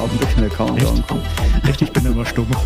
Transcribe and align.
Augenblick 0.00 0.34
der 0.36 0.48
Kamera 0.48 0.88
ankommen. 0.90 1.22
Echt, 1.68 1.82
ich 1.82 1.92
bin 1.92 2.06
immer 2.06 2.24
stumm. 2.24 2.46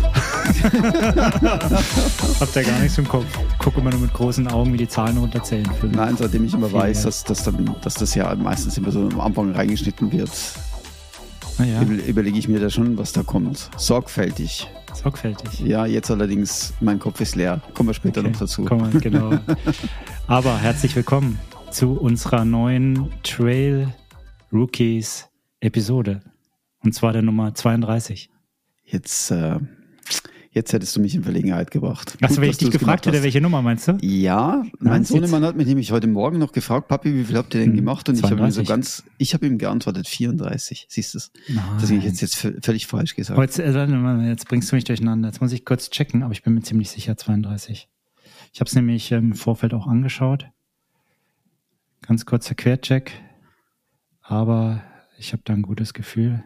Hab 2.39 2.53
da 2.53 2.61
gar 2.61 2.79
nichts 2.79 2.97
im 2.97 3.07
Kopf. 3.07 3.25
Gucke 3.59 3.81
immer 3.81 3.91
nur 3.91 3.99
mit 3.99 4.13
großen 4.13 4.47
Augen, 4.47 4.71
wie 4.73 4.77
die 4.77 4.87
Zahlen 4.87 5.17
runterzählen. 5.17 5.69
Nein, 5.91 6.15
seitdem 6.17 6.45
ich 6.45 6.53
immer 6.53 6.69
Viel 6.69 6.79
weiß, 6.79 7.03
dass, 7.03 7.23
dass, 7.23 7.43
dann, 7.43 7.75
dass 7.81 7.95
das 7.95 8.15
ja 8.15 8.33
meistens 8.35 8.77
immer 8.77 8.91
so 8.91 9.01
am 9.01 9.19
Anfang 9.19 9.51
reingeschnitten 9.51 10.11
wird, 10.11 10.31
naja, 11.57 11.81
über, 11.81 12.03
überlege 12.05 12.37
ich 12.37 12.47
mir 12.47 12.59
da 12.59 12.69
schon, 12.69 12.97
was 12.97 13.11
da 13.11 13.23
kommt. 13.23 13.69
Sorgfältig. 13.77 14.69
sorgfältig. 14.93 15.59
Ja, 15.59 15.85
jetzt 15.85 16.11
allerdings, 16.11 16.73
mein 16.81 16.99
Kopf 16.99 17.19
ist 17.21 17.35
leer. 17.35 17.61
Kommen 17.73 17.89
wir 17.89 17.93
später 17.93 18.21
Okay, 18.21 18.31
noch 18.31 18.39
dazu. 18.39 18.65
Kommen 18.65 18.99
genau. 18.99 19.37
Aber 20.27 20.57
herzlich 20.57 20.95
willkommen 20.95 21.39
zu 21.71 21.93
unserer 21.93 22.45
neuen 22.45 23.09
Trail 23.23 23.93
Rookies 24.51 25.27
Episode. 25.59 26.21
Und 26.85 26.93
zwar 26.93 27.13
der 27.13 27.23
Nummer 27.23 27.53
32. 27.53 28.29
Jetzt, 28.83 29.31
äh, 29.31 29.57
jetzt 30.51 30.71
hättest 30.71 30.95
du 30.95 30.99
mich 31.01 31.15
in 31.15 31.23
Verlegenheit 31.23 31.71
gebracht. 31.71 32.15
Achso, 32.21 32.39
wenn 32.39 32.49
ich 32.51 32.57
dich 32.59 32.69
gefragt 32.69 33.07
hätte, 33.07 33.23
welche 33.23 33.41
Nummer 33.41 33.63
meinst 33.63 33.87
du? 33.87 33.97
Ja, 34.01 34.63
mein 34.77 35.03
Sohnemann 35.03 35.43
hat 35.43 35.55
mich 35.55 35.65
nämlich 35.65 35.91
heute 35.91 36.05
Morgen 36.05 36.37
noch 36.37 36.51
gefragt, 36.51 36.87
Papi, 36.87 37.15
wie 37.15 37.23
viel 37.23 37.37
habt 37.37 37.55
ihr 37.55 37.61
denn 37.61 37.71
Hm, 37.71 37.77
gemacht? 37.77 38.07
Und 38.07 38.15
ich 38.19 38.23
habe 38.23 38.35
ihm 38.35 38.51
so 38.51 38.61
32. 38.61 38.67
ganz, 38.67 39.03
ich 39.17 39.33
habe 39.33 39.47
ihm 39.47 39.57
geantwortet, 39.57 40.07
34. 40.07 40.85
Siehst 40.87 41.15
du 41.15 41.17
es? 41.17 41.31
Das 41.79 41.89
habe 41.89 41.95
ich 41.95 42.03
jetzt, 42.03 42.21
jetzt 42.21 42.35
völlig 42.63 42.85
falsch 42.85 43.15
gesagt. 43.15 43.39
Jetzt, 43.39 43.57
äh, 43.57 44.27
jetzt 44.27 44.47
bringst 44.47 44.71
du 44.71 44.75
mich 44.75 44.83
durcheinander. 44.83 45.27
Jetzt 45.29 45.41
muss 45.41 45.51
ich 45.51 45.65
kurz 45.65 45.89
checken, 45.89 46.21
aber 46.21 46.33
ich 46.33 46.43
bin 46.43 46.53
mir 46.53 46.61
ziemlich 46.61 46.91
sicher 46.91 47.17
32. 47.17 47.89
Ich 48.53 48.59
habe 48.59 48.67
es 48.69 48.75
nämlich 48.75 49.11
im 49.11 49.33
Vorfeld 49.33 49.73
auch 49.73 49.87
angeschaut. 49.87 50.47
Ganz 52.03 52.27
kurzer 52.27 52.53
Quercheck. 52.53 53.11
Aber 54.21 54.83
ich 55.17 55.33
habe 55.33 55.41
da 55.45 55.53
ein 55.53 55.63
gutes 55.63 55.93
Gefühl. 55.95 56.43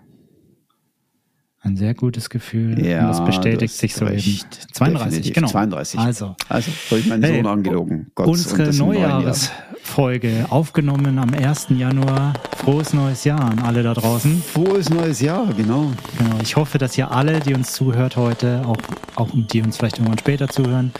Ein 1.61 1.75
sehr 1.75 1.93
gutes 1.93 2.29
Gefühl. 2.29 2.83
Ja, 2.85 3.01
Und 3.01 3.07
das 3.09 3.25
bestätigt 3.25 3.73
hast 3.73 3.79
sich 3.79 3.93
so 3.93 4.05
recht. 4.05 4.25
eben. 4.25 4.73
32, 4.73 5.05
Definitiv. 5.09 5.33
genau. 5.35 5.47
32. 5.49 5.99
Also, 5.99 6.35
Also, 6.47 6.71
habe 6.89 6.99
ich 6.99 7.05
meinen 7.07 7.21
Hey, 7.23 7.35
Sohn 7.43 7.47
angelogen. 7.47 8.11
Gott, 8.15 8.27
unsere 8.27 8.63
das. 8.63 8.77
Neujahresfolge 8.77 10.45
aufgenommen 10.49 11.19
am 11.19 11.33
1. 11.33 11.67
Januar. 11.77 12.33
Frohes 12.55 12.93
neues 12.93 13.25
Jahr 13.25 13.41
an 13.41 13.59
alle 13.59 13.83
da 13.83 13.93
draußen. 13.93 14.41
Frohes 14.41 14.89
neues 14.89 15.19
Jahr, 15.19 15.47
genau. 15.53 15.91
Genau, 16.17 16.35
ich 16.41 16.55
hoffe, 16.55 16.77
dass 16.77 16.97
ihr 16.97 17.11
alle, 17.11 17.41
die 17.41 17.53
uns 17.53 17.73
zuhört 17.73 18.15
heute, 18.15 18.61
auch, 18.65 18.77
auch 19.15 19.29
die 19.33 19.61
uns 19.61 19.75
vielleicht 19.77 19.97
irgendwann 19.97 20.19
später 20.19 20.47
zuhören, 20.47 20.93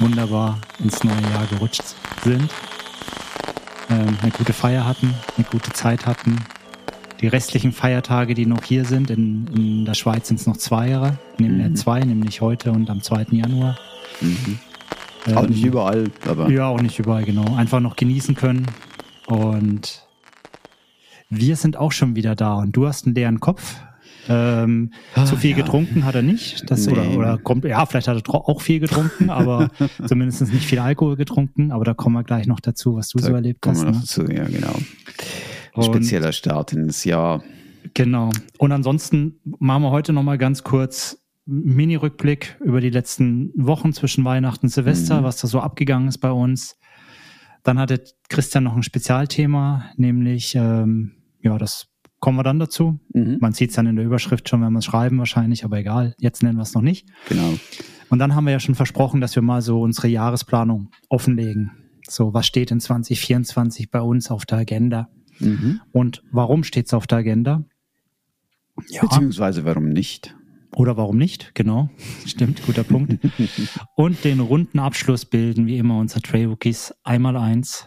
wunderbar 0.00 0.58
ins 0.82 1.04
neue 1.04 1.20
Jahr 1.34 1.46
gerutscht 1.50 1.82
sind. 2.24 2.50
Ähm, 3.90 4.16
eine 4.22 4.30
gute 4.30 4.54
Feier 4.54 4.86
hatten, 4.86 5.12
eine 5.36 5.46
gute 5.50 5.70
Zeit 5.72 6.06
hatten. 6.06 6.38
Die 7.22 7.28
restlichen 7.28 7.72
Feiertage, 7.72 8.34
die 8.34 8.46
noch 8.46 8.64
hier 8.64 8.84
sind, 8.84 9.10
in, 9.10 9.46
in 9.54 9.84
der 9.84 9.94
Schweiz 9.94 10.28
sind 10.28 10.40
es 10.40 10.46
noch 10.46 10.56
zwei 10.56 10.88
Jahre, 10.90 11.18
nämlich 11.38 11.68
Mhm. 11.68 11.76
zwei, 11.76 12.00
nämlich 12.00 12.40
heute 12.40 12.72
und 12.72 12.90
am 12.90 13.00
2. 13.00 13.26
Januar. 13.30 13.76
Mhm. 14.20 14.58
Ähm, 15.28 15.36
Auch 15.38 15.46
nicht 15.48 15.64
überall, 15.64 16.10
aber 16.28 16.50
ja, 16.50 16.66
auch 16.66 16.80
nicht 16.80 16.98
überall, 16.98 17.24
genau. 17.24 17.54
Einfach 17.54 17.78
noch 17.78 17.94
genießen 17.94 18.34
können. 18.34 18.66
Und 19.28 20.04
wir 21.30 21.54
sind 21.54 21.76
auch 21.76 21.92
schon 21.92 22.16
wieder 22.16 22.34
da. 22.34 22.54
Und 22.56 22.72
du 22.72 22.86
hast 22.88 23.06
einen 23.06 23.14
leeren 23.14 23.38
Kopf. 23.38 23.76
Ähm, 24.28 24.92
Ah, 25.14 25.24
zu 25.24 25.36
viel 25.36 25.50
ja. 25.52 25.56
getrunken 25.56 26.04
hat 26.04 26.14
er 26.16 26.22
nicht. 26.22 26.68
Das, 26.70 26.86
Nee. 26.86 26.92
oder, 26.92 27.10
oder 27.16 27.38
kommt, 27.38 27.64
ja, 27.64 27.86
vielleicht 27.86 28.08
hat 28.08 28.16
er 28.28 28.34
auch 28.34 28.60
viel 28.60 28.80
getrunken, 28.80 29.30
aber 29.30 29.70
zumindest 30.06 30.42
nicht 30.52 30.64
viel 30.64 30.78
Alkohol 30.80 31.16
getrunken. 31.16 31.70
Aber 31.72 31.84
da 31.84 31.94
kommen 31.94 32.16
wir 32.16 32.24
gleich 32.24 32.46
noch 32.48 32.58
dazu, 32.60 32.96
was 32.96 33.08
du 33.10 33.18
da 33.18 33.26
so 33.26 33.32
erlebt 33.34 33.64
hast. 33.66 33.84
Ne? 33.84 33.92
dazu. 33.92 34.22
Ja, 34.30 34.44
genau. 34.44 34.74
Und- 35.74 35.84
Spezieller 35.84 36.32
Start 36.32 36.72
ins 36.72 37.04
Jahr. 37.04 37.42
Genau. 37.94 38.30
Und 38.58 38.72
ansonsten 38.72 39.40
machen 39.58 39.82
wir 39.82 39.90
heute 39.90 40.12
nochmal 40.12 40.38
ganz 40.38 40.62
kurz 40.62 41.18
einen 41.48 41.74
Mini-Rückblick 41.74 42.56
über 42.64 42.80
die 42.80 42.90
letzten 42.90 43.52
Wochen 43.56 43.92
zwischen 43.92 44.24
Weihnachten 44.24 44.66
und 44.66 44.70
Silvester, 44.70 45.20
Mhm. 45.20 45.24
was 45.24 45.38
da 45.38 45.48
so 45.48 45.60
abgegangen 45.60 46.08
ist 46.08 46.18
bei 46.18 46.30
uns. 46.30 46.76
Dann 47.64 47.78
hatte 47.78 48.02
Christian 48.28 48.64
noch 48.64 48.76
ein 48.76 48.82
Spezialthema, 48.82 49.84
nämlich, 49.96 50.54
ähm, 50.54 51.12
ja, 51.42 51.58
das 51.58 51.88
kommen 52.20 52.38
wir 52.38 52.44
dann 52.44 52.58
dazu. 52.60 53.00
Mhm. 53.12 53.38
Man 53.40 53.52
sieht 53.52 53.70
es 53.70 53.76
dann 53.76 53.86
in 53.86 53.96
der 53.96 54.04
Überschrift 54.04 54.48
schon, 54.48 54.62
wenn 54.62 54.72
wir 54.72 54.78
es 54.78 54.84
schreiben 54.84 55.18
wahrscheinlich, 55.18 55.64
aber 55.64 55.78
egal, 55.78 56.14
jetzt 56.18 56.42
nennen 56.42 56.56
wir 56.58 56.62
es 56.62 56.74
noch 56.74 56.82
nicht. 56.82 57.08
Genau. 57.28 57.54
Und 58.10 58.18
dann 58.18 58.34
haben 58.34 58.44
wir 58.44 58.52
ja 58.52 58.60
schon 58.60 58.74
versprochen, 58.76 59.20
dass 59.20 59.34
wir 59.34 59.42
mal 59.42 59.62
so 59.62 59.80
unsere 59.80 60.06
Jahresplanung 60.08 60.90
offenlegen. 61.08 61.72
So, 62.08 62.32
was 62.34 62.46
steht 62.46 62.70
in 62.70 62.78
2024 62.78 63.90
bei 63.90 64.00
uns 64.00 64.30
auf 64.30 64.44
der 64.46 64.58
Agenda? 64.58 65.08
Mhm. 65.44 65.80
Und 65.92 66.22
warum 66.32 66.64
steht 66.64 66.86
es 66.86 66.94
auf 66.94 67.06
der 67.06 67.18
Agenda? 67.18 67.64
Ja. 68.88 69.02
Beziehungsweise 69.02 69.64
warum 69.64 69.88
nicht? 69.90 70.34
Oder 70.74 70.96
warum 70.96 71.18
nicht? 71.18 71.54
Genau. 71.54 71.90
Stimmt, 72.26 72.64
guter 72.64 72.84
Punkt. 72.84 73.18
Und 73.96 74.24
den 74.24 74.40
runden 74.40 74.78
Abschluss 74.78 75.24
bilden, 75.24 75.66
wie 75.66 75.76
immer, 75.78 75.98
unser 75.98 76.20
Trail 76.22 76.46
Rookies 76.46 76.94
einmal 77.04 77.36
eins 77.36 77.86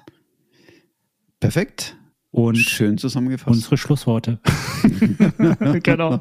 Perfekt. 1.39 1.97
und 2.31 2.57
Schön 2.57 2.97
zusammengefasst. 2.97 3.55
unsere 3.55 3.77
Schlussworte. 3.77 4.39
genau. 5.83 6.19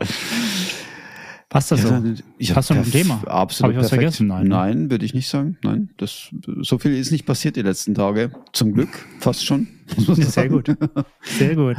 Passt 1.55 1.71
das 1.71 1.83
so? 1.83 1.89
dann- 1.89 2.19
ich 2.37 2.55
Hast 2.57 2.71
du 2.71 2.75
noch 2.75 2.85
ein 2.85 2.91
Thema? 2.91 3.23
Absolut 3.29 3.77
Hab 3.77 3.81
ich 3.81 3.85
was 3.85 3.91
perfekt. 3.91 4.17
vergessen? 4.17 4.27
Nein, 4.27 4.43
ne? 4.43 4.49
Nein, 4.49 4.91
würde 4.91 5.05
ich 5.05 5.15
nicht 5.15 5.29
sagen. 5.29 5.57
Nein, 5.63 5.91
das, 5.99 6.31
so 6.63 6.79
viel 6.79 6.93
ist 6.97 7.13
nicht 7.13 7.27
passiert 7.27 7.55
die 7.55 7.63
letzten 7.63 7.95
Tage. 7.95 8.33
Zum 8.53 8.73
Glück, 8.75 8.89
fast 9.21 9.47
schon. 9.47 9.69
Ja, 9.99 10.15
sehr 10.17 10.49
gut. 10.49 10.75
Sehr 11.23 11.55
gut. 11.55 11.77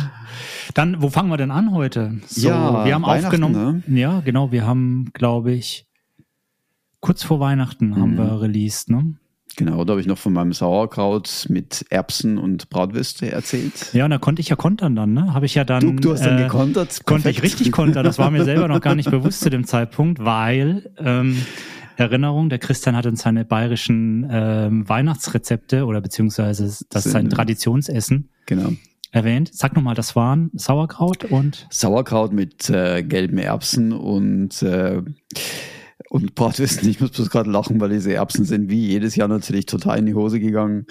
Dann, 0.76 1.02
wo 1.02 1.10
fangen 1.10 1.30
wir 1.30 1.38
denn 1.38 1.52
an 1.52 1.72
heute? 1.72 2.20
So, 2.26 2.48
Ja, 2.48 2.86
wir 2.86 2.94
haben 2.96 3.04
aufgenommen. 3.04 3.84
Ja, 3.88 4.22
genau. 4.22 4.52
Wir 4.54 4.66
haben, 4.66 5.10
glaube 5.14 5.52
ich, 5.52 5.86
kurz 7.02 7.24
vor 7.24 7.40
Weihnachten 7.40 7.96
haben 7.98 8.14
Mhm. 8.14 8.18
wir 8.18 8.42
released, 8.42 8.90
ne? 8.90 9.16
Genau, 9.58 9.86
da 9.86 9.92
habe 9.92 10.02
ich 10.02 10.08
noch 10.08 10.18
von 10.18 10.34
meinem 10.34 10.52
Sauerkraut 10.54 11.46
mit 11.50 11.86
Erbsen 11.90 12.38
und 12.38 12.70
Bratwürste 12.70 13.32
erzählt. 13.32 13.94
Ja, 13.94 14.04
und 14.06 14.12
da 14.12 14.18
konnte 14.18 14.42
ich 14.42 14.50
ja 14.50 14.56
kontern 14.56 14.96
dann, 14.96 15.14
ne? 15.14 15.34
Habe 15.34 15.46
ich 15.46 15.56
ja 15.56 15.64
dann. 15.64 15.82
Du, 15.82 15.94
du 15.94 16.12
hast 16.14 16.26
dann 16.26 16.38
äh, 16.40 16.44
gekontert. 16.44 17.06
Konnte 17.06 17.30
ich 17.30 17.38
Perfekt. 17.38 17.60
richtig 17.60 17.72
kontern. 17.72 18.04
Das 18.04 18.20
war 18.20 18.32
mir 18.32 18.44
selber 18.44 18.68
noch 18.68 18.82
gar 18.82 18.96
nicht 18.96 19.10
bewusst 19.10 19.40
zu 19.42 19.50
dem 19.50 19.66
Zeitpunkt, 19.66 20.24
weil 20.24 20.92
ähm, 20.98 21.38
Erinnerung, 21.98 22.50
der 22.50 22.60
Christian 22.60 22.96
hat 22.98 23.06
uns 23.06 23.22
seine 23.22 23.46
bayerischen 23.46 24.28
ähm, 24.30 24.90
Weihnachtsrezepte 24.90 25.86
oder 25.86 26.02
beziehungsweise 26.02 26.64
das 26.90 27.06
ist 27.06 27.12
sein 27.14 27.30
Traditionsessen 27.30 28.30
Genau. 28.48 28.74
erwähnt. 29.12 29.52
Sag 29.54 29.76
nochmal, 29.76 29.96
das 29.96 30.16
waren 30.18 30.52
Sauerkraut 30.54 31.24
und 31.24 31.66
Sauerkraut 31.70 32.34
mit 32.34 32.70
äh, 32.70 33.02
gelben 33.04 33.38
Erbsen 33.38 33.94
und, 33.94 34.62
äh, 34.62 35.02
und 36.10 36.36
Bratwürsten. 36.36 36.90
Ich 36.90 37.00
muss 37.00 37.12
bloß 37.12 37.30
gerade 37.30 37.50
lachen, 37.50 37.80
weil 37.80 37.90
diese 37.90 38.14
Erbsen 38.14 38.46
sind 38.46 38.70
wie 38.70 38.88
jedes 38.88 39.16
Jahr 39.16 39.28
natürlich 39.28 39.66
total 39.66 40.00
in 40.00 40.06
die 40.06 40.14
Hose 40.14 40.40
gegangen. 40.40 40.86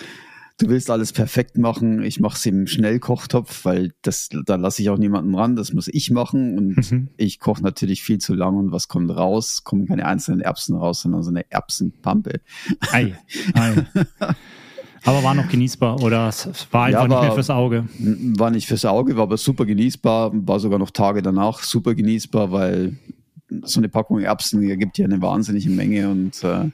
Du 0.58 0.68
willst 0.68 0.88
alles 0.88 1.12
perfekt 1.12 1.58
machen. 1.58 2.04
Ich 2.04 2.20
mache 2.20 2.36
es 2.36 2.46
im 2.46 2.68
Schnellkochtopf, 2.68 3.64
weil 3.64 3.90
das, 4.02 4.28
da 4.46 4.54
lasse 4.54 4.82
ich 4.82 4.90
auch 4.90 4.98
niemanden 4.98 5.34
ran. 5.34 5.56
Das 5.56 5.72
muss 5.72 5.88
ich 5.88 6.12
machen. 6.12 6.56
Und 6.56 6.90
Mhm. 6.92 7.08
ich 7.16 7.40
koche 7.40 7.60
natürlich 7.62 8.02
viel 8.04 8.18
zu 8.18 8.34
lang. 8.34 8.56
Und 8.56 8.70
was 8.70 8.86
kommt 8.86 9.10
raus? 9.10 9.64
Kommen 9.64 9.86
keine 9.86 10.06
einzelnen 10.06 10.40
Erbsen 10.40 10.76
raus, 10.76 11.00
sondern 11.02 11.24
so 11.24 11.30
eine 11.30 11.50
Erbsenpampe. 11.50 12.40
Ei. 12.92 13.16
Ei. 13.54 13.84
Aber 15.06 15.22
war 15.24 15.34
noch 15.34 15.48
genießbar 15.48 16.00
oder 16.02 16.28
es 16.28 16.46
war 16.70 16.84
einfach 16.84 17.00
Ja, 17.02 17.08
nicht 17.08 17.14
war- 17.16 17.22
mehr 17.24 17.32
fürs 17.32 17.50
Auge. 17.50 17.84
War 17.98 18.50
nicht 18.50 18.66
fürs 18.68 18.84
Auge, 18.84 19.16
war 19.16 19.24
aber 19.24 19.36
super 19.36 19.66
genießbar. 19.66 20.30
War 20.34 20.60
sogar 20.60 20.78
noch 20.78 20.90
Tage 20.92 21.20
danach 21.20 21.62
super 21.64 21.94
genießbar, 21.94 22.52
weil 22.52 22.96
so 23.64 23.80
eine 23.80 23.88
Packung 23.88 24.20
Erbsen 24.20 24.62
ergibt 24.68 24.98
ja 24.98 25.04
eine 25.04 25.20
wahnsinnige 25.22 25.70
Menge 25.70 26.10
und 26.10 26.42
äh, 26.44 26.70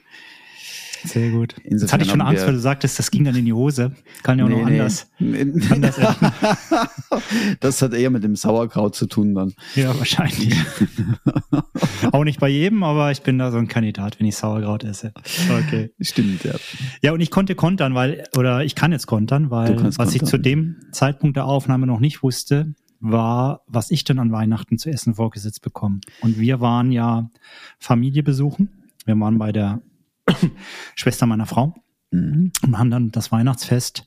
Sehr 1.03 1.31
gut. 1.31 1.55
Jetzt 1.57 1.65
Insofern 1.65 1.93
hatte 1.93 2.03
ich 2.03 2.11
schon 2.11 2.21
Angst, 2.21 2.45
weil 2.45 2.53
du 2.53 2.59
sagtest, 2.59 2.99
das 2.99 3.09
ging 3.09 3.23
dann 3.23 3.35
in 3.35 3.45
die 3.45 3.53
Hose. 3.53 3.93
Kann 4.23 4.37
ja 4.39 4.45
auch 4.45 4.49
noch 4.49 4.65
anders. 4.65 5.09
Nee. 5.19 5.47
Anders 5.69 5.95
das 7.59 7.81
hat 7.81 7.93
eher 7.93 8.09
mit 8.09 8.23
dem 8.23 8.35
Sauerkraut 8.35 8.95
zu 8.95 9.07
tun 9.07 9.33
dann. 9.33 9.53
Ja, 9.75 9.97
wahrscheinlich. 9.97 10.55
auch 12.11 12.23
nicht 12.23 12.39
bei 12.39 12.49
jedem, 12.49 12.83
aber 12.83 13.11
ich 13.11 13.21
bin 13.23 13.39
da 13.39 13.51
so 13.51 13.57
ein 13.57 13.67
Kandidat, 13.67 14.19
wenn 14.19 14.27
ich 14.27 14.35
Sauerkraut 14.35 14.83
esse. 14.83 15.11
Okay. 15.49 15.91
Stimmt, 15.99 16.43
ja. 16.43 16.53
Ja, 17.01 17.13
und 17.13 17.21
ich 17.21 17.31
konnte 17.31 17.55
kontern, 17.55 17.95
weil, 17.95 18.23
oder 18.37 18.63
ich 18.63 18.75
kann 18.75 18.91
jetzt 18.91 19.07
kontern, 19.07 19.49
weil 19.49 19.75
was 19.97 20.13
ich 20.13 20.19
kontern. 20.19 20.27
zu 20.27 20.37
dem 20.37 20.75
Zeitpunkt 20.91 21.35
der 21.35 21.45
Aufnahme 21.45 21.87
noch 21.87 21.99
nicht 21.99 22.21
wusste, 22.21 22.73
war, 23.01 23.61
was 23.67 23.91
ich 23.91 24.03
denn 24.03 24.19
an 24.19 24.31
Weihnachten 24.31 24.77
zu 24.77 24.89
essen 24.89 25.15
vorgesetzt 25.15 25.61
bekomme. 25.61 25.99
Und 26.21 26.39
wir 26.39 26.61
waren 26.61 26.91
ja 26.91 27.29
Familie 27.79 28.23
besuchen. 28.23 28.69
Wir 29.05 29.19
waren 29.19 29.37
bei 29.37 29.51
der 29.51 29.81
Schwester 30.95 31.25
meiner 31.25 31.45
Frau 31.45 31.73
Mhm. 32.11 32.51
und 32.61 32.77
haben 32.77 32.91
dann 32.91 33.11
das 33.11 33.31
Weihnachtsfest 33.31 34.05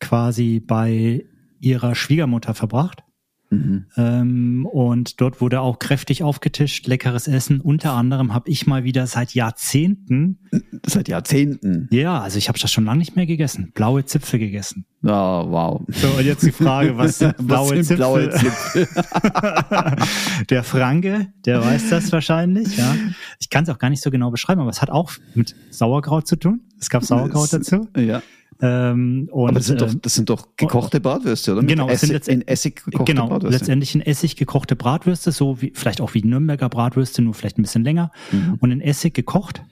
quasi 0.00 0.60
bei 0.60 1.26
ihrer 1.60 1.94
Schwiegermutter 1.94 2.54
verbracht. 2.54 3.02
Mhm. 3.50 3.86
Ähm, 3.96 4.66
und 4.66 5.20
dort 5.20 5.40
wurde 5.40 5.60
auch 5.60 5.78
kräftig 5.78 6.22
aufgetischt, 6.22 6.86
leckeres 6.86 7.28
Essen. 7.28 7.60
Unter 7.60 7.92
anderem 7.92 8.34
habe 8.34 8.50
ich 8.50 8.66
mal 8.66 8.84
wieder 8.84 9.06
seit 9.06 9.34
Jahrzehnten. 9.34 10.38
Seit 10.84 11.08
Jahrzehnten? 11.08 11.88
Ja, 11.90 12.20
also 12.20 12.38
ich 12.38 12.48
habe 12.48 12.58
das 12.58 12.72
schon 12.72 12.84
lange 12.84 12.98
nicht 12.98 13.16
mehr 13.16 13.26
gegessen. 13.26 13.72
Blaue 13.74 14.04
Zipfel 14.04 14.38
gegessen. 14.40 14.86
Oh, 15.02 15.08
wow. 15.08 15.82
So, 15.88 16.08
und 16.08 16.24
jetzt 16.24 16.44
die 16.44 16.52
Frage, 16.52 16.96
was 16.96 17.18
sind 17.18 17.36
blaue 17.46 17.78
was 17.78 17.86
sind 17.86 17.86
Zipfel? 17.86 17.96
Blaue 17.96 18.30
Zipfel? 18.30 18.88
der 20.50 20.64
Franke, 20.64 21.28
der 21.44 21.62
weiß 21.62 21.90
das 21.90 22.10
wahrscheinlich, 22.10 22.76
ja. 22.76 22.96
Ich 23.38 23.50
kann 23.50 23.64
es 23.64 23.70
auch 23.70 23.78
gar 23.78 23.90
nicht 23.90 24.02
so 24.02 24.10
genau 24.10 24.30
beschreiben, 24.30 24.60
aber 24.60 24.70
es 24.70 24.82
hat 24.82 24.90
auch 24.90 25.12
mit 25.34 25.54
Sauerkraut 25.70 26.26
zu 26.26 26.36
tun. 26.36 26.62
Es 26.80 26.90
gab 26.90 27.04
Sauerkraut 27.04 27.52
dazu. 27.52 27.88
Ja. 27.96 28.22
Ähm, 28.62 29.28
und, 29.32 29.50
Aber 29.50 29.58
das 29.58 29.66
sind, 29.66 29.80
doch, 29.80 29.92
äh, 29.92 29.98
das 30.00 30.14
sind 30.14 30.30
doch 30.30 30.56
gekochte 30.56 31.00
Bratwürste, 31.00 31.52
oder? 31.52 31.62
Genau, 31.62 31.88
es 31.88 32.00
sind 32.00 32.26
in 32.28 32.46
Essig 32.46 32.84
gekochte 32.84 33.12
genau, 33.12 33.28
Bratwürste. 33.28 33.58
letztendlich 33.58 33.94
in 33.94 34.00
Essig 34.00 34.36
gekochte 34.36 34.76
Bratwürste, 34.76 35.32
so 35.32 35.60
wie 35.60 35.72
vielleicht 35.74 36.00
auch 36.00 36.14
wie 36.14 36.22
Nürnberger 36.22 36.68
Bratwürste, 36.68 37.22
nur 37.22 37.34
vielleicht 37.34 37.58
ein 37.58 37.62
bisschen 37.62 37.84
länger. 37.84 38.10
Mhm. 38.32 38.56
Und 38.60 38.70
in 38.70 38.80
Essig 38.80 39.14
gekocht. 39.14 39.62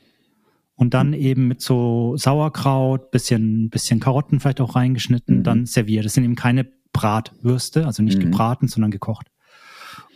Und 0.77 0.93
dann 0.93 1.09
mhm. 1.09 1.15
eben 1.15 1.49
mit 1.49 1.63
so 1.63 2.15
Sauerkraut, 2.17 3.11
bisschen, 3.11 3.71
bisschen 3.71 4.01
Karotten 4.01 4.41
vielleicht 4.41 4.61
auch 4.61 4.77
reingeschnitten, 4.77 5.39
mhm. 5.39 5.43
dann 5.45 5.67
serviert. 5.67 6.05
Das 6.05 6.15
sind 6.15 6.25
eben 6.25 6.35
keine 6.35 6.67
Bratwürste, 6.93 7.87
also 7.87 8.03
nicht 8.03 8.19
mhm. 8.19 8.31
gebraten, 8.31 8.69
sondern 8.69 8.91
gekocht. 8.91 9.29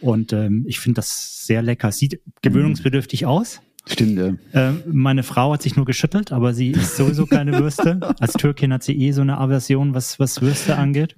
Und 0.00 0.32
ähm, 0.32 0.65
ich 0.67 0.79
finde 0.81 0.97
das 0.97 1.47
sehr 1.47 1.62
lecker. 1.62 1.91
Sieht 1.93 2.20
gewöhnungsbedürftig 2.43 3.26
aus. 3.26 3.61
Stimmt, 3.88 4.19
ja. 4.52 4.69
Äh, 4.70 4.73
meine 4.87 5.23
Frau 5.23 5.52
hat 5.52 5.62
sich 5.62 5.76
nur 5.76 5.87
geschüttelt, 5.87 6.32
aber 6.32 6.55
sie 6.55 6.70
ist 6.70 6.96
sowieso 6.96 7.26
keine 7.26 7.58
Würste. 7.58 8.00
Als 8.20 8.35
Türkin 8.35 8.73
hat 8.73 8.82
sie 8.82 8.99
eh 9.00 9.12
so 9.12 9.23
eine 9.23 9.38
Aversion, 9.38 9.94
was, 9.94 10.20
was 10.20 10.40
Würste 10.43 10.76
angeht. 10.76 11.17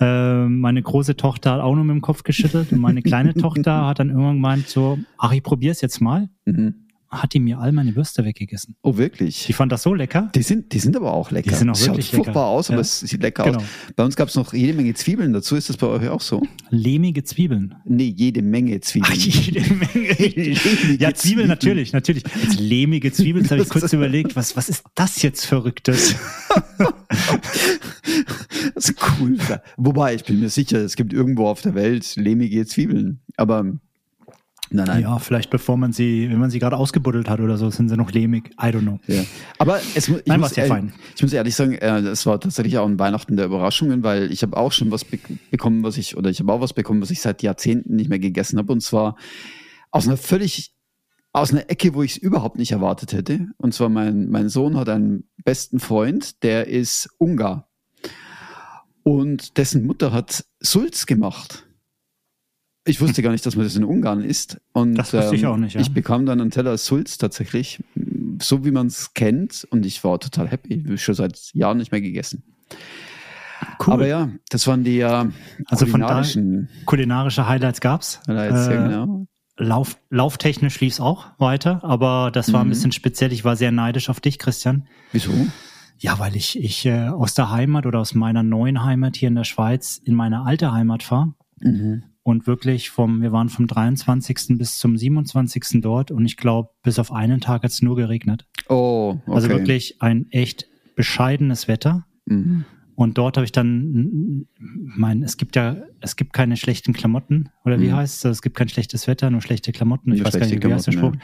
Äh, 0.00 0.46
meine 0.46 0.82
große 0.82 1.16
Tochter 1.16 1.52
hat 1.52 1.60
auch 1.60 1.74
nur 1.74 1.84
mit 1.84 1.94
dem 1.94 2.02
Kopf 2.02 2.22
geschüttelt 2.22 2.72
und 2.72 2.80
meine 2.80 3.02
kleine 3.02 3.34
Tochter 3.34 3.86
hat 3.86 3.98
dann 3.98 4.10
irgendwann 4.10 4.36
gemeint 4.36 4.68
so, 4.68 4.98
ach, 5.16 5.32
ich 5.32 5.42
probier's 5.42 5.80
jetzt 5.80 6.00
mal. 6.00 6.28
Mhm 6.44 6.87
hat 7.10 7.32
die 7.32 7.40
mir 7.40 7.58
all 7.58 7.72
meine 7.72 7.96
Würste 7.96 8.24
weggegessen. 8.24 8.76
Oh, 8.82 8.98
wirklich? 8.98 9.46
Die 9.46 9.54
fand 9.54 9.72
das 9.72 9.82
so 9.82 9.94
lecker. 9.94 10.30
Die 10.34 10.42
sind, 10.42 10.72
die 10.72 10.78
sind 10.78 10.94
aber 10.94 11.14
auch 11.14 11.30
lecker. 11.30 11.50
Die 11.50 11.56
sind 11.56 11.70
auch 11.70 11.80
wirklich 11.80 12.06
Schaut 12.08 12.16
furchtbar 12.16 12.46
aus, 12.46 12.68
aber 12.68 12.78
ja. 12.78 12.82
es 12.82 13.00
sieht 13.00 13.22
lecker 13.22 13.44
genau. 13.44 13.58
aus. 13.58 13.64
Bei 13.96 14.04
uns 14.04 14.14
gab 14.14 14.28
es 14.28 14.34
noch 14.34 14.52
jede 14.52 14.74
Menge 14.74 14.92
Zwiebeln 14.94 15.32
dazu. 15.32 15.56
Ist 15.56 15.70
das 15.70 15.78
bei 15.78 15.86
euch 15.86 16.08
auch 16.08 16.20
so? 16.20 16.42
Lehmige 16.68 17.24
Zwiebeln? 17.24 17.74
Nee, 17.84 18.12
jede 18.14 18.42
Menge 18.42 18.80
Zwiebeln. 18.80 19.14
Ach, 19.16 19.22
jede 19.22 19.60
Menge. 19.74 20.98
ja, 20.98 21.14
Zwiebeln 21.14 21.48
natürlich, 21.48 21.94
natürlich. 21.94 22.24
Jetzt 22.42 22.60
lehmige 22.60 23.10
Zwiebeln, 23.10 23.44
da 23.46 23.52
habe 23.52 23.62
ich 23.62 23.68
kurz 23.70 23.90
überlegt, 23.92 24.36
was, 24.36 24.54
was 24.56 24.68
ist 24.68 24.84
das 24.94 25.22
jetzt 25.22 25.46
Verrücktes? 25.46 26.14
das 28.74 28.90
ist 28.90 28.96
cool. 29.18 29.38
Wobei, 29.78 30.14
ich 30.14 30.24
bin 30.24 30.40
mir 30.40 30.50
sicher, 30.50 30.78
es 30.78 30.96
gibt 30.96 31.14
irgendwo 31.14 31.46
auf 31.46 31.62
der 31.62 31.74
Welt 31.74 32.16
lehmige 32.16 32.66
Zwiebeln. 32.66 33.20
Aber 33.36 33.78
Nein, 34.70 34.86
nein. 34.86 35.02
Ja, 35.02 35.18
vielleicht 35.18 35.50
bevor 35.50 35.76
man 35.76 35.92
sie, 35.92 36.28
wenn 36.30 36.38
man 36.38 36.50
sie 36.50 36.58
gerade 36.58 36.76
ausgebuddelt 36.76 37.28
hat 37.28 37.40
oder 37.40 37.56
so, 37.56 37.70
sind 37.70 37.88
sie 37.88 37.96
noch 37.96 38.12
lehmig. 38.12 38.50
I 38.60 38.66
don't 38.66 38.82
know. 38.82 39.00
Ja. 39.06 39.24
Aber 39.58 39.80
es, 39.94 40.08
ich, 40.08 40.26
nein, 40.26 40.40
muss, 40.40 40.56
ja 40.56 40.66
fein. 40.66 40.92
ich 41.16 41.22
muss 41.22 41.32
ehrlich 41.32 41.54
sagen, 41.54 41.72
äh, 41.72 41.98
es 42.00 42.26
war 42.26 42.38
tatsächlich 42.40 42.76
auch 42.78 42.86
ein 42.86 42.98
Weihnachten 42.98 43.36
der 43.36 43.46
Überraschungen, 43.46 44.02
weil 44.02 44.30
ich 44.30 44.42
habe 44.42 44.56
auch 44.56 44.72
schon 44.72 44.90
was 44.90 45.04
be 45.04 45.18
bekommen, 45.50 45.82
was 45.82 45.96
ich, 45.96 46.16
oder 46.16 46.28
ich 46.30 46.40
habe 46.40 46.52
auch 46.52 46.60
was 46.60 46.74
bekommen, 46.74 47.00
was 47.00 47.10
ich 47.10 47.20
seit 47.20 47.42
Jahrzehnten 47.42 47.96
nicht 47.96 48.10
mehr 48.10 48.18
gegessen 48.18 48.58
habe. 48.58 48.72
Und 48.72 48.82
zwar 48.82 49.16
aus 49.90 50.06
einer 50.06 50.16
völlig, 50.16 50.74
aus 51.32 51.52
einer 51.52 51.70
Ecke, 51.70 51.94
wo 51.94 52.02
ich 52.02 52.12
es 52.12 52.16
überhaupt 52.18 52.58
nicht 52.58 52.72
erwartet 52.72 53.12
hätte. 53.12 53.46
Und 53.56 53.72
zwar 53.72 53.88
mein, 53.88 54.28
mein 54.28 54.48
Sohn 54.48 54.76
hat 54.76 54.88
einen 54.88 55.24
besten 55.44 55.80
Freund, 55.80 56.42
der 56.42 56.68
ist 56.68 57.08
Ungar. 57.18 57.68
Und 59.02 59.56
dessen 59.56 59.86
Mutter 59.86 60.12
hat 60.12 60.44
Sulz 60.60 61.06
gemacht. 61.06 61.67
Ich 62.88 63.00
wusste 63.00 63.22
gar 63.22 63.32
nicht, 63.32 63.44
dass 63.44 63.54
man 63.54 63.64
das 63.64 63.76
in 63.76 63.84
Ungarn 63.84 64.22
isst. 64.22 64.60
Und, 64.72 64.94
das 64.94 65.12
wusste 65.12 65.28
ähm, 65.28 65.34
ich 65.34 65.46
auch 65.46 65.56
nicht. 65.56 65.74
Ja. 65.74 65.80
Ich 65.80 65.92
bekam 65.92 66.24
dann 66.24 66.40
einen 66.40 66.50
Teller 66.50 66.76
Sulz 66.78 67.18
tatsächlich, 67.18 67.82
so 68.40 68.64
wie 68.64 68.70
man 68.70 68.86
es 68.86 69.12
kennt. 69.14 69.66
Und 69.70 69.84
ich 69.84 70.02
war 70.04 70.18
total 70.18 70.48
happy. 70.48 70.84
Ich 70.88 71.02
schon 71.02 71.14
seit 71.14 71.38
Jahren 71.52 71.78
nicht 71.78 71.92
mehr 71.92 72.00
gegessen. 72.00 72.42
Cool. 73.84 73.94
Aber 73.94 74.06
ja, 74.06 74.30
das 74.50 74.66
waren 74.66 74.84
die 74.84 74.96
ja 74.96 75.24
äh, 75.24 75.28
also 75.66 75.84
kulinarischen. 75.86 76.68
Von 76.68 76.86
kulinarische 76.86 77.46
Highlights 77.46 77.80
gab's. 77.80 78.20
Highlights, 78.26 78.68
äh, 78.68 78.74
ja, 78.74 78.86
genau. 78.86 79.26
Lauf, 79.56 79.98
lauftechnisch 80.08 80.80
lief's 80.80 81.00
auch 81.00 81.26
weiter, 81.38 81.82
aber 81.82 82.30
das 82.32 82.52
war 82.52 82.62
mhm. 82.62 82.68
ein 82.68 82.70
bisschen 82.70 82.92
speziell. 82.92 83.32
Ich 83.32 83.44
war 83.44 83.56
sehr 83.56 83.72
neidisch 83.72 84.08
auf 84.08 84.20
dich, 84.20 84.38
Christian. 84.38 84.86
Wieso? 85.10 85.32
Ja, 85.98 86.20
weil 86.20 86.36
ich, 86.36 86.62
ich 86.62 86.86
äh, 86.86 87.08
aus 87.08 87.34
der 87.34 87.50
Heimat 87.50 87.84
oder 87.84 87.98
aus 87.98 88.14
meiner 88.14 88.44
neuen 88.44 88.84
Heimat 88.84 89.16
hier 89.16 89.28
in 89.28 89.34
der 89.34 89.44
Schweiz 89.44 90.00
in 90.02 90.14
meine 90.14 90.42
alte 90.46 90.72
Heimat 90.72 91.02
fahre. 91.02 91.34
Mhm 91.60 92.04
und 92.28 92.46
wirklich 92.46 92.90
vom, 92.90 93.22
wir 93.22 93.32
waren 93.32 93.48
vom 93.48 93.66
23. 93.66 94.58
bis 94.58 94.76
zum 94.76 94.98
27. 94.98 95.80
dort 95.80 96.10
und 96.10 96.26
ich 96.26 96.36
glaube, 96.36 96.68
bis 96.82 96.98
auf 96.98 97.10
einen 97.10 97.40
Tag 97.40 97.62
hat 97.62 97.70
es 97.70 97.80
nur 97.80 97.96
geregnet. 97.96 98.46
Oh, 98.68 99.16
okay. 99.22 99.32
Also 99.34 99.48
wirklich 99.48 100.02
ein 100.02 100.26
echt 100.30 100.66
bescheidenes 100.94 101.68
Wetter. 101.68 102.04
Mhm. 102.26 102.66
Und 102.94 103.16
dort 103.16 103.38
habe 103.38 103.46
ich 103.46 103.52
dann, 103.52 104.46
mein, 104.58 105.22
es 105.22 105.38
gibt 105.38 105.56
ja, 105.56 105.78
es 106.02 106.16
gibt 106.16 106.34
keine 106.34 106.58
schlechten 106.58 106.92
Klamotten, 106.92 107.48
oder 107.64 107.80
wie 107.80 107.88
mhm. 107.88 107.96
heißt 107.96 108.26
es? 108.26 108.30
Es 108.30 108.42
gibt 108.42 108.58
kein 108.58 108.68
schlechtes 108.68 109.06
Wetter, 109.06 109.30
nur 109.30 109.40
schlechte 109.40 109.72
Klamotten. 109.72 110.12
Ich 110.12 110.18
nur 110.18 110.26
weiß 110.26 110.38
gar 110.38 110.46
nicht, 110.46 110.62
wie 110.62 110.74
heißt 110.74 110.88
der 110.88 110.92
Spruch. 110.92 111.14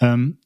Ja. 0.00 0.14
Ähm, 0.14 0.38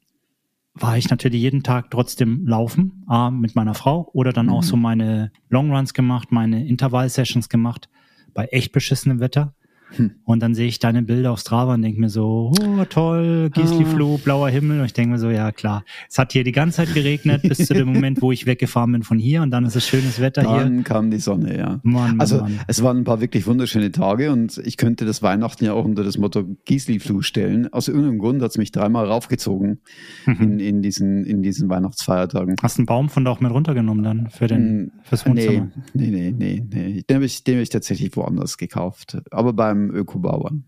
war 0.74 0.98
ich 0.98 1.08
natürlich 1.08 1.40
jeden 1.40 1.62
Tag 1.62 1.90
trotzdem 1.90 2.46
laufen, 2.46 3.04
A, 3.06 3.30
mit 3.30 3.56
meiner 3.56 3.72
Frau 3.72 4.10
oder 4.12 4.34
dann 4.34 4.46
mhm. 4.46 4.52
auch 4.52 4.62
so 4.62 4.76
meine 4.76 5.32
Longruns 5.48 5.94
gemacht, 5.94 6.30
meine 6.30 6.66
Intervall-Sessions 6.68 7.48
gemacht 7.48 7.88
bei 8.34 8.44
echt 8.46 8.72
beschissenem 8.72 9.18
Wetter. 9.20 9.54
Hm. 9.96 10.12
Und 10.24 10.42
dann 10.42 10.54
sehe 10.54 10.66
ich 10.66 10.78
deine 10.78 11.02
Bilder 11.02 11.32
auf 11.32 11.40
Strava 11.40 11.74
und 11.74 11.82
denke 11.82 12.00
mir 12.00 12.10
so, 12.10 12.52
oh 12.60 12.84
toll, 12.84 13.50
Gisli 13.50 13.84
ah. 13.84 14.18
blauer 14.22 14.50
Himmel. 14.50 14.80
Und 14.80 14.86
ich 14.86 14.92
denke 14.92 15.12
mir 15.12 15.18
so, 15.18 15.30
ja 15.30 15.52
klar, 15.52 15.84
es 16.08 16.18
hat 16.18 16.32
hier 16.32 16.44
die 16.44 16.52
ganze 16.52 16.78
Zeit 16.78 16.94
geregnet, 16.94 17.42
bis 17.42 17.58
zu 17.66 17.74
dem 17.74 17.88
Moment, 17.88 18.20
wo 18.22 18.32
ich 18.32 18.46
weggefahren 18.46 18.92
bin 18.92 19.02
von 19.02 19.18
hier 19.18 19.42
und 19.42 19.50
dann 19.50 19.64
ist 19.64 19.76
es 19.76 19.86
schönes 19.86 20.20
Wetter 20.20 20.42
dann 20.42 20.54
hier. 20.54 20.62
Dann 20.64 20.84
kam 20.84 21.10
die 21.10 21.18
Sonne, 21.18 21.56
ja. 21.56 21.80
Mann, 21.82 22.08
Mann, 22.08 22.20
also 22.20 22.40
Mann. 22.40 22.60
es 22.66 22.82
waren 22.82 22.98
ein 22.98 23.04
paar 23.04 23.20
wirklich 23.20 23.46
wunderschöne 23.46 23.90
Tage 23.90 24.30
und 24.30 24.58
ich 24.58 24.76
könnte 24.76 25.04
das 25.04 25.22
Weihnachten 25.22 25.64
ja 25.64 25.72
auch 25.72 25.84
unter 25.84 26.04
das 26.04 26.18
Motto 26.18 26.44
gisli 26.64 27.00
stellen. 27.20 27.72
Aus 27.72 27.88
irgendeinem 27.88 28.18
Grund 28.18 28.42
hat 28.42 28.50
es 28.50 28.58
mich 28.58 28.72
dreimal 28.72 29.06
raufgezogen 29.06 29.80
mhm. 30.26 30.36
in, 30.40 30.60
in, 30.60 30.82
diesen, 30.82 31.24
in 31.24 31.42
diesen 31.42 31.68
Weihnachtsfeiertagen. 31.68 32.56
Hast 32.62 32.78
du 32.78 32.82
einen 32.82 32.86
Baum 32.86 33.08
von 33.08 33.24
da 33.24 33.30
auch 33.30 33.40
mit 33.40 33.52
runtergenommen 33.52 34.04
dann 34.04 34.28
für 34.30 34.46
den, 34.46 34.58
hm, 34.58 34.92
fürs 35.02 35.26
Wohnzimmer? 35.26 35.68
Nee, 35.94 36.10
nee, 36.10 36.34
nee, 36.36 36.62
nee. 36.70 36.82
nee. 36.88 37.02
Den 37.08 37.14
habe 37.16 37.24
ich, 37.24 37.44
den 37.44 37.56
hab 37.56 37.62
ich 37.62 37.70
tatsächlich 37.70 38.16
woanders 38.16 38.58
gekauft. 38.58 39.18
Aber 39.30 39.52
beim 39.52 39.77
beim 39.78 39.90
Ökobauern. 39.94 40.64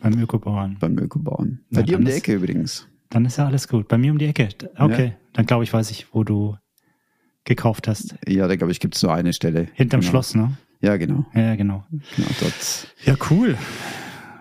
Beim 0.00 0.18
Ökobauern. 0.18 0.76
Beim 0.80 0.98
Ökobauern. 0.98 1.60
Bei 1.70 1.80
ja, 1.80 1.86
dir 1.86 1.98
um 1.98 2.04
die 2.04 2.12
Ecke 2.12 2.34
übrigens. 2.34 2.88
Dann 3.10 3.24
ist 3.24 3.38
ja 3.38 3.46
alles 3.46 3.68
gut. 3.68 3.88
Bei 3.88 3.98
mir 3.98 4.12
um 4.12 4.18
die 4.18 4.26
Ecke. 4.26 4.48
Okay, 4.78 5.06
ja. 5.06 5.12
dann 5.32 5.46
glaube 5.46 5.64
ich, 5.64 5.72
weiß 5.72 5.90
ich, 5.90 6.14
wo 6.14 6.24
du 6.24 6.56
gekauft 7.44 7.88
hast. 7.88 8.16
Ja, 8.26 8.46
da 8.48 8.56
glaube 8.56 8.72
ich, 8.72 8.80
gibt 8.80 8.96
es 8.96 9.02
nur 9.02 9.12
eine 9.12 9.32
Stelle. 9.32 9.68
Hinterm 9.74 10.00
genau. 10.00 10.10
Schloss, 10.10 10.34
ne? 10.34 10.56
Ja, 10.80 10.96
genau. 10.96 11.24
Ja, 11.34 11.54
genau. 11.54 11.84
genau 12.16 12.28
dort 12.40 12.94
ja, 13.04 13.14
cool. 13.30 13.56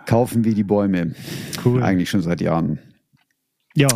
Kaufen 0.05 0.43
wie 0.45 0.53
die 0.53 0.63
Bäume. 0.63 1.13
Cool. 1.63 1.83
Eigentlich 1.83 2.09
schon 2.09 2.21
seit 2.21 2.41
Jahren. 2.41 2.79
Ja. 3.75 3.87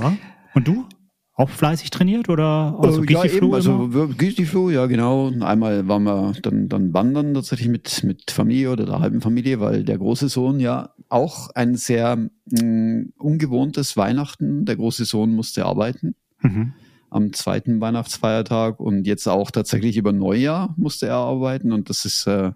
Und 0.54 0.68
du? 0.68 0.88
Auch 1.38 1.50
fleißig 1.50 1.90
trainiert 1.90 2.30
oder 2.30 2.80
also 2.82 3.04
äh, 3.04 3.12
ja, 3.12 3.26
eben, 3.26 3.54
also 3.54 3.90
Gistiflu, 4.18 4.70
ja 4.70 4.86
genau. 4.86 5.30
Einmal 5.42 5.86
waren 5.88 6.04
wir 6.04 6.34
dann, 6.42 6.70
dann 6.70 6.94
wandern 6.94 7.34
tatsächlich 7.34 7.68
mit, 7.68 8.04
mit 8.06 8.32
Familie 8.32 8.72
oder 8.72 8.86
der 8.86 9.00
halben 9.02 9.20
Familie, 9.20 9.60
weil 9.60 9.84
der 9.84 9.98
große 9.98 10.30
Sohn 10.30 10.62
ja 10.62 10.92
auch 11.10 11.50
ein 11.50 11.76
sehr 11.76 12.16
mh, 12.16 12.64
mm, 12.64 13.14
ungewohntes 13.18 13.98
Weihnachten, 13.98 14.64
der 14.64 14.78
große 14.78 15.04
Sohn 15.04 15.36
musste 15.36 15.66
arbeiten. 15.66 16.16
Mhm. 16.40 16.74
Am 17.10 17.34
zweiten 17.34 17.82
Weihnachtsfeiertag 17.82 18.80
und 18.80 19.06
jetzt 19.06 19.28
auch 19.28 19.52
tatsächlich 19.52 19.98
über 19.98 20.14
Neujahr 20.14 20.74
musste 20.78 21.08
er 21.08 21.16
arbeiten 21.16 21.74
und 21.74 21.90
das 21.90 22.06
ist 22.06 22.28
äh, 22.28 22.52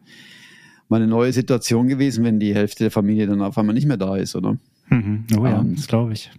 mal 0.88 0.98
eine 0.98 1.08
neue 1.08 1.34
Situation 1.34 1.90
gewesen, 1.90 2.24
wenn 2.24 2.40
die 2.40 2.56
Hälfte 2.56 2.86
der 2.86 2.92
Familie 2.92 3.28
dann 3.28 3.42
auf 3.42 3.58
einmal 3.58 3.76
nicht 3.76 3.88
mehr 3.88 3.98
da 3.98 4.16
ist, 4.16 4.36
oder? 4.36 4.58
Mhm. 4.90 5.26
Oh 5.38 5.46
ja, 5.46 5.60
ähm, 5.60 5.76
das 5.76 5.88
glaube 5.88 6.14
ich. 6.14 6.32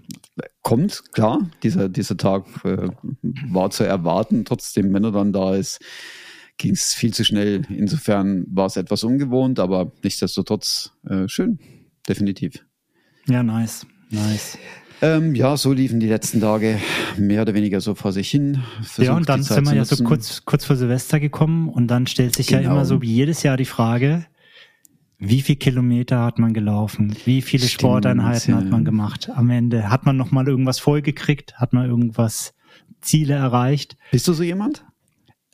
Kommt, 0.62 1.12
klar, 1.12 1.50
dieser, 1.62 1.88
dieser 1.88 2.16
Tag 2.16 2.44
äh, 2.64 2.88
war 3.48 3.70
zu 3.70 3.84
erwarten. 3.84 4.44
Trotzdem, 4.44 4.92
wenn 4.92 5.04
er 5.04 5.12
dann 5.12 5.32
da 5.32 5.54
ist, 5.54 5.80
ging 6.58 6.72
es 6.72 6.94
viel 6.94 7.12
zu 7.12 7.24
schnell. 7.24 7.62
Insofern 7.68 8.44
war 8.48 8.66
es 8.66 8.76
etwas 8.76 9.04
ungewohnt, 9.04 9.58
aber 9.58 9.92
nichtsdestotrotz 10.02 10.92
äh, 11.08 11.28
schön, 11.28 11.58
definitiv. 12.08 12.64
Ja, 13.26 13.42
nice, 13.42 13.86
nice. 14.10 14.58
Ähm, 15.02 15.34
ja, 15.34 15.56
so 15.56 15.72
liefen 15.72 15.98
die 15.98 16.08
letzten 16.08 16.40
Tage 16.40 16.78
mehr 17.16 17.42
oder 17.42 17.54
weniger 17.54 17.80
so 17.80 17.94
vor 17.94 18.12
sich 18.12 18.30
hin. 18.30 18.62
ja, 18.98 19.14
und 19.14 19.28
dann 19.28 19.42
sind 19.42 19.66
wir 19.66 19.74
ja 19.74 19.84
so 19.84 20.02
kurz, 20.04 20.44
kurz 20.44 20.66
vor 20.66 20.76
Silvester 20.76 21.18
gekommen 21.20 21.70
und 21.70 21.86
dann 21.86 22.06
stellt 22.06 22.36
sich 22.36 22.48
genau. 22.48 22.62
ja 22.62 22.70
immer 22.72 22.84
so 22.84 23.00
wie 23.00 23.10
jedes 23.10 23.42
Jahr 23.42 23.56
die 23.56 23.64
Frage, 23.64 24.26
wie 25.20 25.42
viel 25.42 25.56
Kilometer 25.56 26.20
hat 26.20 26.38
man 26.38 26.54
gelaufen? 26.54 27.14
Wie 27.26 27.42
viele 27.42 27.66
Stimmt, 27.66 27.80
Sporteinheiten 27.80 28.54
ja. 28.54 28.56
hat 28.56 28.70
man 28.70 28.86
gemacht? 28.86 29.30
Am 29.34 29.50
Ende 29.50 29.90
hat 29.90 30.06
man 30.06 30.16
noch 30.16 30.30
mal 30.30 30.48
irgendwas 30.48 30.78
vollgekriegt? 30.78 31.56
Hat 31.60 31.74
man 31.74 31.86
irgendwas 31.86 32.54
Ziele 33.02 33.34
erreicht? 33.34 33.98
Bist 34.10 34.26
du 34.26 34.32
so 34.32 34.42
jemand? 34.42 34.84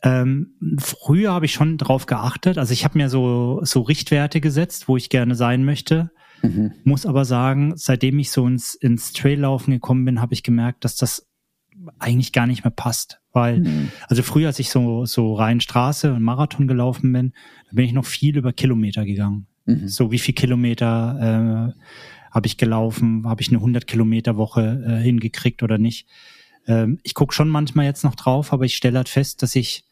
Ähm, 0.03 0.53
früher 0.79 1.33
habe 1.33 1.45
ich 1.45 1.53
schon 1.53 1.77
drauf 1.77 2.05
geachtet. 2.05 2.57
Also 2.57 2.71
ich 2.71 2.85
habe 2.85 2.97
mir 2.97 3.09
so, 3.09 3.59
so 3.63 3.81
Richtwerte 3.81 4.39
gesetzt, 4.39 4.87
wo 4.87 4.95
ich 4.95 5.09
gerne 5.09 5.35
sein 5.35 5.65
möchte. 5.65 6.11
Mhm. 6.43 6.71
Muss 6.85 7.05
aber 7.05 7.25
sagen, 7.25 7.73
seitdem 7.75 8.19
ich 8.19 8.31
so 8.31 8.47
ins, 8.47 8.73
ins 8.73 9.11
Traillaufen 9.11 9.73
gekommen 9.73 10.05
bin, 10.05 10.21
habe 10.21 10.33
ich 10.33 10.43
gemerkt, 10.43 10.85
dass 10.85 10.95
das 10.95 11.27
eigentlich 11.99 12.31
gar 12.31 12.47
nicht 12.47 12.63
mehr 12.63 12.71
passt. 12.71 13.19
Weil, 13.33 13.59
mhm. 13.59 13.91
also 14.07 14.23
früher, 14.23 14.47
als 14.47 14.59
ich 14.59 14.69
so, 14.69 15.05
so 15.05 15.33
rein 15.33 15.59
Straße 15.59 16.13
und 16.13 16.23
Marathon 16.23 16.69
gelaufen 16.69 17.11
bin, 17.11 17.33
da 17.69 17.75
bin 17.75 17.85
ich 17.85 17.93
noch 17.93 18.05
viel 18.05 18.37
über 18.37 18.53
Kilometer 18.53 19.03
gegangen. 19.03 19.47
Mhm. 19.67 19.87
So 19.87 20.11
wie 20.11 20.19
viel 20.19 20.33
Kilometer 20.33 21.75
äh, 21.75 21.81
habe 22.31 22.47
ich 22.47 22.57
gelaufen, 22.57 23.27
habe 23.27 23.41
ich 23.41 23.49
eine 23.49 23.57
100 23.57 23.85
Kilometer 23.85 24.37
Woche 24.37 24.83
äh, 24.87 25.03
hingekriegt 25.03 25.61
oder 25.61 25.77
nicht. 25.77 26.07
Ähm, 26.65 26.99
ich 27.03 27.13
gucke 27.13 27.33
schon 27.33 27.49
manchmal 27.49 27.85
jetzt 27.85 28.03
noch 28.03 28.15
drauf, 28.15 28.53
aber 28.53 28.65
ich 28.65 28.75
stelle 28.75 28.97
halt 28.97 29.09
fest, 29.09 29.43
dass 29.43 29.55
ich, 29.55 29.85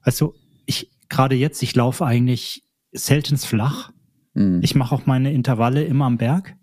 also 0.00 0.34
ich 0.66 0.90
gerade 1.08 1.34
jetzt, 1.34 1.62
ich 1.62 1.74
laufe 1.74 2.04
eigentlich 2.04 2.62
selten 2.92 3.36
flach. 3.38 3.90
Mhm. 4.34 4.60
Ich 4.62 4.74
mache 4.74 4.94
auch 4.94 5.06
meine 5.06 5.32
Intervalle 5.32 5.84
immer 5.84 6.04
am 6.04 6.18
Berg. 6.18 6.54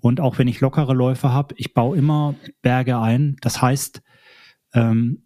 Und 0.00 0.20
auch 0.20 0.38
wenn 0.38 0.48
ich 0.48 0.60
lockere 0.60 0.94
Läufe 0.94 1.30
habe, 1.30 1.54
ich 1.58 1.74
baue 1.74 1.96
immer 1.96 2.34
Berge 2.62 2.98
ein. 2.98 3.36
Das 3.40 3.60
heißt, 3.60 4.02
ähm, 4.74 5.22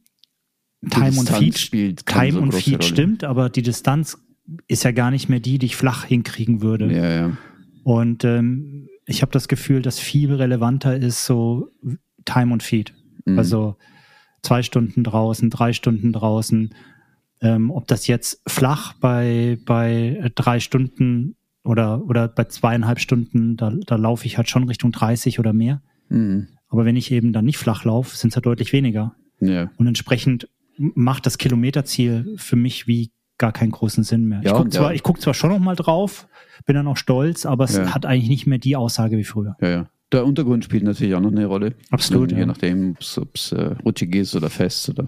Time 0.89 1.19
und 1.19 1.29
Feed 1.29 1.59
spielt 1.59 2.07
Time 2.07 2.33
so 2.33 2.41
und 2.41 2.55
Feed 2.55 2.85
stimmt, 2.85 3.25
aber 3.25 3.51
die 3.51 3.63
Distanz 3.63 4.17
ist 4.67 4.85
ja 4.85 4.93
gar 4.93 5.11
nicht 5.11 5.29
mehr 5.29 5.41
die, 5.41 5.59
die 5.59 5.67
ich 5.67 5.77
flach 5.77 6.05
hinkriegen 6.05 6.63
würde. 6.63 6.93
Ja, 6.93 7.11
ja. 7.11 7.37
Und 7.85 8.25
ähm, 8.25 8.89
ich 9.07 9.23
habe 9.23 9.33
das 9.33 9.49
Gefühl, 9.49 9.83
dass 9.83 9.99
viel 9.99 10.35
relevanter 10.35 10.97
ist 10.97 11.25
so 11.25 11.69
Time 12.25 12.53
und 12.53 12.63
Feed. 12.63 12.95
Mhm. 13.25 13.39
Also 13.39 13.77
zwei 14.43 14.63
Stunden 14.63 15.05
draußen, 15.05 15.51
drei 15.51 15.73
Stunden 15.73 16.13
draußen. 16.13 16.75
Ähm, 17.43 17.71
ob 17.71 17.87
das 17.87 18.07
jetzt 18.07 18.43
flach 18.47 18.95
bei, 18.95 19.59
bei 19.65 20.31
drei 20.35 20.61
Stunden 20.61 21.37
oder, 21.65 22.05
oder 22.05 22.29
bei 22.29 22.45
zweieinhalb 22.45 23.01
Stunden, 23.01 23.57
da, 23.57 23.73
da 23.87 23.97
laufe 23.97 24.27
ich 24.27 24.37
halt 24.37 24.51
schon 24.51 24.65
Richtung 24.65 24.93
30 24.93 25.39
oder 25.39 25.53
mehr. 25.53 25.83
Mhm. 26.09 26.49
Aber 26.69 26.85
wenn 26.85 26.97
ich 26.97 27.11
eben 27.11 27.33
dann 27.33 27.45
nicht 27.45 27.59
flach 27.59 27.85
laufe, 27.85 28.17
sind 28.17 28.31
es 28.31 28.37
halt 28.37 28.47
deutlich 28.47 28.73
weniger. 28.73 29.15
Ja. 29.41 29.71
Und 29.77 29.87
entsprechend 29.87 30.49
macht 30.77 31.27
das 31.27 31.39
Kilometerziel 31.39 32.35
für 32.37 32.57
mich 32.57 32.87
wie 32.87 33.11
gar 33.41 33.53
keinen 33.53 33.73
großen 33.73 34.05
Sinn 34.05 34.27
mehr. 34.27 34.43
Ja, 34.45 34.53
ich 34.53 34.57
gucke 34.57 34.71
zwar, 34.71 34.95
ja. 34.95 35.01
guck 35.03 35.21
zwar 35.21 35.35
schon 35.35 35.51
noch 35.51 35.59
mal 35.59 35.75
drauf, 35.75 36.29
bin 36.67 36.77
dann 36.77 36.87
auch 36.87 36.97
stolz, 36.97 37.47
aber 37.47 37.65
es 37.65 37.77
ja. 37.77 37.93
hat 37.93 38.07
eigentlich 38.07 38.29
nicht 38.29 38.47
mehr 38.47 38.59
die 38.59 38.77
Aussage 38.77 39.17
wie 39.17 39.25
früher. 39.25 39.57
Ja, 39.61 39.69
ja. 39.69 39.87
Der 40.13 40.27
Untergrund 40.27 40.65
spielt 40.65 40.83
natürlich 40.83 41.15
auch 41.15 41.21
noch 41.21 41.31
eine 41.31 41.47
Rolle. 41.47 41.75
Absolut. 41.91 42.33
Je 42.33 42.41
ja. 42.41 42.47
nachdem, 42.47 42.97
ob 43.17 43.35
es 43.35 43.53
äh, 43.53 43.75
rutschig 43.85 44.15
ist 44.17 44.35
oder 44.35 44.51
fest. 44.51 44.89
Oder. 44.89 45.07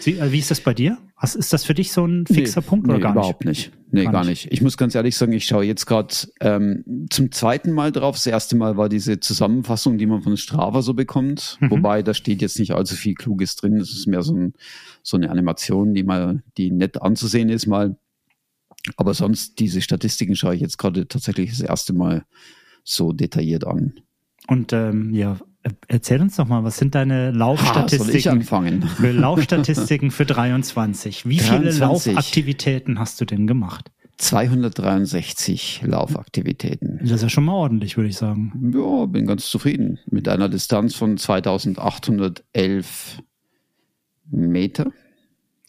Sie, 0.00 0.18
äh, 0.18 0.32
wie 0.32 0.40
ist 0.40 0.50
das 0.50 0.60
bei 0.60 0.74
dir? 0.74 0.98
Was, 1.20 1.34
ist 1.34 1.52
das 1.52 1.64
für 1.64 1.74
dich 1.74 1.92
so 1.92 2.06
ein 2.06 2.26
fixer 2.26 2.60
nee, 2.60 2.66
Punkt 2.66 2.88
oder 2.88 2.96
nee, 2.96 3.02
gar 3.02 3.12
überhaupt 3.12 3.44
nicht? 3.44 3.66
Überhaupt 3.66 3.82
nicht. 3.84 3.92
Nee, 3.92 4.04
gar, 4.04 4.12
gar 4.12 4.24
nicht. 4.24 4.44
nicht. 4.46 4.52
Ich 4.52 4.62
muss 4.62 4.76
ganz 4.76 4.94
ehrlich 4.94 5.16
sagen, 5.16 5.32
ich 5.32 5.44
schaue 5.44 5.64
jetzt 5.64 5.84
gerade 5.84 6.14
ähm, 6.40 7.06
zum 7.10 7.30
zweiten 7.30 7.72
Mal 7.72 7.92
drauf. 7.92 8.16
Das 8.16 8.26
erste 8.26 8.56
Mal 8.56 8.76
war 8.76 8.88
diese 8.88 9.20
Zusammenfassung, 9.20 9.98
die 9.98 10.06
man 10.06 10.22
von 10.22 10.36
Strava 10.36 10.80
so 10.80 10.94
bekommt. 10.94 11.58
Mhm. 11.60 11.70
Wobei 11.72 12.02
da 12.02 12.14
steht 12.14 12.40
jetzt 12.40 12.58
nicht 12.58 12.72
allzu 12.72 12.94
viel 12.94 13.14
Kluges 13.14 13.56
drin. 13.56 13.78
Das 13.78 13.90
ist 13.90 14.06
mehr 14.06 14.22
so, 14.22 14.34
ein, 14.34 14.54
so 15.02 15.18
eine 15.18 15.30
Animation, 15.30 15.92
die 15.92 16.04
mal, 16.04 16.42
die 16.56 16.70
nett 16.70 17.02
anzusehen 17.02 17.50
ist 17.50 17.66
mal. 17.66 17.96
Aber 18.96 19.12
sonst, 19.12 19.58
diese 19.58 19.82
Statistiken 19.82 20.36
schaue 20.36 20.54
ich 20.54 20.62
jetzt 20.62 20.78
gerade 20.78 21.06
tatsächlich 21.06 21.50
das 21.50 21.60
erste 21.60 21.92
Mal 21.92 22.24
so 22.82 23.12
detailliert 23.12 23.66
an. 23.66 24.00
Und 24.46 24.72
ähm, 24.72 25.12
ja, 25.12 25.38
erzähl 25.88 26.20
uns 26.20 26.36
doch 26.36 26.48
mal, 26.48 26.64
was 26.64 26.78
sind 26.78 26.94
deine 26.94 27.30
Laufstatistiken? 27.30 28.46
Ha, 28.50 28.86
für 28.96 29.12
Laufstatistiken 29.12 30.10
für 30.10 30.26
23. 30.26 31.28
Wie 31.28 31.36
23. 31.36 31.58
viele 31.58 31.86
Laufaktivitäten 31.86 32.98
hast 32.98 33.20
du 33.20 33.24
denn 33.24 33.46
gemacht? 33.46 33.90
263 34.20 35.82
Laufaktivitäten. 35.84 36.98
Das 37.00 37.12
ist 37.12 37.22
ja 37.22 37.28
schon 37.30 37.44
mal 37.44 37.54
ordentlich, 37.54 37.96
würde 37.96 38.10
ich 38.10 38.16
sagen. 38.16 38.72
Ja, 38.74 39.06
bin 39.06 39.26
ganz 39.26 39.48
zufrieden. 39.48 39.98
Mit 40.10 40.28
einer 40.28 40.50
Distanz 40.50 40.94
von 40.94 41.16
2811 41.16 43.22
Meter. 44.30 44.92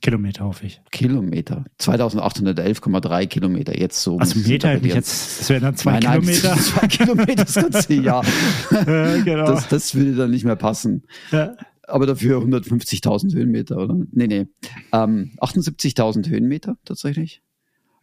Kilometer, 0.01 0.46
hoffe 0.46 0.65
ich. 0.65 0.81
Kilometer. 0.91 1.65
2811,3 1.79 3.27
Kilometer. 3.27 3.77
Jetzt 3.77 4.01
so. 4.01 4.17
Also 4.17 4.39
Meter 4.39 4.70
hätte 4.70 4.88
ich 4.88 4.96
jetzt, 4.96 5.41
das 5.41 5.50
wären 5.50 5.62
dann 5.62 5.75
zwei 5.75 6.00
nein, 6.00 6.22
Kilometer. 6.22 6.50
Nein, 6.50 6.60
zwei 6.60 6.88
Kilometer 6.88 7.46
das 7.46 7.53
ganze 7.55 7.93
Jahr. 7.93 8.25
ja, 8.72 9.22
genau. 9.22 9.46
das, 9.46 9.67
das 9.67 9.93
würde 9.93 10.15
dann 10.15 10.31
nicht 10.31 10.43
mehr 10.43 10.55
passen. 10.55 11.03
Ja. 11.31 11.55
Aber 11.88 12.08
dafür 12.08 12.39
150.000 12.41 13.34
Höhenmeter, 13.34 13.77
oder? 13.77 13.96
Nee, 14.12 14.27
nee. 14.27 14.48
Ähm, 14.91 15.34
78.000 15.39 16.29
Höhenmeter 16.29 16.77
tatsächlich. 16.84 17.43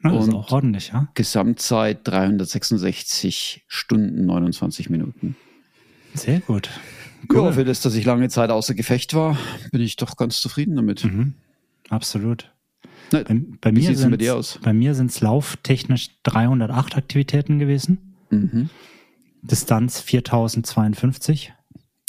Ja, 0.05 0.11
das 0.13 0.25
Und 0.25 0.29
ist 0.29 0.35
auch 0.37 0.53
ordentlich, 0.53 0.89
ja. 0.93 1.09
Gesamtzeit 1.15 2.07
366 2.07 3.65
Stunden, 3.67 4.25
29 4.27 4.91
Minuten. 4.91 5.37
Sehr 6.15 6.41
gut. 6.41 6.71
Cool. 7.33 7.47
Ja, 7.47 7.53
für 7.53 7.65
das, 7.65 7.81
dass 7.81 7.95
ich 7.95 8.05
lange 8.05 8.29
Zeit 8.29 8.51
außer 8.51 8.75
Gefecht 8.75 9.15
war, 9.15 9.37
bin 9.73 9.81
ich 9.81 9.97
doch 9.97 10.17
ganz 10.17 10.41
zufrieden 10.41 10.77
damit. 10.77 11.05
Mhm. 11.05 11.35
Absolut. 11.89 12.53
Na, 13.13 13.23
bei, 13.23 13.41
bei, 13.61 13.73
mir 13.73 13.97
sind 13.97 14.19
bei 14.63 14.73
mir 14.73 14.95
sind 14.95 15.11
es 15.11 15.21
lauftechnisch 15.21 16.11
308 16.25 16.97
Aktivitäten 16.97 17.59
gewesen. 17.59 18.15
Mhm. 18.31 18.71
Distanz 19.43 20.01
4052. 20.01 21.53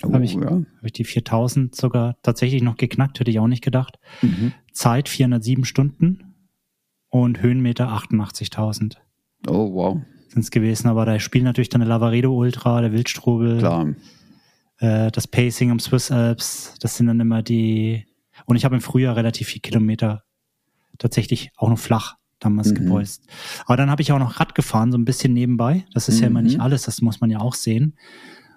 Oh, 0.04 0.14
habe 0.14 0.24
ich, 0.24 0.34
ja. 0.34 0.50
hab 0.50 0.84
ich 0.84 0.94
die 0.94 1.04
4000 1.04 1.76
sogar 1.76 2.18
tatsächlich 2.24 2.62
noch 2.62 2.78
geknackt, 2.78 3.20
hätte 3.20 3.32
ich 3.32 3.40
auch 3.40 3.48
nicht 3.48 3.64
gedacht. 3.64 4.00
Mhm. 4.22 4.54
Zeit 4.72 5.10
407 5.10 5.66
Stunden 5.66 6.36
und 7.10 7.42
Höhenmeter 7.42 7.90
88.000. 7.90 8.96
Oh, 9.48 9.74
wow. 9.74 10.02
Sind 10.30 10.44
es 10.44 10.52
gewesen, 10.52 10.88
aber 10.88 11.06
da 11.06 11.20
spielt 11.20 11.44
natürlich 11.44 11.70
dann 11.70 11.82
der 11.82 11.90
Lavaredo 11.90 12.34
Ultra, 12.34 12.82
der 12.82 12.94
Wildstrubel. 12.94 13.58
Klar. 13.60 13.96
Äh, 14.78 15.12
das 15.12 15.28
Pacing 15.28 15.72
am 15.72 15.80
Swiss 15.80 16.12
Alps, 16.12 16.76
das 16.80 16.96
sind 16.96 17.08
dann 17.08 17.20
immer 17.20 17.42
die, 17.42 18.06
und 18.46 18.56
ich 18.56 18.66
habe 18.66 18.76
im 18.76 18.82
Frühjahr 18.82 19.16
relativ 19.16 19.48
viel 19.48 19.62
Kilometer 19.62 20.24
tatsächlich 20.98 21.52
auch 21.56 21.70
noch 21.70 21.80
flach 21.80 22.16
damals 22.40 22.70
mhm. 22.70 22.76
gebolzt. 22.76 23.28
Aber 23.66 23.78
dann 23.78 23.90
habe 23.90 24.02
ich 24.02 24.12
auch 24.12 24.20
noch 24.20 24.40
Rad 24.40 24.56
gefahren, 24.56 24.92
so 24.92 24.98
ein 24.98 25.06
bisschen 25.06 25.34
nebenbei. 25.34 25.86
Das 25.94 26.10
ist 26.10 26.18
mhm. 26.18 26.22
ja 26.22 26.28
immer 26.28 26.42
nicht 26.42 26.56
mhm. 26.56 26.62
alles, 26.62 26.84
das 26.84 27.02
muss 27.02 27.22
man 27.22 27.30
ja 27.30 27.40
auch 27.40 27.54
sehen. 27.54 27.98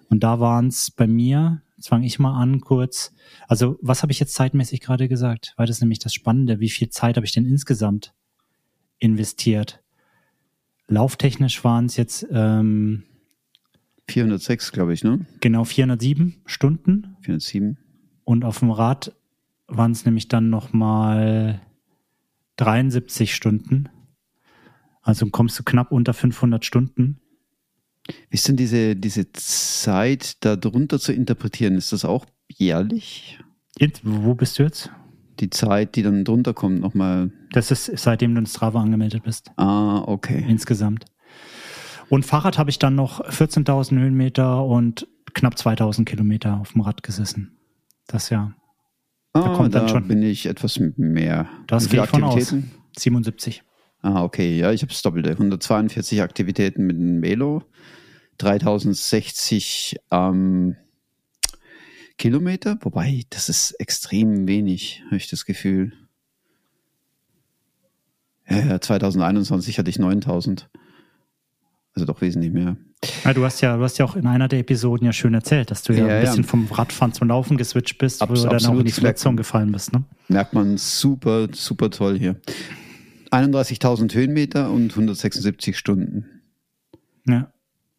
Und 0.08 0.22
da 0.22 0.40
waren 0.40 0.68
es 0.68 0.90
bei 0.90 1.06
mir, 1.06 1.62
jetzt 1.76 1.88
fange 1.88 2.06
ich 2.06 2.18
mal 2.18 2.38
an 2.38 2.60
kurz. 2.60 3.12
Also 3.48 3.78
was 3.80 4.02
habe 4.02 4.12
ich 4.12 4.20
jetzt 4.20 4.34
zeitmäßig 4.34 4.80
gerade 4.80 5.08
gesagt? 5.08 5.54
Weil 5.56 5.66
das 5.66 5.76
ist 5.76 5.80
nämlich 5.80 6.00
das 6.00 6.14
Spannende. 6.14 6.60
Wie 6.60 6.68
viel 6.68 6.90
Zeit 6.90 7.16
habe 7.16 7.26
ich 7.26 7.32
denn 7.32 7.46
insgesamt 7.46 8.12
investiert? 8.98 9.82
Lauftechnisch 10.88 11.64
waren 11.64 11.86
es 11.86 11.96
jetzt 11.96 12.26
ähm, 12.30 13.04
406, 14.08 14.72
glaube 14.72 14.92
ich, 14.92 15.04
ne? 15.04 15.24
Genau, 15.40 15.64
407 15.64 16.42
Stunden. 16.44 17.16
407. 17.22 17.78
Und 18.24 18.44
auf 18.44 18.58
dem 18.58 18.70
Rad 18.70 19.14
waren 19.68 19.92
es 19.92 20.04
nämlich 20.04 20.28
dann 20.28 20.50
nochmal 20.50 21.60
73 22.56 23.34
Stunden. 23.34 23.88
Also 25.02 25.26
kommst 25.26 25.58
du 25.58 25.64
knapp 25.64 25.90
unter 25.90 26.14
500 26.14 26.64
Stunden. 26.64 27.20
Wie 28.06 28.34
ist 28.34 28.48
denn 28.48 28.56
diese, 28.56 28.96
diese 28.96 29.32
Zeit 29.32 30.44
da 30.44 30.56
drunter 30.56 30.98
zu 30.98 31.12
interpretieren? 31.12 31.76
Ist 31.76 31.92
das 31.92 32.04
auch 32.04 32.26
jährlich? 32.48 33.38
Jetzt, 33.78 34.02
wo 34.04 34.34
bist 34.34 34.58
du 34.58 34.64
jetzt? 34.64 34.90
Die 35.40 35.50
Zeit, 35.50 35.96
die 35.96 36.02
dann 36.02 36.24
drunter 36.24 36.52
kommt, 36.52 36.80
nochmal. 36.80 37.30
Das 37.52 37.70
ist 37.70 37.86
seitdem 37.98 38.34
du 38.34 38.40
in 38.40 38.46
Strava 38.46 38.80
angemeldet 38.80 39.22
bist. 39.24 39.50
Ah, 39.56 40.02
okay. 40.06 40.44
Insgesamt. 40.46 41.06
Und 42.08 42.26
Fahrrad 42.26 42.58
habe 42.58 42.70
ich 42.70 42.78
dann 42.78 42.94
noch 42.94 43.24
14.000 43.24 43.98
Höhenmeter 43.98 44.64
und 44.64 45.06
knapp 45.32 45.54
2.000 45.54 46.04
Kilometer 46.04 46.60
auf 46.60 46.72
dem 46.72 46.82
Rad 46.82 47.02
gesessen. 47.02 47.56
Das 48.06 48.30
ja. 48.30 48.52
Da 49.32 49.44
ah, 49.44 49.56
kommt 49.56 49.74
dann 49.74 49.86
da 49.86 49.88
schon. 49.88 50.08
bin 50.08 50.22
ich 50.22 50.46
etwas 50.46 50.78
mehr. 50.78 51.48
Das 51.66 51.88
geht 51.88 52.06
von 52.06 52.22
aus. 52.24 52.54
77. 52.98 53.62
Ah, 54.02 54.22
okay. 54.24 54.58
Ja, 54.58 54.72
ich 54.72 54.82
habe 54.82 54.92
das 54.92 55.00
Doppelte. 55.02 55.30
142 55.30 56.20
Aktivitäten 56.20 56.86
mit 56.86 56.96
dem 56.96 57.22
Velo, 57.22 57.62
3060 58.38 59.96
ähm, 60.10 60.76
Kilometer, 62.18 62.78
wobei 62.82 63.22
das 63.30 63.48
ist 63.48 63.72
extrem 63.80 64.46
wenig, 64.46 65.02
habe 65.06 65.16
ich 65.16 65.28
das 65.28 65.44
Gefühl. 65.44 65.92
Ja, 68.48 68.80
2021 68.80 69.78
hatte 69.78 69.88
ich 69.88 69.98
9000. 69.98 70.68
Also 71.94 72.06
doch 72.06 72.20
wesentlich 72.20 72.52
mehr. 72.52 72.76
Ja, 73.24 73.34
du 73.34 73.44
hast 73.44 73.60
ja, 73.60 73.76
du 73.76 73.82
hast 73.82 73.98
ja 73.98 74.04
auch 74.04 74.16
in 74.16 74.26
einer 74.26 74.48
der 74.48 74.60
Episoden 74.60 75.04
ja 75.04 75.12
schön 75.12 75.34
erzählt, 75.34 75.70
dass 75.70 75.82
du 75.82 75.92
ja, 75.92 76.06
ja 76.06 76.14
ein 76.14 76.20
bisschen 76.22 76.42
ja. 76.42 76.48
vom 76.48 76.66
Radfahren 76.66 77.12
zum 77.12 77.28
Laufen 77.28 77.56
geswitcht 77.56 77.98
bist, 77.98 78.22
Abs 78.22 78.30
wo 78.30 78.44
du 78.44 78.48
dann 78.48 78.64
auch 78.66 78.78
in 78.78 78.84
die 78.84 78.92
Verletzung 78.92 79.36
gefallen 79.36 79.72
bist, 79.72 79.92
ne? 79.92 80.04
Merkt 80.28 80.54
man 80.54 80.78
super, 80.78 81.48
super 81.52 81.90
toll 81.90 82.18
hier. 82.18 82.40
31.000 83.30 84.14
Höhenmeter 84.14 84.70
und 84.70 84.90
176 84.90 85.76
Stunden. 85.76 86.26
Ja. 87.26 87.52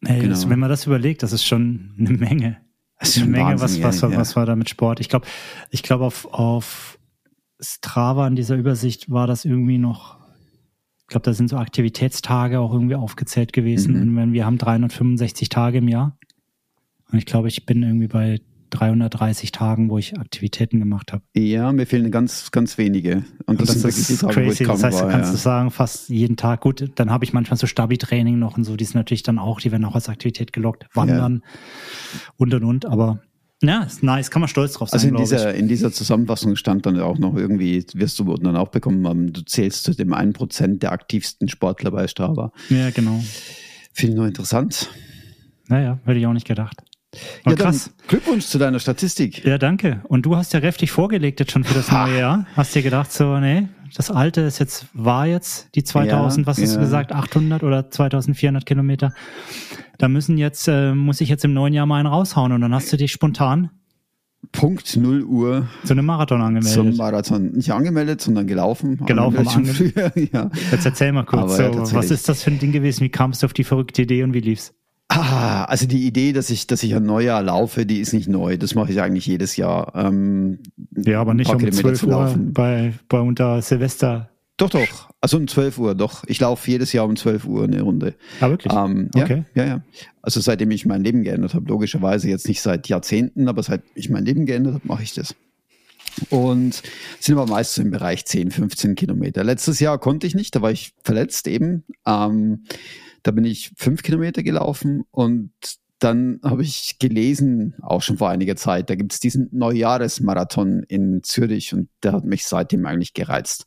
Hey, 0.04 0.20
genau. 0.20 0.30
das, 0.30 0.48
wenn 0.48 0.58
man 0.58 0.70
das 0.70 0.86
überlegt, 0.86 1.22
das 1.22 1.32
ist 1.32 1.44
schon 1.44 1.94
eine 1.98 2.10
Menge. 2.10 2.58
Das 2.98 3.10
ist 3.10 3.22
eine 3.22 3.30
Menge, 3.30 3.60
was, 3.60 3.82
was, 3.82 4.02
was, 4.02 4.16
was 4.16 4.36
war 4.36 4.46
da 4.46 4.56
mit 4.56 4.70
Sport? 4.70 5.00
Ich 5.00 5.08
glaube, 5.08 5.26
ich 5.70 5.82
glaube 5.82 6.04
auf, 6.04 6.26
auf 6.32 6.98
Strava 7.60 8.26
in 8.26 8.36
dieser 8.36 8.56
Übersicht 8.56 9.10
war 9.10 9.26
das 9.26 9.44
irgendwie 9.44 9.78
noch, 9.78 10.18
ich 11.04 11.08
glaube, 11.08 11.24
da 11.24 11.34
sind 11.34 11.48
so 11.48 11.58
Aktivitätstage 11.58 12.60
auch 12.60 12.72
irgendwie 12.72 12.94
aufgezählt 12.94 13.52
gewesen. 13.52 14.12
Mhm. 14.12 14.18
Und 14.18 14.32
wir 14.32 14.46
haben 14.46 14.56
365 14.56 15.50
Tage 15.50 15.78
im 15.78 15.88
Jahr. 15.88 16.16
Und 17.12 17.18
ich 17.18 17.26
glaube, 17.26 17.48
ich 17.48 17.66
bin 17.66 17.82
irgendwie 17.82 18.08
bei 18.08 18.40
330 18.70 19.52
Tagen, 19.52 19.90
wo 19.90 19.98
ich 19.98 20.18
Aktivitäten 20.18 20.80
gemacht 20.80 21.12
habe. 21.12 21.22
Ja, 21.34 21.70
mir 21.72 21.86
fehlen 21.86 22.10
ganz, 22.10 22.50
ganz 22.50 22.78
wenige. 22.78 23.24
Und 23.44 23.60
das, 23.60 23.80
das 23.82 23.84
ist 23.98 24.10
ich 24.10 24.18
crazy. 24.28 24.64
Das 24.64 24.82
heißt, 24.82 25.00
du 25.00 25.04
war. 25.04 25.10
kannst 25.10 25.32
Ja. 25.32 25.38
sagen, 25.38 25.70
fast 25.70 26.08
jeden 26.08 26.36
Tag. 26.36 26.62
Gut, 26.62 26.90
dann 26.94 27.10
habe 27.10 27.24
ich 27.24 27.34
manchmal 27.34 27.58
so 27.58 27.66
Stabi-Training 27.66 28.38
noch 28.38 28.56
und 28.56 28.64
so, 28.64 28.76
die 28.76 28.84
sind 28.84 28.96
natürlich 28.96 29.22
dann 29.22 29.38
auch, 29.38 29.60
die 29.60 29.70
werden 29.70 29.84
auch 29.84 29.94
als 29.94 30.08
Aktivität 30.08 30.52
gelockt. 30.54 30.86
Wandern 30.94 31.42
und 32.36 32.54
und 32.54 32.64
und. 32.64 32.86
Aber 32.86 33.20
ja, 33.66 33.82
ist 33.82 34.02
nice, 34.02 34.30
kann 34.30 34.40
man 34.40 34.48
stolz 34.48 34.74
drauf 34.74 34.88
sein, 34.88 34.98
Also 34.98 35.08
in 35.08 35.16
dieser, 35.16 35.54
in 35.54 35.68
dieser 35.68 35.92
Zusammenfassung 35.92 36.56
stand 36.56 36.86
dann 36.86 36.98
auch 37.00 37.18
noch 37.18 37.36
irgendwie, 37.36 37.84
wirst 37.94 38.18
du 38.18 38.34
dann 38.36 38.56
auch 38.56 38.68
bekommen 38.68 39.06
haben, 39.06 39.32
du 39.32 39.42
zählst 39.42 39.84
zu 39.84 39.94
dem 39.94 40.12
1% 40.12 40.78
der 40.78 40.92
aktivsten 40.92 41.48
Sportler 41.48 41.90
bei 41.90 42.06
Strava. 42.06 42.52
Ja, 42.68 42.90
genau. 42.90 43.22
Finde 43.92 44.12
ich 44.12 44.16
nur 44.16 44.26
interessant. 44.26 44.90
Naja, 45.68 45.98
hätte 46.04 46.18
ich 46.18 46.26
auch 46.26 46.32
nicht 46.32 46.46
gedacht. 46.46 46.82
Aber 47.44 47.56
ja, 47.56 47.62
krass. 47.62 47.90
Glückwunsch 48.08 48.46
zu 48.46 48.58
deiner 48.58 48.80
Statistik. 48.80 49.44
Ja, 49.44 49.58
danke. 49.58 50.02
Und 50.08 50.26
du 50.26 50.36
hast 50.36 50.52
ja 50.52 50.60
kräftig 50.60 50.90
vorgelegt 50.90 51.40
jetzt 51.40 51.52
schon 51.52 51.64
für 51.64 51.74
das 51.74 51.90
neue 51.90 52.18
Jahr. 52.18 52.46
Hast 52.56 52.74
dir 52.74 52.82
gedacht, 52.82 53.12
so, 53.12 53.38
nee, 53.38 53.68
das 53.96 54.10
alte 54.10 54.42
ist 54.42 54.58
jetzt, 54.58 54.86
war 54.92 55.26
jetzt 55.26 55.68
die 55.74 55.84
2000, 55.84 56.44
Ja, 56.44 56.46
was 56.46 56.58
hast 56.58 56.70
ja. 56.70 56.74
du 56.74 56.80
gesagt, 56.80 57.12
800 57.12 57.62
oder 57.62 57.90
2400 57.90 58.66
Kilometer. 58.66 59.14
Da 59.98 60.08
müssen 60.08 60.38
jetzt, 60.38 60.68
äh, 60.68 60.94
muss 60.94 61.20
ich 61.20 61.28
jetzt 61.28 61.44
im 61.44 61.54
neuen 61.54 61.72
Jahr 61.74 61.86
mal 61.86 61.98
einen 61.98 62.06
raushauen 62.08 62.52
und 62.52 62.60
dann 62.60 62.74
hast 62.74 62.92
du 62.92 62.96
dich 62.96 63.12
spontan 63.12 63.70
Punkt 64.52 64.96
0 64.96 65.22
Uhr 65.24 65.68
zu 65.84 65.92
einem 65.92 66.06
Marathon 66.06 66.38
zum 66.38 66.46
angemeldet. 66.46 66.96
Marathon. 66.96 67.52
Nicht 67.52 67.72
angemeldet, 67.72 68.20
sondern 68.20 68.46
gelaufen. 68.46 68.98
Gelaufen, 69.06 69.46
Angemeldet 69.46 69.94
früher, 69.94 70.12
ja. 70.32 70.50
Jetzt 70.70 70.84
erzähl 70.84 71.12
mal 71.12 71.24
kurz, 71.24 71.58
ja, 71.58 71.66
so, 71.72 71.78
tatsächlich. 71.78 71.94
was 71.94 72.10
ist 72.10 72.28
das 72.28 72.42
für 72.42 72.50
ein 72.50 72.58
Ding 72.58 72.72
gewesen? 72.72 73.02
Wie 73.04 73.08
kamst 73.08 73.42
du 73.42 73.46
auf 73.46 73.52
die 73.52 73.64
verrückte 73.64 74.02
Idee 74.02 74.22
und 74.22 74.34
wie 74.34 74.40
lief's? 74.40 74.74
Ah, 75.08 75.64
also 75.64 75.86
die 75.86 76.06
Idee, 76.06 76.32
dass 76.32 76.50
ich, 76.50 76.66
dass 76.66 76.82
ich 76.82 76.94
ein 76.94 77.04
Neujahr 77.04 77.42
laufe, 77.42 77.86
die 77.86 78.00
ist 78.00 78.12
nicht 78.12 78.28
neu. 78.28 78.56
Das 78.56 78.74
mache 78.74 78.90
ich 78.90 79.00
eigentlich 79.00 79.26
jedes 79.26 79.56
Jahr. 79.56 79.92
Ähm, 79.94 80.58
Ja, 80.96 81.20
aber 81.20 81.34
nicht 81.34 81.50
um 81.50 81.58
Kilometer 81.58 81.82
12 81.82 82.00
zu 82.00 82.06
Uhr 82.06 82.12
laufen. 82.12 82.52
bei, 82.52 82.94
bei 83.08 83.20
unter 83.20 83.60
Silvester. 83.62 84.30
Doch, 84.56 84.70
doch. 84.70 85.10
Also 85.20 85.36
um 85.36 85.48
12 85.48 85.78
Uhr, 85.78 85.94
doch. 85.94 86.22
Ich 86.26 86.38
laufe 86.40 86.70
jedes 86.70 86.92
Jahr 86.92 87.06
um 87.06 87.16
12 87.16 87.44
Uhr 87.46 87.64
eine 87.64 87.82
Runde. 87.82 88.14
Ah, 88.40 88.50
wirklich? 88.50 88.72
Ähm, 88.72 89.10
ja, 89.14 89.24
Okay. 89.24 89.44
ja, 89.54 89.64
ja. 89.66 89.82
Also 90.22 90.40
seitdem 90.40 90.70
ich 90.70 90.86
mein 90.86 91.02
Leben 91.02 91.24
geändert 91.24 91.54
habe, 91.54 91.68
logischerweise 91.68 92.28
jetzt 92.28 92.46
nicht 92.46 92.60
seit 92.60 92.88
Jahrzehnten, 92.88 93.48
aber 93.48 93.62
seit 93.62 93.82
ich 93.94 94.10
mein 94.10 94.24
Leben 94.24 94.46
geändert 94.46 94.74
habe, 94.74 94.86
mache 94.86 95.02
ich 95.02 95.12
das. 95.14 95.34
Und 96.30 96.82
sind 97.18 97.36
aber 97.36 97.50
meist 97.50 97.74
so 97.74 97.82
im 97.82 97.90
Bereich 97.90 98.24
10, 98.24 98.52
15 98.52 98.94
Kilometer. 98.94 99.42
Letztes 99.42 99.80
Jahr 99.80 99.98
konnte 99.98 100.26
ich 100.28 100.36
nicht, 100.36 100.54
da 100.54 100.62
war 100.62 100.70
ich 100.70 100.92
verletzt 101.02 101.48
eben. 101.48 101.82
Ähm, 102.06 102.64
da 103.24 103.32
bin 103.32 103.44
ich 103.44 103.72
fünf 103.76 104.02
Kilometer 104.02 104.44
gelaufen 104.44 105.04
und 105.10 105.50
dann 105.98 106.38
habe 106.44 106.62
ich 106.62 106.98
gelesen, 107.00 107.74
auch 107.82 108.02
schon 108.02 108.18
vor 108.18 108.28
einiger 108.28 108.56
Zeit, 108.56 108.90
da 108.90 108.94
gibt 108.94 109.12
es 109.14 109.20
diesen 109.20 109.48
Neujahresmarathon 109.52 110.82
in 110.86 111.22
Zürich 111.22 111.72
und 111.72 111.88
der 112.02 112.12
hat 112.12 112.24
mich 112.24 112.44
seitdem 112.46 112.84
eigentlich 112.86 113.14
gereizt. 113.14 113.64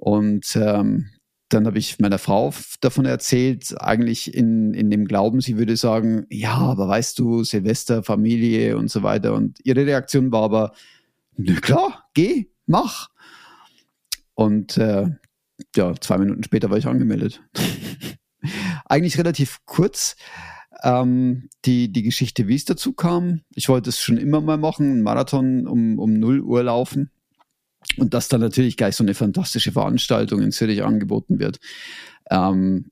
Und 0.00 0.56
ähm, 0.56 1.10
dann 1.50 1.66
habe 1.66 1.78
ich 1.78 1.98
meiner 1.98 2.18
Frau 2.18 2.54
davon 2.80 3.04
erzählt, 3.04 3.74
eigentlich 3.80 4.34
in, 4.34 4.72
in 4.72 4.90
dem 4.90 5.06
Glauben, 5.06 5.40
sie 5.40 5.58
würde 5.58 5.76
sagen, 5.76 6.26
ja, 6.30 6.54
aber 6.54 6.88
weißt 6.88 7.18
du, 7.18 7.44
Silvester, 7.44 8.02
Familie 8.02 8.78
und 8.78 8.90
so 8.90 9.02
weiter. 9.02 9.34
Und 9.34 9.58
ihre 9.64 9.84
Reaktion 9.84 10.32
war 10.32 10.42
aber, 10.42 10.72
na 11.36 11.54
klar, 11.60 12.08
geh, 12.14 12.46
mach. 12.66 13.10
Und 14.34 14.78
äh, 14.78 15.10
ja, 15.76 15.94
zwei 16.00 16.18
Minuten 16.18 16.44
später 16.44 16.70
war 16.70 16.78
ich 16.78 16.86
angemeldet. 16.86 17.42
eigentlich 18.86 19.18
relativ 19.18 19.58
kurz. 19.66 20.16
Ähm, 20.82 21.50
die, 21.66 21.92
die 21.92 22.02
Geschichte, 22.02 22.48
wie 22.48 22.54
es 22.54 22.64
dazu 22.64 22.94
kam. 22.94 23.42
Ich 23.54 23.68
wollte 23.68 23.90
es 23.90 24.00
schon 24.00 24.16
immer 24.16 24.40
mal 24.40 24.56
machen, 24.56 24.90
einen 24.90 25.02
Marathon 25.02 25.66
um, 25.66 25.98
um 25.98 26.14
0 26.14 26.40
Uhr 26.40 26.62
laufen. 26.62 27.10
Und 27.96 28.14
dass 28.14 28.28
dann 28.28 28.40
natürlich 28.40 28.76
gleich 28.76 28.96
so 28.96 29.04
eine 29.04 29.14
fantastische 29.14 29.72
Veranstaltung 29.72 30.42
in 30.42 30.52
Zürich 30.52 30.82
angeboten 30.82 31.38
wird, 31.38 31.58
ähm, 32.30 32.86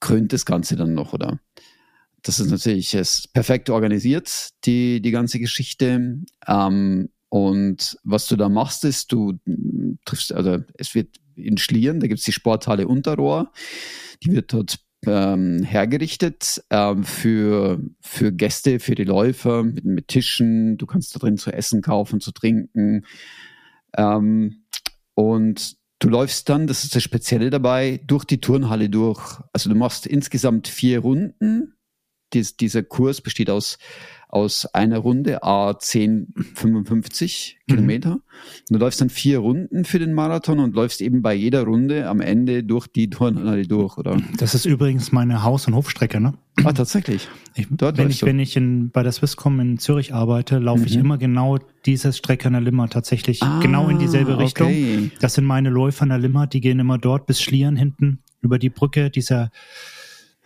krönt 0.00 0.32
das 0.32 0.44
Ganze 0.44 0.76
dann 0.76 0.94
noch, 0.94 1.12
oder? 1.12 1.38
Das 2.22 2.38
ist 2.38 2.50
natürlich 2.50 2.94
ist 2.94 3.32
perfekt 3.32 3.70
organisiert, 3.70 4.50
die, 4.64 5.00
die 5.00 5.10
ganze 5.10 5.38
Geschichte. 5.40 6.20
Ähm, 6.46 7.08
und 7.28 7.96
was 8.04 8.26
du 8.26 8.36
da 8.36 8.48
machst, 8.48 8.84
ist, 8.84 9.10
du 9.10 9.38
mm, 9.44 9.94
triffst, 10.04 10.32
also 10.32 10.58
es 10.74 10.94
wird 10.94 11.16
in 11.34 11.56
Schlieren, 11.56 11.98
da 11.98 12.06
gibt's 12.06 12.24
die 12.24 12.32
Sporthalle 12.32 12.86
Unterrohr, 12.86 13.52
die 14.22 14.32
wird 14.32 14.52
dort 14.52 14.78
ähm, 15.06 15.62
hergerichtet 15.62 16.62
ähm, 16.70 17.02
für, 17.04 17.80
für 18.00 18.32
Gäste, 18.32 18.78
für 18.78 18.94
die 18.94 19.04
Läufer 19.04 19.64
mit, 19.64 19.84
mit 19.84 20.08
Tischen. 20.08 20.76
Du 20.78 20.86
kannst 20.86 21.14
da 21.14 21.18
drin 21.18 21.38
zu 21.38 21.52
essen 21.52 21.82
kaufen, 21.82 22.20
zu 22.20 22.30
trinken. 22.30 23.04
Ähm, 23.96 24.64
und 25.14 25.76
du 25.98 26.08
läufst 26.08 26.48
dann, 26.48 26.66
das 26.66 26.84
ist 26.84 26.94
das 26.94 27.02
Spezielle 27.02 27.50
dabei, 27.50 28.00
durch 28.06 28.24
die 28.24 28.40
Turnhalle 28.40 28.88
durch. 28.88 29.40
Also 29.52 29.70
du 29.70 29.76
machst 29.76 30.06
insgesamt 30.06 30.68
vier 30.68 31.00
Runden. 31.00 31.74
Dies, 32.32 32.56
dieser 32.56 32.82
Kurs 32.82 33.20
besteht 33.20 33.50
aus, 33.50 33.78
aus 34.32 34.64
einer 34.66 34.98
Runde, 34.98 35.42
A 35.44 35.78
10, 35.78 36.32
55 36.54 37.58
Mhm. 37.68 37.72
Kilometer. 37.74 38.18
Du 38.70 38.78
läufst 38.78 39.00
dann 39.02 39.10
vier 39.10 39.38
Runden 39.38 39.84
für 39.84 39.98
den 39.98 40.14
Marathon 40.14 40.58
und 40.58 40.74
läufst 40.74 41.00
eben 41.02 41.20
bei 41.22 41.34
jeder 41.34 41.62
Runde 41.64 42.08
am 42.08 42.20
Ende 42.20 42.64
durch 42.64 42.86
die 42.86 43.08
Turnhalle 43.10 43.66
durch, 43.66 43.98
oder? 43.98 44.16
Das 44.38 44.54
ist 44.54 44.64
übrigens 44.64 45.12
meine 45.12 45.42
Haus- 45.42 45.66
und 45.66 45.74
Hofstrecke, 45.74 46.18
ne? 46.20 46.32
Ah, 46.64 46.72
tatsächlich. 46.72 47.28
Ich, 47.54 47.66
Dort 47.70 47.98
wenn 47.98 48.08
ich, 48.10 48.20
du. 48.20 48.26
wenn 48.26 48.38
ich 48.38 48.56
in, 48.56 48.90
bei 48.90 49.02
der 49.02 49.12
Swisscom 49.12 49.60
in 49.60 49.78
Zürich 49.78 50.14
arbeite, 50.14 50.58
laufe 50.58 50.86
ich 50.86 50.94
Mhm. 50.96 51.00
immer 51.04 51.18
genau 51.18 51.58
diese 51.84 52.12
Strecke 52.12 52.46
an 52.46 52.54
der 52.54 52.62
Limmer 52.62 52.88
tatsächlich 52.88 53.40
genau 53.60 53.88
in 53.90 53.98
dieselbe 53.98 54.32
Ah, 54.34 54.38
Richtung. 54.38 54.68
okay. 54.68 55.10
Das 55.20 55.34
sind 55.34 55.44
meine 55.44 55.68
Läufer 55.70 56.02
an 56.04 56.08
der 56.08 56.18
Limmer, 56.18 56.46
die 56.46 56.60
gehen 56.62 56.78
immer 56.80 56.96
dort 56.98 57.26
bis 57.26 57.40
Schlieren 57.42 57.76
hinten 57.76 58.20
über 58.40 58.58
die 58.58 58.70
Brücke, 58.70 59.10
dieser 59.10 59.50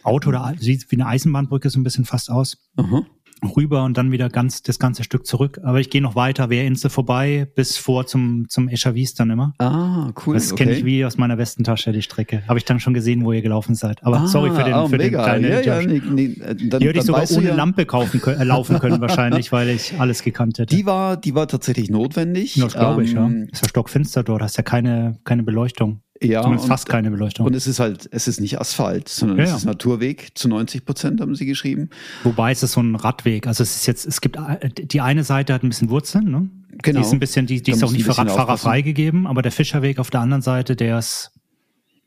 Auto 0.03 0.29
oder 0.31 0.55
sieht 0.59 0.91
wie 0.91 0.97
eine 0.97 1.07
Eisenbahnbrücke 1.07 1.71
so 1.71 1.79
ein 1.81 1.83
bisschen 1.85 2.05
fast 2.05 2.31
aus, 2.31 2.59
Aha. 2.77 3.05
Rüber 3.43 3.85
und 3.85 3.97
dann 3.97 4.13
wieder 4.13 4.29
ganz 4.29 4.63
das 4.63 4.79
ganze 4.79 5.05
Stück 5.05 5.27
zurück. 5.27 5.61
Aber 5.63 5.81
ich 5.81 5.91
gehe 5.91 6.01
noch 6.01 6.15
weiter, 6.15 6.51
Wehrinsel 6.51 6.91
vorbei 6.91 7.47
bis 7.55 7.77
vor 7.77 8.07
zum 8.07 8.49
zum 8.49 8.69
Eschawies 8.69 9.15
dann 9.15 9.31
immer. 9.31 9.55
Ah, 9.59 10.13
cool. 10.27 10.35
Das 10.35 10.55
kenne 10.55 10.71
okay. 10.71 10.81
ich 10.81 10.85
wie 10.85 11.05
aus 11.05 11.19
meiner 11.19 11.39
Westentasche, 11.39 11.93
die 11.93 12.03
Strecke. 12.03 12.43
Habe 12.49 12.59
ich 12.59 12.65
dann 12.65 12.81
schon 12.81 12.95
gesehen, 12.95 13.25
wo 13.25 13.33
ihr 13.33 13.43
gelaufen 13.43 13.75
seid. 13.75 14.03
Aber 14.05 14.21
Ah, 14.21 14.27
sorry 14.27 14.51
für 14.51 14.65
den, 14.65 14.75
oh, 14.75 14.89
für 14.89 14.99
den 14.99 15.11
kleinen 15.11 15.51
ja, 15.51 15.61
ja, 15.61 15.83
nee, 15.83 16.03
nee, 16.05 16.25
äh, 16.25 16.55
dann, 16.55 16.81
Die 16.81 16.89
hätte 16.89 16.99
ich 16.99 17.05
sogar 17.05 17.31
ohne 17.31 17.49
ja, 17.49 17.55
Lampe 17.55 17.85
kaufen 17.85 18.21
können, 18.21 18.41
äh, 18.41 18.45
laufen 18.45 18.79
können 18.79 19.01
wahrscheinlich, 19.03 19.53
weil 19.53 19.69
ich 19.69 19.95
alles 19.99 20.23
gekannt 20.23 20.59
hätte. 20.59 20.75
Die 20.75 20.87
war, 20.87 21.17
die 21.17 21.35
war 21.35 21.47
tatsächlich 21.49 21.91
notwendig. 21.91 22.55
das 22.55 22.75
glaube 22.75 23.05
ich, 23.05 23.13
ja. 23.13 23.27
Ähm, 23.27 23.49
Ist 23.53 23.63
ja 23.63 23.69
stockfinster 23.69 24.23
dort, 24.23 24.43
hast 24.43 24.57
ja 24.57 24.63
keine, 24.63 25.19
keine 25.25 25.43
Beleuchtung. 25.43 26.01
Ja, 26.23 26.43
Zumindest 26.43 26.65
und, 26.65 26.69
fast 26.71 26.89
keine 26.89 27.11
Beleuchtung. 27.11 27.47
und 27.47 27.55
es 27.55 27.67
ist 27.67 27.79
halt, 27.79 28.09
es 28.11 28.27
ist 28.29 28.41
nicht 28.41 28.59
Asphalt, 28.61 29.09
sondern 29.09 29.39
Ja, 29.39 29.45
es 29.45 29.51
ja. 29.51 29.57
ist 29.57 29.65
Naturweg 29.67 30.31
zu 30.35 30.49
90 30.49 30.85
Prozent, 30.85 31.21
haben 31.21 31.35
sie 31.35 31.47
geschrieben. 31.47 31.91
Wobei 32.25 32.53
es 32.53 32.63
ist 32.63 32.73
so 32.73 32.81
ein 32.81 32.95
Radweg. 32.95 33.47
Also 33.47 33.63
es 33.63 33.77
ist 33.77 33.87
jetzt, 33.87 34.07
es 34.07 34.21
gibt 34.21 34.39
die 34.79 35.01
eine 35.01 35.25
Seite 35.25 35.53
hat 35.53 35.63
ein 35.63 35.69
bisschen 35.69 35.91
Wurzeln, 35.91 36.31
ne? 36.31 36.49
Genau. 36.83 37.01
Die 37.01 37.07
ist 37.07 37.13
ein 37.13 37.19
bisschen, 37.21 37.47
die, 37.47 37.63
die 37.63 37.71
Da 37.71 37.77
ist 37.77 37.85
auch 37.85 37.93
nicht 37.93 38.05
für 38.05 38.17
Radfahrer 38.17 38.41
aufpassen. 38.43 38.65
freigegeben, 38.65 39.27
aber 39.27 39.43
der 39.43 39.53
Fischerweg 39.53 39.99
auf 39.99 40.11
der 40.11 40.21
anderen 40.21 40.43
Seite, 40.43 40.77
der 40.77 40.99
ist, 40.99 41.33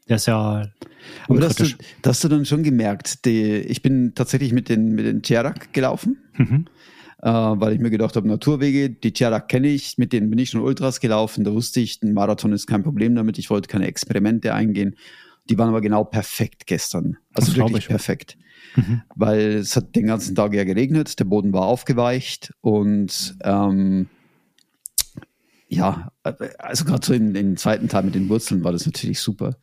der 0.07 0.15
ist 0.17 0.27
ja 0.27 0.67
Aber 1.27 1.39
das 1.39 1.49
hast, 1.49 1.59
du, 1.59 1.65
das 2.01 2.17
hast 2.17 2.23
du 2.23 2.27
dann 2.29 2.45
schon 2.45 2.63
gemerkt. 2.63 3.25
Die, 3.25 3.41
ich 3.43 3.81
bin 3.81 4.13
tatsächlich 4.15 4.53
mit 4.53 4.69
den, 4.69 4.93
mit 4.95 5.05
den 5.05 5.21
Tjerak 5.23 5.73
gelaufen, 5.73 6.17
Mhm. 6.37 6.65
Äh, 7.21 7.29
weil 7.29 7.73
ich 7.73 7.79
mir 7.79 7.89
gedacht 7.89 8.15
habe, 8.15 8.27
Naturwege, 8.27 8.89
die 8.89 9.13
Tjerak 9.13 9.47
kenne 9.49 9.67
ich, 9.67 9.97
mit 9.97 10.13
denen 10.13 10.29
bin 10.29 10.39
ich 10.39 10.49
schon 10.49 10.61
Ultras 10.61 10.99
gelaufen. 10.99 11.43
Da 11.43 11.53
wusste 11.53 11.79
ich, 11.79 12.01
ein 12.01 12.13
Marathon 12.13 12.53
ist 12.53 12.67
kein 12.67 12.83
Problem 12.83 13.15
damit. 13.15 13.37
Ich 13.37 13.49
wollte 13.49 13.67
keine 13.67 13.87
Experimente 13.87 14.53
eingehen. 14.53 14.95
Die 15.49 15.57
waren 15.57 15.69
aber 15.69 15.81
genau 15.81 16.03
perfekt 16.03 16.67
gestern. 16.67 17.17
Also 17.33 17.55
wirklich 17.55 17.85
ich. 17.85 17.87
perfekt. 17.87 18.37
Mhm. 18.75 19.01
weil 19.15 19.55
es 19.55 19.75
hat 19.75 19.95
den 19.95 20.05
ganzen 20.05 20.35
Tag 20.35 20.53
ja 20.53 20.63
geregnet, 20.63 21.19
der 21.19 21.25
Boden 21.25 21.53
war 21.53 21.63
aufgeweicht 21.63 22.53
und 22.61 23.35
ähm, 23.43 24.07
ja, 25.67 26.11
also 26.23 26.85
gerade 26.85 27.05
so 27.05 27.13
in, 27.13 27.27
in 27.27 27.33
den 27.33 27.57
zweiten 27.57 27.87
Teil 27.89 28.03
mit 28.03 28.15
den 28.15 28.29
Wurzeln 28.29 28.63
war 28.63 28.71
das 28.71 28.85
natürlich 28.85 29.19
super. 29.19 29.55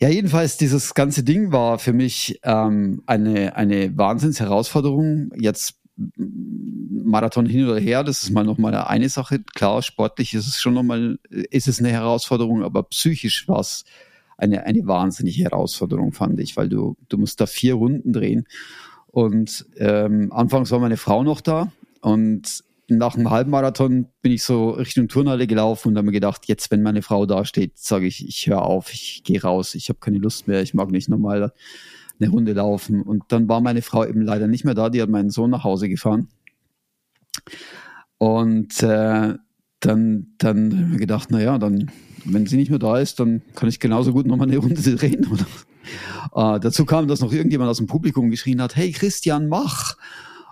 Ja, 0.00 0.08
jedenfalls 0.08 0.56
dieses 0.56 0.94
ganze 0.94 1.24
Ding 1.24 1.50
war 1.50 1.78
für 1.78 1.92
mich 1.92 2.38
ähm, 2.44 3.02
eine, 3.06 3.56
eine 3.56 3.96
Wahnsinnsherausforderung. 3.98 5.32
Jetzt 5.36 5.77
Marathon 6.16 7.46
hin 7.46 7.66
oder 7.66 7.80
her, 7.80 8.04
das 8.04 8.22
ist 8.22 8.30
mal 8.30 8.44
nochmal 8.44 8.74
eine 8.74 9.08
Sache. 9.08 9.40
Klar, 9.40 9.82
sportlich 9.82 10.34
ist 10.34 10.46
es 10.46 10.60
schon 10.60 10.74
nochmal, 10.74 11.18
ist 11.28 11.68
es 11.68 11.80
eine 11.80 11.90
Herausforderung, 11.90 12.62
aber 12.62 12.84
psychisch 12.84 13.48
war 13.48 13.60
es 13.60 13.84
eine, 14.36 14.64
eine 14.64 14.86
wahnsinnige 14.86 15.42
Herausforderung, 15.42 16.12
fand 16.12 16.38
ich, 16.40 16.56
weil 16.56 16.68
du, 16.68 16.96
du 17.08 17.18
musst 17.18 17.40
da 17.40 17.46
vier 17.46 17.74
Runden 17.74 18.12
drehen. 18.12 18.46
Und 19.08 19.66
ähm, 19.76 20.30
anfangs 20.32 20.70
war 20.70 20.78
meine 20.78 20.96
Frau 20.96 21.24
noch 21.24 21.40
da 21.40 21.72
und 22.00 22.62
nach 22.88 23.14
dem 23.14 23.30
Halbmarathon 23.30 24.06
bin 24.22 24.32
ich 24.32 24.44
so 24.44 24.70
Richtung 24.70 25.08
Turnhalle 25.08 25.46
gelaufen 25.46 25.88
und 25.88 25.96
habe 25.96 26.06
mir 26.06 26.12
gedacht, 26.12 26.46
jetzt, 26.46 26.70
wenn 26.70 26.82
meine 26.82 27.02
Frau 27.02 27.26
da 27.26 27.44
steht, 27.44 27.76
sage 27.78 28.06
ich, 28.06 28.26
ich 28.26 28.46
höre 28.46 28.62
auf, 28.62 28.92
ich 28.94 29.22
gehe 29.24 29.42
raus, 29.42 29.74
ich 29.74 29.88
habe 29.88 29.98
keine 29.98 30.18
Lust 30.18 30.48
mehr, 30.48 30.62
ich 30.62 30.72
mag 30.72 30.90
nicht 30.90 31.08
nochmal 31.08 31.52
eine 32.20 32.30
Runde 32.30 32.52
laufen. 32.52 33.02
Und 33.02 33.24
dann 33.28 33.48
war 33.48 33.60
meine 33.60 33.82
Frau 33.82 34.04
eben 34.04 34.22
leider 34.22 34.46
nicht 34.46 34.64
mehr 34.64 34.74
da, 34.74 34.90
die 34.90 35.02
hat 35.02 35.08
meinen 35.08 35.30
Sohn 35.30 35.50
nach 35.50 35.64
Hause 35.64 35.88
gefahren. 35.88 36.28
Und 38.18 38.82
äh, 38.82 39.34
dann, 39.80 40.26
dann 40.38 40.72
habe 40.72 40.82
ich 40.82 40.92
mir 40.92 40.98
gedacht, 40.98 41.30
naja, 41.30 41.58
dann, 41.58 41.90
wenn 42.24 42.46
sie 42.46 42.56
nicht 42.56 42.70
mehr 42.70 42.80
da 42.80 42.98
ist, 42.98 43.20
dann 43.20 43.42
kann 43.54 43.68
ich 43.68 43.80
genauso 43.80 44.12
gut 44.12 44.26
nochmal 44.26 44.48
eine 44.48 44.58
Runde 44.58 44.82
drehen. 44.96 45.24
Äh, 46.34 46.60
dazu 46.60 46.84
kam, 46.84 47.08
dass 47.08 47.20
noch 47.20 47.32
irgendjemand 47.32 47.70
aus 47.70 47.78
dem 47.78 47.86
Publikum 47.86 48.30
geschrien 48.30 48.60
hat, 48.60 48.76
hey 48.76 48.92
Christian, 48.92 49.48
mach! 49.48 49.96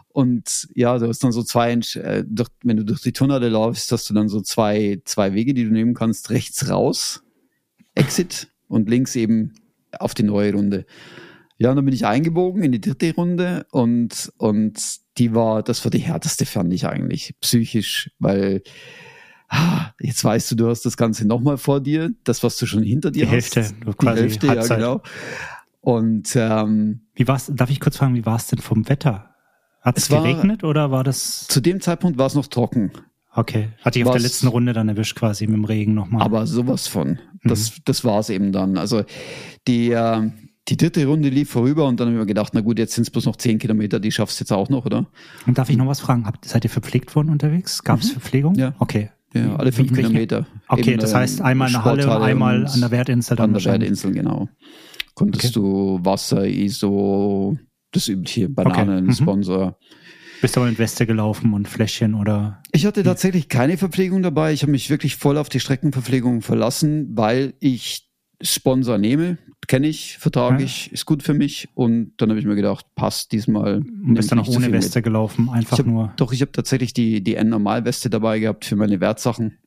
Und 0.09 0.69
ja, 0.75 0.99
du 0.99 1.09
hast 1.09 1.23
dann 1.23 1.33
so 1.33 1.43
zwei, 1.43 1.73
äh, 1.73 2.25
durch, 2.27 2.49
wenn 2.63 2.79
du 2.79 2.85
durch 2.85 3.03
die 3.03 3.13
Turnhalle 3.13 3.51
läufst, 3.51 3.93
hast 3.93 4.09
du 4.09 4.15
dann 4.15 4.31
so 4.31 4.41
zwei, 4.41 5.03
zwei 5.05 5.35
Wege, 5.35 5.53
die 5.53 5.65
du 5.65 5.71
nehmen 5.71 5.93
kannst. 5.93 6.31
Rechts 6.31 6.71
raus, 6.71 7.23
Exit 7.95 8.49
und 8.67 8.89
links 8.89 9.15
eben 9.15 9.53
auf 9.99 10.15
die 10.15 10.23
neue 10.23 10.55
Runde. 10.55 10.87
Ja, 11.59 11.71
und 11.71 11.77
dann 11.77 11.85
bin 11.85 11.95
ich 11.95 12.05
eingebogen 12.05 12.63
in 12.63 12.73
die 12.73 12.81
dritte 12.81 13.15
Runde 13.15 13.67
und, 13.71 14.33
und 14.37 14.79
die 15.17 15.35
war, 15.35 15.63
das 15.63 15.85
war 15.85 15.91
die 15.91 15.99
härteste, 15.99 16.45
fand 16.45 16.73
ich 16.73 16.87
eigentlich, 16.87 17.35
psychisch, 17.41 18.11
weil 18.19 18.63
ah, 19.49 19.93
jetzt 20.01 20.23
weißt 20.23 20.51
du, 20.51 20.55
du 20.57 20.69
hast 20.69 20.85
das 20.85 20.97
Ganze 20.97 21.27
nochmal 21.27 21.57
vor 21.57 21.81
dir, 21.81 22.11
das, 22.25 22.43
was 22.43 22.59
du 22.59 22.67
schon 22.67 22.83
hinter 22.83 23.11
dir 23.11 23.27
die 23.27 23.37
hast. 23.37 23.57
Hälfte, 23.57 23.75
die 24.01 24.09
Hälfte, 24.09 24.47
ja, 24.49 24.63
genau. 24.63 25.03
Und 25.81 26.35
ähm, 26.35 27.03
wie 27.15 27.29
war's, 27.29 27.51
darf 27.55 27.71
ich 27.71 27.81
kurz 27.81 27.97
fragen, 27.97 28.15
wie 28.17 28.27
war 28.27 28.37
es 28.37 28.49
denn 28.49 28.59
vom 28.59 28.89
Wetter? 28.89 29.31
Hat 29.81 29.97
es 29.99 30.09
geregnet 30.09 30.65
oder 30.65 30.91
war 30.91 31.05
das? 31.05 31.47
Zu 31.47 31.61
dem 31.61 31.81
Zeitpunkt 31.81 32.19
war 32.19 32.27
es 32.27 32.35
noch 32.35 32.49
trocken. 32.49 32.91
Okay. 33.33 33.69
Hatte 33.83 33.99
ich 34.01 34.05
auf 34.05 34.13
der 34.13 34.21
letzten 34.21 34.49
Runde 34.49 34.73
dann 34.73 34.89
erwischt 34.89 35.15
quasi 35.15 35.47
mit 35.47 35.55
dem 35.55 35.65
Regen 35.65 35.95
nochmal. 35.95 36.23
Aber 36.23 36.47
sowas 36.47 36.89
von. 36.89 37.21
Das, 37.45 37.71
mhm. 37.71 37.83
das 37.85 38.05
war 38.05 38.19
es 38.19 38.31
eben 38.31 38.51
dann. 38.51 38.79
Also 38.79 39.05
die, 39.69 39.93
äh, 39.93 40.31
die 40.69 40.77
dritte 40.77 41.07
Runde 41.07 41.29
lief 41.29 41.51
vorüber 41.51 41.87
und 41.87 42.01
dann 42.01 42.09
habe 42.09 42.17
ich 42.17 42.21
mir 42.21 42.27
gedacht, 42.27 42.53
na 42.55 42.61
gut, 42.61 42.79
jetzt 42.79 42.95
sind 42.95 43.03
es 43.03 43.11
bloß 43.11 43.27
noch 43.27 43.37
zehn 43.37 43.59
Kilometer, 43.59 44.01
die 44.01 44.11
schaffst 44.11 44.41
du 44.41 44.45
jetzt 44.45 44.53
auch 44.53 44.69
noch, 44.69 44.85
oder? 44.85 45.07
Und 45.47 45.59
darf 45.59 45.71
ich 45.71 45.77
noch 45.77 45.87
was 45.87 46.01
fragen? 46.01 46.27
Habt, 46.27 46.45
seid 46.45 46.65
ihr 46.65 46.71
verpflegt 46.71 47.15
worden 47.15 47.31
unterwegs? 47.31 47.85
Gab 47.85 48.01
es 48.01 48.09
mhm. 48.09 48.13
Verpflegung? 48.13 48.55
Ja. 48.57 48.75
Okay. 48.79 49.11
Ja, 49.35 49.57
alle 49.57 49.71
fünf 49.71 49.91
Welche? 49.91 50.09
Kilometer. 50.09 50.47
Okay, 50.69 50.93
eben, 50.93 51.01
das 51.01 51.15
heißt 51.15 51.43
einmal 51.43 51.69
in 51.69 51.75
der 51.75 51.85
Halle 51.85 52.05
und 52.05 52.23
einmal 52.23 52.67
an 52.67 52.81
der 52.81 52.91
Wertinsel. 52.91 53.39
An 53.39 53.53
der 53.53 53.65
Wertinsel, 53.65 54.13
genau. 54.13 54.49
Konntest 55.15 55.45
okay. 55.45 55.55
du 55.55 56.01
Wasser, 56.03 56.47
ISO, 56.47 57.59
das 57.93 58.09
übliche, 58.09 58.49
Bananen, 58.49 58.99
okay. 58.99 59.03
mhm. 59.03 59.13
Sponsor. 59.13 59.79
Bist 60.41 60.57
du 60.57 60.61
aber 60.61 60.69
mit 60.69 60.79
Weste 60.79 61.07
gelaufen 61.07 61.55
und 61.55 61.69
Fläschchen 61.69 62.15
oder? 62.15 62.63
Ich 62.73 62.87
hatte 62.87 63.03
tatsächlich 63.03 63.49
keine 63.49 63.79
Verpflegung 63.79 64.23
dabei. 64.23 64.53
Ich 64.53 64.63
habe 64.63 64.73
mich 64.73 64.91
wirklich 64.91 65.17
voll 65.17 65.39
auf 65.39 65.49
die 65.49 65.61
Streckenverpflegung 65.61 66.43
verlassen, 66.43 67.09
weil 67.17 67.55
ich 67.59 68.06
Sponsor 68.41 68.99
nehme. 68.99 69.39
Kenne 69.67 69.89
ich, 69.89 70.19
vertrage 70.19 70.63
ich, 70.63 70.93
ist 70.93 71.07
gut 71.07 71.23
für 71.23 71.35
mich. 71.35 71.69
Und 71.75 72.13
dann 72.19 72.29
habe 72.31 72.39
ich 72.39 72.47
mir 72.47 72.55
gedacht, 72.55 72.87
passt 72.95 73.33
diesmal. 73.33 73.81
Du 73.81 74.15
bist 74.15 74.31
dann 74.31 74.39
auch 74.39 74.49
ohne 74.49 74.71
Weste 74.71 74.99
mit. 74.99 75.05
gelaufen, 75.05 75.49
einfach 75.49 75.79
hab, 75.79 75.87
nur. 75.87 76.13
Doch, 76.17 76.33
ich 76.33 76.41
habe 76.41 76.53
tatsächlich 76.53 76.93
die, 76.93 77.23
die 77.23 77.35
N-Normal-Weste 77.35 78.09
dabei 78.09 78.39
gehabt 78.39 78.65
für 78.65 78.77
meine 78.77 79.01
Wertsachen. 79.01 79.59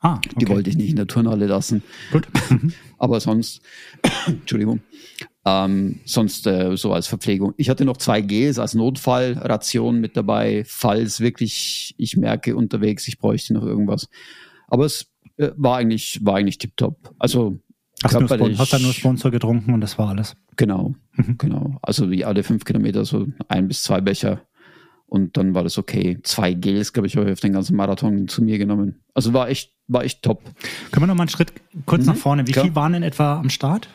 Ah, 0.00 0.14
okay. 0.14 0.30
Die 0.40 0.48
wollte 0.48 0.70
ich 0.70 0.76
nicht 0.76 0.90
in 0.90 0.96
der 0.96 1.08
Turnhalle 1.08 1.46
lassen. 1.46 1.82
Gut. 2.12 2.28
Aber 2.98 3.18
sonst, 3.18 3.62
Entschuldigung, 4.26 4.80
ähm, 5.44 6.00
sonst 6.04 6.46
äh, 6.46 6.76
so 6.76 6.92
als 6.92 7.08
Verpflegung. 7.08 7.54
Ich 7.56 7.68
hatte 7.68 7.84
noch 7.84 7.96
zwei 7.96 8.20
Gels 8.20 8.60
als 8.60 8.74
Notfallration 8.74 10.00
mit 10.00 10.16
dabei, 10.16 10.62
falls 10.66 11.18
wirklich 11.18 11.94
ich 11.98 12.16
merke 12.16 12.54
unterwegs, 12.54 13.08
ich 13.08 13.18
bräuchte 13.18 13.54
noch 13.54 13.64
irgendwas. 13.64 14.08
Aber 14.68 14.84
es 14.84 15.10
äh, 15.36 15.50
war 15.56 15.78
eigentlich, 15.78 16.20
war 16.22 16.36
eigentlich 16.36 16.58
tipptopp. 16.58 17.14
Also 17.18 17.58
Hast, 18.04 18.14
du 18.14 18.58
hast 18.58 18.72
dann 18.72 18.82
nur 18.82 18.92
Sponsor 18.92 19.30
getrunken 19.30 19.74
und 19.74 19.80
das 19.80 19.98
war 19.98 20.10
alles. 20.10 20.36
Genau, 20.56 20.94
mhm. 21.14 21.36
genau. 21.38 21.78
Also 21.82 22.10
wie 22.10 22.24
alle 22.24 22.42
fünf 22.44 22.64
Kilometer 22.64 23.04
so 23.04 23.26
ein 23.48 23.66
bis 23.66 23.82
zwei 23.82 24.00
Becher 24.00 24.42
und 25.08 25.36
dann 25.36 25.54
war 25.54 25.64
das 25.64 25.78
okay. 25.78 26.18
Zwei 26.22 26.52
Gels, 26.52 26.92
glaube 26.92 27.06
ich, 27.06 27.16
habe 27.16 27.26
ich 27.26 27.32
auf 27.32 27.40
den 27.40 27.54
ganzen 27.54 27.74
Marathon 27.76 28.28
zu 28.28 28.42
mir 28.42 28.58
genommen. 28.58 29.00
Also 29.14 29.32
war 29.32 29.48
echt, 29.48 29.72
war 29.88 30.04
echt 30.04 30.22
top. 30.22 30.42
Können 30.90 31.04
wir 31.04 31.06
noch 31.06 31.14
mal 31.14 31.22
einen 31.22 31.30
Schritt 31.30 31.52
kurz 31.86 32.02
mhm, 32.02 32.08
nach 32.08 32.16
vorne? 32.16 32.46
Wie 32.46 32.52
klar. 32.52 32.66
viel 32.66 32.74
waren 32.74 32.92
denn 32.92 33.02
etwa 33.02 33.38
am 33.38 33.48
Start? 33.48 33.88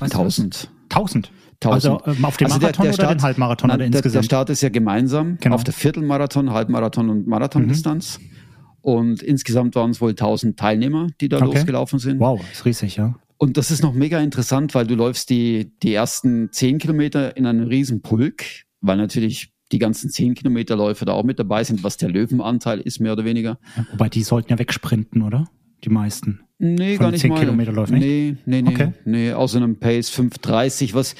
Weißt 0.00 0.14
1000. 0.14 0.70
1000? 0.88 1.30
Also 1.66 2.00
ähm, 2.06 2.24
auf 2.24 2.36
dem 2.36 2.46
also 2.46 2.60
Marathon 2.60 2.84
der, 2.84 2.90
der 2.90 2.92
Start, 2.92 2.98
oder 2.98 3.14
den 3.14 3.22
Halbmarathon 3.22 3.68
na, 3.68 3.74
oder 3.74 3.78
der, 3.78 3.86
insgesamt? 3.86 4.14
Der 4.14 4.22
Start 4.22 4.50
ist 4.50 4.60
ja 4.62 4.68
gemeinsam 4.68 5.38
genau. 5.40 5.54
auf 5.54 5.64
der 5.64 5.72
Viertelmarathon, 5.74 6.50
Halbmarathon 6.50 7.08
und 7.08 7.26
Marathondistanz. 7.26 8.18
Mhm. 8.18 8.30
Und 8.80 9.22
insgesamt 9.22 9.74
waren 9.76 9.90
es 9.90 10.00
wohl 10.00 10.10
1000 10.10 10.58
Teilnehmer, 10.58 11.08
die 11.20 11.28
da 11.30 11.38
okay. 11.38 11.46
losgelaufen 11.46 11.98
sind. 11.98 12.20
Wow, 12.20 12.40
ist 12.52 12.66
riesig, 12.66 12.96
ja. 12.96 13.14
Und 13.44 13.58
das 13.58 13.70
ist 13.70 13.82
noch 13.82 13.92
mega 13.92 14.20
interessant, 14.20 14.74
weil 14.74 14.86
du 14.86 14.94
läufst 14.94 15.28
die, 15.28 15.70
die 15.82 15.92
ersten 15.92 16.50
10 16.50 16.78
Kilometer 16.78 17.36
in 17.36 17.44
einem 17.44 17.66
riesen 17.66 18.00
Pulk, 18.00 18.42
weil 18.80 18.96
natürlich 18.96 19.52
die 19.70 19.78
ganzen 19.78 20.08
10 20.08 20.34
Kilometer 20.34 20.76
Läufer 20.76 21.04
da 21.04 21.12
auch 21.12 21.24
mit 21.24 21.38
dabei 21.38 21.62
sind, 21.62 21.84
was 21.84 21.98
der 21.98 22.08
Löwenanteil 22.08 22.80
ist, 22.80 23.00
mehr 23.00 23.12
oder 23.12 23.26
weniger. 23.26 23.58
Ja, 23.76 23.86
wobei 23.92 24.08
die 24.08 24.22
sollten 24.22 24.50
ja 24.50 24.58
wegsprinten, 24.58 25.20
oder? 25.20 25.46
Die 25.84 25.90
meisten. 25.90 26.40
Nee, 26.58 26.96
Von 26.96 27.04
gar 27.04 27.10
nicht 27.10 27.20
10 27.20 27.28
mal. 27.32 27.40
Kilometerläufen, 27.40 27.98
nicht? 27.98 28.06
Nee, 28.06 28.36
nee, 28.46 28.62
nee. 28.62 28.70
Okay. 28.70 28.92
Nee, 29.04 29.32
außer 29.32 29.58
einem 29.58 29.76
Pace 29.76 30.10
5,30, 30.18 30.94
was 30.94 31.14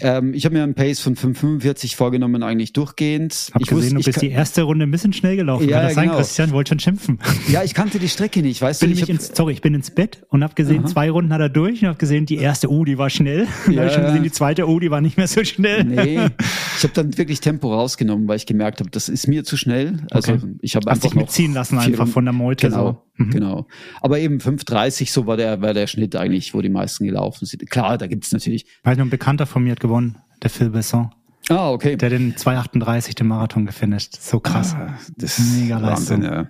ähm, 0.00 0.34
ich 0.34 0.44
habe 0.44 0.54
mir 0.54 0.62
einen 0.62 0.74
Pace 0.74 1.00
von 1.00 1.16
5,45 1.16 1.96
vorgenommen, 1.96 2.42
eigentlich 2.42 2.72
durchgehend. 2.72 3.50
Hab 3.52 3.62
ich 3.62 3.68
gesehen, 3.68 3.96
wusste, 3.96 3.98
du 3.98 4.04
bist 4.04 4.22
die 4.22 4.30
erste 4.30 4.62
Runde 4.62 4.86
ein 4.86 4.90
bisschen 4.90 5.12
schnell 5.12 5.36
gelaufen. 5.36 5.68
Ja, 5.68 5.78
Kann 5.78 5.86
das 5.86 5.94
genau. 5.94 6.06
sein? 6.12 6.16
Christian 6.16 6.52
wollte 6.52 6.68
schon 6.70 6.78
schimpfen. 6.80 7.18
Ja, 7.48 7.62
ich 7.62 7.74
kannte 7.74 7.98
die 7.98 8.08
Strecke 8.08 8.42
nicht, 8.42 8.60
weißt 8.60 8.80
bin 8.80 8.90
du. 8.90 8.96
Ich 8.96 9.02
hab, 9.02 9.08
ins, 9.08 9.32
sorry, 9.34 9.52
ich 9.52 9.60
bin 9.60 9.74
ins 9.74 9.90
Bett 9.90 10.24
und 10.28 10.42
habe 10.42 10.54
gesehen, 10.54 10.84
Aha. 10.84 10.88
zwei 10.88 11.10
Runden 11.10 11.32
hat 11.32 11.40
er 11.40 11.48
durch 11.48 11.82
und 11.82 11.88
habe 11.88 11.98
gesehen, 11.98 12.26
die 12.26 12.36
erste, 12.36 12.70
oh, 12.70 12.84
die 12.84 12.98
war 12.98 13.10
schnell. 13.10 13.46
Ja. 13.74 13.80
habe 13.80 13.88
ich 13.88 13.94
schon 13.94 14.04
gesehen, 14.04 14.22
die 14.22 14.30
zweite, 14.30 14.68
oh, 14.68 14.78
die 14.78 14.90
war 14.90 15.00
nicht 15.00 15.16
mehr 15.16 15.26
so 15.26 15.42
schnell. 15.42 15.84
Nee, 15.84 16.20
ich 16.76 16.82
habe 16.82 16.92
dann 16.94 17.16
wirklich 17.16 17.40
Tempo 17.40 17.72
rausgenommen, 17.72 18.28
weil 18.28 18.36
ich 18.36 18.46
gemerkt 18.46 18.80
habe, 18.80 18.90
das 18.90 19.08
ist 19.08 19.26
mir 19.26 19.42
zu 19.44 19.56
schnell. 19.56 20.06
Also 20.10 20.34
okay. 20.34 20.54
ich 20.60 20.76
habe 20.76 20.90
einfach 20.90 21.08
dich 21.08 21.14
mitziehen 21.14 21.54
lassen 21.54 21.78
einfach 21.78 22.06
von 22.06 22.24
der 22.24 22.34
Meute. 22.34 22.68
Genau, 22.68 22.86
so. 22.86 23.04
Mhm. 23.16 23.30
Genau. 23.30 23.66
Aber 24.00 24.18
eben 24.18 24.38
5,30 24.38 25.10
so 25.10 25.26
war 25.26 25.36
der, 25.36 25.60
war 25.60 25.72
der 25.72 25.86
Schnitt 25.86 26.16
eigentlich, 26.16 26.54
wo 26.54 26.60
die 26.60 26.68
meisten 26.68 27.04
gelaufen 27.04 27.46
sind. 27.46 27.68
Klar, 27.70 27.96
da 27.98 28.06
gibt's 28.06 28.32
natürlich. 28.32 28.66
Weil 28.82 28.96
noch 28.96 29.04
ein 29.04 29.10
Bekannter 29.10 29.46
von 29.46 29.62
mir 29.62 29.72
hat 29.72 29.80
gewonnen, 29.84 30.16
der 30.42 30.48
Phil 30.48 30.70
Besson. 30.70 31.10
Ah, 31.50 31.70
okay. 31.70 31.96
Der 31.96 32.08
den 32.08 32.34
2,38 32.34 33.16
den 33.16 33.26
Marathon 33.26 33.66
gefinisht. 33.66 34.16
So 34.18 34.40
krass. 34.40 34.74
Ah, 34.74 34.98
das 35.18 35.38
ist 35.38 35.60
mega 35.60 35.78
Leistung. 35.78 36.22
Wahnsinn, 36.22 36.32
ja. 36.32 36.48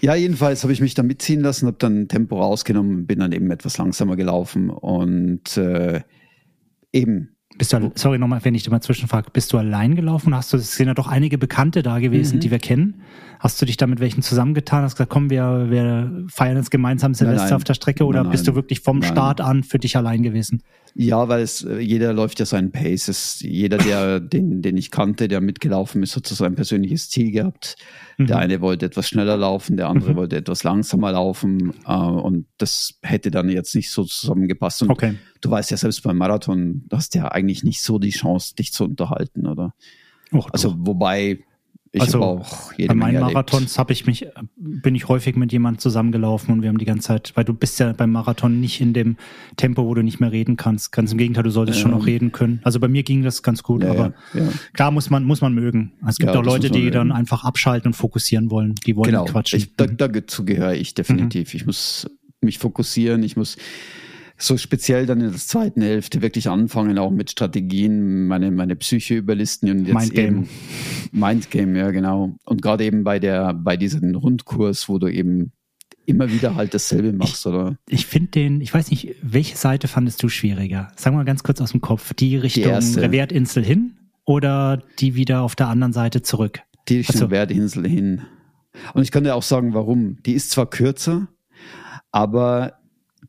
Ja, 0.00 0.14
jedenfalls 0.14 0.62
habe 0.62 0.72
ich 0.72 0.80
mich 0.80 0.94
da 0.94 1.02
mitziehen 1.02 1.40
lassen, 1.40 1.66
habe 1.66 1.76
dann 1.78 2.08
Tempo 2.08 2.40
rausgenommen, 2.40 3.06
bin 3.06 3.18
dann 3.18 3.32
eben 3.32 3.50
etwas 3.50 3.76
langsamer 3.76 4.16
gelaufen 4.16 4.70
und 4.70 5.56
äh, 5.56 6.00
eben 6.92 7.36
bist 7.58 7.72
du, 7.72 7.90
sorry 7.94 8.18
nochmal, 8.18 8.44
wenn 8.44 8.54
ich 8.54 8.64
dir 8.64 8.70
mal 8.70 8.82
zwischenfrage, 8.82 9.30
bist 9.30 9.52
du 9.52 9.58
allein 9.58 9.96
gelaufen? 9.96 10.34
Hast 10.34 10.52
du, 10.52 10.58
es 10.58 10.76
sind 10.76 10.88
ja 10.88 10.94
doch 10.94 11.06
einige 11.06 11.38
Bekannte 11.38 11.82
da 11.82 11.98
gewesen, 11.98 12.36
mhm. 12.36 12.40
die 12.40 12.50
wir 12.50 12.58
kennen. 12.58 13.02
Hast 13.40 13.60
du 13.60 13.66
dich 13.66 13.78
da 13.78 13.86
mit 13.86 13.98
welchen 13.98 14.20
zusammengetan? 14.20 14.82
Hast 14.82 14.96
gesagt, 14.96 15.10
komm, 15.10 15.30
wir, 15.30 15.70
wir 15.70 16.26
feiern 16.28 16.56
jetzt 16.56 16.70
gemeinsam 16.70 17.14
Silvester 17.14 17.42
nein, 17.42 17.48
nein. 17.50 17.56
auf 17.56 17.64
der 17.64 17.74
Strecke 17.74 18.04
oder 18.04 18.22
nein, 18.22 18.32
bist 18.32 18.46
du 18.46 18.54
wirklich 18.54 18.80
vom 18.80 19.02
Start 19.02 19.40
an 19.40 19.62
für 19.62 19.78
dich 19.78 19.96
allein 19.96 20.22
gewesen? 20.22 20.62
Ja, 20.98 21.28
weil 21.28 21.42
es, 21.42 21.62
äh, 21.62 21.78
jeder 21.78 22.14
läuft 22.14 22.40
ja 22.40 22.46
seinen 22.46 22.72
Pace. 22.72 23.08
Es, 23.08 23.40
jeder, 23.40 23.76
der, 23.76 24.18
den, 24.20 24.62
den 24.62 24.76
ich 24.78 24.90
kannte, 24.90 25.28
der 25.28 25.42
mitgelaufen 25.42 26.02
ist, 26.02 26.16
hat 26.16 26.26
so 26.26 26.34
sein 26.34 26.54
persönliches 26.54 27.10
Ziel 27.10 27.32
gehabt. 27.32 27.76
Mhm. 28.16 28.28
Der 28.28 28.38
eine 28.38 28.60
wollte 28.62 28.86
etwas 28.86 29.06
schneller 29.06 29.36
laufen, 29.36 29.76
der 29.76 29.88
andere 29.88 30.12
mhm. 30.12 30.16
wollte 30.16 30.36
etwas 30.36 30.64
langsamer 30.64 31.12
laufen. 31.12 31.74
Äh, 31.86 31.92
und 31.92 32.46
das 32.56 32.98
hätte 33.02 33.30
dann 33.30 33.50
jetzt 33.50 33.74
nicht 33.74 33.90
so 33.90 34.04
zusammengepasst. 34.04 34.82
Und 34.82 34.90
okay. 34.90 35.16
du 35.42 35.50
weißt 35.50 35.70
ja 35.70 35.76
selbst 35.76 36.02
beim 36.02 36.16
Marathon, 36.16 36.84
du 36.88 36.96
hast 36.96 37.14
ja 37.14 37.28
eigentlich 37.28 37.62
nicht 37.62 37.82
so 37.82 37.98
die 37.98 38.10
Chance, 38.10 38.54
dich 38.54 38.72
zu 38.72 38.84
unterhalten, 38.84 39.46
oder? 39.46 39.74
Och, 40.32 40.48
also, 40.52 40.74
wobei, 40.78 41.40
ich 41.96 42.02
also, 42.02 42.20
auch 42.22 42.72
jede 42.74 42.88
bei 42.88 42.94
meinen 42.94 43.20
Marathons 43.20 43.78
habe 43.78 43.92
ich 43.92 44.06
mich, 44.06 44.26
bin 44.56 44.94
ich 44.94 45.08
häufig 45.08 45.36
mit 45.36 45.52
jemandem 45.52 45.80
zusammengelaufen 45.80 46.52
und 46.52 46.62
wir 46.62 46.68
haben 46.68 46.78
die 46.78 46.84
ganze 46.84 47.08
Zeit, 47.08 47.32
weil 47.34 47.44
du 47.44 47.54
bist 47.54 47.80
ja 47.80 47.92
beim 47.92 48.12
Marathon 48.12 48.60
nicht 48.60 48.80
in 48.80 48.92
dem 48.92 49.16
Tempo, 49.56 49.84
wo 49.86 49.94
du 49.94 50.02
nicht 50.02 50.20
mehr 50.20 50.32
reden 50.32 50.56
kannst. 50.56 50.92
Ganz 50.92 51.12
im 51.12 51.18
Gegenteil, 51.18 51.44
du 51.44 51.50
solltest 51.50 51.78
ja. 51.78 51.82
schon 51.82 51.92
noch 51.92 52.06
reden 52.06 52.32
können. 52.32 52.60
Also 52.64 52.80
bei 52.80 52.88
mir 52.88 53.02
ging 53.02 53.22
das 53.22 53.42
ganz 53.42 53.62
gut, 53.62 53.82
ja, 53.82 53.90
aber 53.90 54.14
ja, 54.34 54.48
klar 54.72 54.90
muss 54.90 55.10
man, 55.10 55.24
muss 55.24 55.40
man 55.40 55.54
mögen. 55.54 55.92
Es 56.06 56.18
gibt 56.18 56.36
auch 56.36 56.44
Leute, 56.44 56.70
die 56.70 56.90
dann 56.90 57.12
einfach 57.12 57.44
abschalten 57.44 57.88
und 57.88 57.94
fokussieren 57.94 58.50
wollen. 58.50 58.74
Die 58.86 58.96
wollen 58.96 59.10
genau. 59.10 59.24
quatschen. 59.24 59.58
Ich, 59.58 59.74
da, 59.76 59.86
dazu 59.86 60.44
gehöre 60.44 60.74
ich 60.74 60.94
definitiv. 60.94 61.52
Mhm. 61.52 61.56
Ich 61.56 61.66
muss 61.66 62.10
mich 62.40 62.58
fokussieren, 62.58 63.22
ich 63.22 63.36
muss 63.36 63.56
so 64.38 64.56
speziell 64.56 65.06
dann 65.06 65.20
in 65.20 65.30
der 65.30 65.38
zweiten 65.38 65.80
Hälfte 65.82 66.20
wirklich 66.22 66.48
anfangen, 66.48 66.98
auch 66.98 67.10
mit 67.10 67.30
Strategien, 67.30 68.26
meine, 68.26 68.50
meine 68.50 68.76
Psyche 68.76 69.16
überlisten 69.16 69.70
und 69.70 69.86
jetzt 69.86 69.94
Mindgame. 69.96 70.26
eben 70.28 70.48
Mindgame, 71.12 71.78
ja 71.78 71.90
genau. 71.90 72.36
Und 72.44 72.60
gerade 72.62 72.84
eben 72.84 73.04
bei 73.04 73.18
der, 73.18 73.54
bei 73.54 73.76
diesem 73.76 74.14
Rundkurs, 74.14 74.88
wo 74.88 74.98
du 74.98 75.06
eben 75.08 75.52
immer 76.04 76.30
wieder 76.30 76.54
halt 76.54 76.74
dasselbe 76.74 77.12
machst, 77.12 77.46
ich, 77.46 77.52
oder? 77.52 77.78
Ich 77.88 78.06
finde 78.06 78.28
den, 78.30 78.60
ich 78.60 78.72
weiß 78.72 78.90
nicht, 78.90 79.16
welche 79.22 79.56
Seite 79.56 79.88
fandest 79.88 80.22
du 80.22 80.28
schwieriger? 80.28 80.92
Sag 80.96 81.14
mal 81.14 81.24
ganz 81.24 81.42
kurz 81.42 81.60
aus 81.60 81.72
dem 81.72 81.80
Kopf. 81.80 82.14
Die 82.14 82.36
Richtung 82.36 82.62
Die 82.64 83.00
Revertinsel 83.00 83.64
hin 83.64 83.96
oder 84.24 84.82
die 84.98 85.14
wieder 85.14 85.42
auf 85.42 85.56
der 85.56 85.68
anderen 85.68 85.92
Seite 85.92 86.22
zurück? 86.22 86.60
Die 86.88 86.98
Richtung 86.98 87.16
Also- 87.16 87.30
Werdinsel 87.30 87.88
hin. 87.88 88.22
Und 88.92 89.02
ich 89.02 89.10
kann 89.10 89.24
dir 89.24 89.34
auch 89.34 89.42
sagen, 89.42 89.72
warum. 89.72 90.18
Die 90.26 90.34
ist 90.34 90.50
zwar 90.50 90.68
kürzer, 90.68 91.28
aber 92.12 92.74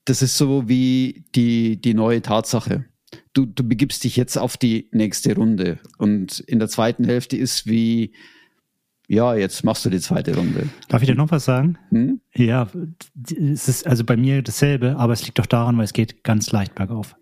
das 0.08 0.22
ist 0.22 0.38
so 0.38 0.70
wie 0.70 1.26
die, 1.36 1.80
die 1.82 1.94
neue 1.94 2.22
Tatsache. 2.22 2.86
Du, 3.34 3.46
du 3.46 3.68
begibst 3.68 4.04
dich 4.04 4.16
jetzt 4.16 4.38
auf 4.38 4.56
die 4.56 4.88
nächste 4.92 5.36
Runde. 5.36 5.80
Und 5.98 6.40
in 6.40 6.60
der 6.60 6.70
zweiten 6.70 7.04
Hälfte 7.04 7.36
ist 7.36 7.68
wie, 7.68 8.14
ja, 9.10 9.36
jetzt 9.36 9.64
machst 9.66 9.86
du 9.86 9.90
die 9.90 10.00
zweite 10.00 10.36
Runde. 10.36 10.70
Darf 10.88 11.02
ich 11.02 11.10
dir 11.10 11.16
noch 11.16 11.32
was 11.32 11.44
sagen? 11.46 11.78
Hm? 11.90 12.22
Ja, 12.34 12.70
es 13.30 13.68
ist 13.68 13.86
also 13.86 14.06
bei 14.06 14.16
mir 14.16 14.42
dasselbe, 14.42 14.96
aber 14.98 15.12
es 15.12 15.26
liegt 15.26 15.40
doch 15.40 15.46
daran, 15.46 15.78
weil 15.78 15.86
es 15.86 15.94
geht 15.94 16.24
ganz 16.24 16.52
leicht 16.52 16.74
bergauf. 16.74 17.16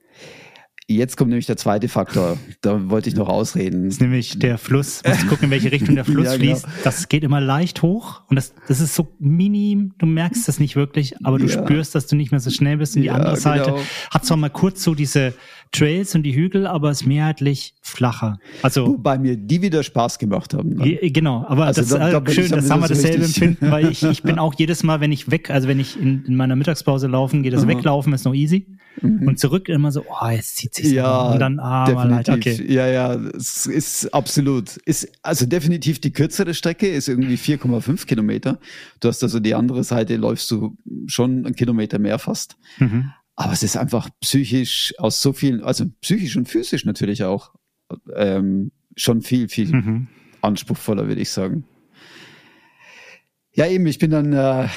Jetzt 0.87 1.17
kommt 1.17 1.29
nämlich 1.29 1.47
der 1.47 1.57
zweite 1.57 1.87
Faktor. 1.89 2.37
Da 2.61 2.91
wollte 2.91 3.09
ich 3.09 3.15
noch 3.15 3.27
ausreden. 3.27 3.85
Das 3.85 3.95
ist 3.95 4.01
nämlich 4.01 4.37
der 4.37 4.59
Fluss. 4.59 5.01
Musst 5.03 5.27
gucken, 5.27 5.45
in 5.45 5.49
welche 5.51 5.71
Richtung 5.71 5.95
der 5.95 6.05
Fluss 6.05 6.25
Ja, 6.25 6.37
genau. 6.37 6.55
fließt. 6.57 6.67
Das 6.83 7.09
geht 7.09 7.23
immer 7.23 7.41
leicht 7.41 7.81
hoch 7.81 8.21
und 8.29 8.35
das, 8.35 8.53
das 8.67 8.79
ist 8.81 8.93
so 8.93 9.11
minim. 9.17 9.93
Du 9.97 10.05
merkst 10.05 10.47
das 10.47 10.59
nicht 10.59 10.75
wirklich, 10.75 11.15
aber 11.23 11.39
du 11.39 11.47
Ja. 11.47 11.53
spürst, 11.63 11.95
dass 11.95 12.05
du 12.05 12.15
nicht 12.15 12.29
mehr 12.29 12.39
so 12.39 12.51
schnell 12.51 12.77
bist. 12.77 12.95
Und 12.95 13.01
die 13.01 13.07
Ja, 13.07 13.15
andere 13.15 13.35
Seite 13.35 13.71
genau. 13.71 13.81
hat 14.11 14.25
zwar 14.25 14.37
mal 14.37 14.49
kurz 14.51 14.83
so 14.83 14.93
diese 14.93 15.33
Trails 15.77 16.15
und 16.15 16.23
die 16.23 16.35
Hügel, 16.35 16.65
aber 16.67 16.91
ist 16.91 17.05
mehrheitlich 17.05 17.73
flacher. 17.81 18.39
Also 18.61 18.87
Wobei 18.87 19.17
mir 19.17 19.35
die 19.37 19.61
wieder 19.61 19.83
Spaß 19.83 20.19
gemacht 20.19 20.53
haben. 20.53 20.69
ne? 20.75 20.97
Genau, 21.11 21.45
aber 21.47 21.65
Also 21.65 21.81
das 21.81 21.89
da- 21.89 22.11
da 22.11 22.19
bin 22.19 22.31
ich 22.31 22.35
schön, 22.35 22.49
dann 22.49 22.57
das 22.59 22.65
wieder 22.65 22.73
haben 22.75 22.81
wir 22.83 22.87
dasselbe 22.89 23.23
richtig- 23.25 23.43
empfinden, 23.43 23.71
weil 23.71 23.91
ich, 23.91 24.03
ich 24.03 24.23
bin 24.23 24.39
auch 24.39 24.53
jedes 24.55 24.83
Mal, 24.83 24.99
wenn 25.01 25.11
ich 25.11 25.29
weg, 25.31 25.49
also 25.49 25.67
wenn 25.67 25.79
ich 25.79 25.99
in, 25.99 26.23
in 26.25 26.35
meiner 26.35 26.55
Mittagspause 26.55 27.07
laufen 27.07 27.43
gehe, 27.43 27.51
das 27.51 27.61
Aha. 27.63 27.69
Weglaufen 27.69 28.13
ist 28.13 28.25
noch 28.25 28.33
easy 28.33 28.67
und 29.01 29.37
zurück 29.39 29.67
immer 29.67 29.91
so, 29.91 30.03
oh, 30.09 30.29
jetzt 30.29 30.55
zieht 30.55 30.73
sich 30.73 30.85
Mhm. 30.87 30.93
Ja, 30.93 31.31
und 31.33 31.39
dann, 31.39 31.59
ah, 31.59 31.89
mal 31.91 32.09
leid, 32.09 32.27
definitiv. 32.29 32.59
okay. 32.61 32.73
Ja, 32.73 32.87
ja, 32.87 33.13
es 33.35 33.65
ist 33.65 34.13
absolut. 34.13 34.77
Ist 34.85 35.11
also 35.21 35.45
definitiv 35.45 35.99
die 35.99 36.11
kürzere 36.13 36.53
Strecke 36.53 36.87
ist 36.87 37.09
irgendwie 37.09 37.35
4,5 37.35 38.05
Kilometer. 38.05 38.57
Du 39.01 39.09
hast 39.09 39.21
also 39.21 39.41
die 39.41 39.53
andere 39.53 39.83
Seite 39.83 40.15
läufst 40.15 40.49
du 40.51 40.77
schon 41.07 41.45
einen 41.45 41.55
Kilometer 41.55 41.99
mehr 41.99 42.19
fast. 42.19 42.55
Mhm. 42.79 43.11
Aber 43.35 43.51
es 43.53 43.63
ist 43.63 43.75
einfach 43.77 44.09
psychisch 44.21 44.93
aus 44.97 45.21
so 45.21 45.33
vielen, 45.33 45.61
also 45.63 45.85
psychisch 46.01 46.37
und 46.37 46.47
physisch 46.47 46.85
natürlich 46.85 47.23
auch 47.23 47.53
ähm, 48.15 48.71
schon 48.95 49.21
viel, 49.21 49.49
viel 49.49 49.71
Mhm. 49.75 50.07
anspruchsvoller, 50.41 51.07
würde 51.07 51.21
ich 51.21 51.29
sagen. 51.29 51.65
Ja, 53.53 53.67
eben, 53.67 53.85
ich 53.87 53.99
bin 53.99 54.11
dann 54.11 54.33
äh, 54.33 54.67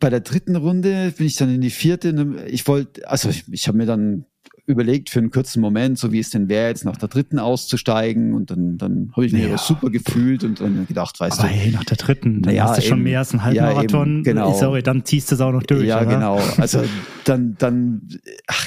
bei 0.00 0.10
der 0.10 0.20
dritten 0.20 0.56
Runde, 0.56 1.12
bin 1.16 1.26
ich 1.26 1.36
dann 1.36 1.52
in 1.52 1.60
die 1.60 1.70
vierte. 1.70 2.44
Ich 2.48 2.66
wollte, 2.66 3.08
also 3.08 3.28
ich, 3.28 3.44
ich 3.52 3.66
habe 3.68 3.78
mir 3.78 3.86
dann 3.86 4.24
überlegt 4.68 5.10
für 5.10 5.18
einen 5.18 5.30
kurzen 5.30 5.60
Moment, 5.60 5.98
so 5.98 6.12
wie 6.12 6.18
es 6.20 6.30
denn 6.30 6.48
wäre, 6.48 6.68
jetzt 6.68 6.84
nach 6.84 6.96
der 6.96 7.08
dritten 7.08 7.38
auszusteigen. 7.38 8.34
Und 8.34 8.50
dann, 8.50 8.78
dann 8.78 9.10
habe 9.12 9.26
ich 9.26 9.32
mich 9.32 9.42
Ja. 9.42 9.48
aber 9.48 9.58
super 9.58 9.90
gefühlt 9.90 10.44
und 10.44 10.60
dann 10.60 10.86
gedacht, 10.86 11.18
weißt 11.18 11.40
Aber 11.40 11.48
du, 11.48 11.54
hey, 11.54 11.70
nach 11.72 11.84
der 11.84 11.96
dritten, 11.96 12.42
dann 12.42 12.54
Ja, 12.54 12.64
hast 12.68 12.78
du 12.78 12.82
schon 12.82 12.98
eben. 12.98 13.04
mehr 13.04 13.18
als 13.20 13.32
ein 13.32 13.38
Ja, 13.38 13.44
Halbmarathon. 13.44 14.08
eben, 14.16 14.22
genau. 14.24 14.52
Sorry, 14.58 14.82
dann 14.82 15.04
ziehst 15.04 15.30
du 15.30 15.34
es 15.36 15.40
auch 15.40 15.52
noch 15.52 15.62
durch. 15.62 15.86
ja, 15.86 16.02
oder? 16.02 16.06
genau. 16.14 16.40
Also 16.58 16.84
dann, 17.24 17.56
dann, 17.58 18.02
ach, 18.46 18.66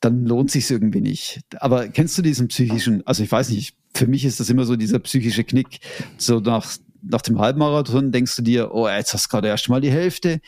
dann 0.00 0.26
lohnt 0.26 0.50
sich's 0.50 0.70
irgendwie 0.70 1.00
nicht. 1.00 1.40
Aber 1.60 1.88
kennst 1.88 2.18
du 2.18 2.22
diesen 2.22 2.48
psychischen, 2.48 3.06
also 3.06 3.22
ich 3.22 3.30
weiß 3.32 3.50
nicht, 3.50 3.74
für 3.94 4.06
mich 4.06 4.24
ist 4.24 4.40
das 4.40 4.50
immer 4.50 4.64
so 4.64 4.76
dieser 4.76 4.98
psychische 4.98 5.44
Knick. 5.44 5.78
So 6.18 6.40
nach, 6.40 6.66
nach 7.02 7.22
dem 7.22 7.38
Halbmarathon 7.38 8.10
denkst 8.12 8.34
du 8.36 8.42
dir, 8.42 8.74
oh, 8.74 8.88
jetzt 8.88 9.14
hast 9.14 9.26
du 9.26 9.28
gerade 9.30 9.48
erst 9.48 9.68
mal 9.68 9.80
die 9.80 9.90
Hälfte. 9.92 10.40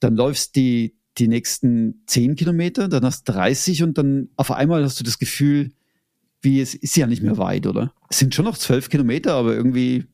Dann 0.00 0.14
läufst 0.14 0.54
die, 0.56 0.94
die 1.18 1.28
nächsten 1.28 2.02
zehn 2.06 2.34
Kilometer, 2.36 2.88
dann 2.88 3.04
hast 3.04 3.28
du 3.28 3.32
30 3.32 3.82
und 3.82 3.98
dann 3.98 4.28
auf 4.36 4.50
einmal 4.50 4.82
hast 4.84 5.00
du 5.00 5.04
das 5.04 5.18
Gefühl, 5.18 5.72
wie 6.42 6.60
es 6.60 6.74
ist 6.74 6.96
ja 6.96 7.06
nicht 7.06 7.22
mehr 7.22 7.38
weit, 7.38 7.66
oder? 7.66 7.92
Es 8.10 8.18
sind 8.18 8.34
schon 8.34 8.44
noch 8.44 8.58
zwölf 8.58 8.88
Kilometer, 8.90 9.34
aber 9.34 9.54
irgendwie, 9.54 10.04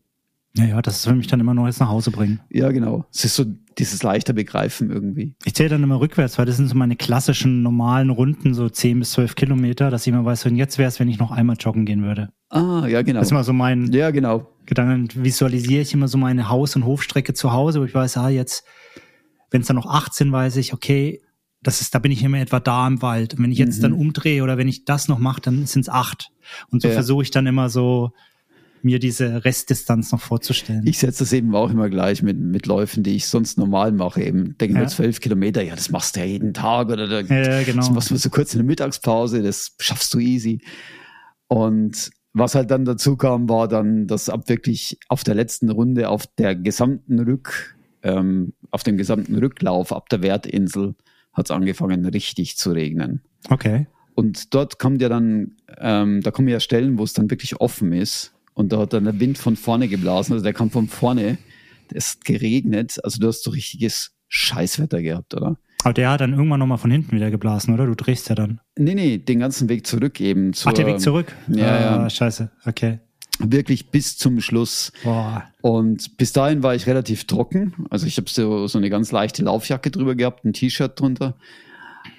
Ja, 0.56 0.64
ja, 0.64 0.82
das 0.82 1.06
will 1.06 1.14
mich 1.14 1.26
dann 1.26 1.40
immer 1.40 1.54
noch 1.54 1.66
jetzt 1.66 1.80
nach 1.80 1.88
Hause 1.88 2.10
bringen. 2.10 2.40
ja 2.50 2.70
genau. 2.70 3.04
Es 3.12 3.24
ist 3.24 3.34
so 3.36 3.44
dieses 3.78 4.02
leichter 4.02 4.32
Begreifen 4.34 4.90
irgendwie. 4.90 5.34
Ich 5.44 5.54
zähle 5.54 5.70
dann 5.70 5.82
immer 5.82 5.98
rückwärts, 5.98 6.38
weil 6.38 6.44
das 6.46 6.58
sind 6.58 6.68
so 6.68 6.74
meine 6.74 6.94
klassischen 6.94 7.62
normalen 7.62 8.10
Runden, 8.10 8.52
so 8.54 8.68
10 8.68 8.98
bis 8.98 9.12
12 9.12 9.34
Kilometer, 9.34 9.90
dass 9.90 10.02
ich 10.06 10.12
immer 10.12 10.24
weiß, 10.24 10.44
und 10.46 10.56
jetzt 10.56 10.76
wäre 10.78 10.88
es, 10.88 11.00
wenn 11.00 11.08
ich 11.08 11.18
noch 11.18 11.30
einmal 11.30 11.56
joggen 11.58 11.86
gehen 11.86 12.02
würde. 12.04 12.28
Ah, 12.50 12.86
ja, 12.86 13.00
genau. 13.02 13.18
Das 13.20 13.28
ist 13.28 13.32
immer 13.32 13.44
so 13.44 13.52
mein 13.54 13.90
Ja, 13.92 14.10
genau. 14.10 14.46
Gedanken, 14.66 15.08
visualisiere 15.24 15.80
ich 15.82 15.94
immer 15.94 16.06
so 16.06 16.18
meine 16.18 16.48
Haus- 16.50 16.76
und 16.76 16.84
Hofstrecke 16.84 17.32
zu 17.34 17.52
Hause, 17.52 17.80
wo 17.80 17.84
ich 17.84 17.94
weiß, 17.94 18.18
ah, 18.18 18.28
jetzt, 18.28 18.64
wenn 19.52 19.60
es 19.60 19.68
dann 19.68 19.76
noch 19.76 19.86
18, 19.86 20.32
weiß 20.32 20.56
ich, 20.56 20.72
okay, 20.72 21.22
das 21.62 21.80
ist, 21.80 21.94
da 21.94 22.00
bin 22.00 22.10
ich 22.10 22.22
immer 22.24 22.40
etwa 22.40 22.58
da 22.58 22.86
im 22.88 23.02
Wald. 23.02 23.34
Und 23.34 23.44
wenn 23.44 23.52
ich 23.52 23.58
jetzt 23.58 23.78
Mhm. 23.78 23.82
dann 23.82 23.92
umdrehe 23.92 24.42
oder 24.42 24.58
wenn 24.58 24.66
ich 24.66 24.84
das 24.84 25.06
noch 25.06 25.20
mache, 25.20 25.40
dann 25.40 25.64
sind 25.66 25.82
es 25.82 25.88
acht. 25.88 26.30
Und 26.70 26.82
so 26.82 26.88
Ja. 26.88 26.94
versuche 26.94 27.22
ich 27.22 27.30
dann 27.30 27.46
immer 27.46 27.68
so, 27.70 28.10
mir 28.84 28.98
diese 28.98 29.44
Restdistanz 29.44 30.10
noch 30.10 30.20
vorzustellen. 30.20 30.84
Ich 30.88 30.98
setze 30.98 31.20
das 31.22 31.32
eben 31.32 31.54
auch 31.54 31.70
immer 31.70 31.88
gleich 31.88 32.20
mit, 32.24 32.36
mit 32.36 32.66
Läufen, 32.66 33.04
die 33.04 33.14
ich 33.14 33.28
sonst 33.28 33.56
normal 33.56 33.92
mache. 33.92 34.20
Eben 34.24 34.58
denke 34.58 34.74
Ja. 34.74 34.80
mir 34.80 34.88
zwölf 34.88 35.20
Kilometer, 35.20 35.62
ja, 35.62 35.76
das 35.76 35.90
machst 35.90 36.16
du 36.16 36.20
ja 36.20 36.26
jeden 36.26 36.52
Tag 36.52 36.88
oder 36.90 37.06
da, 37.06 37.20
Ja, 37.20 37.62
genau. 37.62 37.78
das 37.82 37.90
machst 37.92 38.10
du 38.10 38.16
so 38.16 38.28
kurz 38.28 38.54
in 38.54 38.58
der 38.58 38.66
Mittagspause, 38.66 39.40
das 39.40 39.76
schaffst 39.78 40.12
du 40.14 40.18
easy. 40.18 40.60
Und 41.46 42.10
was 42.32 42.54
halt 42.54 42.70
dann 42.70 42.84
dazu 42.84 43.16
kam, 43.16 43.48
war 43.48 43.68
dann, 43.68 44.06
dass 44.06 44.28
ab 44.28 44.48
wirklich 44.48 44.98
auf 45.08 45.22
der 45.22 45.34
letzten 45.34 45.70
Runde, 45.70 46.08
auf 46.08 46.26
der 46.38 46.56
gesamten 46.56 47.20
Rück, 47.20 47.76
ähm, 48.02 48.52
auf 48.70 48.82
dem 48.82 48.96
gesamten 48.96 49.36
Rücklauf 49.36 49.92
ab 49.92 50.08
der 50.08 50.22
Wertinsel 50.22 50.94
hat 51.32 51.46
es 51.46 51.50
angefangen 51.50 52.04
richtig 52.06 52.56
zu 52.56 52.72
regnen. 52.72 53.22
Okay. 53.48 53.86
Und 54.14 54.54
dort 54.54 54.78
kommt 54.78 55.00
ja 55.00 55.08
dann, 55.08 55.56
ähm, 55.78 56.20
da 56.22 56.30
kommen 56.30 56.48
ja 56.48 56.60
Stellen, 56.60 56.98
wo 56.98 57.04
es 57.04 57.14
dann 57.14 57.30
wirklich 57.30 57.60
offen 57.60 57.92
ist. 57.92 58.34
Und 58.54 58.72
da 58.72 58.78
hat 58.78 58.92
dann 58.92 59.04
der 59.04 59.18
Wind 59.18 59.38
von 59.38 59.56
vorne 59.56 59.88
geblasen. 59.88 60.34
Also 60.34 60.44
der 60.44 60.52
kam 60.52 60.70
von 60.70 60.88
vorne. 60.88 61.38
Es 61.92 62.14
hat 62.14 62.24
geregnet. 62.24 62.98
Also 63.02 63.20
du 63.20 63.28
hast 63.28 63.42
so 63.44 63.50
richtiges 63.50 64.14
Scheißwetter 64.28 65.00
gehabt, 65.02 65.34
oder? 65.34 65.56
Aber 65.84 65.94
der 65.94 66.10
hat 66.10 66.20
dann 66.20 66.32
irgendwann 66.32 66.60
nochmal 66.60 66.78
von 66.78 66.90
hinten 66.90 67.16
wieder 67.16 67.30
geblasen, 67.30 67.74
oder? 67.74 67.86
Du 67.86 67.94
drehst 67.94 68.28
ja 68.28 68.34
dann. 68.34 68.60
Nee, 68.76 68.94
nee, 68.94 69.18
den 69.18 69.40
ganzen 69.40 69.68
Weg 69.68 69.86
zurück 69.86 70.20
eben. 70.20 70.52
Zur, 70.52 70.70
Ach, 70.70 70.74
der 70.74 70.86
Weg 70.86 71.00
zurück? 71.00 71.34
Ja, 71.48 71.66
ah, 71.66 71.80
ja. 71.80 72.10
Scheiße. 72.10 72.50
Okay. 72.66 73.00
Wirklich 73.44 73.90
bis 73.90 74.16
zum 74.16 74.40
Schluss. 74.40 74.92
Boah. 75.04 75.44
Und 75.60 76.16
bis 76.16 76.32
dahin 76.32 76.62
war 76.62 76.74
ich 76.74 76.86
relativ 76.86 77.26
trocken. 77.26 77.86
Also 77.90 78.06
ich 78.06 78.16
habe 78.16 78.28
so, 78.28 78.66
so 78.66 78.78
eine 78.78 78.90
ganz 78.90 79.12
leichte 79.12 79.42
Laufjacke 79.42 79.90
drüber 79.90 80.14
gehabt, 80.14 80.44
ein 80.44 80.52
T-Shirt 80.52 80.98
drunter. 80.98 81.34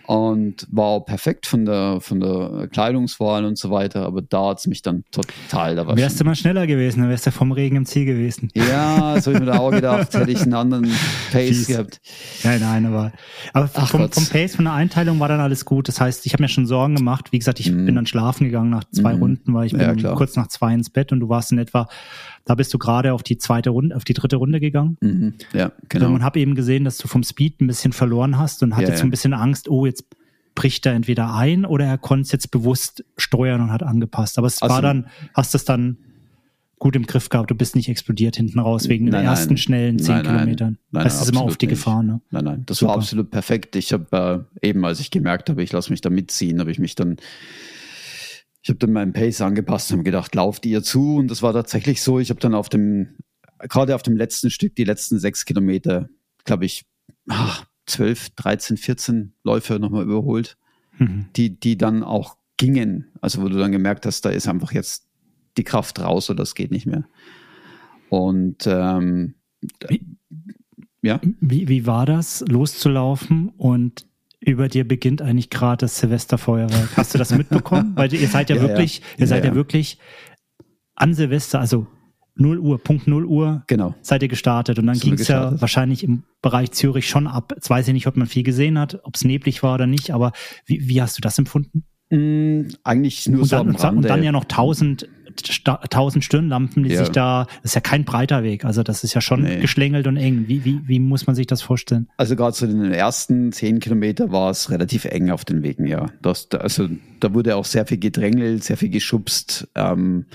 Und 0.05 0.67
war 0.69 1.05
perfekt 1.05 1.45
von 1.45 1.63
der, 1.65 1.99
von 2.01 2.19
der 2.19 2.67
Kleidungswahl 2.71 3.45
und 3.45 3.57
so 3.57 3.71
weiter. 3.71 4.05
Aber 4.05 4.21
da 4.21 4.49
hat's 4.49 4.67
mich 4.67 4.81
dann 4.81 5.03
total 5.11 5.75
da 5.75 5.95
Wärst 5.95 6.19
du 6.19 6.25
mal 6.25 6.35
schneller 6.35 6.67
gewesen, 6.67 6.99
dann 7.01 7.09
wärst 7.09 7.25
du 7.25 7.31
vom 7.31 7.51
Regen 7.53 7.77
im 7.77 7.85
Ziel 7.85 8.05
gewesen. 8.05 8.49
Ja, 8.53 9.15
so 9.21 9.27
habe 9.31 9.33
ich 9.35 9.39
mir 9.39 9.45
da 9.53 9.59
auch 9.59 9.71
gedacht, 9.71 10.13
hätte 10.13 10.29
ich 10.31 10.41
einen 10.41 10.53
anderen 10.53 10.91
Pace 11.31 11.47
Fies. 11.49 11.67
gehabt. 11.67 12.01
Nein, 12.43 12.59
nein, 12.59 12.85
aber, 12.85 13.11
aber 13.53 13.69
Ach 13.75 13.87
vom, 13.87 14.01
Gott. 14.01 14.13
vom 14.15 14.25
Pace, 14.25 14.55
von 14.57 14.65
der 14.65 14.73
Einteilung 14.73 15.19
war 15.21 15.29
dann 15.29 15.39
alles 15.39 15.63
gut. 15.63 15.87
Das 15.87 16.01
heißt, 16.01 16.25
ich 16.25 16.33
habe 16.33 16.43
mir 16.43 16.49
schon 16.49 16.65
Sorgen 16.65 16.95
gemacht. 16.95 17.31
Wie 17.31 17.39
gesagt, 17.39 17.59
ich 17.61 17.71
Mhm. 17.71 17.85
bin 17.85 17.95
dann 17.95 18.05
schlafen 18.05 18.43
gegangen 18.45 18.69
nach 18.71 18.83
zwei 18.91 19.13
Mhm. 19.13 19.21
Runden, 19.21 19.53
weil 19.53 19.67
ich 19.67 19.71
bin 19.71 19.97
Ja, 19.99 20.13
kurz 20.15 20.35
nach 20.35 20.47
zwei 20.47 20.73
ins 20.73 20.89
Bett 20.89 21.11
und 21.13 21.21
du 21.21 21.29
warst 21.29 21.51
in 21.53 21.59
etwa, 21.59 21.87
da 22.45 22.55
bist 22.55 22.73
du 22.73 22.77
gerade 22.77 23.13
auf 23.13 23.23
die 23.23 23.37
zweite 23.37 23.69
Runde, 23.69 23.95
auf 23.95 24.03
die 24.03 24.13
dritte 24.13 24.35
Runde 24.35 24.59
gegangen. 24.59 24.97
Mhm. 25.01 25.33
Ja, 25.53 25.71
Genau. 25.89 26.11
Und 26.13 26.23
habe 26.23 26.39
eben 26.39 26.55
gesehen, 26.55 26.83
dass 26.83 26.97
du 26.97 27.07
vom 27.07 27.23
Speed 27.23 27.61
ein 27.61 27.67
bisschen 27.67 27.93
verloren 27.93 28.37
hast 28.37 28.63
und 28.63 28.73
hatte 28.75 28.83
Ja, 28.83 28.89
jetzt 28.89 28.99
so 28.99 29.05
ein 29.07 29.11
bisschen 29.11 29.33
Angst, 29.33 29.69
oh, 29.69 29.85
jetzt 29.85 30.05
bricht 30.55 30.85
er 30.85 30.93
entweder 30.93 31.33
ein 31.33 31.65
oder 31.65 31.85
er 31.85 31.97
konnte 31.97 32.23
es 32.23 32.31
jetzt 32.31 32.51
bewusst 32.51 33.03
steuern 33.17 33.61
und 33.61 33.71
hat 33.71 33.81
angepasst. 33.81 34.37
Aber 34.37 34.47
es 34.47 34.61
Also- 34.61 34.73
war 34.75 34.81
dann, 34.81 35.07
hast 35.33 35.55
es 35.55 35.65
dann 35.65 35.97
gut 36.79 36.97
im 36.97 37.05
Griff 37.07 37.29
gehabt. 37.29 37.49
Du 37.49 37.55
bist 37.55 37.77
nicht 37.77 37.87
explodiert 37.87 38.35
hinten 38.35 38.59
raus 38.59 38.89
wegen 38.89 39.05
den 39.05 39.13
Nein, 39.13 39.25
ersten 39.25 39.53
nein. 39.53 39.57
schnellen 39.57 39.99
zehn 39.99 40.15
Nein. 40.15 40.23
Kilometern. 40.25 40.77
Nein, 40.91 41.03
das 41.05 41.21
ist 41.21 41.29
immer 41.29 41.41
auf 41.43 41.55
die 41.55 41.65
nicht. 41.67 41.77
Gefahr, 41.77 42.03
ne? 42.03 42.19
Nein, 42.29 42.43
nein, 42.43 42.63
das 42.65 42.79
Super. 42.79 42.89
war 42.89 42.97
absolut 42.97 43.31
perfekt. 43.31 43.77
Ich 43.77 43.93
habe 43.93 44.45
äh, 44.61 44.67
eben, 44.67 44.83
als 44.83 44.99
ich 44.99 45.09
gemerkt 45.09 45.49
habe, 45.49 45.63
ich 45.63 45.71
lasse 45.71 45.91
mich 45.91 46.01
da 46.01 46.09
mitziehen, 46.09 46.59
habe 46.59 46.71
ich 46.71 46.79
mich 46.79 46.95
dann, 46.95 47.15
ich 48.63 48.69
habe 48.69 48.79
dann 48.79 48.91
meinen 48.93 49.13
Pace 49.13 49.41
angepasst 49.41 49.91
und 49.91 49.97
habe 49.97 50.03
gedacht, 50.05 50.33
lauft 50.35 50.65
ihr 50.65 50.81
zu. 50.81 51.17
Und 51.17 51.29
das 51.29 51.41
war 51.43 51.53
tatsächlich 51.53 52.01
so. 52.01 52.19
Ich 52.19 52.29
habe 52.29 52.39
dann 52.39 52.55
auf 52.55 52.69
dem, 52.69 53.17
gerade 53.59 53.93
auf 53.93 54.01
dem 54.03 54.15
letzten 54.17 54.49
Stück, 54.49 54.75
die 54.75 54.85
letzten 54.85 55.19
sechs 55.19 55.45
Kilometer, 55.45 56.09
glaube 56.45 56.65
ich, 56.65 56.85
ach, 57.29 57.65
12, 57.85 58.31
13, 58.31 58.77
14 58.77 59.33
Läufe 59.43 59.79
nochmal 59.79 60.03
überholt. 60.03 60.57
Mhm. 60.99 61.25
die, 61.35 61.59
die 61.59 61.75
dann 61.75 62.03
auch 62.03 62.37
gingen. 62.57 63.07
Also 63.19 63.41
wo 63.41 63.49
du 63.49 63.57
dann 63.57 63.71
gemerkt 63.71 64.05
hast, 64.05 64.21
da 64.25 64.29
ist 64.29 64.47
einfach 64.47 64.71
jetzt 64.71 65.07
die 65.57 65.63
Kraft 65.63 65.99
raus 65.99 66.29
oder 66.29 66.37
das 66.37 66.53
geht 66.53 66.69
nicht 66.69 66.85
mehr. 66.85 67.03
Und 68.09 68.67
ähm, 68.67 69.33
Wie- 69.89 70.05
ja, 71.01 71.19
Wie, 71.41 71.67
wie 71.67 71.85
war 71.87 72.05
das, 72.05 72.45
loszulaufen 72.47 73.49
und 73.57 74.05
über 74.45 74.67
dir 74.67 74.87
beginnt 74.87 75.21
eigentlich 75.21 75.49
gerade 75.49 75.77
das 75.85 75.97
Silvesterfeuerwerk? 75.99 76.97
Hast 76.97 77.13
du 77.13 77.17
das 77.17 77.31
mitbekommen? 77.35 77.93
Weil 77.95 78.13
ihr 78.13 78.27
seid 78.27 78.49
ja, 78.49 78.55
Ja, 78.55 78.61
ja. 78.63 78.67
wirklich, 78.69 79.01
ihr 79.17 79.21
Ja, 79.21 79.27
seid 79.27 79.43
ja. 79.43 79.51
ja. 79.51 79.55
wirklich 79.55 79.97
an 80.95 81.13
Silvester, 81.13 81.59
also 81.59 81.87
0 82.35 82.57
Uhr, 82.59 82.79
Punkt 82.83 83.07
0 83.07 83.25
Uhr, 83.25 83.63
genau. 83.67 83.93
seid 84.01 84.23
ihr 84.23 84.27
gestartet 84.27 84.79
und 84.79 84.87
dann 84.87 84.97
ging 84.99 85.13
es 85.13 85.27
ja 85.27 85.59
wahrscheinlich 85.61 86.03
im 86.03 86.23
Bereich 86.41 86.71
Zürich 86.71 87.07
schon 87.07 87.27
ab. 87.27 87.51
Jetzt 87.55 87.69
weiß 87.69 87.87
ich 87.87 87.93
nicht, 87.93 88.07
ob 88.07 88.17
man 88.17 88.27
viel 88.27 88.43
gesehen 88.43 88.79
hat, 88.79 88.99
ob 89.03 89.15
es 89.15 89.23
neblig 89.23 89.61
war 89.63 89.75
oder 89.75 89.85
nicht, 89.87 90.11
aber 90.11 90.31
wie, 90.65 90.87
wie 90.87 91.01
hast 91.01 91.17
du 91.17 91.21
das 91.21 91.37
empfunden? 91.37 91.83
Mm, 92.09 92.69
eigentlich 92.83 93.27
nur 93.29 93.41
Und 93.41 93.47
so 93.47 93.55
dann, 93.57 93.67
am 93.67 93.67
und 93.75 93.83
dann- 93.83 93.89
und 93.89 93.95
Rande. 93.97 94.07
dann 94.07 94.23
ja 94.23 94.31
noch 94.31 94.45
1000 94.45 95.07
tausend 95.89 96.23
Stirnlampen, 96.23 96.83
die 96.83 96.91
Ja. 96.91 96.99
sich 96.99 97.09
da, 97.09 97.45
das 97.61 97.71
ist 97.71 97.75
ja 97.75 97.81
kein 97.81 98.05
breiter 98.05 98.43
Weg, 98.43 98.65
also 98.65 98.83
das 98.83 99.03
ist 99.03 99.13
ja 99.13 99.21
schon 99.21 99.43
Nee. 99.43 99.59
geschlängelt 99.59 100.07
und 100.07 100.17
eng. 100.17 100.45
Wie, 100.47 100.63
wie, 100.65 100.81
wie 100.87 100.99
muss 100.99 101.27
man 101.27 101.35
sich 101.35 101.47
das 101.47 101.61
vorstellen? 101.61 102.07
Also 102.17 102.35
gerade 102.35 102.55
so 102.55 102.65
in 102.65 102.81
den 102.81 102.91
ersten 102.93 103.51
zehn 103.51 103.79
Kilometer 103.79 104.31
war 104.31 104.49
es 104.51 104.69
relativ 104.69 105.05
eng 105.05 105.29
auf 105.29 105.45
den 105.45 105.63
Wegen, 105.63 105.85
ja. 105.87 106.07
Das, 106.21 106.49
da- 106.49 106.59
also 106.59 106.87
da 107.19 107.33
wurde 107.33 107.55
auch 107.55 107.65
sehr 107.65 107.85
viel 107.85 107.97
gedrängelt, 107.99 108.63
sehr 108.63 108.77
viel 108.77 108.89
geschubst. 108.89 109.67
Ähm, 109.75 110.25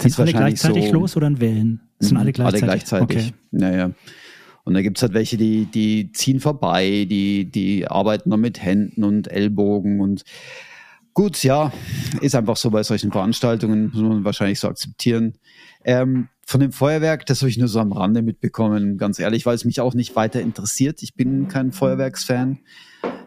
Sind 0.00 0.10
ist 0.10 0.20
alle 0.20 0.32
gleichzeitig 0.32 0.86
so- 0.86 0.92
los 0.92 1.16
oder 1.16 1.26
in 1.28 1.40
Wellen? 1.40 1.80
Sind 2.00 2.16
alle 2.16 2.32
gleichzeitig. 2.32 2.62
Alle 2.62 2.72
gleichzeitig. 2.72 3.16
Okay. 3.18 3.32
Naja. 3.52 3.90
Und 4.64 4.72
da 4.74 4.80
gibt's 4.82 5.02
halt 5.02 5.12
welche, 5.12 5.36
die, 5.36 5.66
die 5.66 6.10
ziehen 6.12 6.40
vorbei, 6.40 7.06
die, 7.08 7.44
die 7.44 7.86
arbeiten 7.86 8.30
dann 8.30 8.40
mit 8.40 8.62
Händen 8.62 9.04
und 9.04 9.30
Ellbogen 9.30 10.00
und 10.00 10.24
gut, 11.14 11.42
ja, 11.44 11.72
ist 12.20 12.34
einfach 12.34 12.56
so 12.56 12.70
bei 12.70 12.82
solchen 12.82 13.12
Veranstaltungen, 13.12 13.90
muss 13.92 14.02
man 14.02 14.24
wahrscheinlich 14.24 14.60
so 14.60 14.68
akzeptieren. 14.68 15.34
Ähm, 15.84 16.28
von 16.46 16.60
dem 16.60 16.72
Feuerwerk, 16.72 17.24
das 17.26 17.40
habe 17.40 17.48
ich 17.48 17.56
nur 17.56 17.68
so 17.68 17.80
am 17.80 17.92
Rande 17.92 18.20
mitbekommen, 18.20 18.98
ganz 18.98 19.18
ehrlich, 19.18 19.46
weil 19.46 19.54
es 19.54 19.64
mich 19.64 19.80
auch 19.80 19.94
nicht 19.94 20.14
weiter 20.16 20.40
interessiert. 20.40 21.02
Ich 21.02 21.14
bin 21.14 21.48
kein 21.48 21.72
Feuerwerksfan, 21.72 22.58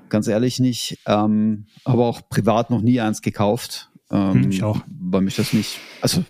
ganz 0.10 0.28
ehrlich 0.28 0.60
nicht. 0.60 1.00
Ähm, 1.08 1.66
habe 1.86 2.04
auch 2.04 2.30
privat 2.30 2.70
noch 2.70 2.82
nie 2.82 3.00
eins 3.00 3.22
gekauft. 3.22 3.90
Ähm, 4.12 4.44
Hm, 4.44 4.52
ich 4.52 4.64
auch. 4.64 4.82
Weil 4.88 5.22
mich 5.22 5.36
das 5.36 5.54
nicht, 5.54 5.80
also 6.02 6.24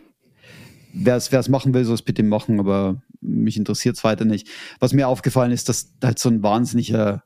wer 0.93 1.17
es 1.17 1.49
machen 1.49 1.73
will, 1.73 1.83
soll 1.83 1.95
es 1.95 2.01
bitte 2.01 2.23
machen, 2.23 2.59
aber 2.59 3.01
mich 3.19 3.57
interessiert 3.57 3.97
es 3.97 4.03
weiter 4.03 4.25
nicht. 4.25 4.47
Was 4.79 4.93
mir 4.93 5.07
aufgefallen 5.07 5.51
ist, 5.51 5.69
dass 5.69 5.93
halt 6.01 6.19
so 6.19 6.29
ein 6.29 6.43
wahnsinniger 6.43 7.23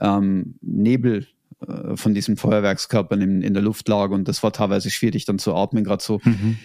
ähm, 0.00 0.56
Nebel 0.62 1.26
äh, 1.60 1.96
von 1.96 2.14
diesen 2.14 2.36
Feuerwerkskörpern 2.36 3.20
in, 3.20 3.42
in 3.42 3.54
der 3.54 3.62
Luft 3.62 3.88
lag 3.88 4.10
und 4.10 4.28
das 4.28 4.42
war 4.42 4.52
teilweise 4.52 4.90
schwierig 4.90 5.24
dann 5.24 5.38
zu 5.38 5.54
atmen, 5.54 5.84
gerade 5.84 6.02
so 6.02 6.20
Mhm. 6.24 6.58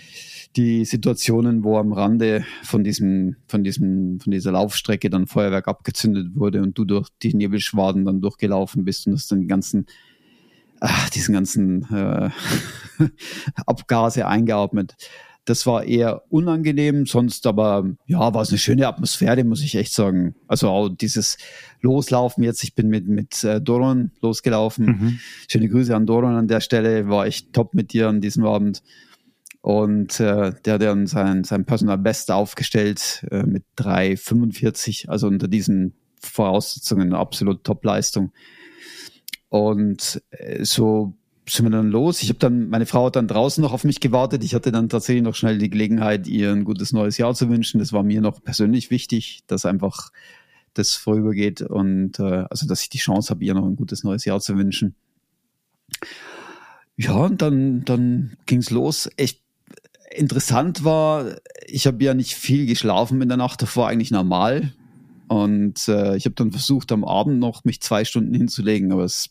die 0.57 0.83
Situationen, 0.85 1.63
wo 1.63 1.77
am 1.77 1.93
Rande 1.93 2.43
von 2.63 2.83
diesem, 2.83 3.37
von 3.47 3.63
diesem, 3.63 4.19
von 4.19 4.31
dieser 4.31 4.51
Laufstrecke 4.51 5.09
dann 5.09 5.27
Feuerwerk 5.27 5.67
abgezündet 5.67 6.35
wurde 6.35 6.61
und 6.61 6.77
du 6.77 6.83
durch 6.83 7.07
die 7.21 7.33
Nebelschwaden 7.33 8.03
dann 8.05 8.21
durchgelaufen 8.21 8.83
bist 8.83 9.07
und 9.07 9.13
hast 9.13 9.31
dann 9.31 9.41
die 9.41 9.47
ganzen, 9.47 9.85
ach, 10.81 11.09
diesen 11.09 11.33
ganzen 11.33 11.83
äh, 11.93 12.29
Abgase 13.65 14.27
eingeatmet. 14.27 14.95
Das 15.51 15.65
war 15.65 15.83
eher 15.83 16.23
unangenehm, 16.29 17.05
sonst 17.05 17.45
aber, 17.45 17.85
ja, 18.05 18.33
war 18.33 18.41
es 18.41 18.51
eine 18.51 18.57
schöne 18.57 18.87
Atmosphäre, 18.87 19.43
muss 19.43 19.61
ich 19.61 19.75
echt 19.75 19.91
sagen. 19.91 20.33
Also 20.47 20.69
auch 20.69 20.87
dieses 20.87 21.37
Loslaufen 21.81 22.41
jetzt, 22.41 22.63
ich 22.63 22.73
bin 22.73 22.87
mit, 22.87 23.09
mit 23.09 23.43
äh, 23.43 23.59
Doron 23.59 24.11
losgelaufen. 24.21 24.85
Mhm. 24.85 25.19
Schöne 25.49 25.67
Grüße 25.67 25.93
an 25.93 26.05
Doron 26.05 26.35
an 26.35 26.47
der 26.47 26.61
Stelle, 26.61 27.09
war 27.09 27.25
echt 27.25 27.51
top 27.51 27.73
mit 27.73 27.91
dir 27.91 28.07
an 28.07 28.21
diesem 28.21 28.45
Abend. 28.45 28.81
Und 29.59 30.21
äh, 30.21 30.53
der 30.63 30.75
hat 30.75 30.81
dann 30.81 31.05
sein, 31.05 31.43
sein 31.43 31.65
Personal 31.65 31.97
Best 31.97 32.31
aufgestellt 32.31 33.27
äh, 33.29 33.43
mit 33.43 33.65
3,45, 33.77 35.09
also 35.09 35.27
unter 35.27 35.49
diesen 35.49 35.95
Voraussetzungen 36.21 37.07
eine 37.07 37.17
absolut 37.17 37.65
Top-Leistung. 37.65 38.31
Und 39.49 40.23
äh, 40.29 40.63
so 40.63 41.17
sind 41.47 41.65
wir 41.65 41.71
dann 41.71 41.89
los. 41.89 42.21
Ich 42.21 42.29
habe 42.29 42.39
dann, 42.39 42.69
meine 42.69 42.85
Frau 42.85 43.07
hat 43.07 43.15
dann 43.15 43.27
draußen 43.27 43.61
noch 43.61 43.73
auf 43.73 43.83
mich 43.83 43.99
gewartet. 43.99 44.43
Ich 44.43 44.53
hatte 44.53 44.71
dann 44.71 44.89
tatsächlich 44.89 45.23
noch 45.23 45.35
schnell 45.35 45.57
die 45.57 45.69
Gelegenheit, 45.69 46.27
ihr 46.27 46.51
ein 46.51 46.63
gutes 46.63 46.93
neues 46.93 47.17
Jahr 47.17 47.33
zu 47.33 47.49
wünschen. 47.49 47.79
Das 47.79 47.93
war 47.93 48.03
mir 48.03 48.21
noch 48.21 48.43
persönlich 48.43 48.91
wichtig, 48.91 49.41
dass 49.47 49.65
einfach 49.65 50.11
das 50.73 50.93
vorübergeht 50.93 51.61
und 51.61 52.19
äh, 52.19 52.45
also 52.49 52.67
dass 52.67 52.83
ich 52.83 52.89
die 52.89 52.97
Chance 52.97 53.29
habe, 53.31 53.43
ihr 53.43 53.53
noch 53.53 53.65
ein 53.65 53.75
gutes 53.75 54.03
neues 54.03 54.23
Jahr 54.25 54.39
zu 54.39 54.55
wünschen. 54.57 54.95
Ja, 56.95 57.13
und 57.13 57.41
dann, 57.41 57.83
dann 57.83 58.37
ging's 58.45 58.69
los. 58.69 59.09
Echt 59.17 59.41
interessant 60.11 60.83
war, 60.83 61.37
ich 61.65 61.87
habe 61.87 62.03
ja 62.03 62.13
nicht 62.13 62.35
viel 62.35 62.65
geschlafen 62.65 63.21
in 63.21 63.27
der 63.27 63.37
Nacht, 63.37 63.61
davor 63.61 63.87
eigentlich 63.87 64.11
normal. 64.11 64.73
Und 65.27 65.87
äh, 65.87 66.15
ich 66.15 66.25
habe 66.25 66.35
dann 66.35 66.51
versucht, 66.51 66.91
am 66.91 67.05
Abend 67.05 67.39
noch 67.39 67.63
mich 67.63 67.81
zwei 67.81 68.03
Stunden 68.03 68.33
hinzulegen, 68.33 68.91
aber 68.91 69.05
es, 69.05 69.29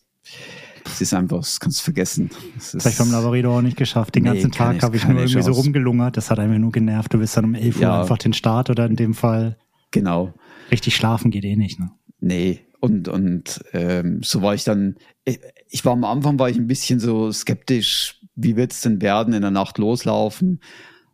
es 0.85 1.01
ist 1.01 1.15
einfach, 1.15 1.39
das 1.39 1.61
kannst 1.61 1.81
du 1.81 1.85
vergessen. 1.85 2.31
Es 2.57 2.73
Das 2.73 2.85
habe 2.85 2.93
ich 2.93 2.99
beim 2.99 3.11
Lavarido 3.13 3.57
auch 3.57 3.63
nicht 3.63 3.77
geschafft. 3.77 4.15
Den 4.15 4.25
Nee, 4.25 4.31
ganzen 4.31 4.53
Tag 4.53 4.83
habe 4.83 4.97
ich 4.97 5.05
nur 5.07 5.17
irgendwie 5.19 5.43
so 5.43 5.51
Chance. 5.51 5.61
rumgelungert. 5.63 6.17
Das 6.17 6.31
hat 6.31 6.39
einfach 6.39 6.59
nur 6.59 6.73
genervt. 6.73 7.13
Du 7.15 7.19
bist 7.19 7.37
dann 7.37 7.45
um 7.45 7.55
11 7.55 7.77
Uhr 7.77 7.83
Ja. 7.83 8.01
einfach 8.03 8.19
den 8.19 8.33
Start 8.33 8.71
oder 8.71 8.87
in 8.87 8.97
dem 8.97 9.15
Fall 9.15 9.57
Genau. 9.91 10.33
richtig 10.71 10.95
schlafen 10.97 11.31
geht 11.31 11.45
eh 11.45 11.57
nicht. 11.57 11.79
Ne? 11.81 11.91
Nee, 12.21 12.61
und, 12.81 13.09
und 13.09 13.61
ähm, 13.73 14.21
so 14.23 14.41
war 14.43 14.55
ich 14.55 14.65
dann, 14.65 14.97
ich, 15.25 15.39
ich 15.69 15.85
war 15.85 15.93
am 15.93 16.05
Anfang 16.05 16.39
war 16.39 16.49
ich 16.49 16.57
ein 16.57 16.67
bisschen 16.67 16.99
so 17.01 17.31
skeptisch, 17.33 18.21
wie 18.37 18.57
wird's 18.57 18.81
denn 18.81 19.03
werden, 19.03 19.35
in 19.35 19.43
der 19.43 19.51
Nacht 19.51 19.79
loslaufen. 19.79 20.61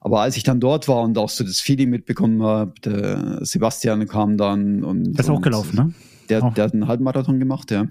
Aber 0.00 0.20
als 0.20 0.37
ich 0.37 0.44
dann 0.44 0.61
dort 0.61 0.87
war 0.87 1.02
und 1.02 1.18
auch 1.18 1.31
so 1.31 1.42
das 1.42 1.59
Feeling 1.59 1.90
mitbekommen 1.90 2.40
habe, 2.42 2.74
der 2.85 3.44
Sebastian 3.44 4.07
kam 4.07 4.37
dann 4.37 4.85
und. 4.85 5.14
Das 5.18 5.26
ist 5.26 5.31
auch 5.31 5.40
gelaufen, 5.40 5.74
ne? 5.76 5.94
Der, 6.29 6.44
Auch. 6.44 6.55
der 6.55 6.64
hat 6.64 6.74
einen 6.74 6.87
Halbmarathon 6.87 7.40
gemacht, 7.40 7.70
ja. 7.72 7.87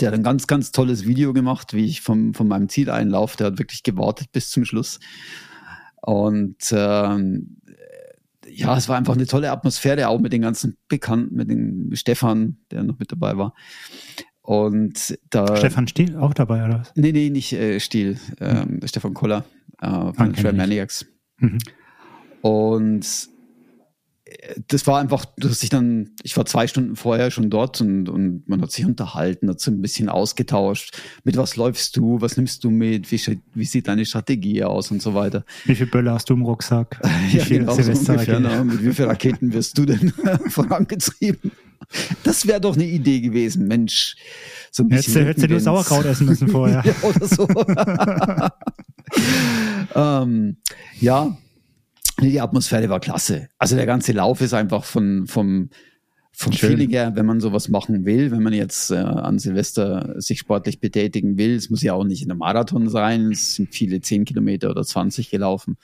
Der 0.00 0.08
hat 0.08 0.14
ein 0.14 0.22
ganz, 0.22 0.46
ganz 0.46 0.72
tolles 0.72 1.06
Video 1.06 1.32
gemacht, 1.32 1.72
wie 1.72 1.84
ich 1.84 2.00
vom, 2.00 2.34
von 2.34 2.48
meinem 2.48 2.68
Ziel 2.68 2.90
einlaufe. 2.90 3.36
Der 3.36 3.48
hat 3.48 3.58
wirklich 3.58 3.82
gewartet 3.82 4.32
bis 4.32 4.50
zum 4.50 4.64
Schluss. 4.64 4.98
Und 6.02 6.56
ähm, 6.72 7.58
ja, 8.46 8.76
es 8.76 8.88
war 8.88 8.96
einfach 8.96 9.14
eine 9.14 9.26
tolle 9.26 9.50
Atmosphäre, 9.50 10.08
auch 10.08 10.20
mit 10.20 10.32
den 10.32 10.42
ganzen 10.42 10.76
Bekannten, 10.88 11.34
mit 11.34 11.50
dem 11.50 11.94
Stefan, 11.94 12.58
der 12.70 12.84
noch 12.84 12.98
mit 12.98 13.12
dabei 13.12 13.36
war. 13.36 13.54
Und 14.42 15.18
da. 15.30 15.56
Stefan 15.56 15.88
Stiel 15.88 16.16
auch 16.16 16.34
dabei, 16.34 16.64
oder 16.64 16.80
was? 16.80 16.92
Nee, 16.96 17.12
nee, 17.12 17.30
nicht 17.30 17.52
äh, 17.52 17.80
Stiel, 17.80 18.18
ähm, 18.40 18.80
Stefan 18.84 19.14
Koller 19.14 19.44
äh, 19.80 20.12
von 20.12 20.32
ich 20.32 20.40
Trail. 20.40 20.52
Maniacs. 20.52 21.06
Mhm. 21.38 21.58
Und 22.42 23.28
das 24.68 24.86
war 24.86 25.00
einfach, 25.00 25.26
dass 25.36 25.62
ich 25.62 25.68
dann, 25.68 26.10
ich 26.22 26.34
war 26.36 26.46
zwei 26.46 26.66
Stunden 26.66 26.96
vorher 26.96 27.30
schon 27.30 27.50
dort 27.50 27.80
und, 27.82 28.08
und 28.08 28.48
man 28.48 28.62
hat 28.62 28.72
sich 28.72 28.86
unterhalten, 28.86 29.50
hat 29.50 29.60
so 29.60 29.70
ein 29.70 29.82
bisschen 29.82 30.08
ausgetauscht. 30.08 30.96
Mit 31.24 31.36
was 31.36 31.56
läufst 31.56 31.96
du? 31.98 32.20
Was 32.22 32.38
nimmst 32.38 32.64
du 32.64 32.70
mit? 32.70 33.12
Wie, 33.12 33.20
wie 33.54 33.64
sieht 33.66 33.86
deine 33.86 34.06
Strategie 34.06 34.64
aus 34.64 34.90
und 34.90 35.02
so 35.02 35.12
weiter? 35.14 35.44
Wie 35.66 35.74
viel 35.74 35.86
Bölle 35.86 36.10
hast 36.12 36.30
du 36.30 36.34
im 36.34 36.42
Rucksack? 36.42 36.98
Wie 37.30 37.36
Ja, 37.36 37.44
viel 37.44 37.58
genau, 37.60 37.74
so 37.78 37.92
ungefähr, 37.92 38.40
ne? 38.40 38.64
Mit 38.64 38.82
wie 38.82 38.92
vielen 38.94 39.08
Raketen 39.08 39.52
wirst 39.52 39.76
du 39.76 39.84
denn 39.84 40.10
vorangetrieben? 40.48 41.52
Das 42.22 42.46
wäre 42.46 42.62
doch 42.62 42.76
eine 42.76 42.86
Idee 42.86 43.20
gewesen, 43.20 43.68
Mensch. 43.68 44.16
So 44.70 44.84
ein 44.84 44.90
Hättest 44.90 45.14
du, 45.16 45.20
hättest 45.20 45.44
du 45.44 45.48
nur 45.48 45.58
Rückenwind. 45.58 45.62
Sauerkraut 45.64 46.04
essen 46.06 46.26
müssen 46.26 46.48
vorher. 46.48 46.82
ja, 46.82 46.94
oder 47.02 47.26
so. 47.28 47.46
ähm, 49.94 50.56
ja, 51.00 51.36
die 52.20 52.40
Atmosphäre 52.40 52.88
war 52.88 53.00
klasse. 53.00 53.48
Also 53.58 53.76
der 53.76 53.86
ganze 53.86 54.12
Lauf 54.12 54.40
ist 54.40 54.54
einfach 54.54 54.84
von, 54.84 55.26
vom, 55.26 55.70
vom 56.32 56.52
Schön. 56.52 56.70
Feeling 56.70 56.90
her, 56.90 57.12
wenn 57.14 57.26
man 57.26 57.40
sowas 57.40 57.68
machen 57.68 58.04
will, 58.04 58.30
wenn 58.30 58.42
man 58.42 58.52
jetzt 58.52 58.90
äh, 58.90 58.96
an 58.96 59.38
Silvester 59.38 60.14
sich 60.20 60.38
sportlich 60.38 60.80
betätigen 60.80 61.38
will, 61.38 61.54
es 61.54 61.70
muss 61.70 61.82
ja 61.82 61.94
auch 61.94 62.04
nicht 62.04 62.22
in 62.22 62.30
einem 62.30 62.38
Marathon 62.38 62.88
sein, 62.88 63.32
es 63.32 63.56
sind 63.56 63.74
viele 63.74 64.00
10 64.00 64.24
Kilometer 64.24 64.70
oder 64.70 64.82
20 64.82 65.30
gelaufen, 65.30 65.76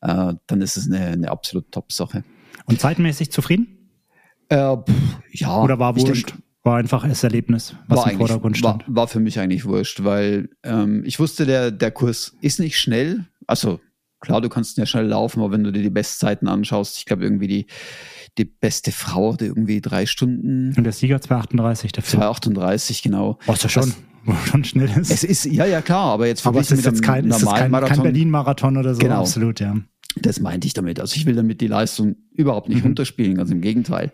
äh, 0.00 0.34
dann 0.46 0.60
ist 0.60 0.76
es 0.76 0.86
eine, 0.86 1.06
eine 1.06 1.30
absolut 1.30 1.70
Top-Sache. 1.70 2.24
Und 2.66 2.80
zeitmäßig 2.80 3.30
zufrieden? 3.32 3.90
Äh, 4.48 4.76
pff, 4.76 4.92
ja, 5.32 5.62
Oder 5.62 5.78
war 5.78 5.96
wurscht? 5.96 6.30
denk, 6.30 6.42
war 6.62 6.76
einfach 6.76 7.08
das 7.08 7.24
Erlebnis, 7.24 7.74
was 7.88 7.98
war 7.98 8.10
im 8.10 8.18
Vordergrund 8.18 8.62
war, 8.62 8.74
stand. 8.74 8.96
war 8.96 9.08
für 9.08 9.18
mich 9.18 9.40
eigentlich 9.40 9.64
wurscht, 9.64 10.04
weil 10.04 10.48
ähm, 10.62 11.02
ich 11.04 11.18
wusste, 11.18 11.46
der, 11.46 11.70
der 11.70 11.90
Kurs 11.90 12.36
ist 12.40 12.60
nicht 12.60 12.78
schnell. 12.78 13.26
Also 13.46 13.80
klar, 14.22 14.40
du 14.40 14.48
kannst 14.48 14.78
ja 14.78 14.86
schnell 14.86 15.06
laufen, 15.06 15.40
aber 15.40 15.52
wenn 15.52 15.64
du 15.64 15.72
dir 15.72 15.82
die 15.82 15.90
Bestzeiten 15.90 16.48
anschaust, 16.48 16.96
ich 16.96 17.04
glaube 17.04 17.24
irgendwie 17.24 17.48
die, 17.48 17.66
die 18.38 18.44
beste 18.46 18.92
Frau 18.92 19.34
hatte 19.34 19.44
irgendwie 19.46 19.80
drei 19.82 20.06
Stunden, 20.06 20.72
Und 20.76 20.84
der 20.84 20.92
Sieger 20.92 21.20
238, 21.20 21.92
der 21.92 22.02
Film. 22.02 22.22
2,38 22.22 23.02
genau. 23.02 23.38
Ist 23.46 23.62
ja 23.64 23.68
schon, 23.68 23.92
schon 24.50 24.64
schnell 24.64 24.88
ist. 24.98 25.10
Es 25.10 25.24
ist, 25.24 25.44
ja, 25.44 25.66
ja 25.66 25.82
klar, 25.82 26.06
aber 26.12 26.26
jetzt 26.26 26.46
aber 26.46 26.60
es 26.60 26.70
ist 26.70 26.78
mit 26.78 26.86
jetzt 26.86 27.02
kein, 27.02 27.26
ist 27.26 27.44
kein, 27.44 27.54
kein 27.54 27.70
Marathon, 27.70 28.02
Berlin-Marathon 28.02 28.76
oder 28.78 28.94
so. 28.94 29.00
Genau. 29.00 29.20
Absolut, 29.20 29.60
ja. 29.60 29.76
Das 30.20 30.40
meinte 30.40 30.66
ich 30.66 30.74
damit. 30.74 31.00
Also 31.00 31.16
ich 31.16 31.24
will 31.24 31.34
damit 31.34 31.62
die 31.62 31.68
Leistung 31.68 32.16
überhaupt 32.32 32.68
nicht 32.68 32.80
Mhm. 32.80 32.88
runterspielen, 32.88 33.34
ganz 33.36 33.50
im 33.50 33.62
Gegenteil. 33.62 34.12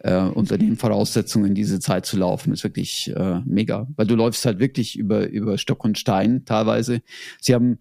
Äh, 0.00 0.18
unter 0.22 0.58
den 0.58 0.76
Voraussetzungen 0.76 1.54
diese 1.54 1.78
Zeit 1.78 2.04
zu 2.04 2.16
laufen, 2.16 2.52
ist 2.52 2.64
wirklich 2.64 3.12
äh, 3.14 3.40
mega. 3.44 3.86
Weil 3.94 4.08
du 4.08 4.16
läufst 4.16 4.44
halt 4.44 4.58
wirklich 4.58 4.98
über, 4.98 5.28
über 5.28 5.56
Stock 5.56 5.84
und 5.84 5.98
Stein 5.98 6.44
teilweise. 6.46 7.00
Sie 7.40 7.54
haben 7.54 7.78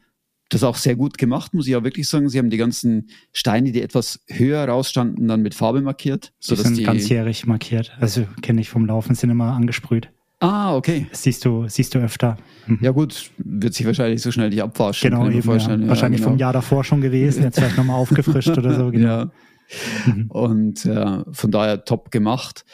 das 0.49 0.63
auch 0.63 0.75
sehr 0.75 0.95
gut 0.95 1.17
gemacht, 1.17 1.53
muss 1.53 1.67
ich 1.67 1.75
auch 1.75 1.84
wirklich 1.84 2.08
sagen. 2.08 2.29
Sie 2.29 2.37
haben 2.37 2.50
die 2.50 2.58
ganzen 2.58 3.10
Steine, 3.31 3.71
die 3.71 3.81
etwas 3.81 4.19
höher 4.27 4.63
rausstanden, 4.67 5.27
dann 5.27 5.41
mit 5.41 5.56
Farbe 5.56 5.81
markiert. 5.81 6.33
Die 6.43 6.48
Sodass 6.48 6.65
sind 6.65 6.77
die, 6.77 6.83
ganzjährig 6.83 7.46
markiert. 7.48 7.91
Also 8.00 8.25
kenne 8.41 8.62
ich 8.62 8.69
vom 8.69 8.85
Laufen, 8.85 9.15
sind 9.15 9.29
immer 9.31 9.54
angesprüht. 9.54 10.10
ah, 10.39 10.75
okay. 10.75 11.08
Das 11.10 11.23
siehst 11.23 11.43
du, 11.46 11.67
siehst 11.67 11.96
du 11.96 12.00
öfter. 12.00 12.37
Mhm. 12.67 12.79
Ja 12.81 12.91
gut, 12.91 13.31
wird 13.37 13.73
sich 13.73 13.85
wahrscheinlich 13.85 14.21
so 14.21 14.31
schnell 14.31 14.50
nicht 14.50 14.62
abwaschen. 14.62 15.10
genau, 15.10 15.27
eben. 15.29 15.41
Ja. 15.41 15.58
Ja, 15.58 15.87
Wahrscheinlich 15.87 16.21
genau. 16.21 16.31
vom 16.31 16.37
Jahr 16.39 16.54
davor 16.54 16.83
schon 16.83 17.02
gewesen, 17.02 17.43
jetzt 17.43 17.56
vielleicht 17.58 17.77
nochmal 17.77 17.96
aufgefrischt 18.00 18.50
oder 18.58 18.75
so. 18.75 18.91
Genau. 18.91 19.08
Ja. 19.08 19.31
Mhm. 20.06 20.27
Und 20.29 20.85
äh, 20.85 21.23
von 21.31 21.52
daher 21.52 21.85
top 21.85 22.12
gemacht. 22.12 22.65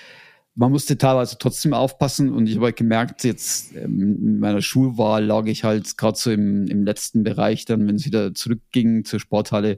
Man 0.56 0.72
musste 0.72 0.98
teilweise 0.98 1.38
trotzdem 1.40 1.74
aufpassen 1.74 2.32
und 2.32 2.48
ich 2.48 2.56
habe 2.56 2.66
halt 2.66 2.76
gemerkt, 2.76 3.24
jetzt 3.24 3.76
ähm, 3.76 4.02
in 4.02 4.40
meiner 4.40 4.62
Schulwahl 4.62 5.24
lag 5.24 5.46
ich 5.46 5.64
halt 5.64 5.98
gerade 5.98 6.18
so 6.18 6.32
im, 6.32 6.68
im 6.68 6.84
letzten 6.84 7.24
Bereich, 7.24 7.66
dann, 7.66 7.88
wenn 7.88 7.96
es 7.96 8.06
wieder 8.06 8.34
zurückging 8.34 9.06
zur 9.06 9.20
Sporthalle, 9.20 9.78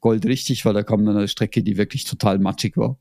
Gold 0.00 0.26
richtig, 0.26 0.64
weil 0.64 0.74
da 0.74 0.82
kam 0.82 1.04
dann 1.06 1.16
eine 1.16 1.28
Strecke, 1.28 1.62
die 1.62 1.78
wirklich 1.78 2.04
total 2.04 2.38
matschig 2.38 2.76
war. 2.76 2.98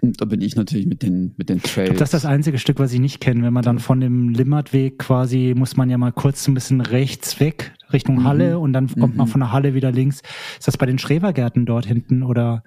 Und 0.00 0.20
da 0.20 0.24
bin 0.24 0.40
ich 0.40 0.56
natürlich 0.56 0.86
mit 0.86 1.02
den, 1.02 1.32
mit 1.36 1.48
den 1.48 1.62
Trails. 1.62 1.90
Glaub, 1.90 1.98
das 1.98 2.08
ist 2.08 2.24
das 2.24 2.26
einzige 2.26 2.58
Stück, 2.58 2.80
was 2.80 2.92
ich 2.92 2.98
nicht 2.98 3.20
kenne. 3.20 3.44
Wenn 3.44 3.52
man 3.52 3.62
dann 3.62 3.78
von 3.78 4.00
dem 4.00 4.30
Limmatweg 4.30 4.98
quasi, 4.98 5.54
muss 5.56 5.76
man 5.76 5.90
ja 5.90 5.98
mal 5.98 6.10
kurz 6.10 6.48
ein 6.48 6.54
bisschen 6.54 6.80
rechts 6.80 7.38
weg, 7.38 7.74
Richtung 7.92 8.16
mhm. 8.16 8.24
Halle 8.24 8.58
und 8.58 8.72
dann 8.72 8.88
kommt 8.88 9.14
mhm. 9.14 9.18
man 9.18 9.26
von 9.28 9.42
der 9.42 9.52
Halle 9.52 9.74
wieder 9.74 9.92
links. 9.92 10.22
Ist 10.58 10.66
das 10.66 10.76
bei 10.76 10.86
den 10.86 10.98
Schrebergärten 10.98 11.66
dort 11.66 11.86
hinten 11.86 12.24
oder? 12.24 12.64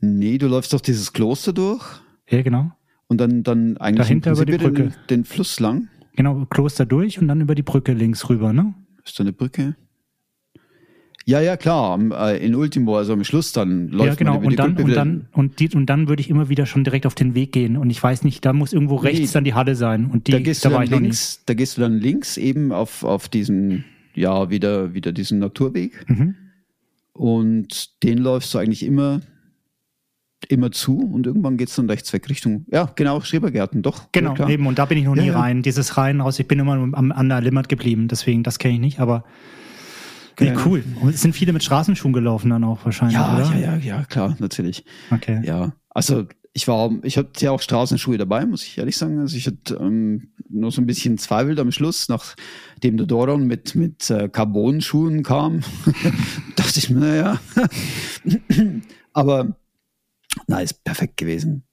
Nee, 0.00 0.38
du 0.38 0.46
läufst 0.46 0.72
doch 0.72 0.80
dieses 0.80 1.12
Kloster 1.12 1.52
durch. 1.52 2.00
Ja, 2.28 2.42
genau. 2.42 2.72
Und 3.06 3.20
dann, 3.20 3.42
dann 3.42 3.76
eigentlich 3.78 4.06
Dahinter 4.06 4.32
über 4.32 4.44
die 4.44 4.58
Brücke. 4.58 4.82
Den, 4.82 4.92
den, 5.10 5.24
Fluss 5.24 5.60
lang. 5.60 5.88
Genau, 6.14 6.44
Kloster 6.50 6.84
durch 6.84 7.18
und 7.18 7.28
dann 7.28 7.40
über 7.40 7.54
die 7.54 7.62
Brücke 7.62 7.92
links 7.92 8.28
rüber, 8.28 8.52
ne? 8.52 8.74
Ist 9.04 9.18
da 9.18 9.24
eine 9.24 9.32
Brücke? 9.32 9.76
Ja, 11.24 11.40
ja, 11.40 11.56
klar, 11.58 11.98
äh, 12.12 12.44
in 12.44 12.54
Ultimo, 12.54 12.96
also 12.96 13.12
am 13.12 13.22
Schluss 13.22 13.52
dann 13.52 13.88
läuft 13.88 14.08
ja, 14.08 14.14
genau. 14.14 14.40
man 14.40 14.50
über 14.50 14.64
und 14.64 14.76
dann, 14.76 14.84
und 14.84 14.94
dann 14.94 15.28
und 15.32 15.60
die 15.60 15.68
und 15.74 15.84
dann 15.84 16.08
würde 16.08 16.20
ich 16.20 16.30
immer 16.30 16.48
wieder 16.48 16.64
schon 16.64 16.84
direkt 16.84 17.04
auf 17.04 17.14
den 17.14 17.34
Weg 17.34 17.52
gehen 17.52 17.76
und 17.76 17.90
ich 17.90 18.02
weiß 18.02 18.24
nicht, 18.24 18.46
da 18.46 18.54
muss 18.54 18.72
irgendwo 18.72 18.96
rechts 18.96 19.20
nee, 19.20 19.28
dann 19.34 19.44
die 19.44 19.52
Halle 19.52 19.74
sein 19.74 20.06
und 20.06 20.26
die 20.26 20.32
da 20.32 20.38
gehst 20.40 20.64
da 20.64 20.70
du 20.70 20.76
dann 20.76 21.02
links, 21.02 21.42
da 21.44 21.52
gehst 21.52 21.76
du 21.76 21.82
dann 21.82 21.98
links 21.98 22.38
eben 22.38 22.72
auf 22.72 23.04
auf 23.04 23.28
diesen 23.28 23.84
ja, 24.14 24.50
wieder 24.50 24.94
wieder 24.94 25.12
diesen 25.12 25.38
Naturweg. 25.38 26.08
Mhm. 26.08 26.34
Und 27.12 28.02
den 28.02 28.18
läufst 28.18 28.54
du 28.54 28.58
eigentlich 28.58 28.84
immer 28.84 29.20
immer 30.48 30.70
zu 30.70 30.98
und 30.98 31.26
irgendwann 31.26 31.56
geht 31.56 31.68
es 31.68 31.74
dann 31.74 31.90
rechts 31.90 32.12
weg 32.12 32.28
Richtung, 32.28 32.64
ja, 32.70 32.90
genau, 32.94 33.20
Schrebergärten, 33.20 33.82
doch. 33.82 34.10
Genau, 34.12 34.48
eben, 34.48 34.66
und 34.66 34.78
da 34.78 34.84
bin 34.84 34.98
ich 34.98 35.04
noch 35.04 35.16
nie 35.16 35.26
ja, 35.26 35.38
rein. 35.38 35.62
Dieses 35.62 35.96
Rein 35.96 36.20
raus, 36.20 36.38
ich 36.38 36.46
bin 36.46 36.58
immer 36.58 36.74
am, 36.74 37.12
an 37.12 37.28
der 37.28 37.40
Limmat 37.40 37.68
geblieben, 37.68 38.08
deswegen, 38.08 38.42
das 38.42 38.58
kenne 38.58 38.74
ich 38.74 38.80
nicht, 38.80 39.00
aber 39.00 39.24
Nee, 40.40 40.54
cool. 40.64 40.84
Und 41.00 41.08
es 41.08 41.20
sind 41.20 41.34
viele 41.34 41.52
mit 41.52 41.64
Straßenschuhen 41.64 42.12
gelaufen 42.12 42.50
dann 42.50 42.62
auch 42.62 42.84
wahrscheinlich, 42.84 43.16
ja, 43.16 43.34
oder? 43.34 43.56
Ja, 43.56 43.74
ja, 43.74 43.76
ja, 43.76 44.04
klar, 44.04 44.36
natürlich. 44.38 44.84
Okay. 45.10 45.40
Ja, 45.44 45.72
also 45.90 46.26
ich 46.52 46.68
war, 46.68 46.90
ich 47.02 47.16
hatte 47.16 47.44
ja 47.44 47.50
auch 47.50 47.60
Straßenschuhe 47.60 48.18
dabei, 48.18 48.46
muss 48.46 48.64
ich 48.64 48.78
ehrlich 48.78 48.96
sagen. 48.96 49.18
Also 49.18 49.36
ich 49.36 49.46
hatte 49.46 49.76
ähm, 49.80 50.32
nur 50.48 50.70
so 50.70 50.80
ein 50.80 50.86
bisschen 50.86 51.18
Zweifel 51.18 51.58
am 51.60 51.72
Schluss, 51.72 52.08
nachdem 52.08 52.96
der 52.96 53.06
Doron 53.06 53.46
mit, 53.46 53.74
mit 53.74 54.10
äh, 54.10 54.28
Carbon-Schuhen 54.28 55.22
kam, 55.22 55.60
dachte 56.56 56.78
ich 56.78 56.90
mir, 56.90 57.00
naja. 57.00 57.40
Aber 59.12 59.56
na, 60.46 60.60
ist 60.60 60.84
perfekt 60.84 61.16
gewesen. 61.16 61.64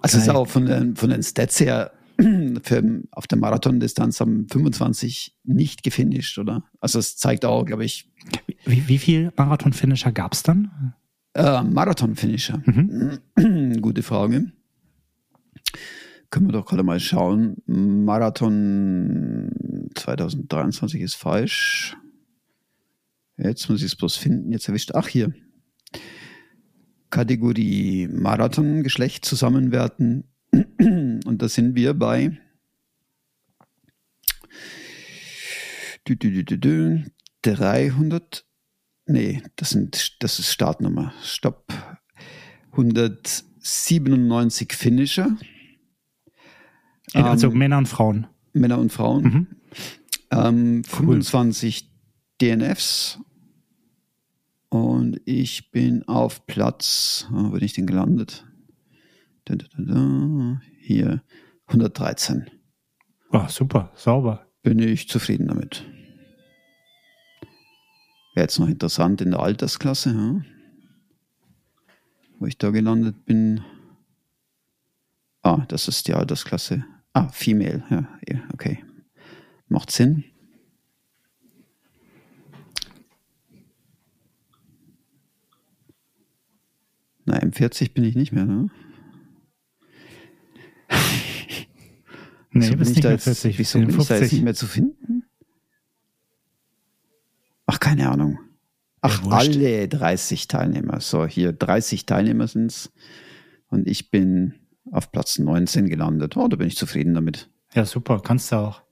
Also 0.00 0.18
es 0.18 0.24
ist 0.24 0.28
auch 0.28 0.46
von 0.48 0.66
den, 0.66 0.96
von 0.96 1.10
den 1.10 1.22
Stats 1.22 1.60
her 1.60 1.92
für, 2.62 3.02
auf 3.12 3.26
der 3.26 3.38
Marathondistanz 3.38 4.20
haben 4.20 4.46
25 4.50 5.36
nicht 5.44 5.82
gefinisht, 5.82 6.38
oder? 6.38 6.64
Also 6.80 6.98
es 6.98 7.16
zeigt 7.16 7.44
auch, 7.44 7.64
glaube 7.64 7.84
ich. 7.84 8.10
Wie, 8.64 8.88
wie 8.88 8.98
viel 8.98 9.32
Marathon-Finisher 9.36 10.12
gab 10.12 10.32
es 10.32 10.42
dann? 10.42 10.94
Äh, 11.34 11.62
Marathon-Finisher. 11.62 12.62
Mhm. 12.64 13.78
Gute 13.82 14.02
Frage. 14.02 14.52
Können 16.30 16.48
wir 16.48 16.52
doch 16.52 16.66
gerade 16.66 16.82
mal 16.82 16.98
schauen. 16.98 17.58
Marathon 17.66 19.50
2023 19.94 21.02
ist 21.02 21.14
falsch. 21.14 21.96
Jetzt 23.36 23.68
muss 23.68 23.80
ich 23.80 23.86
es 23.86 23.96
bloß 23.96 24.16
finden. 24.16 24.50
Jetzt 24.50 24.66
erwischt. 24.68 24.92
Ach, 24.94 25.08
hier. 25.08 25.34
Kategorie 27.10 28.08
Marathon, 28.08 28.82
Geschlecht 28.82 29.24
zusammenwerten. 29.24 30.24
Und 30.52 31.38
da 31.38 31.48
sind 31.48 31.74
wir 31.74 31.94
bei 31.94 32.38
300, 37.42 38.46
nee, 39.06 39.42
das, 39.56 39.70
sind, 39.70 40.22
das 40.22 40.38
ist 40.38 40.52
Startnummer. 40.52 41.12
Stopp. 41.22 41.72
197 42.72 44.72
Finisher. 44.72 45.36
Also 47.14 47.48
ähm, 47.48 47.58
Männer 47.58 47.78
und 47.78 47.86
Frauen. 47.86 48.26
Männer 48.52 48.78
und 48.78 48.92
Frauen. 48.92 49.24
Mhm. 49.24 49.46
Ähm, 50.30 50.84
25 50.84 51.82
cool. 51.82 51.88
DNFs. 52.40 53.18
Und 54.76 55.22
ich 55.24 55.70
bin 55.70 56.06
auf 56.06 56.46
Platz, 56.46 57.26
wo 57.30 57.48
bin 57.48 57.64
ich 57.64 57.72
denn 57.72 57.86
gelandet? 57.86 58.46
Hier 60.80 61.22
113. 61.66 62.50
Oh, 63.32 63.48
super, 63.48 63.90
sauber. 63.94 64.46
Bin 64.62 64.78
ich 64.78 65.08
zufrieden 65.08 65.48
damit. 65.48 65.82
Wäre 68.34 68.44
jetzt 68.44 68.58
noch 68.58 68.68
interessant 68.68 69.22
in 69.22 69.30
der 69.30 69.40
Altersklasse, 69.40 70.10
ja? 70.10 70.42
wo 72.38 72.44
ich 72.44 72.58
da 72.58 72.70
gelandet 72.70 73.24
bin. 73.24 73.62
Ah, 75.42 75.64
das 75.68 75.88
ist 75.88 76.06
die 76.06 76.12
Altersklasse. 76.12 76.84
Ah, 77.14 77.28
Female, 77.28 77.82
ja, 77.88 78.06
okay. 78.52 78.84
Macht 79.68 79.90
Sinn. 79.90 80.24
Na, 87.26 87.38
M40 87.38 87.92
bin 87.92 88.04
ich 88.04 88.14
nicht 88.14 88.32
mehr, 88.32 88.46
ne? 88.46 88.70
Nee, 92.52 92.72
wieso 92.78 92.92
ich 92.92 93.00
da 93.00 93.10
jetzt, 93.10 93.24
40, 93.24 93.58
wieso 93.58 93.78
bin 93.80 93.90
ich 93.90 94.06
da 94.06 94.16
jetzt 94.16 94.32
nicht 94.32 94.44
mehr 94.44 94.54
zu 94.54 94.66
finden? 94.66 95.24
Ach, 97.66 97.80
keine 97.80 98.08
Ahnung. 98.08 98.38
Ach, 99.02 99.22
ja, 99.24 99.30
alle 99.30 99.88
30 99.88 100.48
Teilnehmer. 100.48 101.00
So, 101.00 101.26
hier 101.26 101.52
30 101.52 102.06
Teilnehmer 102.06 102.46
sind 102.46 102.70
es. 102.70 102.92
Und 103.68 103.88
ich 103.88 104.10
bin 104.10 104.54
auf 104.90 105.12
Platz 105.12 105.38
19 105.38 105.88
gelandet. 105.88 106.36
Oh, 106.36 106.48
da 106.48 106.56
bin 106.56 106.68
ich 106.68 106.76
zufrieden 106.76 107.14
damit. 107.14 107.50
Ja, 107.74 107.84
super. 107.84 108.20
Kannst 108.20 108.52
du 108.52 108.56
auch. 108.56 108.82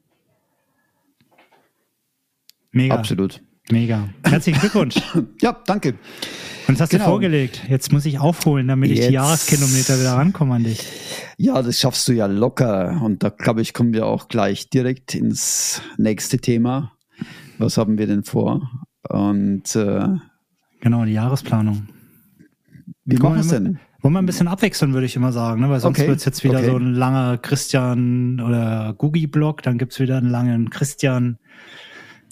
Mega. 2.72 2.96
Absolut. 2.96 3.42
Mega. 3.70 4.08
Herzlichen 4.24 4.60
Glückwunsch. 4.60 4.96
ja, 5.40 5.52
danke. 5.66 5.96
Und 6.66 6.74
das 6.74 6.82
hast 6.82 6.90
genau. 6.90 7.04
du 7.04 7.10
vorgelegt. 7.10 7.62
Jetzt 7.68 7.92
muss 7.92 8.06
ich 8.06 8.18
aufholen, 8.18 8.68
damit 8.68 8.90
Jetzt. 8.90 9.00
ich 9.00 9.06
die 9.08 9.14
Jahreskilometer 9.14 9.98
wieder 10.00 10.14
rankomme 10.14 10.54
an 10.54 10.64
dich. 10.64 10.86
Ja, 11.36 11.60
das 11.62 11.78
schaffst 11.78 12.08
du 12.08 12.12
ja 12.12 12.26
locker. 12.26 13.00
Und 13.02 13.22
da 13.22 13.28
glaube 13.28 13.60
ich, 13.60 13.74
kommen 13.74 13.92
wir 13.92 14.06
auch 14.06 14.28
gleich 14.28 14.70
direkt 14.70 15.14
ins 15.14 15.82
nächste 15.98 16.38
Thema. 16.38 16.92
Was 17.58 17.76
haben 17.76 17.98
wir 17.98 18.06
denn 18.06 18.24
vor? 18.24 18.70
Und 19.08 19.76
äh, 19.76 20.06
genau, 20.80 21.04
die 21.04 21.12
Jahresplanung. 21.12 21.88
Wie 23.04 23.16
machen 23.16 23.34
wir 23.34 23.40
es 23.40 23.48
denn? 23.48 23.78
Wollen 24.00 24.14
wir 24.14 24.22
ein 24.22 24.26
bisschen 24.26 24.48
abwechseln, 24.48 24.92
würde 24.92 25.06
ich 25.06 25.16
immer 25.16 25.32
sagen, 25.32 25.62
ne? 25.62 25.70
weil 25.70 25.80
sonst 25.80 25.98
okay. 25.98 26.08
wird 26.08 26.18
es 26.18 26.26
jetzt 26.26 26.44
wieder 26.44 26.58
okay. 26.58 26.66
so 26.66 26.76
ein 26.76 26.92
langer 26.92 27.38
Christian 27.38 28.38
oder 28.38 28.94
Googie-Block, 28.98 29.62
dann 29.62 29.78
gibt 29.78 29.92
es 29.92 30.00
wieder 30.00 30.18
einen 30.18 30.28
langen 30.28 30.68
Christian 30.68 31.38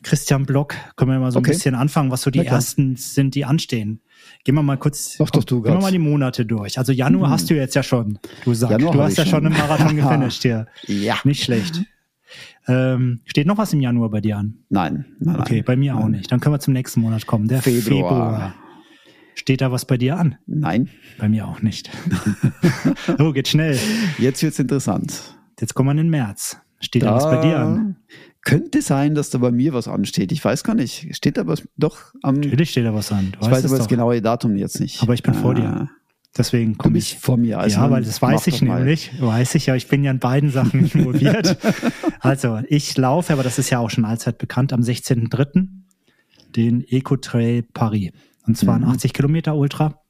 Christian 0.03 0.47
Block. 0.47 0.75
Können 0.97 1.13
wir 1.13 1.19
mal 1.19 1.31
so 1.31 1.39
okay. 1.39 1.51
ein 1.51 1.55
bisschen 1.55 1.75
anfangen, 1.75 2.11
was 2.11 2.23
so 2.23 2.31
die 2.31 2.45
ersten 2.45 2.97
sind, 2.97 3.35
die 3.35 3.45
anstehen. 3.45 4.01
Gehen 4.45 4.55
wir 4.55 4.63
mal 4.63 4.77
kurz, 4.77 5.17
doch, 5.17 5.31
doch, 5.31 5.45
du 5.45 5.63
gehen 5.63 5.75
wir 5.75 5.81
mal 5.81 5.93
die 5.93 5.99
Monate 5.99 6.45
durch. 6.45 6.79
Also 6.79 6.93
Januar 6.93 7.29
mhm. 7.29 7.33
hast 7.33 7.51
du 7.51 7.55
jetzt 7.55 7.75
ja 7.75 7.83
schon. 7.83 8.19
Du 8.45 8.55
sagst, 8.55 8.73
Januar 8.73 8.93
du 8.93 9.03
hast 9.03 9.19
ja 9.19 9.27
schon 9.27 9.47
einen 9.47 9.57
Marathon 9.57 9.97
gefinisht 9.97 10.43
hier. 10.43 10.67
Ja. 10.87 11.19
Nicht 11.25 11.45
schlecht. 11.45 11.83
Ähm, 12.69 13.21
steht 13.25 13.47
noch 13.47 13.59
was 13.59 13.73
im 13.73 13.81
Januar 13.81 14.11
bei 14.11 14.21
dir 14.21 14.39
an? 14.39 14.59
Nein. 14.69 15.07
nein 15.19 15.41
okay, 15.41 15.57
nein, 15.57 15.65
bei 15.65 15.77
mir 15.77 15.97
auch 15.97 16.09
nicht. 16.09 16.31
Dann 16.31 16.41
können 16.41 16.55
wir 16.55 16.61
zum 16.61 16.73
nächsten 16.73 17.01
Monat 17.01 17.27
kommen. 17.27 17.49
Der 17.49 17.63
Februar. 17.63 17.83
Februar. 17.83 18.55
Steht 19.35 19.61
da 19.61 19.73
was 19.73 19.85
bei 19.87 19.97
dir 19.97 20.19
an? 20.19 20.37
Nein. 20.47 20.89
Bei 21.19 21.29
mir 21.29 21.47
auch 21.47 21.63
nicht. 21.63 21.91
oh, 23.19 23.33
geht 23.33 23.49
schnell. 23.49 23.79
Jetzt 24.19 24.43
wird's 24.43 24.59
interessant. 24.59 25.37
Jetzt 25.59 25.75
kommen 25.75 25.89
wir 25.89 25.93
in 25.93 25.97
den 25.99 26.11
März. 26.11 26.59
Steht 26.81 27.03
da, 27.03 27.07
da 27.07 27.15
was 27.17 27.25
bei 27.25 27.41
dir 27.41 27.59
an? 27.59 27.97
Könnte 28.45 28.83
sein, 28.83 29.15
dass 29.15 29.31
da 29.31 29.39
bei 29.39 29.53
mir 29.53 29.73
was 29.73 29.87
ansteht. 29.87 30.33
Ich 30.33 30.45
weiß 30.45 30.65
gar 30.65 30.75
nicht. 30.75 31.15
Steht 31.15 31.37
da 31.37 31.47
was 31.47 31.63
doch 31.77 32.13
am. 32.23 32.37
Natürlich 32.37 32.71
steht 32.71 32.85
da 32.85 32.93
was 32.93 33.13
an. 33.13 33.33
Ich 33.41 33.51
weiß 33.51 33.65
aber 33.67 33.79
das 33.79 33.89
genaue 33.89 34.21
Datum 34.21 34.57
jetzt 34.57 34.81
nicht. 34.81 35.01
Aber 35.01 35.15
ich 35.15 35.23
bin 35.23 35.35
vor 35.35 35.55
dir. 35.55 35.65
Ah. 35.65 35.91
Deswegen 36.37 36.79
komme 36.79 36.99
ich 36.99 37.19
vor 37.19 37.37
mir. 37.37 37.61
Also 37.61 37.79
ja, 37.79 37.91
weil 37.91 38.03
das 38.03 38.21
weiß 38.21 38.47
ich 38.47 38.63
nämlich. 38.63 39.13
Weiß 39.21 39.55
ich 39.55 39.67
ja. 39.67 39.77
Ich 39.77 39.87
bin 39.87 40.03
ja 40.03 40.11
in 40.11 40.19
beiden 40.19 40.51
Sachen 40.51 40.81
involviert. 40.93 41.57
also 42.21 42.61
ich 42.69 42.97
laufe, 42.97 43.33
aber 43.33 43.43
das 43.43 43.59
ist 43.59 43.71
ja 43.71 43.79
auch 43.79 43.91
schon 43.91 44.05
allzeit 44.05 44.39
bekannt, 44.39 44.73
am 44.73 44.81
16.03. 44.81 45.69
den 46.57 46.83
Eco 46.89 47.17
Trail 47.17 47.63
Paris. 47.63 48.13
Und 48.47 48.57
zwar 48.57 48.79
mhm. 48.79 48.85
ein 48.85 48.91
80 48.93 49.13
Kilometer 49.13 49.55
Ultra. 49.55 50.01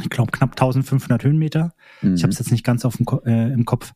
Ich 0.00 0.08
glaube 0.08 0.30
knapp 0.30 0.52
1500 0.52 1.24
Höhenmeter. 1.24 1.74
Mhm. 2.00 2.14
Ich 2.14 2.22
habe 2.22 2.32
es 2.32 2.38
jetzt 2.38 2.52
nicht 2.52 2.64
ganz 2.64 2.84
auf 2.84 2.96
dem, 2.96 3.06
äh, 3.26 3.52
im 3.52 3.64
Kopf. 3.64 3.92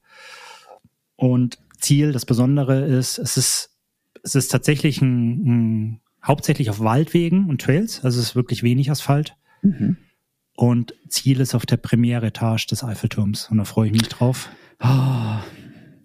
Und 1.17 1.59
Ziel. 1.83 2.13
Das 2.13 2.25
Besondere 2.25 2.85
ist, 2.87 3.19
es 3.19 3.37
ist, 3.37 3.71
es 4.23 4.35
ist 4.35 4.49
tatsächlich 4.49 5.01
ein, 5.03 5.47
ein 5.47 6.01
hauptsächlich 6.25 6.71
auf 6.71 6.81
Waldwegen 6.81 7.49
und 7.49 7.61
Trails, 7.61 8.05
also 8.05 8.21
es 8.21 8.29
ist 8.31 8.37
wirklich 8.37 8.63
wenig 8.63 8.91
Asphalt. 8.91 9.37
Mhm. 9.63 9.97
und 10.57 10.95
Ziel 11.09 11.39
ist 11.41 11.55
auf 11.55 11.67
der 11.67 11.77
Premiere-Etage 11.77 12.67
des 12.67 12.83
Eiffelturms. 12.85 13.49
Und 13.51 13.59
da 13.59 13.65
freue 13.65 13.87
ich 13.87 13.93
mich 13.93 14.09
drauf. 14.09 14.49
Ah, 14.81 15.41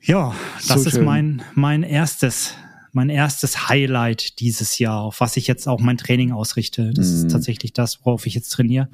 Ja, 0.01 0.33
das 0.67 0.83
So 0.83 0.89
ist 0.89 0.95
schön. 0.95 1.05
mein, 1.05 1.41
mein 1.55 1.81
erstes, 1.83 2.53
mein 2.93 3.09
erstes 3.09 3.67
Highlight 3.67 4.39
dieses 4.39 4.77
Jahr, 4.79 5.01
auf 5.01 5.19
was 5.21 5.37
ich 5.37 5.47
jetzt 5.47 5.67
auch 5.67 5.79
mein 5.81 5.97
Training 5.97 6.31
ausrichte. 6.31 6.93
Das 6.93 7.07
Mhm. 7.09 7.15
ist 7.15 7.31
tatsächlich 7.31 7.73
das, 7.73 8.05
worauf 8.05 8.25
ich 8.27 8.35
jetzt 8.35 8.49
trainiere. 8.49 8.89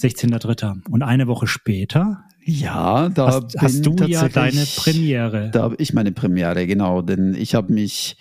16.3. 0.00 0.88
Und 0.90 1.02
eine 1.02 1.26
Woche 1.26 1.46
später 1.46 2.24
ja, 2.50 3.10
da 3.10 3.26
hast, 3.26 3.58
hast 3.58 3.84
du 3.84 3.94
ja 4.06 4.26
deine 4.26 4.64
Premiere. 4.64 5.50
Da 5.52 5.64
habe 5.64 5.76
ich 5.78 5.92
meine 5.92 6.12
Premiere, 6.12 6.66
genau. 6.66 7.02
Denn 7.02 7.34
ich 7.34 7.54
habe 7.54 7.74
mich 7.74 8.16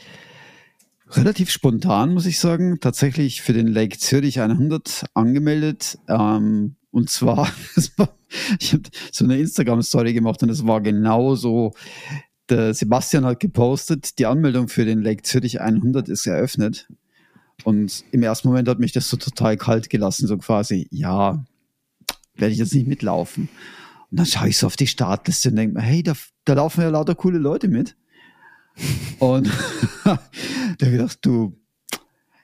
relativ 1.12 1.50
spontan, 1.50 2.14
muss 2.14 2.26
ich 2.26 2.38
sagen, 2.38 2.80
tatsächlich 2.82 3.42
für 3.42 3.54
den 3.54 3.68
Lake 3.68 3.98
Zürich 3.98 4.42
100 4.42 5.06
angemeldet. 5.14 5.98
Ähm, 6.10 6.76
und 6.92 7.10
zwar, 7.10 7.50
ich 8.60 8.74
habe 8.74 8.84
so 9.14 9.24
eine 9.24 9.38
Instagram-Story 9.38 10.12
gemacht 10.12 10.44
und 10.44 10.50
es 10.50 10.68
war 10.68 10.82
genau 10.82 11.36
so. 11.36 11.74
Der 12.50 12.74
Sebastian 12.74 13.24
hat 13.24 13.40
gepostet, 13.40 14.20
die 14.20 14.26
Anmeldung 14.26 14.68
für 14.68 14.84
den 14.84 15.04
Lake 15.04 15.24
Zürich 15.24 15.62
100 15.62 16.10
ist 16.10 16.28
eröffnet. 16.28 16.90
Und 17.64 18.04
im 18.12 18.24
ersten 18.24 18.50
Moment 18.50 18.68
hat 18.68 18.80
mich 18.80 18.92
das 18.92 19.10
so 19.10 19.16
total 19.16 19.56
kalt 19.56 19.90
gelassen, 19.90 20.28
so 20.28 20.38
quasi, 20.38 20.90
ja, 20.92 21.46
werde 22.36 22.52
ich 22.52 22.60
jetzt 22.60 22.74
nicht 22.74 22.88
mitlaufen. 22.88 23.48
Und 24.10 24.20
dann 24.20 24.26
schaue 24.26 24.50
ich 24.50 24.58
so 24.58 24.68
auf 24.68 24.76
die 24.76 24.88
Startliste 24.88 25.50
und 25.50 25.58
denke 25.58 25.76
mir, 25.76 25.82
hey, 25.82 26.02
da, 26.04 26.14
da 26.46 26.54
laufen 26.54 26.82
ja 26.82 26.90
lauter 26.90 27.16
coole 27.16 27.40
Leute 27.40 27.68
mit. 27.68 27.98
Und 29.20 29.48
da 30.04 30.12
habe 30.12 30.22
ich 30.80 30.92
gedacht, 30.92 31.20
du, 31.24 31.60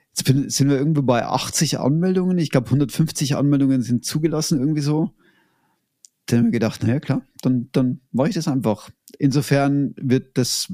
jetzt 0.10 0.26
bin, 0.26 0.50
sind 0.50 0.70
wir 0.70 0.78
irgendwo 0.78 1.02
bei 1.04 1.26
80 1.26 1.80
Anmeldungen. 1.80 2.38
Ich 2.38 2.50
glaube, 2.50 2.68
150 2.68 3.36
Anmeldungen 3.36 3.82
sind 3.82 4.04
zugelassen, 4.04 4.60
irgendwie 4.60 4.82
so. 4.82 5.12
Dann 6.26 6.40
habe 6.40 6.48
ich 6.48 6.52
mir 6.54 6.60
gedacht, 6.60 6.84
naja, 6.84 7.00
klar, 7.00 7.22
dann, 7.42 7.70
dann 7.72 8.02
mache 8.12 8.30
ich 8.30 8.36
das 8.36 8.48
einfach. 8.48 8.90
Insofern 9.20 9.94
wird 9.98 10.38
das, 10.38 10.74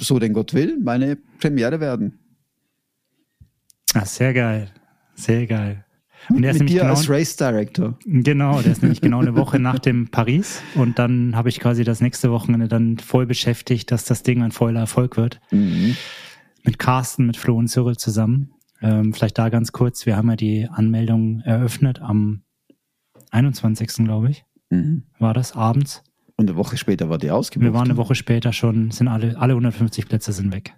so 0.00 0.18
denn 0.18 0.32
Gott 0.32 0.54
will, 0.54 0.78
meine 0.80 1.16
Premiere 1.38 1.80
werden. 1.80 2.18
Ah, 3.94 4.06
sehr 4.06 4.32
geil. 4.32 4.70
Sehr 5.14 5.46
geil. 5.46 5.84
Und 6.28 6.42
der 6.42 6.52
ist 6.52 6.54
Mit 6.54 6.68
nämlich 6.68 6.74
dir 6.74 6.80
genau, 6.82 6.94
als 6.94 7.08
Race 7.08 7.36
Director. 7.36 7.98
genau, 8.06 8.60
der 8.62 8.72
ist 8.72 8.82
nämlich 8.82 9.00
genau 9.00 9.20
eine 9.20 9.34
Woche 9.36 9.58
nach 9.58 9.78
dem 9.78 10.08
Paris. 10.08 10.62
Und 10.74 10.98
dann 10.98 11.34
habe 11.36 11.48
ich 11.48 11.58
quasi 11.60 11.84
das 11.84 12.00
nächste 12.00 12.30
Wochenende 12.30 12.68
dann 12.68 12.98
voll 12.98 13.26
beschäftigt, 13.26 13.90
dass 13.90 14.04
das 14.04 14.22
Ding 14.22 14.42
ein 14.42 14.52
voller 14.52 14.80
Erfolg 14.80 15.16
wird. 15.16 15.40
Mhm. 15.50 15.96
Mit 16.64 16.78
Carsten, 16.78 17.26
mit 17.26 17.36
Flo 17.36 17.56
und 17.56 17.68
Cyril 17.68 17.96
zusammen. 17.96 18.52
Ähm, 18.80 19.12
vielleicht 19.12 19.38
da 19.38 19.48
ganz 19.48 19.72
kurz. 19.72 20.06
Wir 20.06 20.16
haben 20.16 20.28
ja 20.30 20.36
die 20.36 20.68
Anmeldung 20.70 21.40
eröffnet 21.40 22.00
am 22.00 22.42
21. 23.30 24.04
glaube 24.04 24.30
ich, 24.30 24.44
Mhm. 24.70 25.04
war 25.18 25.34
das 25.34 25.54
abends. 25.54 26.02
Und 26.36 26.48
eine 26.48 26.56
Woche 26.56 26.76
später 26.76 27.08
war 27.10 27.18
die 27.18 27.30
ausgebucht. 27.30 27.64
Wir 27.64 27.74
waren 27.74 27.88
eine 27.90 27.96
Woche 27.96 28.14
später 28.14 28.52
schon, 28.52 28.90
sind 28.90 29.08
alle, 29.08 29.36
alle 29.38 29.54
150 29.54 30.06
Plätze 30.08 30.32
sind 30.32 30.52
weg. 30.52 30.74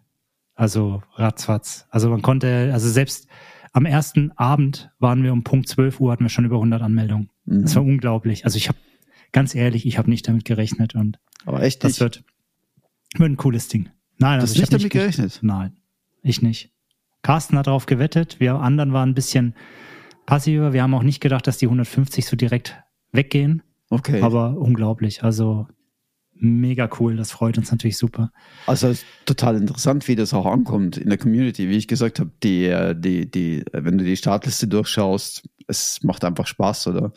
Also 0.57 1.03
ratzfatz. 1.15 1.87
Also 1.91 2.11
man 2.11 2.23
konnte, 2.23 2.71
also 2.73 2.89
selbst 2.89 3.29
am 3.75 3.85
ersten 3.85 4.33
Abend 4.33 4.91
waren 4.99 5.23
wir 5.23 5.33
um 5.33 5.45
Punkt 5.45 5.69
12 5.69 6.01
Uhr, 6.01 6.11
hatten 6.13 6.25
wir 6.25 6.31
schon 6.31 6.47
über 6.47 6.57
100 6.57 6.81
Anmeldungen. 6.81 7.29
Mhm. 7.45 7.63
Das 7.63 7.75
war 7.77 7.83
unglaublich. 7.85 8.45
Also 8.47 8.57
ich 8.57 8.69
habe, 8.69 8.79
ganz 9.33 9.55
ehrlich, 9.55 9.85
ich 9.85 9.99
habe 9.99 10.09
nicht 10.09 10.27
damit 10.27 10.45
gerechnet 10.47 10.95
und 10.95 11.19
Aber 11.45 11.63
echt 11.63 11.85
das 11.85 11.93
nicht. 11.93 12.01
wird, 12.01 12.25
wird 13.19 13.31
ein 13.33 13.37
cooles 13.37 13.69
Ding. 13.69 13.91
Nein, 14.19 14.39
Du 14.39 14.43
also 14.43 14.55
ich 14.55 14.61
nicht 14.61 14.73
damit 14.73 14.91
ge- 14.91 15.03
gerechnet. 15.03 15.41
Nein, 15.43 15.77
ich 16.23 16.41
nicht. 16.41 16.71
Carsten 17.23 17.59
hat 17.59 17.67
darauf 17.67 17.87
gewettet. 17.87 18.39
Wir 18.41 18.55
anderen 18.57 18.93
waren 18.93 19.11
ein 19.11 19.15
bisschen 19.15 19.55
passiver. 20.27 20.73
Wir 20.73 20.83
haben 20.83 20.95
auch 20.95 21.03
nicht 21.03 21.21
gedacht, 21.21 21.47
dass 21.47 21.59
die 21.59 21.67
150 21.67 22.27
so 22.27 22.37
direkt 22.37 22.81
weggehen. 23.13 23.63
Okay. 23.91 24.23
Aber 24.23 24.57
unglaublich. 24.59 25.25
Also 25.25 25.67
mega 26.45 26.89
cool. 27.01 27.17
Das 27.17 27.33
freut 27.33 27.59
uns 27.59 27.71
natürlich 27.71 27.99
super. 27.99 28.31
Also 28.67 28.89
es 28.89 29.01
ist 29.01 29.07
total 29.25 29.57
interessant, 29.57 30.07
wie 30.09 30.17
das 30.17 30.35
auch 30.35 30.47
ankommt 30.47 30.97
in 30.97 31.09
der 31.09 31.19
Community. 31.19 31.69
Wie 31.69 31.77
ich 31.77 31.89
gesagt 31.89 32.21
habe, 32.21 32.31
die, 32.43 32.95
die, 32.97 33.31
die, 33.31 33.65
wenn 33.73 33.99
du 33.99 34.05
die 34.05 34.17
Startliste 34.17 34.69
durchschaust, 34.69 35.49
es 35.67 36.03
macht 36.03 36.25
einfach 36.25 36.47
Spaß, 36.47 36.89
oder? 36.89 37.13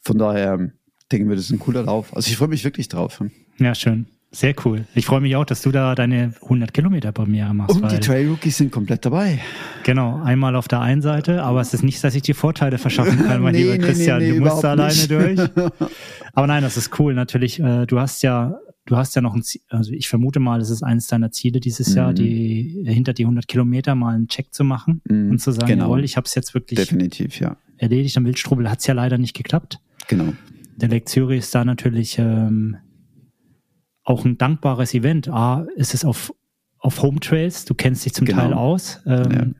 Von 0.00 0.18
daher 0.18 0.72
denken 1.10 1.28
wir, 1.28 1.36
das 1.36 1.46
ist 1.46 1.52
ein 1.52 1.58
cooler 1.58 1.84
Lauf. 1.84 2.14
Also 2.16 2.28
ich 2.28 2.36
freue 2.36 2.48
mich 2.48 2.64
wirklich 2.64 2.88
drauf. 2.88 3.22
Ja, 3.58 3.74
schön. 3.74 4.06
Sehr 4.34 4.54
cool. 4.64 4.86
Ich 4.94 5.04
freue 5.04 5.20
mich 5.20 5.36
auch, 5.36 5.44
dass 5.44 5.60
du 5.60 5.70
da 5.70 5.94
deine 5.94 6.32
100 6.42 6.72
Kilometer 6.72 7.12
Premiere 7.12 7.52
machst. 7.52 7.76
Und 7.80 7.92
die 7.92 8.00
Trail 8.00 8.28
Rookies 8.28 8.56
sind 8.56 8.72
komplett 8.72 9.04
dabei. 9.04 9.38
genau, 9.84 10.22
einmal 10.22 10.56
auf 10.56 10.68
der 10.68 10.80
einen 10.80 11.02
Seite, 11.02 11.42
aber 11.42 11.60
es 11.60 11.74
ist 11.74 11.82
nicht, 11.82 12.02
dass 12.02 12.14
ich 12.14 12.22
dir 12.22 12.34
Vorteile 12.34 12.78
verschaffen 12.78 13.26
kann, 13.26 13.42
mein 13.42 13.52
Nee, 13.54 13.62
lieber 13.64 13.76
nee, 13.76 13.84
Christian. 13.84 14.20
nee, 14.22 14.32
du 14.32 14.40
musst 14.40 14.64
da 14.64 14.70
alleine 14.70 14.94
nicht. 14.94 15.10
durch. 15.10 15.38
Aber 16.34 16.46
nein, 16.46 16.62
das 16.62 16.78
ist 16.78 16.98
cool. 16.98 17.12
Natürlich, 17.12 17.60
äh, 17.60 17.84
du 17.84 18.00
hast 18.00 18.22
ja, 18.22 18.58
du 18.86 18.96
hast 18.96 19.14
ja 19.14 19.20
noch 19.20 19.34
ein 19.34 19.42
Ziel, 19.42 19.60
also 19.68 19.92
ich 19.92 20.08
vermute 20.08 20.40
mal, 20.40 20.62
es 20.62 20.70
ist 20.70 20.82
eines 20.82 21.08
deiner 21.08 21.30
Ziele 21.30 21.60
dieses 21.60 21.94
Jahr, 21.94 22.12
Mhm. 22.12 22.14
die 22.14 22.84
hinter 22.86 23.12
die 23.12 23.24
100 23.26 23.46
Kilometer 23.46 23.94
mal 23.94 24.14
einen 24.14 24.28
Check 24.28 24.54
zu 24.54 24.64
machen 24.64 25.02
Mhm, 25.10 25.32
und 25.32 25.38
zu 25.40 25.50
sagen, 25.52 25.66
genau. 25.66 25.84
jawohl, 25.84 26.04
ich 26.04 26.16
habe 26.16 26.24
es 26.26 26.34
jetzt 26.34 26.54
wirklich 26.54 26.78
Definitiv, 26.78 27.38
ja. 27.38 27.58
erledigt. 27.76 28.16
Am 28.16 28.24
Wildstrubel 28.24 28.70
hat 28.70 28.78
es 28.80 28.86
ja 28.86 28.94
leider 28.94 29.18
nicht 29.18 29.34
geklappt. 29.34 29.78
Genau. 30.08 30.32
Der 30.76 31.04
Zürich 31.04 31.40
ist 31.40 31.54
da 31.54 31.66
natürlich 31.66 32.18
ähm, 32.18 32.76
auch 34.04 34.24
ein 34.24 34.38
dankbares 34.38 34.94
Event. 34.94 35.28
A, 35.28 35.66
ist 35.76 35.94
es 35.94 36.04
auf, 36.04 36.34
auf 36.78 37.02
Home 37.02 37.20
Trails, 37.20 37.64
du 37.64 37.74
kennst 37.74 38.04
dich 38.04 38.14
zum 38.14 38.26
Genau. 38.26 38.40
Teil 38.40 38.52
aus. 38.54 39.00
Ähm, 39.06 39.54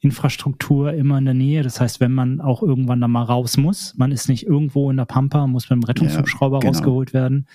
Infrastruktur 0.00 0.92
immer 0.92 1.18
in 1.18 1.24
der 1.24 1.34
Nähe. 1.34 1.62
Das 1.62 1.80
heißt, 1.80 2.00
wenn 2.00 2.12
man 2.12 2.40
auch 2.40 2.62
irgendwann 2.62 3.00
da 3.00 3.08
mal 3.08 3.22
raus 3.22 3.56
muss, 3.56 3.94
man 3.96 4.12
ist 4.12 4.28
nicht 4.28 4.46
irgendwo 4.46 4.90
in 4.90 4.96
der 4.96 5.06
Pampa, 5.06 5.46
muss 5.46 5.70
mit 5.70 5.80
dem 5.80 5.84
Rettungshubschrauber 5.84 6.56
Ja, 6.56 6.60
genau. 6.60 6.72
rausgeholt 6.72 7.14
werden. 7.14 7.46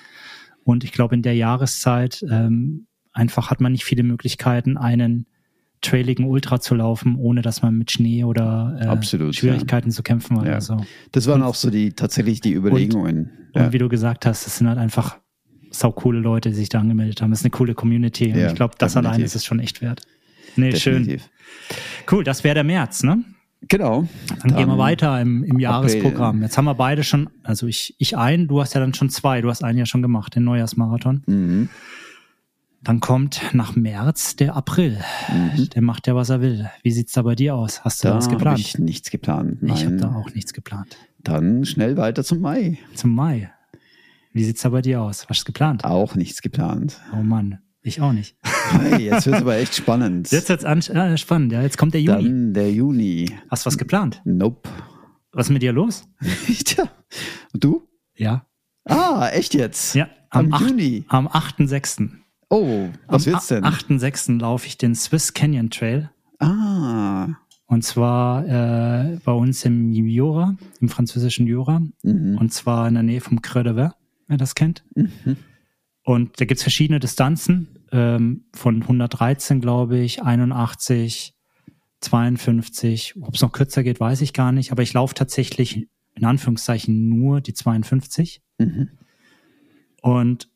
Und 0.64 0.84
ich 0.84 0.92
glaube, 0.92 1.16
in 1.16 1.22
der 1.22 1.36
Jahreszeit 1.36 2.26
ähm, 2.30 2.88
einfach 3.14 3.50
hat 3.50 3.62
man 3.62 3.72
nicht 3.72 3.84
viele 3.86 4.04
Möglichkeiten, 4.04 4.78
einen 4.78 5.28
trailigen 5.82 6.26
Ultra 6.26 6.60
zu 6.60 6.76
laufen, 6.76 7.16
ohne 7.16 7.42
dass 7.42 7.62
man 7.62 7.76
mit 7.78 7.90
Schnee 7.92 8.24
oder 8.24 8.78
äh, 8.80 8.86
Absolut, 8.86 9.36
Schwierigkeiten 9.36 9.90
zu 9.92 10.04
kämpfen 10.04 10.40
hat. 10.40 10.46
Ja. 10.48 10.54
Also. 10.54 10.78
Das 11.12 11.28
waren 11.28 11.42
auch 11.42 11.56
so 11.56 11.70
die 11.70 11.94
tatsächlich 11.94 12.42
die 12.42 12.54
Überlegungen. 12.54 13.32
Und 13.54 13.62
ja. 13.62 13.74
wie 13.74 13.80
du 13.80 13.90
gesagt 13.90 14.26
hast, 14.26 14.46
es 14.46 14.58
sind 14.58 14.68
halt 14.68 14.78
einfach 14.78 15.18
saucoole 15.72 16.20
Leute, 16.20 16.50
die 16.50 16.56
sich 16.56 16.70
da 16.70 16.80
angemeldet 16.80 17.22
haben. 17.22 17.32
Es 17.32 17.40
ist 17.40 17.46
eine 17.46 17.52
coole 17.52 17.74
Community. 17.74 18.32
Und 18.32 18.38
Ja, 18.40 18.48
ich 18.48 18.56
glaube, 18.56 18.76
das 18.78 18.94
definitiv. 18.94 19.10
allein 19.14 19.26
ist 19.26 19.36
es 19.36 19.46
schon 19.46 19.60
echt 19.60 19.82
wert. 19.82 20.02
Nee, 20.56 20.76
schön. 20.76 21.06
Definitiv. 21.06 21.30
Cool, 22.12 22.24
das 22.24 22.44
wäre 22.44 22.56
der 22.56 22.64
März, 22.64 23.04
ne? 23.04 23.24
Genau. 23.68 24.08
Dann, 24.42 24.56
gehen 24.56 24.68
wir 24.68 24.78
weiter 24.78 25.22
im, 25.22 25.44
im 25.44 25.60
Jahresprogramm. 25.60 26.30
April. 26.38 26.42
Jetzt 26.44 26.58
haben 26.58 26.66
wir 26.66 26.74
beide 26.74 27.04
schon, 27.04 27.30
also 27.44 27.68
ich, 27.68 27.96
ich 28.00 28.18
ein, 28.18 28.48
du 28.48 28.60
hast 28.60 28.74
ja 28.74 28.82
dann 28.82 28.94
schon 28.96 29.10
zwei, 29.10 29.40
du 29.42 29.50
hast 29.50 29.64
einen 29.64 29.78
ja 29.78 29.86
schon 29.86 30.02
gemacht, 30.02 30.36
den 30.36 30.44
Neujahrsmarathon. 30.46 31.22
Mhm. 31.28 31.70
Dann 32.84 33.00
kommt 33.00 33.42
nach 33.54 33.76
März 33.76 34.36
der 34.36 34.56
April. 34.56 34.98
Der 35.76 35.84
macht 35.84 36.08
ja, 36.08 36.16
was 36.16 36.32
er 36.32 36.42
will. 36.42 36.68
Wie 36.82 36.90
sieht's 36.90 37.14
da 37.14 37.22
bei 37.22 37.36
dir 37.36 37.54
aus? 37.54 37.84
Hast 37.86 38.04
du 38.04 38.08
Da 38.08 38.16
was 38.16 38.28
geplant? 38.28 38.58
ich 38.60 38.80
nichts 38.80 39.12
geplant. 39.12 39.60
Ich 39.62 39.86
habe 39.86 39.92
Nein. 39.92 39.98
da 40.00 40.16
auch 40.16 40.34
nichts 40.34 40.52
geplant. 40.54 40.98
Dann 41.20 41.64
schnell 41.64 41.96
weiter 41.98 42.24
zum 42.24 42.42
Mai. 42.42 42.80
Zum 42.96 43.14
Mai. 43.14 43.52
Wie 44.34 44.44
sieht's 44.44 44.62
da 44.62 44.70
bei 44.70 44.82
dir 44.82 45.02
aus? 45.02 45.26
Was 45.30 45.40
ist 45.40 45.46
geplant? 45.46 45.84
Auch 45.84 46.16
nichts 46.16 46.42
geplant. 46.42 47.00
Oh 47.14 47.22
Mann, 47.24 47.60
ich 47.82 48.02
auch 48.02 48.14
nicht. 48.14 48.38
Hey, 48.72 49.06
jetzt 49.06 49.26
wird 49.26 49.36
es 49.38 49.42
aber 49.42 49.58
echt 49.58 49.76
spannend. 49.76 50.32
Jetzt 50.32 50.50
wird's 50.50 50.64
an, 50.66 50.80
äh, 50.80 51.18
spannend, 51.18 51.52
ja. 51.52 51.62
Jetzt 51.62 51.78
kommt 51.78 51.94
der 51.94 52.02
Juni. 52.02 52.24
Dann 52.24 52.54
der 52.54 52.72
Juni. 52.72 53.30
Hast 53.50 53.66
du 53.66 53.68
was 53.68 53.78
geplant? 53.78 54.22
Nope. 54.24 54.70
Was 55.34 55.48
ist 55.48 55.54
mit 55.54 55.62
dir 55.62 55.74
los? 55.74 56.04
Tja. 56.66 56.86
Und 57.54 57.64
du? 57.64 57.88
Ja. 58.16 58.46
Ah, 58.86 59.30
echt 59.34 59.54
jetzt? 59.54 59.96
Ja. 59.96 60.08
Am, 60.30 60.54
acht- 60.54 60.62
Juni. 60.70 61.04
Am 61.10 61.28
8.6. 61.28 62.10
Oh, 62.50 62.90
was 63.08 63.28
am 63.28 63.34
wird's 63.34 63.48
denn? 63.48 63.64
8.6. 63.64 64.40
laufe 64.40 64.68
ich 64.68 64.78
den 64.78 64.96
Swiss 64.96 65.34
Canyon 65.34 65.70
Trail. 65.70 66.10
Ah. 66.40 67.28
Und 67.68 67.84
zwar 67.86 68.46
äh, 68.46 69.18
bei 69.24 69.32
uns 69.32 69.64
im 69.64 69.94
Jura, 69.94 70.56
im 70.82 70.90
französischen 70.90 71.48
Jura. 71.48 71.82
Mhm. 72.04 72.38
Und 72.38 72.52
zwar 72.52 72.88
in 72.90 72.96
der 72.96 73.04
Nähe 73.04 73.22
vom 73.22 73.42
Creux 73.42 73.64
de 73.64 73.74
Ver, 73.76 73.96
wer 74.32 74.38
das 74.38 74.56
kennt. 74.56 74.84
Mhm. 74.96 75.38
Und 76.04 76.42
da 76.42 76.46
gibt's 76.46 76.64
verschiedene 76.64 77.00
Distanzen 77.00 77.86
ähm, 77.92 78.46
von 78.54 78.82
113, 78.82 79.62
glaube 79.62 80.00
ich, 80.00 80.24
81, 80.24 81.36
52. 82.00 83.16
Ob 83.22 83.36
es 83.36 83.42
noch 83.42 83.52
kürzer 83.52 83.84
geht, 83.84 84.00
weiß 84.00 84.22
ich 84.22 84.34
gar 84.34 84.52
nicht. 84.52 84.72
Aber 84.72 84.82
ich 84.82 84.94
laufe 84.94 85.14
tatsächlich 85.14 85.88
in 86.16 86.26
Anführungszeichen 86.26 87.10
nur 87.10 87.42
die 87.42 87.54
52. 87.54 88.42
Mhm. 88.58 88.90
Und 90.02 90.50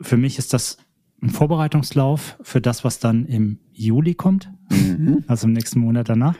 für 0.00 0.16
mich 0.16 0.38
ist 0.38 0.52
das 0.52 0.78
ein 1.20 1.30
Vorbereitungslauf 1.30 2.38
für 2.42 2.60
das, 2.60 2.84
was 2.84 3.00
dann 3.00 3.26
im 3.26 3.58
Juli 3.72 4.14
kommt, 4.14 4.50
Mhm. 4.70 5.24
also 5.28 5.46
im 5.46 5.52
nächsten 5.52 5.80
Monat 5.80 6.08
danach. 6.08 6.36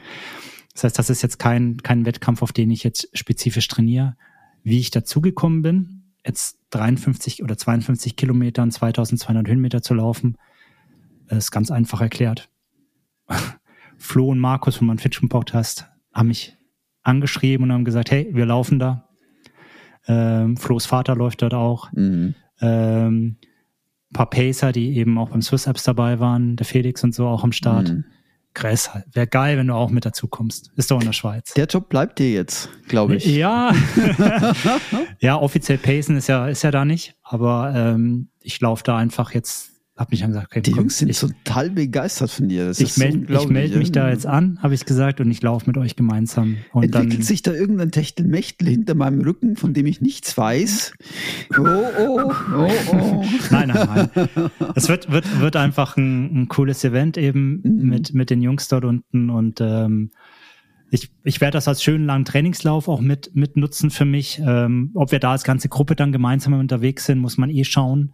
Das 0.72 0.84
heißt, 0.84 0.98
das 0.98 1.10
ist 1.10 1.22
jetzt 1.22 1.38
kein, 1.38 1.78
kein 1.78 2.04
Wettkampf, 2.06 2.42
auf 2.42 2.52
den 2.52 2.70
ich 2.70 2.82
jetzt 2.82 3.08
spezifisch 3.12 3.68
trainiere. 3.68 4.16
Wie 4.62 4.80
ich 4.80 4.90
dazugekommen 4.90 5.62
bin, 5.62 6.03
jetzt 6.24 6.58
53 6.70 7.42
oder 7.42 7.56
52 7.56 8.16
Kilometer 8.16 8.62
und 8.62 8.72
2200 8.72 9.46
Höhenmeter 9.46 9.82
zu 9.82 9.94
laufen, 9.94 10.36
ist 11.28 11.50
ganz 11.50 11.70
einfach 11.70 12.00
erklärt. 12.00 12.48
Flo 13.96 14.28
und 14.28 14.38
Markus 14.38 14.76
von 14.76 14.86
meinem 14.86 14.98
Fitchen 14.98 15.28
Podcast 15.28 15.88
haben 16.12 16.28
mich 16.28 16.56
angeschrieben 17.02 17.64
und 17.64 17.72
haben 17.72 17.84
gesagt, 17.84 18.10
hey, 18.10 18.28
wir 18.32 18.46
laufen 18.46 18.78
da. 18.78 19.08
Ähm, 20.06 20.56
Flo's 20.56 20.86
Vater 20.86 21.14
läuft 21.14 21.42
dort 21.42 21.54
auch. 21.54 21.92
Mhm. 21.92 22.34
Ähm, 22.60 23.36
paar 24.12 24.30
Pacer, 24.30 24.72
die 24.72 24.96
eben 24.96 25.18
auch 25.18 25.30
beim 25.30 25.42
Swiss 25.42 25.66
Apps 25.66 25.84
dabei 25.84 26.20
waren, 26.20 26.56
der 26.56 26.66
Felix 26.66 27.04
und 27.04 27.14
so 27.14 27.26
auch 27.26 27.44
am 27.44 27.52
Start. 27.52 27.90
Mhm. 27.90 28.04
Chris, 28.54 28.88
wäre 29.12 29.26
geil, 29.26 29.58
wenn 29.58 29.66
du 29.66 29.74
auch 29.74 29.90
mit 29.90 30.06
dazu 30.06 30.28
kommst. 30.28 30.70
Ist 30.76 30.90
doch 30.90 31.00
in 31.00 31.06
der 31.06 31.12
Schweiz. 31.12 31.54
Der 31.54 31.66
Job 31.66 31.88
bleibt 31.88 32.18
dir 32.18 32.32
jetzt, 32.32 32.68
glaube 32.88 33.16
ich. 33.16 33.26
Ja. 33.26 33.72
ja, 35.18 35.36
offiziell 35.36 35.78
Pacen 35.78 36.16
ist 36.16 36.28
ja, 36.28 36.46
ist 36.46 36.62
ja 36.62 36.70
da 36.70 36.84
nicht, 36.84 37.16
aber 37.22 37.72
ähm, 37.74 38.28
ich 38.40 38.60
laufe 38.60 38.84
da 38.84 38.96
einfach 38.96 39.32
jetzt 39.32 39.73
habe 39.96 40.10
mich 40.10 40.20
dann 40.20 40.30
gesagt, 40.30 40.48
okay, 40.50 40.60
die 40.60 40.72
komm, 40.72 40.80
Jungs 40.80 40.98
sind 40.98 41.08
ich, 41.08 41.20
total 41.20 41.70
begeistert 41.70 42.30
von 42.30 42.48
dir. 42.48 42.66
Das 42.66 42.80
ich 42.80 42.96
melde 42.96 43.38
so 43.38 43.46
meld 43.46 43.76
mich 43.76 43.92
da 43.92 44.10
jetzt 44.10 44.26
an, 44.26 44.58
habe 44.60 44.74
ich 44.74 44.84
gesagt, 44.84 45.20
und 45.20 45.30
ich 45.30 45.40
laufe 45.40 45.68
mit 45.68 45.76
euch 45.76 45.94
gemeinsam. 45.94 46.56
Und 46.72 46.84
Entwickelt 46.84 47.12
dann, 47.14 47.22
sich 47.22 47.42
da 47.42 47.52
irgendein 47.52 47.92
Techtelmechtel 47.92 48.68
hinter 48.68 48.96
meinem 48.96 49.20
Rücken, 49.20 49.54
von 49.54 49.72
dem 49.72 49.86
ich 49.86 50.00
nichts 50.00 50.36
weiß? 50.36 50.94
Oh, 51.56 51.62
oh, 51.62 52.32
oh, 52.56 52.70
oh. 52.92 53.24
nein, 53.50 53.68
nein, 53.68 54.10
nein. 54.14 54.50
Es 54.74 54.88
wird, 54.88 55.12
wird, 55.12 55.40
wird 55.40 55.54
einfach 55.54 55.96
ein, 55.96 56.42
ein 56.42 56.48
cooles 56.48 56.82
Event 56.82 57.16
eben 57.16 57.60
mhm. 57.62 57.88
mit, 57.88 58.14
mit 58.14 58.30
den 58.30 58.42
Jungs 58.42 58.66
dort 58.66 58.84
unten 58.84 59.30
und 59.30 59.60
ähm, 59.60 60.10
ich, 60.90 61.10
ich 61.22 61.40
werde 61.40 61.56
das 61.56 61.68
als 61.68 61.82
schönen 61.82 62.06
langen 62.06 62.24
Trainingslauf 62.24 62.88
auch 62.88 63.00
mit, 63.00 63.34
mit 63.34 63.56
nutzen 63.56 63.90
für 63.90 64.04
mich. 64.04 64.40
Ähm, 64.44 64.90
ob 64.94 65.12
wir 65.12 65.18
da 65.18 65.32
als 65.32 65.42
ganze 65.42 65.68
Gruppe 65.68 65.96
dann 65.96 66.12
gemeinsam 66.12 66.52
unterwegs 66.54 67.06
sind, 67.06 67.18
muss 67.18 67.36
man 67.36 67.50
eh 67.50 67.64
schauen. 67.64 68.12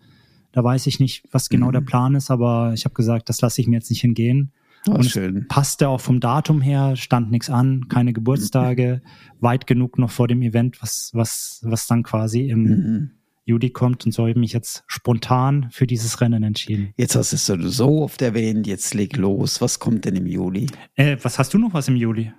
Da 0.53 0.65
weiß 0.65 0.87
ich 0.87 1.01
nicht, 1.01 1.25
was 1.31 1.49
genau 1.49 1.69
mhm. 1.69 1.73
der 1.73 1.81
Plan 1.81 2.15
ist, 2.15 2.31
aber 2.31 2.73
ich 2.75 2.85
habe 2.85 2.95
gesagt, 2.95 3.29
das 3.29 3.41
lasse 3.41 3.61
ich 3.61 3.69
mir 3.69 3.77
jetzt 3.77 3.91
nicht 3.91 4.01
hingehen. 4.01 4.53
Oh, 4.89 4.93
und 4.93 5.05
schön. 5.05 5.47
passte 5.47 5.89
auch 5.89 6.01
vom 6.01 6.21
Datum 6.21 6.63
her, 6.63 6.97
stand 6.97 7.31
nichts 7.31 7.51
an, 7.51 7.89
keine 7.89 8.13
Geburtstage, 8.13 9.03
mhm. 9.03 9.43
weit 9.43 9.67
genug 9.67 9.99
noch 9.99 10.11
vor 10.11 10.27
dem 10.27 10.41
Event, 10.43 10.83
was, 10.83 11.11
was, 11.13 11.61
was 11.63 11.87
dann 11.87 12.03
quasi 12.03 12.49
im 12.49 12.63
mhm. 12.63 13.11
Juli 13.45 13.71
kommt 13.71 14.07
und 14.07 14.13
so 14.13 14.23
habe 14.23 14.31
ich 14.31 14.37
mich 14.37 14.53
jetzt 14.53 14.83
spontan 14.87 15.69
für 15.71 15.87
dieses 15.87 16.21
Rennen 16.21 16.43
entschieden. 16.43 16.95
Jetzt 16.97 17.15
hast 17.15 17.33
du 17.33 17.37
es 17.55 17.77
so 17.77 18.03
oft 18.03 18.23
erwähnt, 18.23 18.67
jetzt 18.67 18.95
leg 18.95 19.17
los. 19.17 19.61
Was 19.61 19.81
kommt 19.81 20.05
denn 20.05 20.17
im 20.17 20.27
Juli? 20.27 20.67
Äh, 20.95 21.19
was 21.23 21.39
hast 21.39 21.53
du 21.53 21.59
noch 21.59 21.75
was 21.75 21.89
im 21.89 21.97
Juli? 21.97 22.33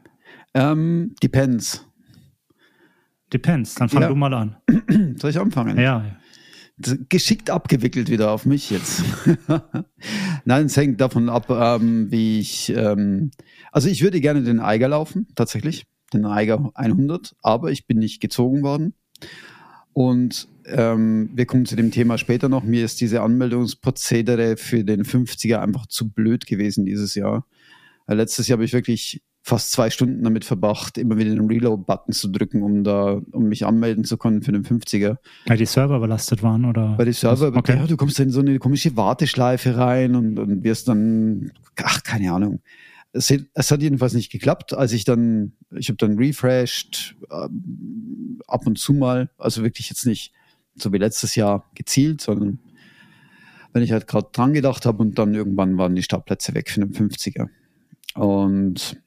Ähm, 0.54 1.14
depends. 1.22 1.86
Depends, 3.32 3.76
dann 3.76 3.88
fang 3.88 4.02
ja. 4.02 4.08
du 4.10 4.16
mal 4.16 4.34
an. 4.34 4.58
Soll 5.18 5.30
ich 5.30 5.40
anfangen? 5.40 5.80
Ja 5.80 6.18
geschickt 7.10 7.50
abgewickelt 7.50 8.10
wieder 8.10 8.32
auf 8.32 8.46
mich 8.46 8.70
jetzt. 8.70 9.04
Nein, 10.46 10.66
es 10.66 10.78
hängt 10.78 11.02
davon 11.02 11.30
ab, 11.30 11.50
ähm, 11.50 12.12
wie 12.12 12.40
ich, 12.40 12.70
ähm, 12.76 13.32
also 13.72 13.90
ich 13.90 14.02
würde 14.04 14.22
gerne 14.22 14.44
den 14.44 14.60
Eiger 14.60 14.88
laufen, 14.88 15.28
tatsächlich, 15.36 15.86
den 16.14 16.26
Eiger 16.26 16.72
100, 16.74 17.36
aber 17.42 17.72
ich 17.72 17.88
bin 17.88 18.00
nicht 18.00 18.22
gezogen 18.22 18.64
worden. 18.64 18.94
Und 19.94 20.48
ähm, 20.66 21.30
wir 21.34 21.46
kommen 21.46 21.66
zu 21.66 21.76
dem 21.76 21.92
Thema 21.92 22.18
später 22.18 22.50
noch. 22.50 22.64
Mir 22.64 22.86
ist 22.86 23.02
diese 23.02 23.22
Anmeldungsprozedere 23.22 24.58
für 24.58 24.84
den 24.84 25.04
50er 25.04 25.58
einfach 25.58 25.88
zu 25.88 26.10
blöd 26.10 26.46
gewesen 26.46 26.86
dieses 26.86 27.16
Jahr. 27.16 27.46
Letztes 28.08 28.48
Jahr 28.48 28.58
habe 28.58 28.66
ich 28.66 28.74
wirklich 28.74 29.22
fast 29.44 29.72
zwei 29.72 29.90
Stunden 29.90 30.24
damit 30.24 30.46
verbracht, 30.46 30.98
immer 30.98 31.18
wieder 31.18 31.32
den 31.32 31.48
Reload-Button 31.48 32.14
zu 32.14 32.30
drücken, 32.30 32.62
um 32.62 32.84
da, 32.84 33.22
um 33.32 33.46
mich 33.46 33.66
anmelden 33.66 34.04
zu 34.04 34.18
können 34.18 34.44
für 34.44 34.52
den 34.52 34.64
50er. 34.64 35.18
Weil 35.48 35.58
die 35.58 35.66
Server 35.66 35.98
überlastet 35.98 36.44
waren, 36.44 36.66
oder? 36.66 36.98
Weil 36.98 37.08
die 37.08 37.14
Server, 37.14 37.56
okay. 37.56 37.76
ja, 37.76 37.88
du 37.88 37.98
kommst 37.98 38.20
in 38.20 38.30
so 38.30 38.42
eine 38.42 38.60
komische 38.60 38.96
Warteschleife 38.96 39.78
rein 39.78 40.16
und, 40.16 40.38
und 40.38 40.64
wirst 40.64 40.88
dann, 40.88 41.52
ach, 41.78 42.04
keine 42.04 42.32
Ahnung. 42.32 42.62
Es, 43.14 43.34
es 43.54 43.72
hat 43.72 43.82
jedenfalls 43.82 44.14
nicht 44.14 44.32
geklappt, 44.32 44.74
als 44.74 44.94
ich 44.94 45.06
dann, 45.06 45.54
ich 45.76 45.90
habe 45.90 45.98
dann 45.98 46.18
refreshed, 46.18 47.16
ähm, 47.32 48.40
ab 48.48 48.68
und 48.68 48.78
zu 48.78 48.94
mal, 48.94 49.30
also 49.38 49.64
wirklich 49.64 49.90
jetzt 49.90 50.06
nicht 50.06 50.34
so 50.76 50.94
wie 50.94 50.98
letztes 50.98 51.36
Jahr 51.36 51.70
gezielt, 51.74 52.22
sondern 52.22 52.60
wenn 53.74 53.84
ich 53.84 53.92
halt 53.92 54.08
gerade 54.08 54.30
dran 54.32 54.54
gedacht 54.54 54.86
habe 54.86 55.02
und 55.02 55.18
dann 55.18 55.34
irgendwann 55.34 55.78
waren 55.78 55.96
die 55.96 56.04
Startplätze 56.04 56.54
weg 56.54 56.70
für 56.70 56.82
den 56.82 56.94
50er. 56.94 57.48
Und 58.16 59.02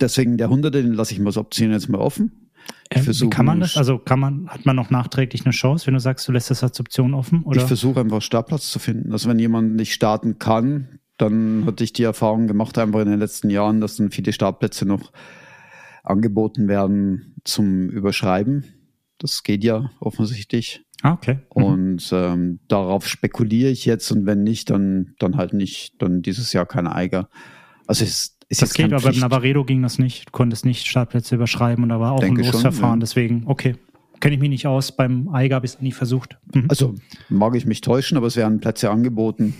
Deswegen 0.00 0.36
der 0.36 0.46
100 0.46 0.74
den 0.74 0.94
lasse 0.94 1.12
ich 1.12 1.20
mal 1.20 1.26
als 1.26 1.36
Option 1.36 1.72
jetzt 1.72 1.88
mal 1.88 2.00
offen. 2.00 2.50
Ähm, 2.90 3.30
kann 3.30 3.46
man 3.46 3.60
das? 3.60 3.76
Also 3.76 3.98
kann 3.98 4.20
man, 4.20 4.48
hat 4.48 4.64
man 4.64 4.76
noch 4.76 4.90
nachträglich 4.90 5.44
eine 5.44 5.52
Chance, 5.52 5.86
wenn 5.86 5.94
du 5.94 6.00
sagst, 6.00 6.26
du 6.28 6.32
lässt 6.32 6.50
das 6.50 6.62
als 6.62 6.78
Option 6.80 7.14
offen? 7.14 7.42
Oder? 7.44 7.60
Ich 7.60 7.66
versuche 7.66 8.00
einfach 8.00 8.22
Startplatz 8.22 8.70
zu 8.70 8.78
finden. 8.78 9.12
Also 9.12 9.28
wenn 9.28 9.38
jemand 9.38 9.74
nicht 9.74 9.92
starten 9.92 10.38
kann, 10.38 11.00
dann 11.18 11.64
hatte 11.66 11.84
ich 11.84 11.92
die 11.92 12.02
Erfahrung 12.02 12.46
gemacht, 12.46 12.78
einfach 12.78 13.00
in 13.00 13.08
den 13.08 13.18
letzten 13.18 13.50
Jahren, 13.50 13.80
dass 13.80 13.96
dann 13.96 14.10
viele 14.10 14.32
Startplätze 14.32 14.86
noch 14.86 15.12
angeboten 16.02 16.68
werden 16.68 17.36
zum 17.44 17.88
Überschreiben. 17.88 18.64
Das 19.18 19.42
geht 19.42 19.64
ja 19.64 19.90
offensichtlich. 20.00 20.84
Ah, 21.02 21.12
okay. 21.12 21.38
Mhm. 21.54 21.64
Und 21.64 22.10
ähm, 22.12 22.60
darauf 22.68 23.06
spekuliere 23.06 23.70
ich 23.70 23.84
jetzt 23.84 24.10
und 24.10 24.26
wenn 24.26 24.42
nicht, 24.42 24.70
dann, 24.70 25.14
dann 25.18 25.36
halt 25.36 25.52
nicht, 25.52 26.00
dann 26.02 26.22
dieses 26.22 26.52
Jahr 26.52 26.66
kein 26.66 26.86
Eiger. 26.86 27.28
Also 27.86 28.04
es 28.04 28.33
ist 28.48 28.62
das 28.62 28.74
geht, 28.74 28.92
aber 28.92 29.02
beim 29.02 29.18
Navaredo 29.18 29.64
ging 29.64 29.82
das 29.82 29.98
nicht. 29.98 30.28
Du 30.28 30.32
konntest 30.32 30.64
nicht 30.64 30.86
Startplätze 30.86 31.34
überschreiben 31.34 31.82
und 31.82 31.90
da 31.90 32.00
war 32.00 32.12
auch 32.12 32.20
Denke 32.20 32.42
ein 32.42 32.52
Losverfahren. 32.52 33.00
Ja. 33.00 33.00
Deswegen, 33.00 33.44
okay. 33.46 33.76
Kenne 34.20 34.36
ich 34.36 34.40
mich 34.40 34.50
nicht 34.50 34.66
aus. 34.66 34.92
Beim 34.92 35.28
Eiger 35.34 35.56
habe 35.56 35.66
ich 35.66 35.74
es 35.74 35.80
nie 35.80 35.92
versucht. 35.92 36.38
Mhm. 36.54 36.66
Also 36.68 36.94
mag 37.28 37.54
ich 37.56 37.66
mich 37.66 37.80
täuschen, 37.80 38.16
aber 38.16 38.26
es 38.26 38.36
werden 38.36 38.60
Plätze 38.60 38.90
angeboten. 38.90 39.54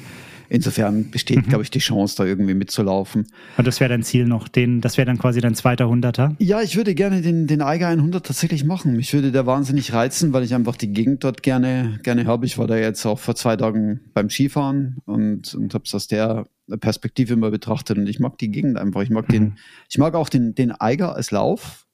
Insofern 0.48 1.10
besteht, 1.10 1.38
mhm. 1.38 1.48
glaube 1.48 1.62
ich, 1.62 1.70
die 1.70 1.78
Chance, 1.78 2.16
da 2.16 2.24
irgendwie 2.24 2.54
mitzulaufen. 2.54 3.26
Und 3.56 3.66
das 3.66 3.80
wäre 3.80 3.90
dein 3.90 4.02
Ziel 4.02 4.26
noch, 4.26 4.48
den, 4.48 4.80
das 4.80 4.96
wäre 4.96 5.06
dann 5.06 5.18
quasi 5.18 5.40
dein 5.40 5.54
zweiter 5.54 5.88
Hunderter? 5.88 6.34
Ja, 6.38 6.62
ich 6.62 6.76
würde 6.76 6.94
gerne 6.94 7.22
den, 7.22 7.46
den 7.46 7.62
Eiger 7.62 7.88
100 7.88 8.26
tatsächlich 8.26 8.64
machen. 8.64 8.96
Mich 8.96 9.12
würde 9.12 9.32
der 9.32 9.46
wahnsinnig 9.46 9.92
reizen, 9.92 10.32
weil 10.32 10.42
ich 10.44 10.54
einfach 10.54 10.76
die 10.76 10.92
Gegend 10.92 11.24
dort 11.24 11.42
gerne, 11.42 11.98
gerne 12.02 12.26
habe. 12.26 12.46
Ich 12.46 12.58
war 12.58 12.66
da 12.66 12.76
jetzt 12.76 13.04
auch 13.06 13.18
vor 13.18 13.34
zwei 13.34 13.56
Tagen 13.56 14.00
beim 14.14 14.30
Skifahren 14.30 14.98
und, 15.06 15.54
und 15.54 15.74
habe 15.74 15.84
es 15.84 15.94
aus 15.94 16.06
der 16.06 16.46
Perspektive 16.80 17.34
immer 17.34 17.50
betrachtet 17.50 17.98
und 17.98 18.08
ich 18.08 18.20
mag 18.20 18.38
die 18.38 18.50
Gegend 18.50 18.78
einfach. 18.78 19.02
Ich 19.02 19.10
mag 19.10 19.28
mhm. 19.28 19.32
den, 19.32 19.58
ich 19.88 19.98
mag 19.98 20.14
auch 20.14 20.28
den, 20.28 20.54
den 20.54 20.72
Eiger 20.72 21.14
als 21.14 21.30
Lauf 21.30 21.84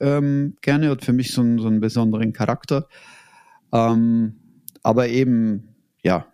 ähm, 0.00 0.56
gerne, 0.62 0.90
hat 0.90 1.04
für 1.04 1.12
mich 1.12 1.32
so 1.32 1.42
einen, 1.42 1.58
so 1.58 1.68
einen 1.68 1.80
besonderen 1.80 2.32
Charakter. 2.32 2.88
Ähm, 3.72 4.34
aber 4.82 5.08
eben, 5.08 5.74
ja, 6.02 6.26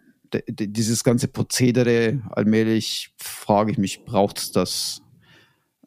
dieses 0.48 1.04
ganze 1.04 1.28
Prozedere, 1.28 2.22
allmählich 2.30 3.14
frage 3.16 3.72
ich 3.72 3.78
mich, 3.78 4.04
braucht 4.04 4.38
es 4.38 4.52
das? 4.52 5.02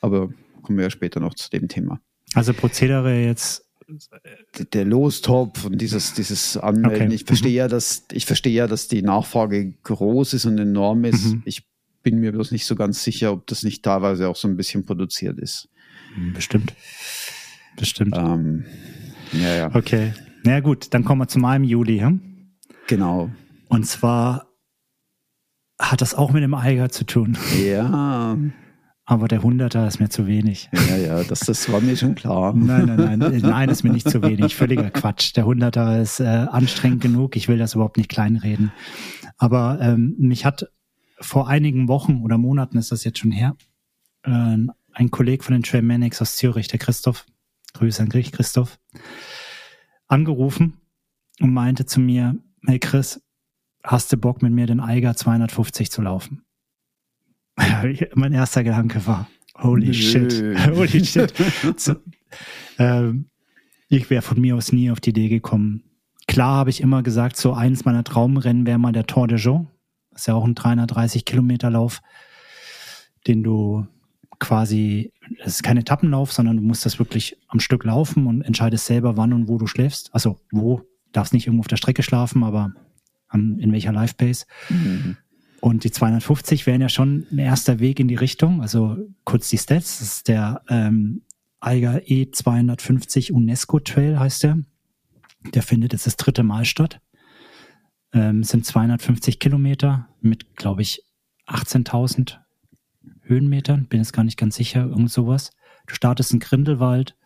Aber 0.01 0.29
kommen 0.61 0.77
wir 0.77 0.85
ja 0.85 0.89
später 0.89 1.19
noch 1.19 1.33
zu 1.33 1.49
dem 1.49 1.67
Thema. 1.67 1.99
Also 2.33 2.53
Prozedere 2.53 3.21
jetzt 3.21 3.65
der 4.73 4.85
Lostopf 4.85 5.65
und 5.65 5.79
dieses, 5.79 6.13
dieses 6.13 6.57
Anmelden. 6.57 7.07
Okay. 7.07 7.15
Ich 7.15 7.25
verstehe 7.25 7.51
mhm. 7.51 7.57
ja, 7.57 7.67
dass, 7.67 8.05
ich 8.11 8.25
verstehe 8.25 8.53
ja, 8.53 8.67
dass 8.67 8.87
die 8.87 9.01
Nachfrage 9.01 9.73
groß 9.83 10.33
ist 10.33 10.45
und 10.45 10.59
enorm 10.59 11.05
ist. 11.05 11.25
Mhm. 11.25 11.43
Ich 11.45 11.65
bin 12.03 12.19
mir 12.19 12.31
bloß 12.31 12.51
nicht 12.51 12.65
so 12.65 12.75
ganz 12.75 13.03
sicher, 13.03 13.31
ob 13.33 13.47
das 13.47 13.63
nicht 13.63 13.83
teilweise 13.83 14.29
auch 14.29 14.35
so 14.35 14.47
ein 14.47 14.57
bisschen 14.57 14.85
produziert 14.85 15.39
ist. 15.39 15.69
Bestimmt. 16.33 16.73
Bestimmt. 17.75 18.15
Ähm, 18.15 18.65
ja, 19.33 19.55
ja. 19.55 19.75
Okay. 19.75 20.13
Na 20.43 20.53
ja, 20.53 20.59
gut, 20.59 20.93
dann 20.93 21.03
kommen 21.03 21.21
wir 21.21 21.27
zu 21.27 21.39
meinem 21.39 21.63
Juli. 21.63 21.99
Hm? 21.99 22.21
Genau. 22.87 23.29
Und 23.69 23.85
zwar 23.85 24.47
hat 25.79 26.01
das 26.01 26.13
auch 26.13 26.31
mit 26.31 26.43
dem 26.43 26.53
Eiger 26.53 26.89
zu 26.89 27.05
tun. 27.05 27.37
Ja. 27.57 28.37
Aber 29.05 29.27
der 29.27 29.41
Hunderter 29.41 29.87
ist 29.87 29.99
mir 29.99 30.09
zu 30.09 30.27
wenig. 30.27 30.69
Ja, 30.73 30.97
ja, 30.97 31.23
das, 31.23 31.39
das 31.39 31.71
war 31.71 31.79
mir 31.79 31.95
schon 31.95 32.15
klar. 32.15 32.53
Nein, 32.53 32.85
nein, 32.85 33.19
nein, 33.19 33.41
nein, 33.41 33.69
ist 33.69 33.83
mir 33.83 33.91
nicht 33.91 34.09
zu 34.09 34.21
wenig. 34.21 34.55
Völliger 34.55 34.91
Quatsch. 34.91 35.35
Der 35.35 35.45
Hunderter 35.45 36.01
ist 36.01 36.19
äh, 36.19 36.25
anstrengend 36.25 37.01
genug. 37.01 37.35
Ich 37.35 37.47
will 37.47 37.57
das 37.57 37.73
überhaupt 37.73 37.97
nicht 37.97 38.09
kleinreden. 38.09 38.71
Aber 39.37 39.79
ähm, 39.81 40.15
mich 40.19 40.45
hat 40.45 40.69
vor 41.19 41.47
einigen 41.47 41.87
Wochen 41.87 42.21
oder 42.21 42.37
Monaten 42.37 42.77
ist 42.77 42.91
das 42.91 43.03
jetzt 43.03 43.19
schon 43.19 43.31
her, 43.31 43.55
äh, 44.23 44.57
ein 44.93 45.11
Kollege 45.11 45.43
von 45.43 45.53
den 45.53 45.63
Trailmanics 45.63 46.21
aus 46.21 46.35
Zürich, 46.35 46.67
der 46.67 46.79
Christoph, 46.79 47.25
Grüße 47.73 48.01
an 48.01 48.09
Grich, 48.09 48.31
Christoph, 48.31 48.79
angerufen 50.07 50.81
und 51.39 51.53
meinte 51.53 51.85
zu 51.85 51.99
mir, 51.99 52.35
hey 52.65 52.79
Chris, 52.79 53.21
hast 53.83 54.11
du 54.11 54.17
Bock 54.17 54.41
mit 54.41 54.51
mir 54.51 54.67
den 54.67 54.79
Eiger 54.79 55.15
250 55.15 55.91
zu 55.91 56.01
laufen? 56.01 56.43
mein 58.15 58.33
erster 58.33 58.63
Gedanke 58.63 59.05
war, 59.05 59.27
holy 59.57 59.87
Nö. 59.87 59.93
shit, 59.93 60.33
holy 60.75 61.03
shit. 61.05 61.33
so, 61.77 61.95
ähm, 62.77 63.29
ich 63.89 64.09
wäre 64.09 64.21
von 64.21 64.39
mir 64.39 64.55
aus 64.55 64.71
nie 64.71 64.91
auf 64.91 64.99
die 64.99 65.09
Idee 65.09 65.29
gekommen. 65.29 65.83
Klar 66.27 66.57
habe 66.57 66.69
ich 66.69 66.81
immer 66.81 67.01
gesagt, 67.01 67.37
so 67.37 67.53
eins 67.53 67.85
meiner 67.85 68.03
Traumrennen 68.03 68.67
wäre 68.67 68.77
mal 68.77 68.91
der 68.91 69.07
Tour 69.07 69.27
de 69.27 69.37
Jean. 69.37 69.67
Das 70.11 70.21
ist 70.21 70.27
ja 70.27 70.35
auch 70.35 70.45
ein 70.45 70.55
330 70.55 71.25
Kilometer 71.25 71.71
Lauf, 71.71 72.01
den 73.25 73.43
du 73.43 73.87
quasi, 74.39 75.11
es 75.39 75.55
ist 75.55 75.63
kein 75.63 75.77
Etappenlauf, 75.77 76.31
sondern 76.31 76.57
du 76.57 76.63
musst 76.63 76.85
das 76.85 76.99
wirklich 76.99 77.37
am 77.47 77.59
Stück 77.59 77.83
laufen 77.83 78.27
und 78.27 78.41
entscheidest 78.41 78.85
selber, 78.85 79.17
wann 79.17 79.33
und 79.33 79.47
wo 79.47 79.57
du 79.57 79.67
schläfst. 79.67 80.13
Also 80.13 80.39
wo, 80.51 80.81
darfst 81.11 81.33
nicht 81.33 81.47
irgendwo 81.47 81.61
auf 81.61 81.67
der 81.67 81.77
Strecke 81.77 82.03
schlafen, 82.03 82.43
aber 82.43 82.73
an, 83.29 83.57
in 83.59 83.71
welcher 83.71 83.93
Life 83.93 84.15
Pace. 84.15 84.45
Mhm. 84.69 85.17
Und 85.61 85.83
die 85.83 85.91
250 85.91 86.65
wären 86.67 86.81
ja 86.81 86.89
schon 86.89 87.25
ein 87.31 87.37
erster 87.37 87.79
Weg 87.79 87.99
in 87.99 88.07
die 88.07 88.15
Richtung. 88.15 88.61
Also 88.61 88.97
kurz 89.23 89.49
die 89.49 89.57
Stats. 89.57 89.99
Das 89.99 90.07
ist 90.07 90.27
der 90.27 90.61
ähm, 90.69 91.21
Eiger 91.59 91.97
E250 91.97 93.31
UNESCO 93.31 93.79
Trail 93.79 94.19
heißt 94.19 94.43
der. 94.43 94.59
Der 95.53 95.63
findet 95.63 95.93
jetzt 95.93 96.05
das 96.05 96.15
dritte 96.15 96.43
Mal 96.43 96.65
statt. 96.65 97.01
Ähm, 98.13 98.43
sind 98.43 98.65
250 98.65 99.39
Kilometer 99.39 100.07
mit, 100.21 100.55
glaube 100.55 100.81
ich, 100.81 101.03
18.000 101.47 102.37
Höhenmetern. 103.21 103.87
Bin 103.87 103.99
jetzt 103.99 104.13
gar 104.13 104.23
nicht 104.23 104.37
ganz 104.37 104.55
sicher, 104.55 104.85
irgend 104.85 105.11
sowas. 105.11 105.51
Du 105.87 105.95
startest 105.95 106.33
in 106.33 106.39
Grindelwald 106.39 107.17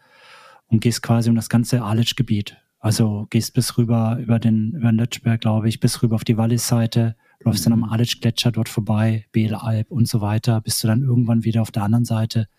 und 0.68 0.82
gehst 0.82 1.01
quasi 1.04 1.30
um 1.30 1.36
das 1.36 1.49
ganze 1.49 1.84
Aletsch-Gebiet. 1.84 2.58
Also 2.84 3.27
gehst 3.29 3.53
bis 3.53 3.77
rüber 3.77 4.17
über 4.19 4.39
den, 4.39 4.73
über 4.73 4.91
den 4.91 4.97
Lötschberg, 4.97 5.39
glaube 5.39 5.69
ich, 5.69 5.79
bis 5.79 6.03
rüber 6.03 6.15
auf 6.15 6.25
die 6.25 6.36
Wallis-Seite, 6.36 7.15
läufst 7.39 7.65
dann 7.65 7.71
am 7.71 7.86
Aletsch-Gletscher 7.86 8.51
dort 8.51 8.67
vorbei, 8.67 9.25
Beelalp 9.31 9.89
und 9.89 10.05
so 10.05 10.19
weiter, 10.19 10.59
bis 10.59 10.79
du 10.79 10.88
dann 10.88 11.01
irgendwann 11.01 11.45
wieder 11.45 11.61
auf 11.61 11.71
der 11.71 11.84
anderen 11.84 12.03
Seite 12.03 12.49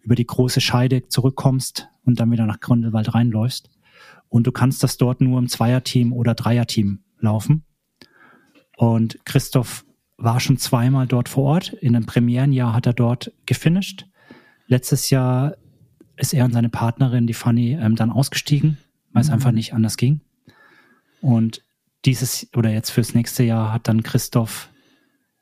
über 0.00 0.14
die 0.14 0.26
große 0.26 0.62
Scheide 0.62 1.06
zurückkommst 1.06 1.90
und 2.02 2.18
dann 2.18 2.30
wieder 2.30 2.46
nach 2.46 2.60
Grindelwald 2.60 3.14
reinläufst. 3.14 3.68
Und 4.30 4.46
du 4.46 4.52
kannst 4.52 4.82
das 4.82 4.96
dort 4.96 5.20
nur 5.20 5.38
im 5.38 5.48
Zweierteam 5.48 6.14
oder 6.14 6.32
Dreierteam 6.32 7.00
laufen. 7.20 7.66
Und 8.78 9.22
Christoph 9.26 9.84
war 10.16 10.40
schon 10.40 10.56
zweimal 10.56 11.06
dort 11.06 11.28
vor 11.28 11.44
Ort. 11.44 11.74
In 11.74 11.94
einem 11.94 12.06
Premierenjahr 12.06 12.72
hat 12.72 12.86
er 12.86 12.94
dort 12.94 13.32
gefinisht. 13.44 14.06
Letztes 14.66 15.10
Jahr 15.10 15.56
ist 16.16 16.32
er 16.32 16.46
und 16.46 16.54
seine 16.54 16.70
Partnerin, 16.70 17.26
die 17.26 17.34
Fanny, 17.34 17.74
ähm, 17.74 17.96
dann 17.96 18.10
ausgestiegen, 18.10 18.78
weil 19.12 19.22
es 19.22 19.28
mhm. 19.28 19.34
einfach 19.34 19.52
nicht 19.52 19.74
anders 19.74 19.96
ging. 19.96 20.20
Und 21.20 21.62
dieses 22.04 22.48
oder 22.56 22.70
jetzt 22.70 22.90
fürs 22.90 23.14
nächste 23.14 23.44
Jahr 23.44 23.72
hat 23.72 23.88
dann 23.88 24.02
Christoph 24.02 24.70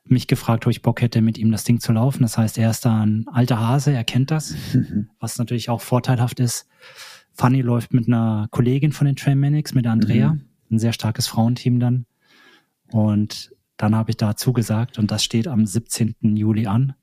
mich 0.03 0.27
gefragt, 0.27 0.65
ob 0.65 0.71
ich 0.71 0.81
Bock 0.81 1.01
hätte, 1.01 1.21
mit 1.21 1.37
ihm 1.37 1.51
das 1.51 1.63
Ding 1.63 1.79
zu 1.79 1.93
laufen. 1.93 2.21
Das 2.21 2.37
heißt, 2.37 2.57
er 2.57 2.69
ist 2.69 2.85
da 2.85 3.01
ein 3.01 3.27
alter 3.27 3.59
Hase, 3.59 3.93
er 3.93 4.03
kennt 4.03 4.31
das, 4.31 4.55
mhm. 4.73 5.09
was 5.19 5.37
natürlich 5.37 5.69
auch 5.69 5.81
vorteilhaft 5.81 6.39
ist. 6.39 6.67
Fanny 7.33 7.61
läuft 7.61 7.93
mit 7.93 8.07
einer 8.07 8.47
Kollegin 8.51 8.91
von 8.91 9.07
den 9.07 9.15
Trainmanics, 9.15 9.73
mit 9.73 9.87
Andrea, 9.87 10.33
mhm. 10.33 10.45
ein 10.71 10.79
sehr 10.79 10.93
starkes 10.93 11.27
Frauenteam 11.27 11.79
dann. 11.79 12.05
Und 12.91 13.51
dann 13.77 13.95
habe 13.95 14.11
ich 14.11 14.17
da 14.17 14.35
zugesagt 14.35 14.99
und 14.99 15.11
das 15.11 15.23
steht 15.23 15.47
am 15.47 15.65
17. 15.65 16.15
Juli 16.21 16.67
an. 16.67 16.93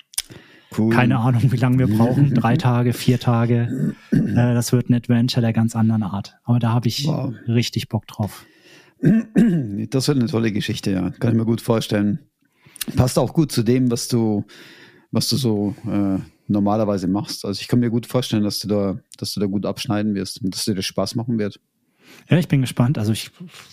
Cool. 0.76 0.92
Keine 0.92 1.18
Ahnung, 1.18 1.50
wie 1.50 1.56
lange 1.56 1.78
wir 1.78 1.86
brauchen. 1.86 2.34
Drei 2.34 2.56
Tage, 2.56 2.92
vier 2.92 3.18
Tage. 3.18 3.94
Äh, 4.10 4.34
das 4.34 4.72
wird 4.72 4.90
ein 4.90 4.94
Adventure 4.94 5.40
der 5.40 5.52
ganz 5.52 5.74
anderen 5.74 6.02
Art. 6.02 6.36
Aber 6.44 6.58
da 6.58 6.72
habe 6.72 6.88
ich 6.88 7.06
wow. 7.06 7.32
richtig 7.46 7.88
Bock 7.88 8.06
drauf. 8.06 8.44
Das 9.90 10.08
wird 10.08 10.18
eine 10.18 10.28
tolle 10.28 10.50
Geschichte, 10.52 10.90
ja. 10.90 11.10
Kann 11.10 11.30
ich 11.30 11.38
mir 11.38 11.44
gut 11.44 11.60
vorstellen. 11.60 12.18
Passt 12.96 13.18
auch 13.18 13.32
gut 13.32 13.52
zu 13.52 13.62
dem, 13.62 13.90
was 13.90 14.08
du, 14.08 14.44
was 15.12 15.28
du 15.28 15.36
so 15.36 15.74
äh, 15.86 16.18
normalerweise 16.48 17.06
machst. 17.06 17.44
Also 17.44 17.60
ich 17.60 17.68
kann 17.68 17.80
mir 17.80 17.90
gut 17.90 18.06
vorstellen, 18.06 18.42
dass 18.42 18.58
du 18.58 18.68
da, 18.68 18.98
dass 19.16 19.32
du 19.32 19.40
da 19.40 19.46
gut 19.46 19.66
abschneiden 19.66 20.14
wirst 20.14 20.42
und 20.42 20.54
dass 20.54 20.64
dir 20.64 20.74
das 20.74 20.84
Spaß 20.84 21.14
machen 21.14 21.38
wird. 21.38 21.60
Ja, 22.28 22.38
ich 22.38 22.48
bin 22.48 22.60
gespannt. 22.60 22.98
Also 22.98 23.12
ich 23.12 23.30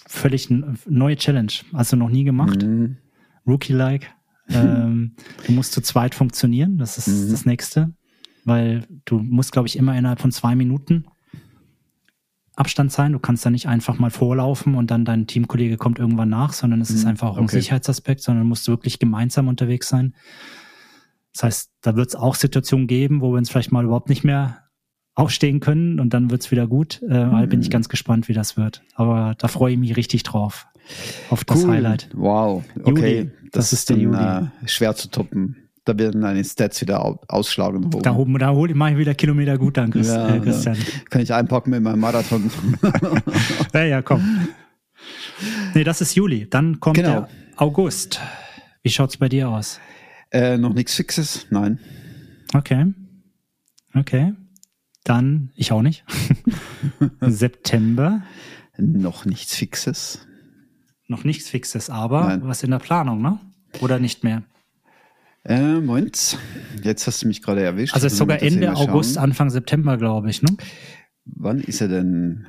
völlig 0.07 0.49
neue 0.85 1.17
Challenge. 1.17 1.51
Also 1.73 1.95
noch 1.95 2.09
nie 2.09 2.23
gemacht. 2.23 2.61
Mhm. 2.61 2.97
Rookie-like. 3.47 4.11
Ähm, 4.49 5.15
du 5.45 5.51
musst 5.51 5.73
zu 5.73 5.81
zweit 5.81 6.15
funktionieren. 6.15 6.77
Das 6.77 6.97
ist 6.97 7.07
mhm. 7.07 7.31
das 7.31 7.45
nächste. 7.45 7.93
Weil 8.43 8.85
du 9.05 9.17
musst, 9.17 9.51
glaube 9.51 9.67
ich, 9.67 9.75
immer 9.75 9.97
innerhalb 9.97 10.21
von 10.21 10.31
zwei 10.31 10.55
Minuten 10.55 11.05
Abstand 12.55 12.91
sein. 12.91 13.11
Du 13.11 13.19
kannst 13.19 13.45
da 13.45 13.49
nicht 13.49 13.67
einfach 13.67 13.99
mal 13.99 14.11
vorlaufen 14.11 14.75
und 14.75 14.91
dann 14.91 15.03
dein 15.03 15.27
Teamkollege 15.27 15.77
kommt 15.77 15.99
irgendwann 15.99 16.29
nach, 16.29 16.53
sondern 16.53 16.79
es 16.79 16.89
ist 16.89 17.03
mhm. 17.03 17.09
einfach 17.09 17.29
auch 17.29 17.37
okay. 17.37 17.41
ein 17.41 17.47
Sicherheitsaspekt, 17.49 18.21
sondern 18.21 18.47
musst 18.47 18.67
du 18.67 18.71
wirklich 18.71 18.99
gemeinsam 18.99 19.47
unterwegs 19.47 19.89
sein. 19.89 20.13
Das 21.33 21.43
heißt, 21.43 21.71
da 21.81 21.95
wird 21.95 22.09
es 22.09 22.15
auch 22.15 22.35
Situationen 22.35 22.87
geben, 22.87 23.19
wo 23.19 23.33
wir 23.33 23.37
uns 23.37 23.49
vielleicht 23.49 23.71
mal 23.71 23.83
überhaupt 23.83 24.09
nicht 24.09 24.23
mehr 24.23 24.61
aufstehen 25.15 25.59
können 25.59 25.99
und 25.99 26.13
dann 26.13 26.29
wird's 26.29 26.51
wieder 26.51 26.67
gut. 26.67 27.01
Äh, 27.09 27.25
mhm. 27.25 27.49
Bin 27.49 27.61
ich 27.61 27.69
ganz 27.69 27.89
gespannt, 27.89 28.27
wie 28.27 28.33
das 28.33 28.57
wird. 28.57 28.83
Aber 28.95 29.35
da 29.37 29.47
freue 29.47 29.73
ich 29.73 29.79
mich 29.79 29.97
richtig 29.97 30.23
drauf. 30.23 30.67
Auf 31.29 31.43
das 31.43 31.63
cool. 31.63 31.71
Highlight. 31.71 32.09
Wow, 32.13 32.63
okay. 32.83 33.17
Juli. 33.17 33.31
Das, 33.51 33.69
das 33.69 33.73
ist 33.73 33.89
der 33.89 33.97
Juli. 33.97 34.17
Äh, 34.17 34.67
schwer 34.67 34.95
zu 34.95 35.09
toppen. 35.09 35.65
Da 35.85 35.97
werden 35.99 36.21
deine 36.21 36.43
Stats 36.43 36.81
wieder 36.81 37.19
ausschlagen. 37.27 37.91
Da, 38.01 38.15
oben, 38.15 38.39
da 38.39 38.51
hole 38.51 38.71
ich, 38.71 38.75
mache 38.75 38.93
ich 38.93 38.97
wieder 38.97 39.13
Kilometer 39.13 39.57
gut 39.59 39.77
an, 39.77 39.91
Chris, 39.91 40.07
ja, 40.07 40.35
äh, 40.35 40.39
Christian. 40.39 40.75
Kann 41.11 41.21
ich 41.21 41.31
einpacken 41.31 41.69
mit 41.69 41.83
meinem 41.83 41.99
Marathon. 41.99 42.49
ja, 43.73 43.83
ja, 43.83 44.01
komm. 44.01 44.47
Nee, 45.75 45.83
das 45.83 46.01
ist 46.01 46.15
Juli. 46.15 46.49
Dann 46.49 46.79
kommt 46.79 46.95
genau. 46.95 47.11
der 47.11 47.29
August. 47.57 48.19
Wie 48.81 48.89
schaut's 48.89 49.17
bei 49.17 49.29
dir 49.29 49.49
aus? 49.49 49.79
Äh, 50.31 50.57
noch 50.57 50.73
nichts 50.73 50.95
Fixes, 50.95 51.45
nein. 51.51 51.79
Okay. 52.53 52.93
Okay. 53.93 54.33
Dann, 55.03 55.51
ich 55.55 55.71
auch 55.71 55.83
nicht. 55.83 56.03
September. 57.21 58.23
Noch 58.77 59.25
nichts 59.25 59.55
Fixes. 59.55 60.25
Noch 61.07 61.23
nichts 61.23 61.49
Fixes, 61.49 61.89
aber 61.89 62.27
Nein. 62.27 62.41
was 62.43 62.63
in 62.63 62.71
der 62.71 62.79
Planung, 62.79 63.21
ne? 63.21 63.39
Oder 63.81 63.99
nicht 63.99 64.23
mehr? 64.23 64.43
Äh, 65.43 65.79
Moment. 65.79 66.39
Jetzt 66.83 67.05
hast 67.05 67.21
du 67.21 67.27
mich 67.27 67.41
gerade 67.41 67.61
erwischt. 67.63 67.93
Also 67.93 68.07
ist 68.07 68.17
sogar 68.17 68.41
Ende 68.41 68.75
August, 68.75 69.17
Anfang 69.17 69.51
September, 69.51 69.97
glaube 69.97 70.29
ich, 70.29 70.41
ne? 70.41 70.49
Wann 71.25 71.59
ist 71.59 71.81
er 71.81 71.87
denn? 71.87 72.47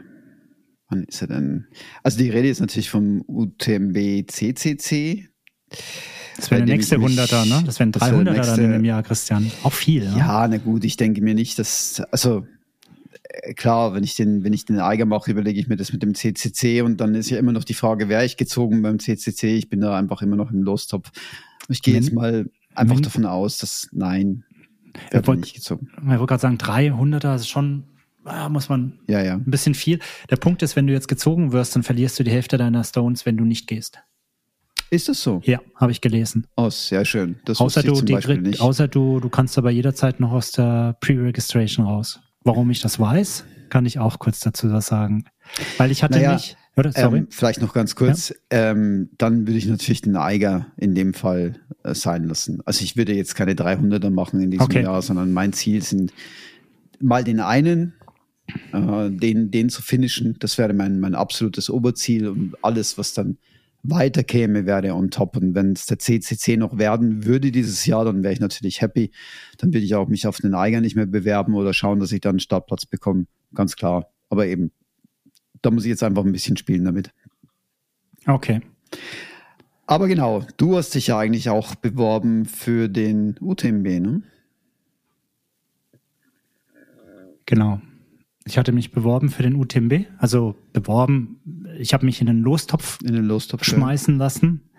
Wann 0.88 1.04
ist 1.04 1.20
er 1.20 1.28
denn? 1.28 1.66
Also 2.02 2.18
die 2.18 2.30
Rede 2.30 2.48
ist 2.48 2.60
natürlich 2.60 2.88
vom 2.88 3.22
UTMB 3.26 4.30
CCC. 4.30 5.28
Das 6.36 6.50
wäre 6.50 6.64
der 6.64 6.76
nächste 6.76 6.98
Hunderter, 6.98 7.44
ne? 7.44 7.62
Das 7.66 7.78
wären 7.78 7.92
300er 7.92 8.46
dann 8.46 8.60
in 8.60 8.72
einem 8.72 8.84
Jahr, 8.84 9.02
Christian. 9.02 9.50
Auch 9.62 9.72
viel. 9.72 10.08
Ne? 10.08 10.18
Ja, 10.18 10.46
na 10.48 10.58
gut, 10.58 10.84
ich 10.84 10.96
denke 10.96 11.22
mir 11.22 11.34
nicht, 11.34 11.58
dass, 11.58 12.02
also 12.10 12.46
klar, 13.54 13.94
wenn 13.94 14.04
ich 14.04 14.16
den, 14.16 14.44
wenn 14.44 14.52
ich 14.52 14.64
den 14.64 14.80
Eiger 14.80 15.06
mache, 15.06 15.30
überlege 15.30 15.60
ich 15.60 15.68
mir 15.68 15.76
das 15.76 15.92
mit 15.92 16.02
dem 16.02 16.14
CCC 16.14 16.82
und 16.82 17.00
dann 17.00 17.14
ist 17.14 17.30
ja 17.30 17.38
immer 17.38 17.52
noch 17.52 17.64
die 17.64 17.74
Frage, 17.74 18.08
wäre 18.08 18.24
ich 18.24 18.36
gezogen 18.36 18.82
beim 18.82 18.98
CCC? 18.98 19.56
Ich 19.56 19.68
bin 19.68 19.80
da 19.80 19.96
einfach 19.96 20.22
immer 20.22 20.36
noch 20.36 20.50
im 20.50 20.62
Lostopf. 20.62 21.10
Ich 21.68 21.82
gehe 21.82 21.94
jetzt 21.94 22.12
mal 22.12 22.48
einfach 22.74 23.00
davon 23.00 23.26
aus, 23.26 23.58
dass 23.58 23.88
nein, 23.92 24.44
werde 25.10 25.36
nicht 25.36 25.54
gezogen. 25.54 25.88
Ich 25.98 26.06
wollte 26.06 26.26
gerade 26.26 26.40
sagen, 26.40 26.56
300er 26.56 27.36
ist 27.36 27.48
schon 27.48 27.84
ah, 28.26 28.48
muss 28.48 28.68
man 28.68 28.98
ja, 29.06 29.22
ja. 29.22 29.34
ein 29.34 29.44
bisschen 29.44 29.74
viel. 29.74 30.00
Der 30.30 30.36
Punkt 30.36 30.62
ist, 30.62 30.76
wenn 30.76 30.86
du 30.86 30.92
jetzt 30.92 31.08
gezogen 31.08 31.52
wirst, 31.52 31.74
dann 31.76 31.82
verlierst 31.82 32.18
du 32.18 32.24
die 32.24 32.30
Hälfte 32.30 32.58
deiner 32.58 32.84
Stones, 32.84 33.26
wenn 33.26 33.36
du 33.36 33.44
nicht 33.44 33.66
gehst. 33.66 34.00
Ist 34.90 35.08
das 35.08 35.20
so? 35.20 35.40
Ja, 35.44 35.60
habe 35.74 35.90
ich 35.90 36.00
gelesen. 36.00 36.46
Oh, 36.56 36.70
sehr 36.70 37.04
schön. 37.04 37.40
Das 37.44 37.60
außer 37.60 37.82
du, 37.82 37.94
außer 38.58 38.86
du, 38.86 39.18
du 39.18 39.28
kannst 39.28 39.58
aber 39.58 39.70
jederzeit 39.70 40.20
noch 40.20 40.30
aus 40.30 40.52
der 40.52 40.96
Pre-Registration 41.00 41.86
raus. 41.86 42.20
Warum 42.46 42.70
ich 42.70 42.80
das 42.80 43.00
weiß, 43.00 43.44
kann 43.70 43.86
ich 43.86 43.98
auch 43.98 44.20
kurz 44.20 44.38
dazu 44.38 44.70
was 44.70 44.86
sagen. 44.86 45.24
Weil 45.78 45.90
ich 45.90 46.04
hatte 46.04 46.18
naja, 46.18 46.34
nicht. 46.34 46.56
Oder? 46.76 46.92
Sorry. 46.92 47.18
Ähm, 47.18 47.26
vielleicht 47.28 47.60
noch 47.60 47.72
ganz 47.72 47.96
kurz. 47.96 48.28
Ja. 48.52 48.70
Ähm, 48.70 49.10
dann 49.18 49.48
würde 49.48 49.58
ich 49.58 49.66
natürlich 49.66 50.02
den 50.02 50.16
Eiger 50.16 50.66
in 50.76 50.94
dem 50.94 51.12
Fall 51.12 51.56
äh, 51.82 51.92
sein 51.92 52.22
lassen. 52.22 52.60
Also 52.64 52.84
ich 52.84 52.96
würde 52.96 53.14
jetzt 53.14 53.34
keine 53.34 53.54
300er 53.54 54.10
machen 54.10 54.40
in 54.40 54.52
diesem 54.52 54.64
okay. 54.64 54.82
Jahr, 54.84 55.02
sondern 55.02 55.32
mein 55.32 55.52
Ziel 55.54 55.82
sind 55.82 56.12
mal 57.00 57.24
den 57.24 57.40
einen, 57.40 57.94
äh, 58.72 59.10
den, 59.10 59.50
den 59.50 59.68
zu 59.68 59.82
finishen. 59.82 60.36
Das 60.38 60.56
wäre 60.56 60.72
mein, 60.72 61.00
mein 61.00 61.16
absolutes 61.16 61.68
Oberziel 61.68 62.28
und 62.28 62.54
alles, 62.62 62.96
was 62.96 63.12
dann 63.12 63.38
weiterkäme, 63.90 64.66
wäre 64.66 64.94
on 64.94 65.10
top. 65.10 65.36
Und 65.36 65.54
wenn 65.54 65.72
es 65.72 65.86
der 65.86 65.98
CCC 65.98 66.56
noch 66.56 66.78
werden 66.78 67.24
würde 67.24 67.50
dieses 67.52 67.86
Jahr, 67.86 68.04
dann 68.04 68.22
wäre 68.22 68.32
ich 68.32 68.40
natürlich 68.40 68.80
happy. 68.80 69.10
Dann 69.58 69.72
würde 69.72 69.84
ich 69.84 69.94
auch 69.94 70.08
mich 70.08 70.26
auf 70.26 70.38
den 70.38 70.54
Eiger 70.54 70.80
nicht 70.80 70.96
mehr 70.96 71.06
bewerben 71.06 71.54
oder 71.54 71.72
schauen, 71.72 72.00
dass 72.00 72.12
ich 72.12 72.20
dann 72.20 72.30
einen 72.30 72.40
Startplatz 72.40 72.86
bekomme. 72.86 73.26
Ganz 73.54 73.76
klar. 73.76 74.10
Aber 74.28 74.46
eben, 74.46 74.72
da 75.62 75.70
muss 75.70 75.84
ich 75.84 75.90
jetzt 75.90 76.02
einfach 76.02 76.24
ein 76.24 76.32
bisschen 76.32 76.56
spielen 76.56 76.84
damit. 76.84 77.10
Okay. 78.26 78.60
Aber 79.86 80.08
genau, 80.08 80.44
du 80.56 80.76
hast 80.76 80.94
dich 80.94 81.08
ja 81.08 81.18
eigentlich 81.18 81.48
auch 81.48 81.76
beworben 81.76 82.44
für 82.44 82.88
den 82.88 83.36
UTMB, 83.40 84.00
ne? 84.00 84.22
Genau. 87.46 87.80
Ich 88.44 88.58
hatte 88.58 88.72
mich 88.72 88.92
beworben 88.92 89.28
für 89.28 89.42
den 89.42 89.54
UTMB, 89.54 90.06
also 90.18 90.56
beworben, 90.72 91.40
ich 91.78 91.94
habe 91.94 92.04
mich 92.04 92.20
in 92.20 92.26
den 92.26 92.40
Lostopf, 92.40 92.98
in 93.02 93.14
den 93.14 93.24
Lostopf 93.24 93.64
schmeißen 93.64 94.14
ja. 94.14 94.18
lassen. 94.18 94.70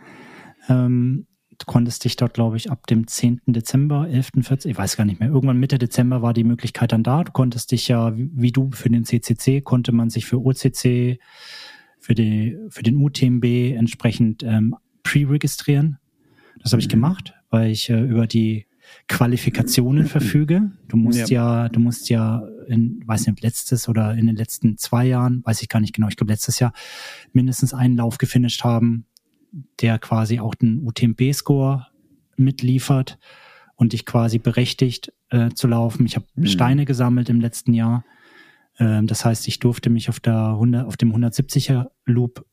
Ähm, 0.69 1.27
du 1.57 1.65
konntest 1.65 2.03
dich 2.03 2.15
dort, 2.15 2.33
glaube 2.33 2.57
ich, 2.57 2.69
ab 2.69 2.85
dem 2.87 3.07
10. 3.07 3.41
Dezember, 3.47 4.07
11., 4.07 4.29
14., 4.41 4.71
ich 4.71 4.77
weiß 4.77 4.97
gar 4.97 5.05
nicht 5.05 5.19
mehr, 5.19 5.29
irgendwann 5.29 5.59
Mitte 5.59 5.77
Dezember 5.77 6.21
war 6.21 6.33
die 6.33 6.43
Möglichkeit 6.43 6.91
dann 6.91 7.03
da. 7.03 7.23
Du 7.23 7.31
konntest 7.31 7.71
dich 7.71 7.87
ja, 7.87 8.13
wie 8.15 8.51
du 8.51 8.71
für 8.71 8.89
den 8.89 9.05
CCC, 9.05 9.61
konnte 9.61 9.91
man 9.91 10.09
sich 10.09 10.25
für 10.25 10.39
OCC, 10.39 11.19
für, 11.99 12.13
die, 12.13 12.57
für 12.69 12.83
den 12.83 12.97
UTMB 12.97 13.43
entsprechend 13.75 14.43
ähm, 14.43 14.75
pre-registrieren. 15.03 15.97
Das 16.61 16.71
habe 16.73 16.81
ich 16.81 16.87
mhm. 16.87 16.91
gemacht, 16.91 17.33
weil 17.49 17.71
ich 17.71 17.89
äh, 17.89 18.01
über 18.01 18.27
die 18.27 18.66
Qualifikationen 19.07 20.05
verfüge. 20.05 20.71
Du 20.87 20.97
musst 20.97 21.29
ja, 21.29 21.63
ja 21.63 21.69
du 21.69 21.79
musst 21.79 22.09
ja 22.09 22.43
in, 22.67 23.01
weiß 23.05 23.27
nicht, 23.27 23.41
letztes 23.41 23.87
oder 23.87 24.13
in 24.15 24.27
den 24.27 24.35
letzten 24.35 24.77
zwei 24.77 25.05
Jahren, 25.05 25.43
weiß 25.45 25.61
ich 25.61 25.69
gar 25.69 25.79
nicht 25.79 25.93
genau, 25.93 26.07
ich 26.07 26.17
glaube 26.17 26.31
letztes 26.31 26.59
Jahr 26.59 26.73
mindestens 27.31 27.73
einen 27.73 27.95
Lauf 27.95 28.17
gefinisht 28.17 28.63
haben, 28.63 29.05
der 29.81 29.99
quasi 29.99 30.39
auch 30.39 30.55
den 30.55 30.85
UTMB-Score 30.85 31.87
mitliefert. 32.35 33.17
und 33.79 33.93
dich 33.93 34.07
quasi 34.07 34.39
berechtigt 34.39 35.13
äh, 35.29 35.49
zu 35.51 35.67
laufen. 35.67 36.07
Ich 36.07 36.15
habe 36.15 36.25
mhm. 36.35 36.47
Steine 36.47 36.85
gesammelt 36.85 37.29
im 37.29 37.39
letzten 37.39 37.75
Jahr. 37.75 38.03
Ähm, 38.79 39.05
das 39.07 39.23
heißt, 39.23 39.47
ich 39.47 39.59
durfte 39.59 39.89
mich 39.89 40.09
auf, 40.09 40.19
der 40.19 40.35
100, 40.35 40.87
auf 40.87 40.97
dem 40.97 41.13
170er 41.13 41.91
Loop 42.05 42.43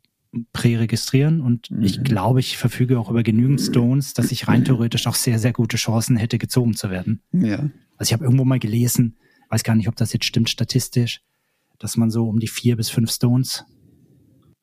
präregistrieren 0.52 1.40
und 1.40 1.70
mhm. 1.70 1.82
ich 1.82 2.02
glaube, 2.02 2.40
ich 2.40 2.56
verfüge 2.56 2.98
auch 2.98 3.10
über 3.10 3.22
genügend 3.22 3.60
Stones, 3.60 4.14
dass 4.14 4.32
ich 4.32 4.48
rein 4.48 4.64
theoretisch 4.64 5.06
auch 5.06 5.14
sehr, 5.14 5.38
sehr 5.38 5.52
gute 5.52 5.76
Chancen 5.76 6.16
hätte, 6.16 6.38
gezogen 6.38 6.74
zu 6.74 6.90
werden. 6.90 7.20
Ja. 7.32 7.70
Also 7.96 8.10
ich 8.10 8.12
habe 8.12 8.24
irgendwo 8.24 8.44
mal 8.44 8.58
gelesen, 8.58 9.16
weiß 9.50 9.64
gar 9.64 9.74
nicht, 9.74 9.88
ob 9.88 9.96
das 9.96 10.12
jetzt 10.12 10.24
stimmt 10.24 10.50
statistisch, 10.50 11.22
dass 11.78 11.96
man 11.96 12.10
so 12.10 12.28
um 12.28 12.38
die 12.38 12.48
vier 12.48 12.76
bis 12.76 12.90
fünf 12.90 13.10
Stones 13.10 13.64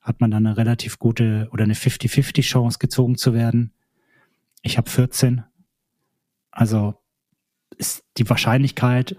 hat 0.00 0.20
man 0.20 0.30
dann 0.30 0.46
eine 0.46 0.56
relativ 0.56 0.98
gute 0.98 1.48
oder 1.52 1.64
eine 1.64 1.74
50-50 1.74 2.42
Chance 2.42 2.78
gezogen 2.78 3.16
zu 3.16 3.34
werden. 3.34 3.72
Ich 4.62 4.76
habe 4.76 4.90
14. 4.90 5.44
Also 6.50 6.94
ist 7.78 8.04
die 8.18 8.28
Wahrscheinlichkeit 8.28 9.16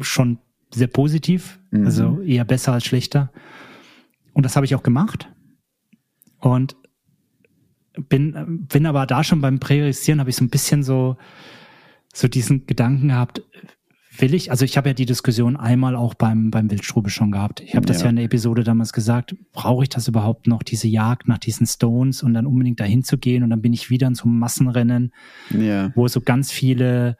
schon 0.00 0.38
sehr 0.72 0.88
positiv, 0.88 1.60
mhm. 1.70 1.84
also 1.84 2.20
eher 2.22 2.44
besser 2.44 2.72
als 2.72 2.84
schlechter. 2.84 3.30
Und 4.32 4.44
das 4.44 4.56
habe 4.56 4.66
ich 4.66 4.74
auch 4.74 4.82
gemacht. 4.82 5.30
Und 6.40 6.76
bin, 8.08 8.66
bin 8.68 8.86
aber 8.86 9.06
da 9.06 9.24
schon 9.24 9.40
beim 9.40 9.58
Priorisieren, 9.58 10.20
habe 10.20 10.30
ich 10.30 10.36
so 10.36 10.44
ein 10.44 10.50
bisschen 10.50 10.82
so, 10.82 11.16
so 12.12 12.28
diesen 12.28 12.66
Gedanken 12.66 13.08
gehabt, 13.08 13.42
will 14.20 14.34
ich, 14.34 14.50
also 14.50 14.64
ich 14.64 14.76
habe 14.76 14.90
ja 14.90 14.94
die 14.94 15.06
Diskussion 15.06 15.56
einmal 15.56 15.96
auch 15.96 16.14
beim, 16.14 16.50
beim 16.50 16.70
Wildstrube 16.70 17.10
schon 17.10 17.32
gehabt. 17.32 17.60
Ich 17.60 17.74
habe 17.74 17.86
das 17.86 17.98
ja. 17.98 18.04
ja 18.04 18.10
in 18.10 18.16
der 18.16 18.24
Episode 18.24 18.64
damals 18.64 18.92
gesagt, 18.92 19.34
brauche 19.52 19.84
ich 19.84 19.88
das 19.88 20.08
überhaupt 20.08 20.46
noch, 20.46 20.62
diese 20.62 20.88
Jagd 20.88 21.28
nach 21.28 21.38
diesen 21.38 21.66
Stones 21.66 22.22
und 22.22 22.34
dann 22.34 22.46
unbedingt 22.46 22.80
dahin 22.80 23.02
zu 23.04 23.18
gehen 23.18 23.42
und 23.42 23.50
dann 23.50 23.62
bin 23.62 23.72
ich 23.72 23.90
wieder 23.90 24.06
in 24.06 24.14
so 24.14 24.24
einem 24.24 24.38
Massenrennen, 24.38 25.12
ja. 25.50 25.92
wo 25.94 26.08
so 26.08 26.20
ganz 26.20 26.52
viele 26.52 27.16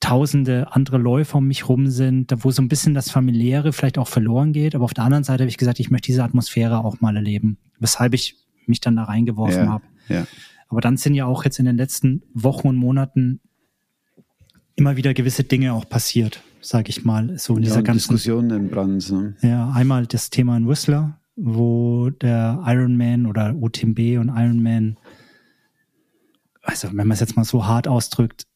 tausende 0.00 0.72
andere 0.72 0.98
Läufer 0.98 1.38
um 1.38 1.48
mich 1.48 1.68
rum 1.68 1.88
sind, 1.88 2.32
wo 2.38 2.50
so 2.50 2.62
ein 2.62 2.68
bisschen 2.68 2.94
das 2.94 3.10
Familiäre 3.10 3.72
vielleicht 3.72 3.98
auch 3.98 4.08
verloren 4.08 4.52
geht. 4.52 4.74
Aber 4.74 4.84
auf 4.84 4.94
der 4.94 5.04
anderen 5.04 5.24
Seite 5.24 5.42
habe 5.42 5.50
ich 5.50 5.58
gesagt, 5.58 5.80
ich 5.80 5.90
möchte 5.90 6.06
diese 6.06 6.22
Atmosphäre 6.22 6.84
auch 6.84 7.00
mal 7.00 7.16
erleben, 7.16 7.58
weshalb 7.78 8.14
ich 8.14 8.36
mich 8.66 8.80
dann 8.80 8.96
da 8.96 9.04
reingeworfen 9.04 9.64
ja. 9.64 9.70
habe. 9.70 9.84
Ja. 10.08 10.26
Aber 10.68 10.80
dann 10.80 10.96
sind 10.96 11.14
ja 11.14 11.26
auch 11.26 11.44
jetzt 11.44 11.58
in 11.58 11.64
den 11.64 11.76
letzten 11.76 12.22
Wochen 12.34 12.68
und 12.68 12.76
Monaten 12.76 13.40
immer 14.76 14.96
wieder 14.96 15.14
gewisse 15.14 15.42
Dinge 15.42 15.72
auch 15.72 15.88
passiert, 15.88 16.42
sage 16.60 16.90
ich 16.90 17.04
mal. 17.04 17.36
So 17.38 17.56
in 17.56 17.62
ja, 17.62 17.70
dieser 17.70 17.82
ganzen 17.82 18.12
Diskussion 18.12 18.50
in 18.50 18.68
Brand. 18.68 19.10
Ne? 19.10 19.34
Ja, 19.42 19.70
einmal 19.70 20.06
das 20.06 20.30
Thema 20.30 20.56
in 20.56 20.68
Whistler, 20.68 21.18
wo 21.34 22.10
der 22.10 22.62
Ironman 22.66 23.26
oder 23.26 23.54
UTMB 23.54 24.20
und 24.20 24.28
Ironman, 24.28 24.98
also 26.62 26.88
wenn 26.88 26.96
man 26.96 27.12
es 27.12 27.20
jetzt 27.20 27.36
mal 27.36 27.44
so 27.44 27.66
hart 27.66 27.88
ausdrückt, 27.88 28.47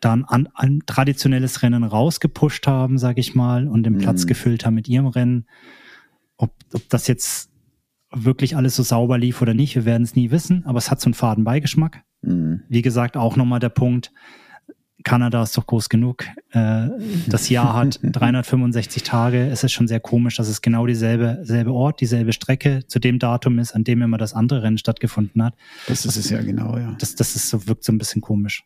dann 0.00 0.24
an, 0.24 0.48
ein 0.54 0.80
traditionelles 0.86 1.62
Rennen 1.62 1.84
rausgepusht 1.84 2.66
haben, 2.66 2.98
sage 2.98 3.20
ich 3.20 3.34
mal, 3.34 3.68
und 3.68 3.84
den 3.84 3.98
Platz 3.98 4.24
mhm. 4.24 4.28
gefüllt 4.28 4.66
haben 4.66 4.74
mit 4.74 4.88
ihrem 4.88 5.06
Rennen. 5.06 5.46
Ob, 6.36 6.54
ob 6.72 6.88
das 6.88 7.06
jetzt 7.06 7.50
wirklich 8.10 8.56
alles 8.56 8.76
so 8.76 8.82
sauber 8.82 9.18
lief 9.18 9.42
oder 9.42 9.54
nicht, 9.54 9.74
wir 9.74 9.84
werden 9.84 10.04
es 10.04 10.14
nie 10.14 10.30
wissen, 10.30 10.64
aber 10.66 10.78
es 10.78 10.90
hat 10.90 11.00
so 11.00 11.06
einen 11.06 11.14
faden 11.14 11.44
Beigeschmack. 11.44 12.02
Mhm. 12.22 12.62
Wie 12.68 12.82
gesagt, 12.82 13.16
auch 13.16 13.36
nochmal 13.36 13.60
der 13.60 13.70
Punkt, 13.70 14.12
Kanada 15.04 15.42
ist 15.42 15.56
doch 15.56 15.66
groß 15.66 15.90
genug. 15.90 16.24
Äh, 16.50 16.88
das 17.28 17.50
Jahr 17.50 17.74
hat 17.74 18.00
365 18.02 19.02
Tage. 19.02 19.46
Es 19.48 19.62
ist 19.62 19.72
schon 19.72 19.86
sehr 19.86 20.00
komisch, 20.00 20.36
dass 20.36 20.48
es 20.48 20.62
genau 20.62 20.86
dieselbe 20.86 21.40
selbe 21.42 21.72
Ort, 21.72 22.00
dieselbe 22.00 22.32
Strecke 22.32 22.86
zu 22.86 22.98
dem 22.98 23.18
Datum 23.18 23.58
ist, 23.58 23.72
an 23.72 23.84
dem 23.84 24.00
immer 24.00 24.16
das 24.16 24.32
andere 24.32 24.62
Rennen 24.62 24.78
stattgefunden 24.78 25.42
hat. 25.42 25.54
Das 25.86 26.06
ist 26.06 26.16
es 26.16 26.30
ja 26.30 26.40
genau, 26.40 26.78
ja. 26.78 26.96
Das, 26.98 27.14
das 27.14 27.36
ist 27.36 27.50
so, 27.50 27.66
wirkt 27.68 27.84
so 27.84 27.92
ein 27.92 27.98
bisschen 27.98 28.22
komisch. 28.22 28.64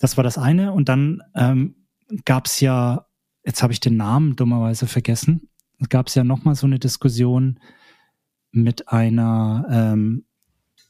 Das 0.00 0.16
war 0.16 0.24
das 0.24 0.38
eine. 0.38 0.72
Und 0.72 0.88
dann 0.88 1.22
ähm, 1.36 1.76
gab 2.24 2.46
es 2.46 2.58
ja, 2.60 3.06
jetzt 3.44 3.62
habe 3.62 3.72
ich 3.72 3.78
den 3.78 3.96
Namen 3.96 4.34
dummerweise 4.34 4.88
vergessen, 4.88 5.48
gab 5.88 6.08
es 6.08 6.16
ja 6.16 6.24
nochmal 6.24 6.56
so 6.56 6.66
eine 6.66 6.80
Diskussion 6.80 7.60
mit 8.50 8.88
einer 8.88 9.66
ähm, 9.70 10.24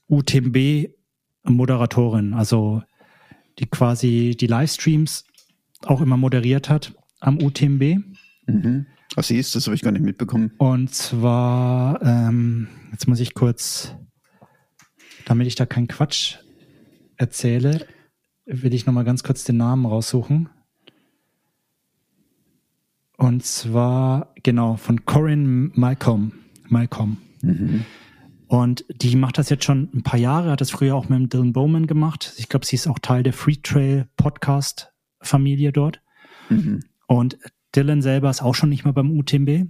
UTMB-Moderatorin, 0.09 2.35
also 2.35 2.83
die 3.59 3.67
quasi 3.67 4.37
die 4.39 4.47
Livestreams 4.47 5.25
auch 5.85 6.01
immer 6.01 6.17
moderiert 6.17 6.71
hat 6.71 6.95
am 7.21 7.43
UTMB. 7.43 7.99
Mhm. 8.47 8.87
Ach, 9.17 9.25
sie 9.25 9.39
ist, 9.39 9.55
das 9.55 9.67
habe 9.67 9.75
ich 9.75 9.83
gar 9.83 9.93
nicht 9.93 10.05
mitbekommen. 10.05 10.53
Und 10.59 10.95
zwar, 10.95 12.03
ähm, 12.03 12.69
jetzt 12.93 13.09
muss 13.09 13.21
ich 13.21 13.35
kurz, 13.35 13.95
damit 15.27 15.47
ich 15.47 15.57
da 15.57 15.67
keinen 15.67 15.89
Quatsch 15.89 16.39
erzähle, 17.17 17.87
will 18.51 18.75
ich 18.75 18.87
nochmal 18.87 19.05
ganz 19.05 19.23
kurz 19.23 19.45
den 19.45 19.57
Namen 19.57 19.87
raussuchen. 19.87 20.49
Und 23.17 23.45
zwar, 23.45 24.35
genau, 24.43 24.77
von 24.77 25.05
Corinne 25.05 25.71
Malcolm. 25.75 26.33
Malcolm. 26.69 27.19
Mhm. 27.43 27.85
Und 28.47 28.85
die 28.89 29.15
macht 29.15 29.39
das 29.39 29.51
jetzt 29.51 29.65
schon 29.65 29.89
ein 29.95 30.03
paar 30.03 30.19
Jahre, 30.19 30.51
hat 30.51 30.61
das 30.61 30.71
früher 30.71 30.97
auch 30.97 31.09
mit 31.09 31.33
Dylan 31.33 31.53
Bowman 31.53 31.87
gemacht. 31.87 32.35
Ich 32.39 32.49
glaube, 32.49 32.67
sie 32.67 32.77
ist 32.77 32.89
auch 32.89 32.99
Teil 32.99 33.23
der 33.23 33.33
Free 33.33 33.57
Trail 33.63 34.09
Podcast 34.17 34.93
Familie 35.21 35.71
dort. 35.71 36.03
Mhm. 36.49 36.81
Und 37.07 37.39
Dylan 37.77 38.03
selber 38.03 38.31
ist 38.31 38.43
auch 38.43 38.55
schon 38.55 38.71
nicht 38.71 38.85
mehr 38.85 38.93
beim 38.93 39.11
UTMB. 39.11 39.69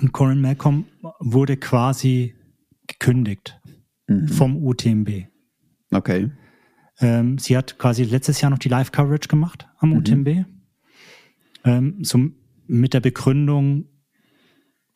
Und 0.00 0.12
Corin 0.12 0.40
Malcolm 0.40 0.86
wurde 1.20 1.56
quasi 1.56 2.34
gekündigt 2.86 3.58
mhm. 4.06 4.28
vom 4.28 4.56
UTMB. 4.62 5.26
Okay. 5.92 6.30
Ähm, 7.02 7.38
sie 7.38 7.56
hat 7.56 7.78
quasi 7.78 8.04
letztes 8.04 8.40
Jahr 8.40 8.50
noch 8.50 8.58
die 8.58 8.68
Live-Coverage 8.68 9.28
gemacht 9.28 9.68
am 9.78 9.90
mhm. 9.90 9.96
UTMB. 9.96 10.28
Ähm, 11.64 11.98
so 12.02 12.18
mit 12.66 12.94
der 12.94 13.00
Begründung, 13.00 13.86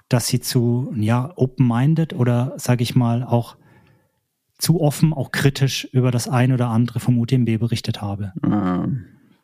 dass 0.09 0.29
sie 0.29 0.41
zu, 0.41 0.95
ja, 0.97 1.33
open-minded 1.37 2.15
oder, 2.15 2.55
sage 2.57 2.85
ich 2.85 2.95
mal, 2.95 3.25
auch 3.25 3.57
zu 4.59 4.81
offen, 4.81 5.13
auch 5.13 5.33
kritisch 5.33 5.85
über 5.93 6.11
das 6.11 6.29
eine 6.29 6.55
oder 6.55 6.69
andere 6.69 7.01
vom 7.01 7.19
UTMB 7.19 7.59
berichtet 7.59 8.01
habe. 8.01 8.33
Ah, 8.43 8.87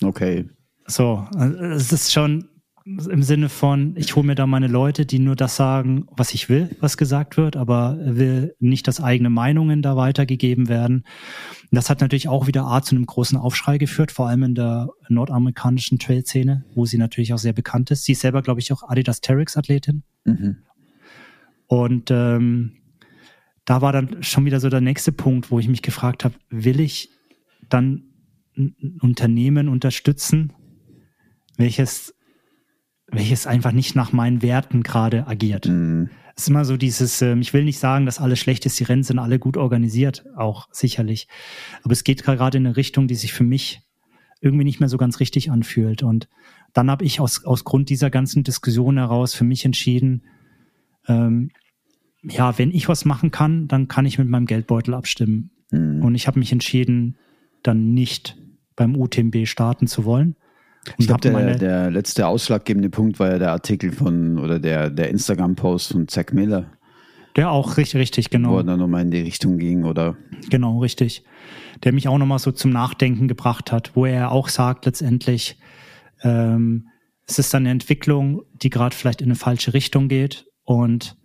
okay. 0.03 0.49
So, 0.87 1.27
es 1.37 1.93
ist 1.93 2.13
schon 2.13 2.49
im 2.85 3.23
Sinne 3.23 3.49
von, 3.49 3.95
ich 3.97 4.17
hole 4.17 4.27
mir 4.27 4.35
da 4.35 4.47
meine 4.47 4.67
Leute, 4.67 5.07
die 5.07 5.19
nur 5.19 5.37
das 5.37 5.57
sagen, 5.57 6.07
was 6.11 6.35
ich 6.35 6.49
will, 6.49 6.75
was 6.81 6.97
gesagt 6.97 7.37
wird, 7.37 7.57
aber 7.57 7.99
will 8.03 8.55
nicht, 8.59 8.89
dass 8.89 9.01
eigene 9.01 9.31
Meinungen 9.31 9.83
da 9.83 9.97
weitergegeben 9.97 10.69
werden. 10.69 11.05
Das 11.71 11.91
hat 11.91 12.01
natürlich 12.01 12.29
auch 12.29 12.47
wieder 12.47 12.65
A 12.65 12.83
zu 12.83 12.97
einem 12.97 13.07
großen 13.07 13.39
Aufschrei 13.39 13.79
geführt, 13.79 14.11
vor 14.11 14.29
allem 14.29 14.43
in 14.43 14.55
der 14.55 14.89
nordamerikanischen 15.09 15.99
Trail-Szene, 15.99 16.65
wo 16.75 16.85
sie 16.85 16.99
natürlich 16.99 17.33
auch 17.33 17.39
sehr 17.39 17.53
bekannt 17.53 17.91
ist. 17.91 18.05
Sie 18.05 18.13
ist 18.13 18.21
selber, 18.21 18.43
glaube 18.43 18.61
ich, 18.61 18.73
auch 18.73 18.83
Adidas 18.89 19.21
Terex-Athletin. 19.21 20.03
Mhm. 20.25 20.59
Und 21.67 22.11
ähm, 22.11 22.73
da 23.65 23.81
war 23.81 23.93
dann 23.93 24.23
schon 24.23 24.45
wieder 24.45 24.61
so 24.61 24.69
der 24.69 24.81
nächste 24.81 25.13
Punkt, 25.13 25.51
wo 25.51 25.59
ich 25.59 25.69
mich 25.69 25.83
gefragt 25.83 26.25
habe, 26.25 26.35
will 26.51 26.81
ich 26.81 27.11
dann 27.69 28.05
ein 28.57 28.99
Unternehmen 29.01 29.69
unterstützen, 29.69 30.53
welches 31.57 32.15
welches 33.13 33.47
einfach 33.47 33.73
nicht 33.73 33.95
nach 33.95 34.13
meinen 34.13 34.43
Werten 34.43 34.83
gerade 34.83 35.27
agiert. 35.27 35.69
Mhm. 35.69 36.11
Es 36.35 36.45
ist 36.45 36.49
immer 36.49 36.65
so 36.65 36.79
dieses, 36.79 37.21
äh, 37.21 37.37
ich 37.37 37.53
will 37.53 37.65
nicht 37.65 37.79
sagen, 37.79 38.07
dass 38.07 38.19
alles 38.19 38.39
schlecht 38.39 38.65
ist, 38.65 38.81
die 38.81 38.85
Rennen 38.85 39.03
sind 39.03 39.19
alle 39.19 39.39
gut 39.39 39.57
organisiert, 39.57 40.25
auch 40.35 40.69
sicherlich. 40.73 41.29
Aber 41.83 41.93
es 41.93 42.05
geht 42.05 42.25
gerade 42.25 42.59
in 42.59 42.67
eine 42.67 42.77
Richtung, 42.77 43.07
die 43.07 43.15
sich 43.15 43.35
für 43.35 43.45
mich 43.45 43.83
irgendwie 44.41 44.65
nicht 44.65 44.81
mehr 44.81 44.89
so 44.89 44.97
ganz 44.97 45.21
richtig 45.21 45.51
anfühlt. 45.51 46.03
Und 46.03 46.29
dann 46.73 46.91
habe 46.91 47.05
ich 47.05 47.21
aus, 47.21 47.45
aus 47.45 47.65
Grund 47.65 47.91
dieser 47.91 48.11
ganzen 48.11 48.45
Diskussion 48.45 48.97
heraus 48.97 49.35
für 49.35 49.45
mich 49.45 49.65
entschieden, 49.65 50.23
ähm, 51.07 51.51
ja, 52.23 52.57
wenn 52.59 52.71
ich 52.71 52.89
was 52.89 53.05
machen 53.05 53.31
kann, 53.31 53.69
dann 53.69 53.89
kann 53.89 54.07
ich 54.07 54.19
mit 54.19 54.29
meinem 54.29 54.47
Geldbeutel 54.47 54.95
abstimmen. 54.95 55.51
Mhm. 55.71 56.03
Und 56.03 56.15
ich 56.15 56.27
habe 56.27 56.39
mich 56.39 56.53
entschieden, 56.53 57.19
dann 57.63 57.93
nicht 57.93 58.39
beim 58.75 58.97
UTMB 58.97 59.47
starten 59.47 59.87
zu 59.87 60.05
wollen, 60.05 60.37
ich 60.99 61.07
glaube, 61.07 61.21
der, 61.21 61.57
der 61.57 61.91
letzte 61.91 62.27
ausschlaggebende 62.27 62.91
Punkt 62.91 63.19
war 63.21 63.31
ja 63.31 63.39
der 63.39 63.53
Artikel 63.53 63.93
von 63.93 64.39
oder 64.39 64.59
der, 64.59 64.91
der 64.91 65.11
Instagram-Post 65.11 65.93
von 65.93 66.09
Zack 66.09 66.33
Miller. 66.33 66.73
Der 67.37 67.51
auch 67.51 67.77
richtig, 67.77 68.01
richtig, 68.01 68.31
genau. 68.31 68.53
Wo 68.53 68.57
er 68.59 68.65
dann 68.65 68.79
nochmal 68.79 69.03
in 69.03 69.11
die 69.11 69.21
Richtung 69.21 69.59
ging, 69.59 69.85
oder? 69.85 70.17
Genau, 70.51 70.81
richtig. 70.81 71.25
Der 71.83 71.93
mich 71.93 72.09
auch 72.09 72.19
nochmal 72.19 72.39
so 72.39 72.53
zum 72.53 72.73
Nachdenken 72.73 73.29
gebracht 73.29 73.73
hat, 73.73 73.93
wo 73.95 74.05
er 74.05 74.33
auch 74.33 74.49
sagt, 74.49 74.85
letztendlich, 74.85 75.57
ähm, 76.23 76.89
es 77.27 77.39
ist 77.39 77.55
eine 77.55 77.71
Entwicklung, 77.71 78.43
die 78.55 78.71
gerade 78.71 78.95
vielleicht 78.95 79.23
in 79.23 79.29
eine 79.29 79.37
falsche 79.37 79.73
Richtung 79.73 80.09
geht 80.09 80.47
und 80.65 81.17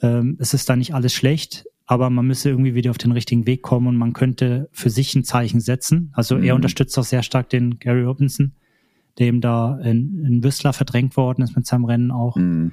ähm, 0.00 0.36
es 0.40 0.54
ist 0.54 0.68
da 0.70 0.76
nicht 0.76 0.94
alles 0.94 1.12
schlecht, 1.12 1.66
aber 1.86 2.08
man 2.08 2.26
müsse 2.26 2.48
irgendwie 2.48 2.74
wieder 2.74 2.90
auf 2.90 2.98
den 2.98 3.12
richtigen 3.12 3.46
Weg 3.46 3.62
kommen 3.62 3.88
und 3.88 3.96
man 3.96 4.12
könnte 4.12 4.68
für 4.72 4.90
sich 4.90 5.14
ein 5.14 5.24
Zeichen 5.24 5.60
setzen. 5.60 6.10
Also 6.14 6.36
er 6.36 6.54
mhm. 6.54 6.56
unterstützt 6.56 6.98
auch 6.98 7.04
sehr 7.04 7.22
stark 7.22 7.50
den 7.50 7.78
Gary 7.78 8.02
Robinson, 8.02 8.54
dem 9.18 9.40
da 9.40 9.78
in, 9.80 10.24
in 10.24 10.42
Whistler 10.42 10.72
verdrängt 10.72 11.16
worden 11.16 11.42
ist 11.42 11.56
mit 11.56 11.66
seinem 11.66 11.84
Rennen 11.84 12.10
auch. 12.10 12.36
Mhm. 12.36 12.72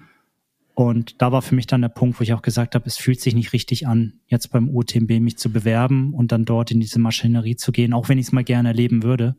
Und 0.74 1.22
da 1.22 1.32
war 1.32 1.42
für 1.42 1.54
mich 1.54 1.68
dann 1.68 1.82
der 1.82 1.90
Punkt, 1.90 2.20
wo 2.20 2.24
ich 2.24 2.34
auch 2.34 2.42
gesagt 2.42 2.76
habe, 2.76 2.86
es 2.88 2.98
fühlt 2.98 3.20
sich 3.20 3.36
nicht 3.36 3.54
richtig 3.54 3.88
an, 3.88 4.14
jetzt 4.28 4.52
beim 4.52 4.70
UTMB 4.70 5.20
mich 5.20 5.38
zu 5.38 5.52
bewerben 5.52 6.14
und 6.14 6.32
dann 6.32 6.46
dort 6.46 6.72
in 6.72 6.80
diese 6.80 6.98
Maschinerie 6.98 7.56
zu 7.56 7.72
gehen, 7.72 7.94
auch 7.94 8.10
wenn 8.10 8.18
ich 8.18 8.28
es 8.28 8.32
mal 8.32 8.44
gerne 8.44 8.70
erleben 8.70 9.04
würde. 9.04 9.36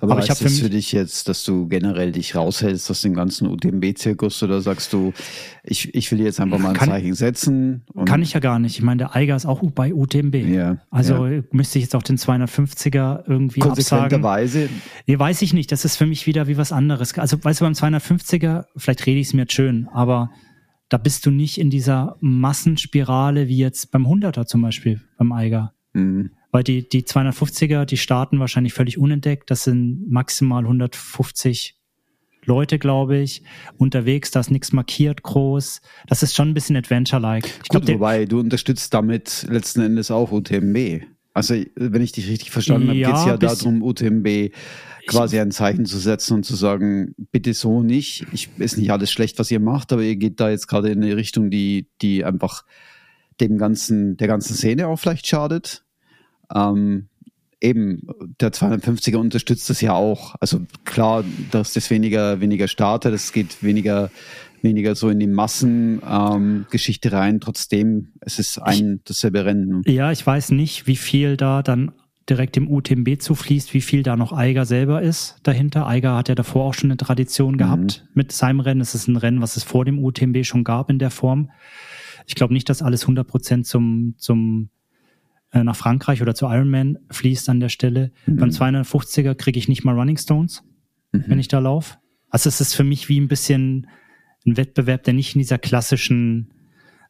Aber, 0.00 0.12
Aber 0.12 0.22
ich 0.22 0.30
habe 0.30 0.38
für, 0.38 0.50
für 0.50 0.70
dich 0.70 0.92
jetzt, 0.92 1.28
dass 1.28 1.44
du 1.44 1.66
generell 1.66 2.12
dich 2.12 2.34
raushältst 2.34 2.90
aus 2.90 3.02
dem 3.02 3.14
ganzen 3.14 3.48
UTMB-Zirkus 3.48 4.42
oder 4.42 4.60
sagst 4.60 4.92
du, 4.92 5.12
ich, 5.64 5.94
ich 5.94 6.10
will 6.12 6.20
jetzt 6.20 6.40
einfach 6.40 6.58
mal 6.58 6.70
ein 6.70 6.76
kann, 6.76 6.88
Zeichen 6.88 7.14
setzen? 7.14 7.82
kann 8.04 8.22
ich 8.22 8.34
ja 8.34 8.40
gar 8.40 8.58
nicht. 8.58 8.76
Ich 8.76 8.82
meine, 8.82 8.98
der 8.98 9.16
Eiger 9.16 9.34
ist 9.34 9.46
auch 9.46 9.62
bei 9.70 9.94
UTMB. 9.94 10.34
Ja, 10.34 10.78
also 10.90 11.26
ja. 11.26 11.42
müsste 11.50 11.78
ich 11.78 11.84
jetzt 11.84 11.96
auch 11.96 12.02
den 12.02 12.18
250er 12.18 13.24
irgendwie 13.26 13.60
Konsequenterweise? 13.60 14.64
absagen. 14.64 14.82
Nee, 15.06 15.18
weiß 15.18 15.42
ich 15.42 15.52
nicht. 15.52 15.72
Das 15.72 15.84
ist 15.84 15.96
für 15.96 16.06
mich 16.06 16.26
wieder 16.26 16.46
wie 16.46 16.56
was 16.56 16.72
anderes. 16.72 17.16
Also 17.18 17.42
weißt 17.42 17.60
du, 17.60 17.64
beim 17.64 17.72
250er, 17.72 18.66
vielleicht 18.76 19.06
rede 19.06 19.20
ich 19.20 19.28
es 19.28 19.34
mir 19.34 19.42
jetzt 19.42 19.54
schön, 19.54 19.88
aber 19.92 20.30
da 20.88 20.98
bist 20.98 21.26
du 21.26 21.30
nicht 21.30 21.58
in 21.58 21.70
dieser 21.70 22.16
Massenspirale 22.20 23.48
wie 23.48 23.58
jetzt 23.58 23.90
beim 23.90 24.06
100er 24.06 24.46
zum 24.46 24.62
Beispiel, 24.62 25.00
beim 25.18 25.32
Eiger. 25.32 25.72
Mhm. 25.92 26.30
Weil 26.54 26.62
die, 26.62 26.88
die 26.88 27.02
250er, 27.02 27.84
die 27.84 27.96
starten 27.96 28.38
wahrscheinlich 28.38 28.74
völlig 28.74 28.96
unentdeckt. 28.96 29.50
Das 29.50 29.64
sind 29.64 30.08
maximal 30.08 30.62
150 30.62 31.74
Leute, 32.44 32.78
glaube 32.78 33.16
ich, 33.16 33.42
unterwegs. 33.76 34.30
Da 34.30 34.38
ist 34.38 34.52
nichts 34.52 34.72
markiert 34.72 35.24
groß. 35.24 35.80
Das 36.06 36.22
ist 36.22 36.36
schon 36.36 36.50
ein 36.50 36.54
bisschen 36.54 36.76
Adventure-like. 36.76 37.42
Gut, 37.42 37.84
glaub, 37.84 37.88
wobei 37.88 38.26
du 38.26 38.38
unterstützt 38.38 38.94
damit 38.94 39.44
letzten 39.50 39.80
Endes 39.80 40.12
auch 40.12 40.30
UTMB. 40.30 41.02
Also, 41.32 41.56
wenn 41.74 42.02
ich 42.02 42.12
dich 42.12 42.28
richtig 42.28 42.52
verstanden 42.52 42.86
habe, 42.86 42.98
ja, 42.98 43.08
geht 43.08 43.18
es 43.18 43.24
ja 43.24 43.36
darum, 43.36 43.82
UTMB 43.82 44.54
quasi 45.08 45.40
ein 45.40 45.50
Zeichen 45.50 45.86
zu 45.86 45.98
setzen 45.98 46.34
und 46.34 46.44
zu 46.44 46.54
sagen, 46.54 47.16
bitte 47.32 47.52
so 47.52 47.82
nicht. 47.82 48.26
Ich 48.32 48.48
ist 48.58 48.78
nicht 48.78 48.92
alles 48.92 49.10
schlecht, 49.10 49.40
was 49.40 49.50
ihr 49.50 49.58
macht, 49.58 49.92
aber 49.92 50.02
ihr 50.02 50.14
geht 50.14 50.38
da 50.38 50.50
jetzt 50.50 50.68
gerade 50.68 50.90
in 50.90 51.02
eine 51.02 51.16
Richtung, 51.16 51.50
die, 51.50 51.88
die 52.00 52.24
einfach 52.24 52.64
dem 53.40 53.58
ganzen, 53.58 54.16
der 54.18 54.28
ganzen 54.28 54.54
Szene 54.54 54.86
auch 54.86 55.00
vielleicht 55.00 55.26
schadet. 55.26 55.83
Ähm, 56.54 57.08
eben, 57.60 58.06
der 58.40 58.52
250er 58.52 59.16
unterstützt 59.16 59.70
das 59.70 59.80
ja 59.80 59.94
auch. 59.94 60.34
Also 60.40 60.60
klar, 60.84 61.24
dass 61.50 61.72
das 61.72 61.90
weniger, 61.90 62.40
weniger 62.40 62.68
startet, 62.68 63.14
es 63.14 63.32
geht 63.32 63.62
weniger, 63.62 64.10
weniger 64.62 64.94
so 64.94 65.08
in 65.08 65.18
die 65.18 65.26
Massengeschichte 65.26 67.08
ähm, 67.08 67.14
rein. 67.14 67.40
Trotzdem, 67.40 68.12
es 68.20 68.38
ist 68.38 68.58
ein 68.58 69.00
dasselbe 69.04 69.44
Rennen. 69.44 69.82
Ja, 69.86 70.12
ich 70.12 70.24
weiß 70.24 70.50
nicht, 70.50 70.86
wie 70.86 70.96
viel 70.96 71.36
da 71.36 71.62
dann 71.62 71.92
direkt 72.28 72.56
dem 72.56 72.70
UTMB 72.70 73.20
zufließt, 73.20 73.74
wie 73.74 73.82
viel 73.82 74.02
da 74.02 74.16
noch 74.16 74.32
Eiger 74.32 74.64
selber 74.64 75.02
ist 75.02 75.36
dahinter. 75.42 75.86
Eiger 75.86 76.16
hat 76.16 76.28
ja 76.28 76.34
davor 76.34 76.64
auch 76.64 76.74
schon 76.74 76.90
eine 76.90 76.96
Tradition 76.96 77.58
gehabt 77.58 78.02
mhm. 78.04 78.10
mit 78.14 78.32
seinem 78.32 78.60
Rennen. 78.60 78.80
Es 78.80 78.94
ist 78.94 79.08
ein 79.08 79.16
Rennen, 79.16 79.42
was 79.42 79.56
es 79.56 79.64
vor 79.64 79.84
dem 79.84 80.02
UTMB 80.02 80.44
schon 80.44 80.64
gab 80.64 80.88
in 80.88 80.98
der 80.98 81.10
Form. 81.10 81.50
Ich 82.26 82.34
glaube 82.34 82.54
nicht, 82.54 82.68
dass 82.70 82.80
alles 82.80 83.02
100 83.02 83.26
Prozent 83.26 83.66
zum, 83.66 84.14
zum 84.16 84.70
nach 85.62 85.76
Frankreich 85.76 86.22
oder 86.22 86.34
zu 86.34 86.46
Ironman 86.46 86.98
fließt 87.10 87.48
an 87.48 87.60
der 87.60 87.68
Stelle. 87.68 88.10
Mhm. 88.26 88.36
Beim 88.36 88.48
250er 88.50 89.34
kriege 89.34 89.58
ich 89.58 89.68
nicht 89.68 89.84
mal 89.84 89.94
Running 89.94 90.16
Stones, 90.16 90.64
mhm. 91.12 91.24
wenn 91.28 91.38
ich 91.38 91.48
da 91.48 91.60
laufe. 91.60 91.98
Also 92.30 92.48
es 92.48 92.60
ist 92.60 92.74
für 92.74 92.82
mich 92.82 93.08
wie 93.08 93.20
ein 93.20 93.28
bisschen 93.28 93.86
ein 94.46 94.56
Wettbewerb, 94.56 95.04
der 95.04 95.14
nicht 95.14 95.36
in 95.36 95.38
dieser 95.38 95.58
klassischen 95.58 96.50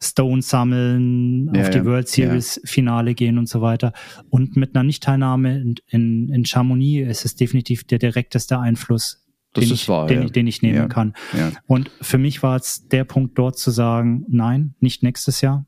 Stone 0.01 0.41
sammeln, 0.41 1.53
ja, 1.53 1.61
auf 1.61 1.69
die 1.69 1.79
ja, 1.79 1.85
World 1.85 2.07
Series 2.07 2.57
ja. 2.57 2.61
Finale 2.65 3.15
gehen 3.15 3.37
und 3.37 3.49
so 3.49 3.61
weiter. 3.61 3.93
Und 4.29 4.55
mit 4.55 4.75
einer 4.75 4.83
Nichtteilnahme 4.83 5.59
in, 5.59 5.75
in, 5.87 6.29
in 6.29 6.45
Chamonix 6.45 7.09
ist 7.09 7.25
es 7.25 7.35
definitiv 7.35 7.85
der 7.85 7.99
direkteste 7.99 8.59
Einfluss, 8.59 9.25
den, 9.55 9.63
ich, 9.63 9.87
wahr, 9.87 10.07
den, 10.07 10.31
den 10.31 10.47
ich 10.47 10.61
nehmen 10.61 10.89
kann. 10.89 11.13
Und 11.65 11.89
für 12.01 12.17
mich 12.17 12.43
war 12.43 12.57
es 12.57 12.87
der 12.87 13.05
Punkt 13.05 13.37
dort 13.37 13.57
zu 13.57 13.71
sagen, 13.71 14.25
nein, 14.27 14.75
nicht 14.79 15.01
nächstes 15.01 15.41
Jahr, 15.41 15.65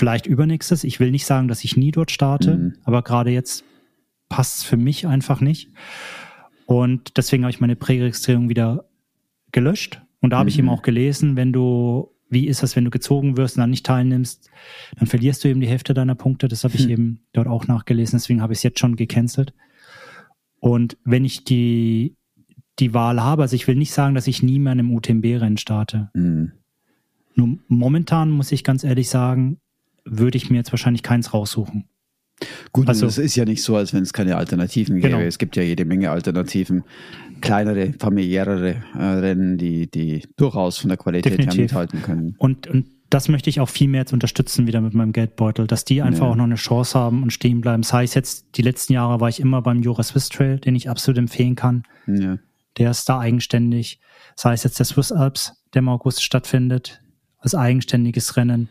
vielleicht 0.00 0.26
übernächstes. 0.26 0.82
Ich 0.82 0.98
will 0.98 1.10
nicht 1.10 1.26
sagen, 1.26 1.46
dass 1.46 1.62
ich 1.62 1.76
nie 1.76 1.90
dort 1.90 2.10
starte, 2.10 2.56
mhm. 2.56 2.72
aber 2.84 3.02
gerade 3.02 3.30
jetzt 3.30 3.64
passt 4.30 4.58
es 4.58 4.64
für 4.64 4.78
mich 4.78 5.06
einfach 5.06 5.42
nicht. 5.42 5.70
Und 6.64 7.18
deswegen 7.18 7.44
habe 7.44 7.50
ich 7.50 7.60
meine 7.60 7.76
Präregistrierung 7.76 8.48
wieder 8.48 8.88
gelöscht. 9.52 10.00
Und 10.20 10.30
da 10.30 10.38
habe 10.38 10.46
mhm. 10.46 10.48
ich 10.48 10.58
eben 10.58 10.68
auch 10.70 10.80
gelesen, 10.80 11.36
wenn 11.36 11.52
du, 11.52 12.14
wie 12.30 12.46
ist 12.46 12.62
das, 12.62 12.76
wenn 12.76 12.86
du 12.86 12.90
gezogen 12.90 13.36
wirst 13.36 13.56
und 13.56 13.60
dann 13.60 13.70
nicht 13.70 13.84
teilnimmst, 13.84 14.50
dann 14.96 15.06
verlierst 15.06 15.44
du 15.44 15.48
eben 15.48 15.60
die 15.60 15.68
Hälfte 15.68 15.92
deiner 15.92 16.14
Punkte. 16.14 16.48
Das 16.48 16.64
habe 16.64 16.76
ich 16.76 16.86
mhm. 16.86 16.90
eben 16.90 17.20
dort 17.34 17.46
auch 17.46 17.66
nachgelesen. 17.66 18.18
Deswegen 18.18 18.40
habe 18.40 18.54
ich 18.54 18.60
es 18.60 18.62
jetzt 18.62 18.80
schon 18.80 18.96
gecancelt. 18.96 19.52
Und 20.60 20.96
wenn 21.04 21.26
ich 21.26 21.44
die, 21.44 22.16
die 22.78 22.94
Wahl 22.94 23.22
habe, 23.22 23.42
also 23.42 23.54
ich 23.54 23.68
will 23.68 23.76
nicht 23.76 23.92
sagen, 23.92 24.14
dass 24.14 24.26
ich 24.26 24.42
nie 24.42 24.60
mehr 24.60 24.72
in 24.72 24.78
einem 24.78 24.94
UTMB-Rennen 24.94 25.58
starte. 25.58 26.08
Mhm. 26.14 26.52
Nur 27.34 27.58
momentan 27.68 28.30
muss 28.30 28.50
ich 28.50 28.64
ganz 28.64 28.82
ehrlich 28.82 29.10
sagen, 29.10 29.60
würde 30.04 30.36
ich 30.36 30.50
mir 30.50 30.56
jetzt 30.58 30.72
wahrscheinlich 30.72 31.02
keins 31.02 31.32
raussuchen. 31.34 31.88
Gut, 32.72 32.88
also, 32.88 33.06
es 33.06 33.18
ist 33.18 33.36
ja 33.36 33.44
nicht 33.44 33.62
so, 33.62 33.76
als 33.76 33.92
wenn 33.92 34.02
es 34.02 34.12
keine 34.12 34.36
Alternativen 34.36 34.96
gäbe. 34.96 35.10
Genau. 35.10 35.20
Es 35.20 35.38
gibt 35.38 35.56
ja 35.56 35.62
jede 35.62 35.84
Menge 35.84 36.10
Alternativen. 36.10 36.84
Kleinere, 37.40 37.94
familiärere 37.98 38.82
äh, 38.94 39.02
Rennen, 39.02 39.58
die, 39.58 39.90
die 39.90 40.22
durchaus 40.36 40.78
von 40.78 40.88
der 40.88 40.98
Qualität 40.98 41.32
Definitiv. 41.32 41.56
her 41.56 41.62
mithalten 41.64 42.02
können. 42.02 42.34
Und, 42.38 42.66
und 42.66 42.86
das 43.10 43.28
möchte 43.28 43.50
ich 43.50 43.60
auch 43.60 43.68
viel 43.68 43.88
mehr 43.88 44.02
jetzt 44.02 44.12
unterstützen 44.12 44.66
wieder 44.66 44.80
mit 44.80 44.94
meinem 44.94 45.12
Geldbeutel, 45.12 45.66
dass 45.66 45.84
die 45.84 46.00
einfach 46.00 46.26
ja. 46.26 46.30
auch 46.30 46.36
noch 46.36 46.44
eine 46.44 46.54
Chance 46.54 46.98
haben 46.98 47.22
und 47.22 47.32
stehen 47.32 47.60
bleiben. 47.60 47.82
Das 47.82 47.92
heißt 47.92 48.14
jetzt, 48.14 48.56
die 48.56 48.62
letzten 48.62 48.92
Jahre 48.92 49.20
war 49.20 49.28
ich 49.28 49.40
immer 49.40 49.62
beim 49.62 49.82
Jura 49.82 50.02
Swiss 50.02 50.28
Trail, 50.28 50.58
den 50.58 50.76
ich 50.76 50.88
absolut 50.88 51.18
empfehlen 51.18 51.56
kann. 51.56 51.82
Ja. 52.06 52.38
Der 52.78 52.90
ist 52.90 53.08
da 53.08 53.18
eigenständig. 53.18 54.00
Das 54.36 54.44
heißt 54.44 54.64
jetzt 54.64 54.78
der 54.78 54.86
Swiss 54.86 55.12
Alps, 55.12 55.52
der 55.74 55.80
im 55.80 55.88
August 55.88 56.22
stattfindet, 56.22 57.00
als 57.38 57.54
eigenständiges 57.54 58.36
Rennen 58.36 58.68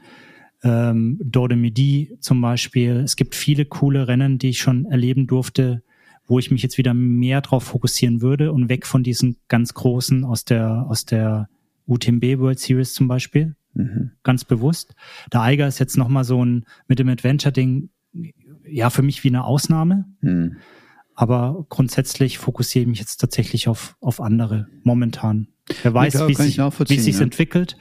ähm, 0.63 1.19
Dor 1.23 1.49
de 1.49 1.57
Midi 1.57 2.17
zum 2.19 2.41
Beispiel. 2.41 2.97
Es 2.97 3.15
gibt 3.15 3.35
viele 3.35 3.65
coole 3.65 4.07
Rennen, 4.07 4.37
die 4.37 4.49
ich 4.49 4.59
schon 4.59 4.85
erleben 4.85 5.27
durfte, 5.27 5.83
wo 6.27 6.39
ich 6.39 6.51
mich 6.51 6.61
jetzt 6.61 6.77
wieder 6.77 6.93
mehr 6.93 7.41
drauf 7.41 7.63
fokussieren 7.63 8.21
würde 8.21 8.51
und 8.51 8.69
weg 8.69 8.85
von 8.85 9.03
diesen 9.03 9.37
ganz 9.47 9.73
großen 9.73 10.23
aus 10.23 10.45
der, 10.45 10.85
aus 10.87 11.05
der 11.05 11.49
UTMB 11.87 12.39
World 12.39 12.59
Series 12.59 12.93
zum 12.93 13.07
Beispiel. 13.07 13.55
Mhm. 13.73 14.11
Ganz 14.23 14.45
bewusst. 14.45 14.95
Der 15.33 15.41
Eiger 15.41 15.67
ist 15.67 15.79
jetzt 15.79 15.97
nochmal 15.97 16.23
so 16.23 16.43
ein, 16.43 16.65
mit 16.87 16.99
dem 16.99 17.09
Adventure-Ding, 17.09 17.89
ja, 18.67 18.89
für 18.89 19.01
mich 19.01 19.23
wie 19.23 19.29
eine 19.29 19.43
Ausnahme. 19.43 20.05
Mhm. 20.21 20.57
Aber 21.15 21.65
grundsätzlich 21.69 22.37
fokussiere 22.37 22.83
ich 22.83 22.89
mich 22.89 22.99
jetzt 22.99 23.17
tatsächlich 23.17 23.67
auf, 23.67 23.97
auf 23.99 24.21
andere 24.21 24.67
momentan. 24.83 25.47
Wer 25.83 25.93
weiß, 25.93 26.13
ja, 26.13 26.27
wie, 26.27 26.35
sich, 26.35 26.57
wie 26.57 26.95
es 26.95 27.03
sich 27.03 27.17
ja. 27.17 27.21
entwickelt. 27.21 27.75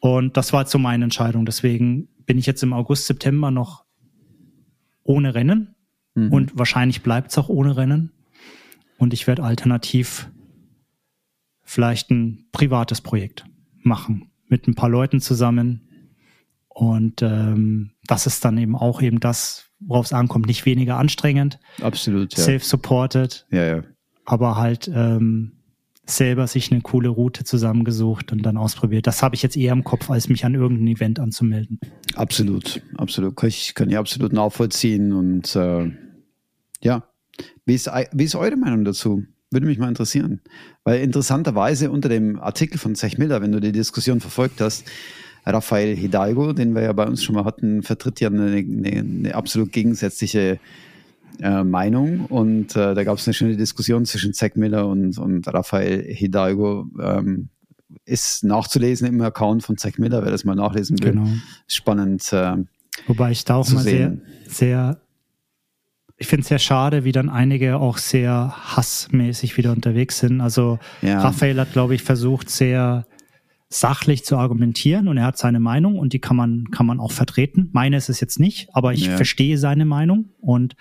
Und 0.00 0.36
das 0.36 0.52
war 0.52 0.66
so 0.66 0.78
meine 0.78 1.04
Entscheidung. 1.04 1.44
Deswegen 1.44 2.08
bin 2.26 2.38
ich 2.38 2.46
jetzt 2.46 2.62
im 2.62 2.72
August, 2.72 3.06
September 3.06 3.50
noch 3.50 3.84
ohne 5.02 5.34
Rennen. 5.34 5.74
Mhm. 6.14 6.32
Und 6.32 6.58
wahrscheinlich 6.58 7.02
bleibt 7.02 7.30
es 7.30 7.38
auch 7.38 7.48
ohne 7.48 7.76
Rennen. 7.76 8.12
Und 8.98 9.12
ich 9.12 9.26
werde 9.26 9.42
alternativ 9.42 10.30
vielleicht 11.62 12.10
ein 12.10 12.46
privates 12.52 13.00
Projekt 13.00 13.44
machen. 13.82 14.30
Mit 14.48 14.66
ein 14.66 14.74
paar 14.74 14.88
Leuten 14.88 15.20
zusammen. 15.20 15.86
Und 16.68 17.22
ähm, 17.22 17.92
das 18.06 18.26
ist 18.26 18.44
dann 18.44 18.58
eben 18.58 18.76
auch 18.76 19.02
eben 19.02 19.20
das, 19.20 19.70
worauf 19.80 20.06
es 20.06 20.12
ankommt. 20.12 20.46
Nicht 20.46 20.66
weniger 20.66 20.96
anstrengend. 20.96 21.58
Absolut, 21.80 22.36
ja. 22.36 22.42
Self-supported. 22.42 23.46
Ja, 23.50 23.64
ja. 23.64 23.82
Aber 24.24 24.56
halt 24.56 24.90
ähm, 24.92 25.59
selber 26.16 26.46
sich 26.46 26.70
eine 26.70 26.80
coole 26.80 27.08
Route 27.08 27.44
zusammengesucht 27.44 28.32
und 28.32 28.42
dann 28.42 28.56
ausprobiert. 28.56 29.06
Das 29.06 29.22
habe 29.22 29.34
ich 29.34 29.42
jetzt 29.42 29.56
eher 29.56 29.72
im 29.72 29.84
Kopf, 29.84 30.10
als 30.10 30.28
mich 30.28 30.44
an 30.44 30.54
irgendein 30.54 30.88
Event 30.88 31.18
anzumelden. 31.18 31.78
Absolut, 32.14 32.82
absolut. 32.96 33.42
Ich 33.44 33.74
kann 33.74 33.90
ich 33.90 33.96
absolut 33.96 34.32
nachvollziehen. 34.32 35.12
Und 35.12 35.54
äh, 35.56 35.90
ja, 36.82 37.04
wie 37.64 37.74
ist, 37.74 37.90
wie 38.12 38.24
ist 38.24 38.34
eure 38.34 38.56
Meinung 38.56 38.84
dazu? 38.84 39.24
Würde 39.50 39.66
mich 39.66 39.78
mal 39.78 39.88
interessieren. 39.88 40.40
Weil 40.84 41.00
interessanterweise 41.00 41.90
unter 41.90 42.08
dem 42.08 42.38
Artikel 42.38 42.78
von 42.78 42.94
Zech 42.94 43.18
Miller, 43.18 43.42
wenn 43.42 43.52
du 43.52 43.60
die 43.60 43.72
Diskussion 43.72 44.20
verfolgt 44.20 44.60
hast, 44.60 44.84
Rafael 45.46 45.96
Hidalgo, 45.96 46.52
den 46.52 46.74
wir 46.74 46.82
ja 46.82 46.92
bei 46.92 47.06
uns 47.06 47.24
schon 47.24 47.34
mal 47.34 47.44
hatten, 47.44 47.82
vertritt 47.82 48.20
ja 48.20 48.28
eine, 48.28 48.44
eine, 48.44 48.90
eine 48.90 49.34
absolut 49.34 49.72
gegensätzliche 49.72 50.60
äh, 51.40 51.64
Meinung 51.64 52.26
und 52.26 52.76
äh, 52.76 52.94
da 52.94 53.04
gab 53.04 53.18
es 53.18 53.26
eine 53.26 53.34
schöne 53.34 53.56
Diskussion 53.56 54.04
zwischen 54.04 54.34
Zack 54.34 54.56
Miller 54.56 54.86
und, 54.86 55.18
und 55.18 55.46
Rafael 55.48 56.02
Hidalgo. 56.02 56.86
Ähm, 57.00 57.48
ist 58.04 58.44
nachzulesen 58.44 59.06
im 59.08 59.20
Account 59.20 59.62
von 59.62 59.76
Zack 59.76 59.98
Miller, 59.98 60.24
wer 60.24 60.30
das 60.30 60.44
mal 60.44 60.54
nachlesen 60.54 60.98
will. 61.00 61.12
Genau. 61.12 61.28
Spannend. 61.66 62.32
Äh, 62.32 62.56
Wobei 63.06 63.32
ich 63.32 63.44
da 63.44 63.56
auch 63.56 63.68
mal 63.70 63.82
sehen. 63.82 64.22
sehr, 64.44 64.54
sehr, 64.54 65.00
ich 66.16 66.26
finde 66.26 66.42
es 66.42 66.48
sehr 66.48 66.58
schade, 66.58 67.04
wie 67.04 67.12
dann 67.12 67.28
einige 67.28 67.78
auch 67.78 67.98
sehr 67.98 68.54
hassmäßig 68.76 69.56
wieder 69.56 69.72
unterwegs 69.72 70.18
sind. 70.18 70.40
Also 70.40 70.78
ja. 71.02 71.20
Raphael 71.20 71.58
hat, 71.58 71.72
glaube 71.72 71.94
ich, 71.94 72.02
versucht, 72.02 72.50
sehr 72.50 73.06
sachlich 73.72 74.24
zu 74.24 74.36
argumentieren 74.36 75.06
und 75.06 75.16
er 75.16 75.24
hat 75.24 75.38
seine 75.38 75.60
Meinung 75.60 75.96
und 75.96 76.12
die 76.12 76.18
kann 76.18 76.36
man, 76.36 76.70
kann 76.72 76.86
man 76.86 76.98
auch 76.98 77.12
vertreten. 77.12 77.68
Meine 77.72 77.96
ist 77.96 78.08
es 78.08 78.18
jetzt 78.18 78.40
nicht, 78.40 78.68
aber 78.72 78.92
ich 78.92 79.06
Ja. 79.06 79.14
verstehe 79.16 79.56
seine 79.58 79.84
Meinung 79.84 80.30
und 80.40 80.74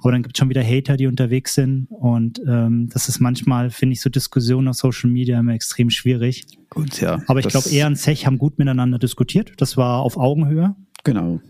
aber 0.00 0.12
dann 0.12 0.22
gibt 0.22 0.34
es 0.34 0.38
schon 0.38 0.48
wieder 0.48 0.64
Hater, 0.64 0.96
die 0.96 1.06
unterwegs 1.06 1.54
sind 1.54 1.86
und 1.90 2.40
ähm, 2.48 2.88
das 2.90 3.10
ist 3.10 3.20
manchmal, 3.20 3.68
finde 3.68 3.92
ich, 3.92 4.00
so 4.00 4.08
Diskussionen 4.08 4.68
auf 4.68 4.76
Social 4.76 5.10
Media 5.10 5.38
immer 5.38 5.52
extrem 5.52 5.90
schwierig. 5.90 6.46
Gut, 6.70 6.98
ja. 7.02 7.22
Aber 7.26 7.40
ich 7.40 7.48
glaube, 7.48 7.68
er 7.68 7.86
und 7.86 7.96
Zech 7.96 8.24
haben 8.24 8.38
gut 8.38 8.58
miteinander 8.58 8.98
diskutiert. 8.98 9.52
Das 9.58 9.76
war 9.76 10.00
auf 10.00 10.16
Augenhöhe. 10.16 10.74
Genau. 11.04 11.40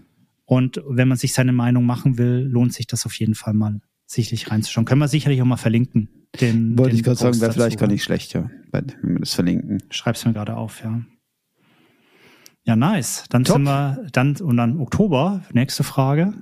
Und 0.44 0.82
wenn 0.88 1.06
man 1.06 1.16
sich 1.18 1.32
seine 1.34 1.52
Meinung 1.52 1.86
machen 1.86 2.18
will, 2.18 2.48
lohnt 2.50 2.72
sich 2.72 2.88
das 2.88 3.06
auf 3.06 3.14
jeden 3.14 3.36
Fall 3.36 3.54
mal 3.54 3.80
sicherlich 4.10 4.50
reinzuschauen. 4.50 4.84
Können 4.84 5.00
wir 5.00 5.08
sicherlich 5.08 5.40
auch 5.40 5.46
mal 5.46 5.56
verlinken. 5.56 6.08
Den, 6.40 6.78
Wollte 6.78 6.90
den 6.90 6.98
ich 6.98 7.02
gerade 7.04 7.16
sagen, 7.16 7.40
wäre 7.40 7.52
vielleicht 7.52 7.78
gar 7.78 7.88
nicht 7.88 8.04
schlecht, 8.04 8.32
ja, 8.34 8.50
wenn 8.72 8.92
wir 9.02 9.20
das 9.20 9.34
verlinken. 9.34 9.82
Schreib's 9.90 10.24
mir 10.24 10.32
gerade 10.32 10.56
auf, 10.56 10.82
ja. 10.82 11.00
Ja, 12.64 12.76
nice. 12.76 13.24
Dann 13.30 13.44
Top. 13.44 13.56
sind 13.56 13.62
wir, 13.64 14.06
dann, 14.12 14.36
und 14.36 14.56
dann 14.56 14.78
Oktober, 14.78 15.42
nächste 15.52 15.82
Frage. 15.82 16.34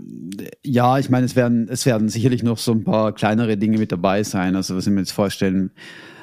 Ja, 0.64 0.98
ich 0.98 1.10
meine, 1.10 1.26
es 1.26 1.36
werden, 1.36 1.68
es 1.70 1.86
werden 1.86 2.08
sicherlich 2.08 2.42
noch 2.42 2.58
so 2.58 2.72
ein 2.72 2.84
paar 2.84 3.12
kleinere 3.12 3.56
Dinge 3.56 3.78
mit 3.78 3.92
dabei 3.92 4.22
sein. 4.24 4.56
Also 4.56 4.76
was 4.76 4.86
ich 4.86 4.92
mir 4.92 5.00
jetzt 5.00 5.12
vorstellen, 5.12 5.70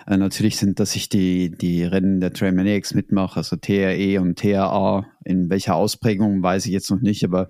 äh, 0.05 0.17
natürlich 0.17 0.57
sind, 0.57 0.79
dass 0.79 0.95
ich 0.95 1.09
die, 1.09 1.49
die 1.49 1.83
Rennen 1.83 2.19
der 2.19 2.33
Trailmaniacs 2.33 2.93
mitmache, 2.93 3.37
also 3.37 3.55
TRE 3.55 4.19
und 4.21 4.37
TRA. 4.37 5.07
In 5.23 5.49
welcher 5.49 5.75
Ausprägung 5.75 6.43
weiß 6.43 6.65
ich 6.65 6.73
jetzt 6.73 6.91
noch 6.91 7.01
nicht, 7.01 7.23
aber 7.23 7.49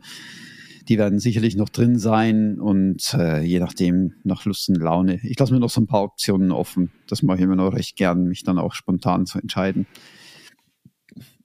die 0.87 0.97
werden 0.97 1.19
sicherlich 1.19 1.55
noch 1.55 1.69
drin 1.69 1.97
sein 1.97 2.59
und 2.59 3.13
äh, 3.13 3.41
je 3.41 3.59
nachdem 3.59 4.13
nach 4.23 4.45
Lust 4.45 4.69
und 4.69 4.77
Laune. 4.77 5.19
Ich 5.23 5.37
lasse 5.39 5.53
mir 5.53 5.59
noch 5.59 5.69
so 5.69 5.81
ein 5.81 5.87
paar 5.87 6.03
Optionen 6.03 6.51
offen. 6.51 6.91
Das 7.07 7.23
mache 7.23 7.37
ich 7.37 7.43
immer 7.43 7.55
noch 7.55 7.73
recht 7.73 7.95
gern, 7.95 8.25
mich 8.25 8.43
dann 8.43 8.59
auch 8.59 8.73
spontan 8.73 9.25
zu 9.25 9.39
entscheiden. 9.39 9.87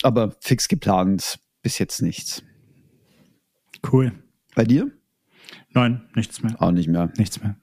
Aber 0.03 0.35
fix 0.41 0.69
geplant 0.69 1.39
bis 1.63 1.79
jetzt 1.79 2.03
nichts. 2.03 2.43
Cool. 3.91 4.13
Bei 4.55 4.65
dir? 4.65 4.91
Nein, 5.73 6.03
nichts 6.15 6.43
mehr. 6.43 6.61
Auch 6.61 6.73
nicht 6.73 6.89
mehr. 6.89 7.13
Nichts 7.17 7.41
mehr. 7.43 7.57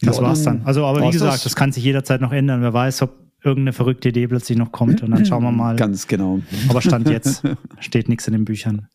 Das 0.00 0.16
Ja, 0.16 0.22
war's 0.22 0.42
dann. 0.42 0.62
Also, 0.64 0.86
aber 0.86 1.02
wie 1.02 1.10
gesagt, 1.10 1.34
das? 1.34 1.42
das 1.44 1.56
kann 1.56 1.72
sich 1.72 1.84
jederzeit 1.84 2.20
noch 2.20 2.32
ändern. 2.32 2.62
Wer 2.62 2.72
weiß, 2.72 3.02
ob 3.02 3.18
irgendeine 3.42 3.72
verrückte 3.72 4.08
Idee 4.10 4.26
plötzlich 4.26 4.58
noch 4.58 4.72
kommt 4.72 5.02
und 5.02 5.10
dann 5.10 5.24
schauen 5.26 5.42
wir 5.42 5.52
mal. 5.52 5.76
Ganz 5.76 6.06
genau. 6.06 6.40
Aber 6.68 6.80
Stand 6.82 7.08
jetzt 7.08 7.42
steht 7.80 8.08
nichts 8.08 8.26
in 8.26 8.32
den 8.32 8.44
Büchern. 8.44 8.88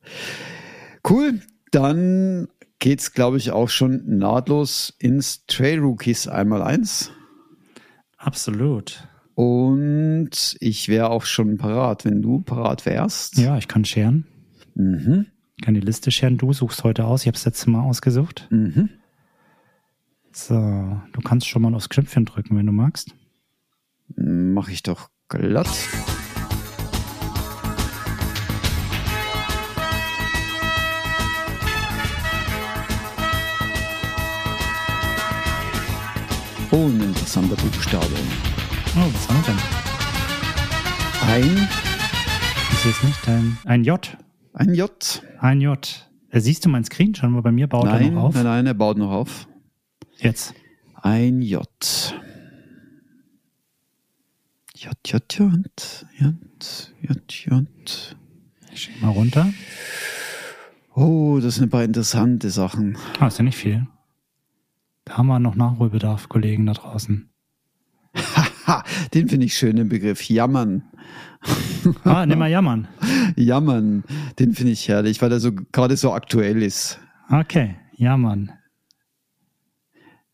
Cool. 1.07 1.41
Dann 1.71 2.47
geht's, 2.79 3.13
glaube 3.13 3.37
ich, 3.37 3.51
auch 3.51 3.69
schon 3.69 4.17
nahtlos 4.17 4.93
ins 4.99 5.45
Trail 5.45 5.79
Rookies 5.79 6.27
einmal 6.27 6.61
eins. 6.61 7.11
Absolut. 8.17 9.07
Und 9.35 10.55
ich 10.59 10.87
wäre 10.87 11.09
auch 11.09 11.25
schon 11.25 11.57
parat, 11.57 12.05
wenn 12.05 12.21
du 12.21 12.41
parat 12.41 12.85
wärst. 12.85 13.37
Ja, 13.37 13.57
ich 13.57 13.67
kann 13.67 13.85
scheren. 13.85 14.25
Mhm. 14.75 15.27
Ich 15.57 15.63
kann 15.63 15.73
die 15.73 15.81
Liste 15.81 16.11
scheren. 16.11 16.37
Du 16.37 16.53
suchst 16.53 16.83
heute 16.83 17.05
aus. 17.05 17.21
Ich 17.21 17.27
habe 17.27 17.35
das 17.35 17.45
letzte 17.45 17.69
Mal 17.69 17.81
ausgesucht. 17.81 18.47
Mhm. 18.49 18.89
So, 20.31 20.55
du 20.55 21.21
kannst 21.23 21.47
schon 21.47 21.61
mal 21.61 21.73
aufs 21.75 21.89
Knöpfchen 21.89 22.25
drücken, 22.25 22.57
wenn 22.57 22.65
du 22.65 22.71
magst. 22.71 23.13
Mache 24.15 24.71
ich 24.71 24.83
doch 24.83 25.09
glatt. 25.29 25.69
Oh, 36.77 36.87
ein 36.87 36.99
interessanter 36.99 37.55
Buchstabe. 37.55 38.05
Oh, 38.97 39.07
was 39.13 39.29
haben 39.29 39.37
wir 39.37 39.53
denn? 39.53 39.59
Ein, 41.55 41.67
Ich 42.73 42.79
sehe 42.79 42.91
es 42.91 43.01
nicht. 43.03 43.29
Ein, 43.29 43.57
ein 43.63 43.83
J. 43.85 44.17
ein 44.51 44.73
J. 44.75 45.21
Ein 45.39 45.61
J. 45.61 46.07
Äh, 46.31 46.39
siehst 46.41 46.65
du 46.65 46.69
meinen 46.69 46.83
Screen 46.83 47.15
schon? 47.15 47.33
Weil 47.33 47.43
bei 47.43 47.53
mir 47.53 47.67
baut 47.67 47.85
er 47.85 47.93
Nein, 47.93 48.13
noch 48.15 48.23
auf. 48.23 48.33
nein, 48.35 48.43
nein, 48.43 48.65
er 48.65 48.73
baut 48.73 48.97
noch 48.97 49.11
auf. 49.11 49.47
Jetzt. 50.17 50.53
Ein 50.95 51.41
J. 51.41 51.65
J, 54.75 54.91
J, 55.05 55.33
J, 55.33 56.05
J, 56.19 56.33
J, 57.01 57.33
J. 57.45 58.15
Ich 58.73 58.81
schiebe 58.81 59.05
mal 59.05 59.11
runter. 59.11 59.47
Oh, 60.93 61.39
das 61.41 61.55
sind 61.55 61.65
ein 61.67 61.69
paar 61.69 61.85
interessante 61.85 62.49
Sachen. 62.49 62.97
Ah, 63.19 63.27
ist 63.27 63.37
ja 63.37 63.45
nicht 63.45 63.57
viel. 63.57 63.87
Da 65.05 65.17
haben 65.17 65.27
wir 65.27 65.39
noch 65.39 65.55
Nachholbedarf, 65.55 66.29
Kollegen 66.29 66.65
da 66.65 66.73
draußen. 66.73 67.29
Ha, 68.65 68.83
den 69.13 69.29
finde 69.29 69.45
ich 69.45 69.55
schön, 69.55 69.75
den 69.75 69.89
Begriff. 69.89 70.27
Jammern. 70.29 70.83
Ah, 72.03 72.25
nimm 72.25 72.39
mal 72.39 72.49
jammern. 72.49 72.87
Jammern, 73.35 74.03
den 74.39 74.53
finde 74.53 74.71
ich 74.71 74.87
herrlich, 74.87 75.21
weil 75.21 75.31
er 75.31 75.39
so 75.39 75.51
gerade 75.53 75.95
so 75.95 76.13
aktuell 76.13 76.63
ist. 76.63 76.99
Okay, 77.29 77.75
jammern. 77.95 78.51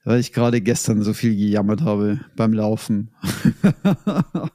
Weil 0.05 0.19
ich 0.19 0.32
gerade 0.32 0.61
gestern 0.61 1.01
so 1.01 1.13
viel 1.13 1.36
gejammert 1.36 1.82
habe 1.82 2.22
beim 2.38 2.53
Laufen. 2.53 3.11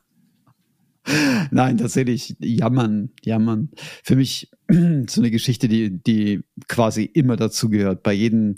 Nein, 1.51 1.77
tatsächlich, 1.79 2.37
jammern, 2.41 3.11
jammern. 3.23 3.71
Für 4.03 4.17
mich 4.17 4.51
so 4.69 5.21
eine 5.21 5.31
Geschichte, 5.31 5.69
die, 5.69 6.03
die 6.03 6.43
quasi 6.69 7.05
immer 7.05 7.37
dazu 7.37 7.69
gehört. 7.69 8.03
Bei 8.03 8.13
jedem, 8.13 8.57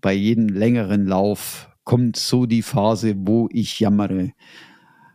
bei 0.00 0.12
jedem 0.12 0.48
längeren 0.48 1.06
Lauf 1.06 1.68
kommt 1.84 2.16
so 2.16 2.46
die 2.46 2.62
Phase, 2.62 3.14
wo 3.16 3.48
ich 3.50 3.80
jammere. 3.80 4.32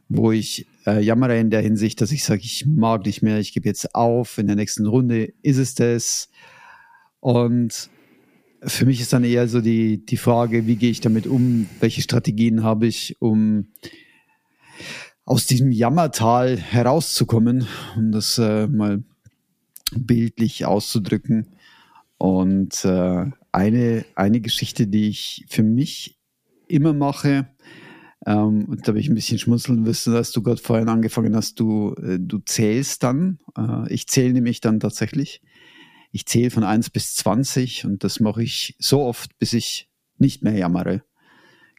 Wo 0.10 0.32
ich 0.32 0.68
äh, 0.86 1.02
jammere 1.02 1.40
in 1.40 1.50
der 1.50 1.62
Hinsicht, 1.62 2.02
dass 2.02 2.12
ich 2.12 2.24
sage, 2.24 2.42
ich 2.44 2.66
mag 2.66 3.06
nicht 3.06 3.22
mehr, 3.22 3.40
ich 3.40 3.54
gebe 3.54 3.68
jetzt 3.68 3.96
auf, 3.96 4.38
in 4.38 4.48
der 4.48 4.56
nächsten 4.56 4.86
Runde 4.86 5.34
ist 5.42 5.58
es 5.58 5.76
das. 5.76 6.30
Und 7.20 7.90
für 8.64 8.86
mich 8.86 9.02
ist 9.02 9.14
dann 9.14 9.24
eher 9.24 9.48
so 9.48 9.62
die, 9.62 10.06
die 10.06 10.18
Frage, 10.18 10.68
wie 10.68 10.76
gehe 10.76 10.92
ich 10.92 11.02
damit 11.02 11.28
um? 11.28 11.68
Welche 11.80 12.02
Strategien 12.02 12.64
habe 12.64 12.88
ich, 12.88 13.18
um 13.20 13.68
aus 15.26 15.46
diesem 15.46 15.72
Jammertal 15.72 16.58
herauszukommen, 16.58 17.68
um 17.96 18.12
das 18.12 18.38
äh, 18.38 18.68
mal 18.68 19.04
bildlich 19.96 20.66
auszudrücken. 20.66 21.48
Und 22.18 22.86
äh, 22.86 23.26
eine, 23.52 24.06
eine 24.16 24.42
Geschichte, 24.42 24.88
die 24.88 25.10
ich 25.10 25.46
für 25.50 25.64
mich 25.64 26.18
immer 26.68 26.94
mache, 26.94 27.48
ähm, 28.26 28.66
und 28.66 28.82
da 28.82 28.90
habe 28.90 29.00
ich 29.00 29.10
ein 29.10 29.16
bisschen 29.16 29.40
schmunzeln 29.40 29.82
müssen, 29.82 30.16
als 30.16 30.32
du 30.32 30.44
gerade 30.44 30.62
vorhin 30.62 30.90
angefangen 30.90 31.36
hast, 31.36 31.60
du, 31.60 31.96
äh, 31.96 32.20
du 32.20 32.40
zählst 32.40 33.04
dann. 33.04 33.40
Äh, 33.58 33.92
ich 33.92 34.08
zähle 34.08 34.34
nämlich 34.34 34.62
dann 34.62 34.80
tatsächlich. 34.80 35.42
Ich 36.12 36.26
zähle 36.26 36.52
von 36.52 36.64
1 36.64 36.90
bis 36.92 37.16
20 37.16 37.86
und 37.86 38.04
das 38.04 38.20
mache 38.20 38.44
ich 38.44 38.76
so 38.80 39.02
oft, 39.02 39.38
bis 39.40 39.54
ich 39.54 39.90
nicht 40.18 40.44
mehr 40.44 40.54
jammere. 40.54 41.04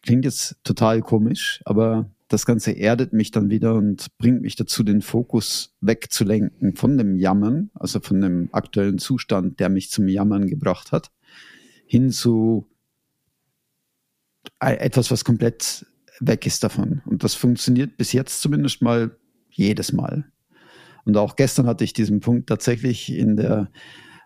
Klingt 0.03 0.25
jetzt 0.25 0.57
total 0.65 1.01
komisch, 1.01 1.61
aber 1.65 2.11
das 2.27 2.47
Ganze 2.47 2.73
erdet 2.73 3.13
mich 3.13 3.31
dann 3.31 3.51
wieder 3.51 3.75
und 3.75 4.07
bringt 4.19 4.41
mich 4.41 4.57
dazu, 4.57 4.83
den 4.83 5.03
Fokus 5.03 5.77
wegzulenken 5.81 6.75
von 6.75 6.97
dem 6.97 7.19
Jammern, 7.19 7.71
also 7.75 8.01
von 8.01 8.21
dem 8.21 8.49
aktuellen 8.53 8.99
Zustand, 8.99 9.61
der 9.61 9.69
mich 9.69 9.91
zum 9.91 10.09
Jammern 10.09 10.49
gebracht 10.49 10.91
hat, 10.91 11.13
hin 11.93 12.11
zu 12.11 12.67
e- 14.65 14.79
etwas, 14.79 15.11
was 15.11 15.27
komplett 15.27 15.85
weg 16.21 16.47
ist 16.47 16.65
davon. 16.65 17.03
Und 17.05 17.23
das 17.23 17.35
funktioniert 17.35 17.99
bis 17.99 18.15
jetzt 18.15 18.41
zumindest 18.41 18.81
mal 18.81 19.15
jedes 19.51 19.93
Mal. 19.93 20.25
Und 21.05 21.19
auch 21.19 21.37
gestern 21.37 21.67
hatte 21.67 21.85
ich 21.85 21.93
diesen 21.93 22.21
Punkt 22.21 22.49
tatsächlich 22.49 23.13
in 23.13 23.37
der, 23.37 23.71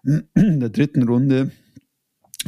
in 0.05 0.61
der 0.61 0.69
dritten 0.69 1.03
Runde, 1.09 1.51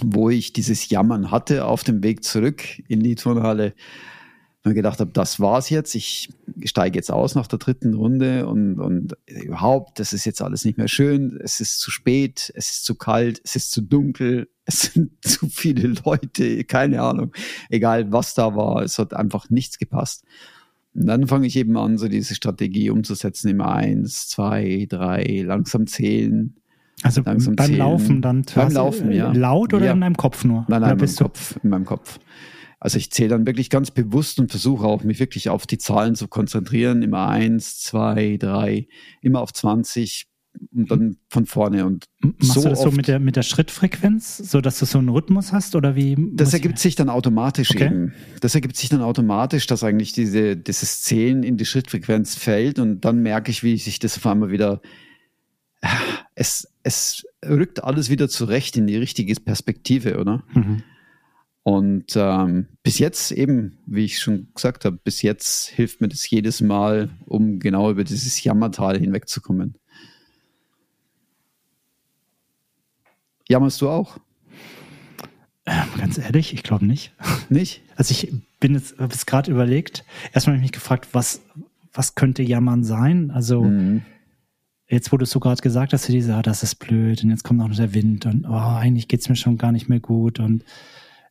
wo 0.01 0.31
ich 0.31 0.53
dieses 0.53 0.89
Jammern 0.89 1.33
hatte 1.33 1.65
auf 1.65 1.83
dem 1.83 2.01
Weg 2.05 2.23
zurück 2.23 2.63
in 2.87 3.01
die 3.01 3.17
Turnhalle. 3.17 3.75
Und 4.65 4.75
gedacht 4.75 4.99
habe, 5.01 5.13
das 5.13 5.39
war's 5.41 5.71
jetzt. 5.71 5.95
Ich 5.95 6.31
steige 6.65 6.99
jetzt 6.99 7.11
aus 7.13 7.35
nach 7.37 7.47
der 7.47 7.59
dritten 7.61 7.95
Runde 7.95 8.47
und, 8.47 8.81
und 8.81 9.17
überhaupt, 9.27 10.01
das 10.01 10.13
ist 10.13 10.25
jetzt 10.25 10.43
alles 10.43 10.65
nicht 10.65 10.77
mehr 10.77 10.89
schön. 10.89 11.39
Es 11.43 11.61
ist 11.61 11.81
zu 11.81 11.91
spät, 11.91 12.53
es 12.55 12.71
ist 12.71 12.85
zu 12.85 12.97
kalt, 12.97 13.41
es 13.45 13.55
ist 13.57 13.71
zu 13.71 13.81
dunkel, 13.83 14.49
es 14.65 14.83
sind 14.83 15.13
zu 15.25 15.47
viele 15.49 15.95
Leute, 16.05 16.65
keine 16.65 17.01
Ahnung. 17.03 17.33
Egal 17.71 18.11
was 18.13 18.35
da 18.35 18.57
war, 18.57 18.83
es 18.83 18.99
hat 18.99 19.15
einfach 19.15 19.49
nichts 19.49 19.79
gepasst. 19.79 20.25
Und 20.95 21.07
dann 21.07 21.29
fange 21.29 21.47
ich 21.47 21.55
eben 21.57 21.77
an, 21.77 21.97
so 21.97 22.09
diese 22.09 22.35
Strategie 22.35 22.91
umzusetzen, 22.91 23.49
immer 23.49 23.73
eins, 23.73 24.29
zwei, 24.29 24.87
drei, 24.89 25.43
langsam 25.47 25.87
zählen. 25.87 26.57
Also 27.05 27.23
Langsam 27.23 27.55
beim 27.55 27.67
zählen. 27.69 27.79
Laufen 27.79 28.23
dann 28.23 28.43
Beim 28.55 28.73
Laufen, 28.73 29.13
ja. 29.13 29.31
laut 29.31 29.73
oder 29.73 29.87
Ja. 29.87 29.93
in 29.93 30.01
deinem 30.01 30.17
Kopf 30.17 30.45
nur? 30.45 30.67
Nein, 30.69 30.83
Oder 30.83 30.95
nein, 30.97 30.99
in 30.99 31.05
meinem 31.07 31.17
Kopf, 31.17 31.59
in 31.63 31.71
meinem 31.71 31.85
Kopf. 31.85 32.19
Also 32.81 32.99
ich 32.99 33.11
zähle 33.11 33.31
dann 33.31 33.47
wirklich 33.47 33.71
ganz 33.71 33.91
bewusst 33.91 34.39
und 34.39 34.51
versuche 34.51 34.87
auch, 34.87 35.03
mich 35.03 35.19
wirklich 35.19 35.49
auf 35.49 35.67
die 35.67 35.79
Zahlen 35.79 36.15
zu 36.15 36.29
konzentrieren. 36.29 37.03
Immer 37.03 37.29
eins, 37.29 37.81
zwei, 37.81 38.37
drei, 38.39 38.87
immer 39.21 39.41
auf 39.41 39.53
20, 39.53 40.29
und 40.75 40.91
dann 40.91 41.17
von 41.29 41.47
vorne. 41.47 41.87
Und 41.87 42.07
Machst 42.21 42.55
so 42.55 42.63
du 42.63 42.69
das 42.71 42.83
so 42.83 42.91
mit 42.91 43.09
der, 43.09 43.19
mit 43.19 43.37
der 43.37 43.43
Schrittfrequenz, 43.43 44.39
so 44.39 44.61
dass 44.61 44.79
du 44.79 44.87
so 44.87 44.99
einen 44.99 45.09
Rhythmus 45.09 45.53
hast 45.53 45.77
oder 45.77 45.95
wie? 45.95 46.17
Das 46.33 46.53
ergibt 46.53 46.79
sich 46.79 46.95
dann 46.95 47.09
automatisch 47.09 47.71
okay. 47.71 47.87
eben. 47.87 48.15
Das 48.41 48.55
ergibt 48.55 48.77
sich 48.77 48.89
dann 48.89 49.03
automatisch, 49.03 49.67
dass 49.67 49.85
eigentlich 49.85 50.13
diese, 50.13 50.57
dieses 50.57 51.03
Zählen 51.03 51.43
in 51.43 51.57
die 51.57 51.65
Schrittfrequenz 51.65 52.35
fällt 52.35 52.79
und 52.79 53.05
dann 53.05 53.23
merke 53.23 53.51
ich, 53.51 53.63
wie 53.63 53.77
sich 53.79 53.99
das 53.99 54.17
auf 54.17 54.27
einmal 54.27 54.51
wieder, 54.51 54.81
es, 56.35 56.69
es 56.83 57.25
rückt 57.45 57.85
alles 57.85 58.11
wieder 58.11 58.29
zurecht 58.29 58.77
in 58.77 58.87
die 58.87 58.97
richtige 58.97 59.35
Perspektive, 59.35 60.19
oder? 60.19 60.45
Mhm. 60.55 60.83
Und 61.69 62.17
ähm, 62.17 62.67
bis 62.83 62.99
jetzt 62.99 63.31
eben, 63.31 63.77
wie 63.85 64.07
ich 64.07 64.21
schon 64.21 64.49
gesagt 64.55 64.87
habe, 64.87 64.97
bis 65.05 65.21
jetzt 65.21 65.69
hilft 65.69 66.01
mir 66.01 66.09
das 66.09 66.31
jedes 66.31 66.63
Mal, 66.63 67.11
um 67.27 67.59
genau 67.59 67.91
über 67.91 68.05
dieses 68.05 68.43
Jammertal 68.43 68.99
hinwegzukommen. 68.99 69.75
Jammerst 73.47 73.83
du 73.83 73.91
auch? 73.91 74.17
Ähm, 75.67 75.85
ganz 75.99 76.17
ehrlich, 76.17 76.55
ich 76.55 76.63
glaube 76.63 76.87
nicht. 76.87 77.13
Nicht? 77.51 77.83
Also 77.97 78.13
ich 78.13 78.33
bin 78.61 78.73
jetzt, 78.73 78.99
habe 78.99 79.13
es 79.13 79.27
gerade 79.27 79.51
überlegt. 79.51 80.07
Erstmal 80.33 80.55
habe 80.55 80.65
ich 80.65 80.71
mich 80.71 80.73
gefragt, 80.73 81.09
was, 81.13 81.43
was 81.93 82.15
könnte 82.15 82.43
Jammern 82.43 82.83
sein? 82.83 83.31
Also 83.31 83.65
mhm. 83.65 84.01
jetzt, 84.89 85.13
wo 85.13 85.19
du 85.19 85.27
so 85.27 85.39
gerade 85.39 85.61
gesagt 85.61 85.93
hast, 85.93 86.09
diese, 86.09 86.35
ah, 86.35 86.41
das 86.41 86.63
ist 86.63 86.77
blöd 86.77 87.23
und 87.23 87.29
jetzt 87.29 87.45
kommt 87.45 87.59
noch 87.59 87.71
der 87.71 87.93
Wind 87.93 88.25
und 88.25 88.47
oh, 88.47 88.55
eigentlich 88.55 89.13
es 89.13 89.29
mir 89.29 89.37
schon 89.37 89.59
gar 89.59 89.73
nicht 89.73 89.91
mehr 89.91 90.01
gut 90.01 90.41
und 90.41 90.65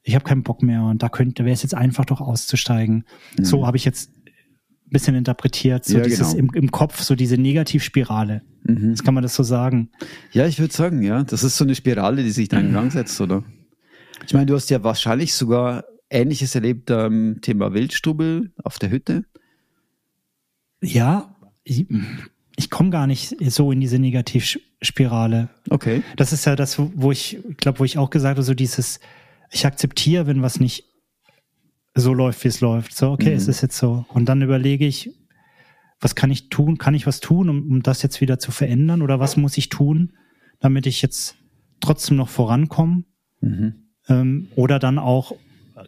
ich 0.08 0.16
habe 0.16 0.24
keinen 0.24 0.44
Bock 0.44 0.64
mehr 0.64 0.84
und 0.84 1.04
da 1.04 1.10
könnte, 1.10 1.44
wäre 1.44 1.54
es 1.54 1.64
jetzt 1.64 1.76
einfach 1.76 2.06
doch 2.06 2.22
auszusteigen. 2.22 3.04
Mhm. 3.38 3.44
So 3.44 3.68
habe 3.68 3.76
ich 3.76 3.84
jetzt 3.84 4.10
ein 4.26 4.90
bisschen 4.90 5.16
interpretiert, 5.16 5.84
so 5.84 5.98
ja, 5.98 6.04
dieses 6.06 6.32
genau. 6.32 6.54
im, 6.54 6.64
im 6.64 6.72
Kopf, 6.72 7.02
so 7.02 7.14
diese 7.14 7.38
Negativspirale. 7.38 8.42
Mhm. 8.64 8.92
Das 8.92 9.04
kann 9.04 9.14
man 9.14 9.22
das 9.22 9.36
so 9.36 9.44
sagen. 9.44 9.90
Ja, 10.32 10.48
ich 10.48 10.60
würde 10.60 10.74
sagen, 10.74 11.02
ja. 11.02 11.24
Das 11.24 11.44
ist 11.44 11.58
so 11.58 11.66
eine 11.66 11.76
Spirale, 11.76 12.24
die 12.24 12.32
sich 12.32 12.48
da 12.48 12.58
in 12.58 12.72
Gang 12.72 12.90
setzt, 12.90 13.20
oder? 13.20 13.44
Ich 14.26 14.34
meine, 14.34 14.46
du 14.46 14.56
hast 14.56 14.70
ja 14.70 14.82
wahrscheinlich 14.82 15.34
sogar 15.34 15.84
Ähnliches 16.10 16.56
erlebt 16.56 16.90
am 16.90 17.42
Thema 17.42 17.74
Wildstubel 17.74 18.54
auf 18.64 18.80
der 18.80 18.92
Hütte. 18.92 19.26
Ja, 20.82 21.36
ich, 21.66 21.86
ich 22.56 22.70
komme 22.70 22.92
gar 22.92 23.08
nicht 23.08 23.36
so 23.52 23.74
in 23.74 23.82
diese 23.82 24.00
Negativspirale. 24.00 25.50
Okay. 25.70 26.02
Das 26.16 26.32
ist 26.32 26.46
ja 26.46 26.56
das, 26.56 26.80
wo 26.80 27.12
ich 27.12 27.40
glaube, 27.58 27.80
wo 27.80 27.84
ich 27.84 27.98
auch 27.98 28.10
gesagt 28.10 28.38
habe, 28.38 28.44
so 28.44 28.54
dieses, 28.54 29.02
ich 29.50 29.66
akzeptiere, 29.66 30.28
wenn 30.28 30.42
was 30.42 30.60
nicht 30.60 30.86
so 31.96 32.14
läuft, 32.14 32.44
wie 32.44 32.50
es 32.50 32.62
läuft. 32.62 32.96
So, 32.96 33.12
okay, 33.12 33.32
mhm. 33.32 33.36
es 33.36 33.48
ist 33.48 33.62
jetzt 33.62 33.78
so. 33.78 34.06
Und 34.10 34.26
dann 34.26 34.42
überlege 34.42 34.86
ich, 34.86 35.10
was 36.00 36.16
kann 36.16 36.30
ich 36.30 36.50
tun? 36.50 36.78
Kann 36.78 36.94
ich 36.94 37.08
was 37.08 37.20
tun, 37.20 37.50
um, 37.50 37.72
um 37.72 37.84
das 37.84 38.04
jetzt 38.04 38.22
wieder 38.22 38.40
zu 38.40 38.52
verändern? 38.52 39.02
Oder 39.02 39.20
was 39.20 39.38
muss 39.38 39.58
ich 39.58 39.70
tun, 39.70 40.14
damit 40.60 40.86
ich 40.86 41.02
jetzt 41.02 41.36
trotzdem 41.80 42.18
noch 42.18 42.30
vorankomme? 42.30 43.04
Mhm. 43.42 43.76
Ähm, 44.08 44.48
oder 44.56 44.80
dann 44.80 45.00
auch, 45.00 45.34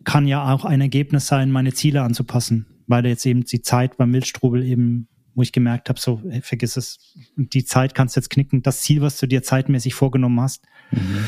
kann 0.04 0.28
ja 0.28 0.54
auch 0.54 0.66
ein 0.66 0.82
Ergebnis 0.82 1.28
sein, 1.28 1.52
meine 1.52 1.74
Ziele 1.74 2.02
anzupassen, 2.04 2.66
weil 2.88 3.06
jetzt 3.06 3.26
eben 3.26 3.44
die 3.44 3.62
Zeit 3.62 3.98
beim 3.98 4.12
Milchstrubel 4.12 4.64
eben, 4.64 5.08
wo 5.36 5.42
ich 5.42 5.52
gemerkt 5.52 5.90
habe, 5.90 6.00
so, 6.00 6.22
hey, 6.30 6.42
vergiss 6.42 6.78
es, 6.78 7.16
die 7.36 7.66
Zeit 7.66 7.96
kannst 7.96 8.16
du 8.16 8.20
jetzt 8.20 8.30
knicken. 8.30 8.62
Das 8.62 8.82
Ziel, 8.82 9.02
was 9.02 9.18
du 9.18 9.28
dir 9.28 9.42
zeitmäßig 9.44 9.94
vorgenommen 9.94 10.42
hast, 10.42 10.66
mhm. 10.92 11.28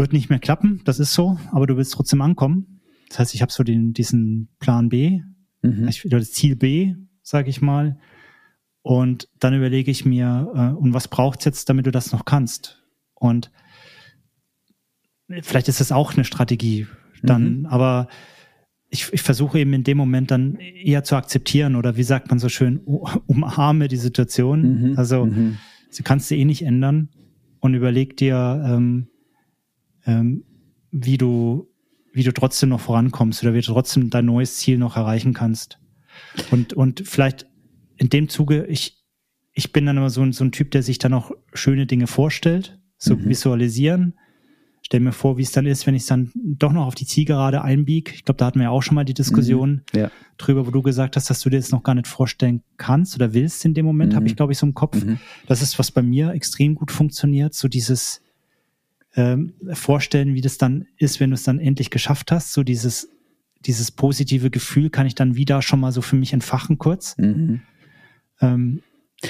Wird 0.00 0.12
nicht 0.12 0.30
mehr 0.30 0.38
klappen. 0.38 0.80
Das 0.84 0.98
ist 0.98 1.14
so, 1.14 1.38
aber 1.52 1.66
du 1.66 1.76
willst 1.76 1.92
trotzdem 1.92 2.22
ankommen. 2.22 2.80
Das 3.08 3.18
heißt, 3.18 3.34
ich 3.34 3.42
habe 3.42 3.52
so 3.52 3.62
den, 3.62 3.92
diesen 3.92 4.48
Plan 4.58 4.88
B, 4.88 5.20
mhm. 5.62 5.88
oder 6.04 6.18
das 6.18 6.32
Ziel 6.32 6.56
B, 6.56 6.94
sage 7.22 7.50
ich 7.50 7.60
mal. 7.60 7.98
Und 8.82 9.28
dann 9.38 9.54
überlege 9.54 9.90
ich 9.90 10.04
mir, 10.04 10.50
äh, 10.54 10.76
und 10.76 10.94
was 10.94 11.08
braucht's 11.08 11.44
jetzt, 11.44 11.68
damit 11.68 11.86
du 11.86 11.90
das 11.90 12.12
noch 12.12 12.24
kannst? 12.24 12.82
Und 13.14 13.50
vielleicht 15.42 15.68
ist 15.68 15.80
das 15.80 15.92
auch 15.92 16.14
eine 16.14 16.24
Strategie 16.24 16.86
dann, 17.22 17.60
mhm. 17.60 17.66
aber 17.66 18.08
ich, 18.88 19.12
ich 19.12 19.22
versuche 19.22 19.58
eben 19.58 19.74
in 19.74 19.84
dem 19.84 19.98
Moment 19.98 20.30
dann 20.30 20.56
eher 20.56 21.04
zu 21.04 21.16
akzeptieren 21.16 21.76
oder 21.76 21.96
wie 21.96 22.02
sagt 22.02 22.30
man 22.30 22.38
so 22.38 22.48
schön, 22.48 22.78
umarme 22.78 23.88
die 23.88 23.96
Situation. 23.96 24.92
Mhm. 24.92 24.98
Also 24.98 25.26
mhm. 25.26 25.58
sie 25.90 26.02
kannst 26.02 26.30
du 26.30 26.36
eh 26.36 26.44
nicht 26.44 26.62
ändern 26.62 27.10
und 27.60 27.74
überleg 27.74 28.16
dir, 28.16 28.62
ähm, 28.66 29.09
ähm, 30.06 30.44
wie 30.90 31.18
du 31.18 31.70
wie 32.12 32.22
du 32.22 32.32
trotzdem 32.32 32.70
noch 32.70 32.80
vorankommst 32.80 33.42
oder 33.42 33.54
wie 33.54 33.60
du 33.60 33.72
trotzdem 33.72 34.10
dein 34.10 34.26
neues 34.26 34.56
Ziel 34.56 34.78
noch 34.78 34.96
erreichen 34.96 35.32
kannst. 35.32 35.78
Und, 36.50 36.72
und 36.72 37.02
vielleicht 37.06 37.46
in 37.96 38.08
dem 38.08 38.28
Zuge, 38.28 38.66
ich, 38.66 38.98
ich 39.52 39.72
bin 39.72 39.86
dann 39.86 39.96
immer 39.96 40.10
so 40.10 40.22
ein, 40.22 40.32
so 40.32 40.44
ein 40.44 40.52
Typ, 40.52 40.70
der 40.70 40.82
sich 40.82 40.98
dann 40.98 41.14
auch 41.14 41.30
schöne 41.52 41.86
Dinge 41.86 42.06
vorstellt, 42.06 42.78
so 42.96 43.16
mhm. 43.16 43.28
visualisieren. 43.28 44.14
Stell 44.82 45.00
mir 45.00 45.12
vor, 45.12 45.36
wie 45.36 45.42
es 45.42 45.52
dann 45.52 45.66
ist, 45.66 45.86
wenn 45.86 45.94
ich 45.94 46.02
es 46.02 46.08
dann 46.08 46.32
doch 46.34 46.72
noch 46.72 46.86
auf 46.86 46.94
die 46.94 47.06
Zielgerade 47.06 47.62
einbiege. 47.62 48.12
Ich 48.14 48.24
glaube, 48.24 48.38
da 48.38 48.46
hatten 48.46 48.58
wir 48.58 48.64
ja 48.64 48.70
auch 48.70 48.82
schon 48.82 48.94
mal 48.94 49.04
die 49.04 49.14
Diskussion 49.14 49.82
mhm. 49.92 50.00
ja. 50.00 50.10
drüber, 50.38 50.66
wo 50.66 50.70
du 50.70 50.82
gesagt 50.82 51.16
hast, 51.16 51.30
dass 51.30 51.40
du 51.40 51.50
dir 51.50 51.58
das 51.58 51.70
noch 51.70 51.82
gar 51.82 51.94
nicht 51.94 52.08
vorstellen 52.08 52.62
kannst 52.76 53.14
oder 53.14 53.34
willst 53.34 53.64
in 53.64 53.74
dem 53.74 53.86
Moment, 53.86 54.12
mhm. 54.12 54.16
habe 54.16 54.26
ich, 54.26 54.36
glaube 54.36 54.52
ich, 54.52 54.58
so 54.58 54.66
im 54.66 54.74
Kopf. 54.74 55.04
Mhm. 55.04 55.20
Das 55.46 55.62
ist, 55.62 55.78
was 55.78 55.92
bei 55.92 56.02
mir 56.02 56.30
extrem 56.32 56.74
gut 56.74 56.90
funktioniert, 56.90 57.54
so 57.54 57.68
dieses 57.68 58.22
ähm, 59.16 59.54
vorstellen, 59.72 60.34
wie 60.34 60.40
das 60.40 60.58
dann 60.58 60.86
ist, 60.96 61.20
wenn 61.20 61.30
du 61.30 61.34
es 61.34 61.42
dann 61.42 61.58
endlich 61.58 61.90
geschafft 61.90 62.30
hast, 62.32 62.52
so 62.52 62.62
dieses 62.62 63.08
dieses 63.66 63.90
positive 63.90 64.50
Gefühl 64.50 64.90
kann 64.90 65.06
ich 65.06 65.14
dann 65.14 65.36
wieder 65.36 65.62
schon 65.62 65.80
mal 65.80 65.92
so 65.92 66.02
für 66.02 66.16
mich 66.16 66.32
entfachen 66.32 66.78
kurz. 66.78 67.16
Mhm. 67.18 67.62
Ähm, 68.40 68.82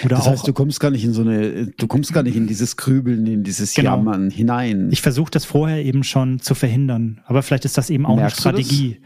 oder 0.05 0.16
das 0.16 0.28
heißt, 0.28 0.43
auch, 0.43 0.47
du 0.47 0.52
kommst 0.52 0.78
gar 0.78 0.90
nicht 0.90 1.05
in 1.05 1.12
so 1.12 1.23
eine, 1.23 1.66
du 1.66 1.86
kommst 1.89 2.12
gar 2.12 2.23
nicht 2.23 2.36
in 2.36 2.47
dieses 2.47 2.77
Grübeln, 2.77 3.27
in 3.27 3.43
dieses 3.43 3.74
genau. 3.74 3.97
Jammern 3.97 4.31
hinein. 4.31 4.89
Ich 4.93 5.02
versuche 5.02 5.32
das 5.32 5.44
vorher 5.44 5.85
eben 5.85 6.05
schon 6.05 6.39
zu 6.39 6.55
verhindern, 6.55 7.23
aber 7.24 7.43
vielleicht 7.43 7.65
ist 7.65 7.77
das 7.77 7.90
eben 7.90 8.07
auch 8.07 8.15
Merkst 8.15 8.47
eine 8.47 8.62
Strategie. 8.62 9.01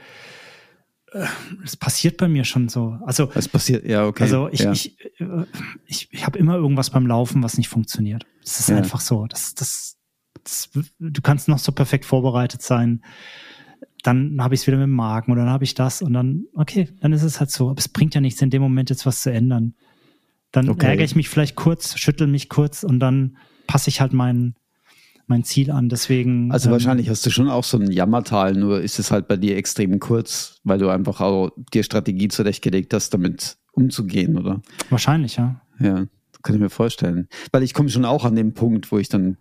Äh, 1.12 1.24
es 1.64 1.76
passiert 1.76 2.18
bei 2.18 2.28
mir 2.28 2.44
schon 2.44 2.68
so. 2.68 2.98
Also 3.06 3.30
es 3.34 3.48
passiert, 3.48 3.86
ja 3.86 4.06
okay. 4.06 4.24
Also 4.24 4.51
ich 4.52 4.60
ja. 4.60 4.72
ich 4.72 4.98
äh, 5.20 5.44
ich, 5.86 6.09
ich 6.12 6.26
habe 6.26 6.38
immer 6.38 6.56
irgendwas 6.56 6.90
beim 6.90 7.06
Laufen, 7.06 7.42
was 7.42 7.56
nicht 7.56 7.68
funktioniert. 7.68 8.26
Das 8.42 8.60
ist 8.60 8.68
ja. 8.68 8.76
einfach 8.76 9.01
so. 9.01 9.26
Das 9.26 9.55
das, 9.55 9.55
das 9.55 9.93
du 10.98 11.22
kannst 11.22 11.48
noch 11.48 11.58
so 11.58 11.72
perfekt 11.72 12.04
vorbereitet 12.04 12.62
sein 12.62 13.02
dann 14.04 14.36
habe 14.38 14.54
ich 14.54 14.60
es 14.60 14.66
wieder 14.66 14.76
mit 14.76 14.84
dem 14.84 14.94
Magen 14.94 15.32
oder 15.32 15.42
dann 15.42 15.50
habe 15.50 15.64
ich 15.64 15.74
das 15.74 16.02
und 16.02 16.12
dann, 16.12 16.44
okay, 16.54 16.88
dann 17.00 17.12
ist 17.12 17.22
es 17.22 17.40
halt 17.40 17.50
so. 17.50 17.70
Aber 17.70 17.78
es 17.78 17.88
bringt 17.88 18.14
ja 18.14 18.20
nichts, 18.20 18.40
in 18.42 18.50
dem 18.50 18.60
Moment 18.60 18.90
jetzt 18.90 19.06
was 19.06 19.22
zu 19.22 19.32
ändern. 19.32 19.74
Dann 20.52 20.68
okay. 20.68 20.86
ärgere 20.86 21.04
ich 21.04 21.16
mich 21.16 21.28
vielleicht 21.28 21.56
kurz, 21.56 21.98
schüttel 21.98 22.26
mich 22.26 22.50
kurz 22.50 22.84
und 22.84 23.00
dann 23.00 23.38
passe 23.66 23.88
ich 23.88 24.02
halt 24.02 24.12
mein, 24.12 24.54
mein 25.26 25.42
Ziel 25.42 25.70
an. 25.70 25.88
Deswegen. 25.88 26.52
Also 26.52 26.68
ähm, 26.68 26.72
wahrscheinlich 26.72 27.08
hast 27.08 27.24
du 27.24 27.30
schon 27.30 27.48
auch 27.48 27.64
so 27.64 27.78
ein 27.78 27.90
Jammertal, 27.90 28.52
nur 28.52 28.82
ist 28.82 28.98
es 28.98 29.10
halt 29.10 29.26
bei 29.26 29.38
dir 29.38 29.56
extrem 29.56 29.98
kurz, 30.00 30.60
weil 30.64 30.78
du 30.78 30.90
einfach 30.90 31.22
auch 31.22 31.50
dir 31.72 31.82
Strategie 31.82 32.28
zurechtgelegt 32.28 32.92
hast, 32.92 33.14
damit 33.14 33.56
umzugehen, 33.72 34.38
oder? 34.38 34.60
Wahrscheinlich, 34.90 35.36
ja. 35.36 35.62
Ja, 35.80 36.06
kann 36.42 36.54
ich 36.54 36.60
mir 36.60 36.70
vorstellen. 36.70 37.26
Weil 37.52 37.62
ich 37.62 37.72
komme 37.72 37.88
schon 37.88 38.04
auch 38.04 38.26
an 38.26 38.36
den 38.36 38.52
Punkt, 38.52 38.92
wo 38.92 38.98
ich 38.98 39.08
dann 39.08 39.38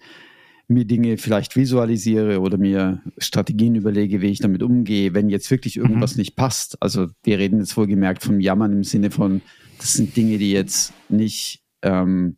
mir 0.73 0.85
Dinge 0.85 1.17
vielleicht 1.17 1.55
visualisiere 1.55 2.39
oder 2.41 2.57
mir 2.57 3.01
Strategien 3.17 3.75
überlege, 3.75 4.21
wie 4.21 4.27
ich 4.27 4.39
damit 4.39 4.63
umgehe, 4.63 5.13
wenn 5.13 5.29
jetzt 5.29 5.49
wirklich 5.51 5.77
irgendwas 5.77 6.15
mhm. 6.15 6.21
nicht 6.21 6.35
passt. 6.35 6.81
Also 6.81 7.07
wir 7.23 7.39
reden 7.39 7.59
jetzt 7.59 7.77
wohlgemerkt 7.77 8.23
vom 8.23 8.39
Jammern 8.39 8.73
im 8.73 8.83
Sinne 8.83 9.11
von, 9.11 9.41
das 9.77 9.93
sind 9.93 10.15
Dinge, 10.15 10.37
die 10.37 10.51
jetzt 10.51 10.93
nicht 11.09 11.63
ähm, 11.81 12.37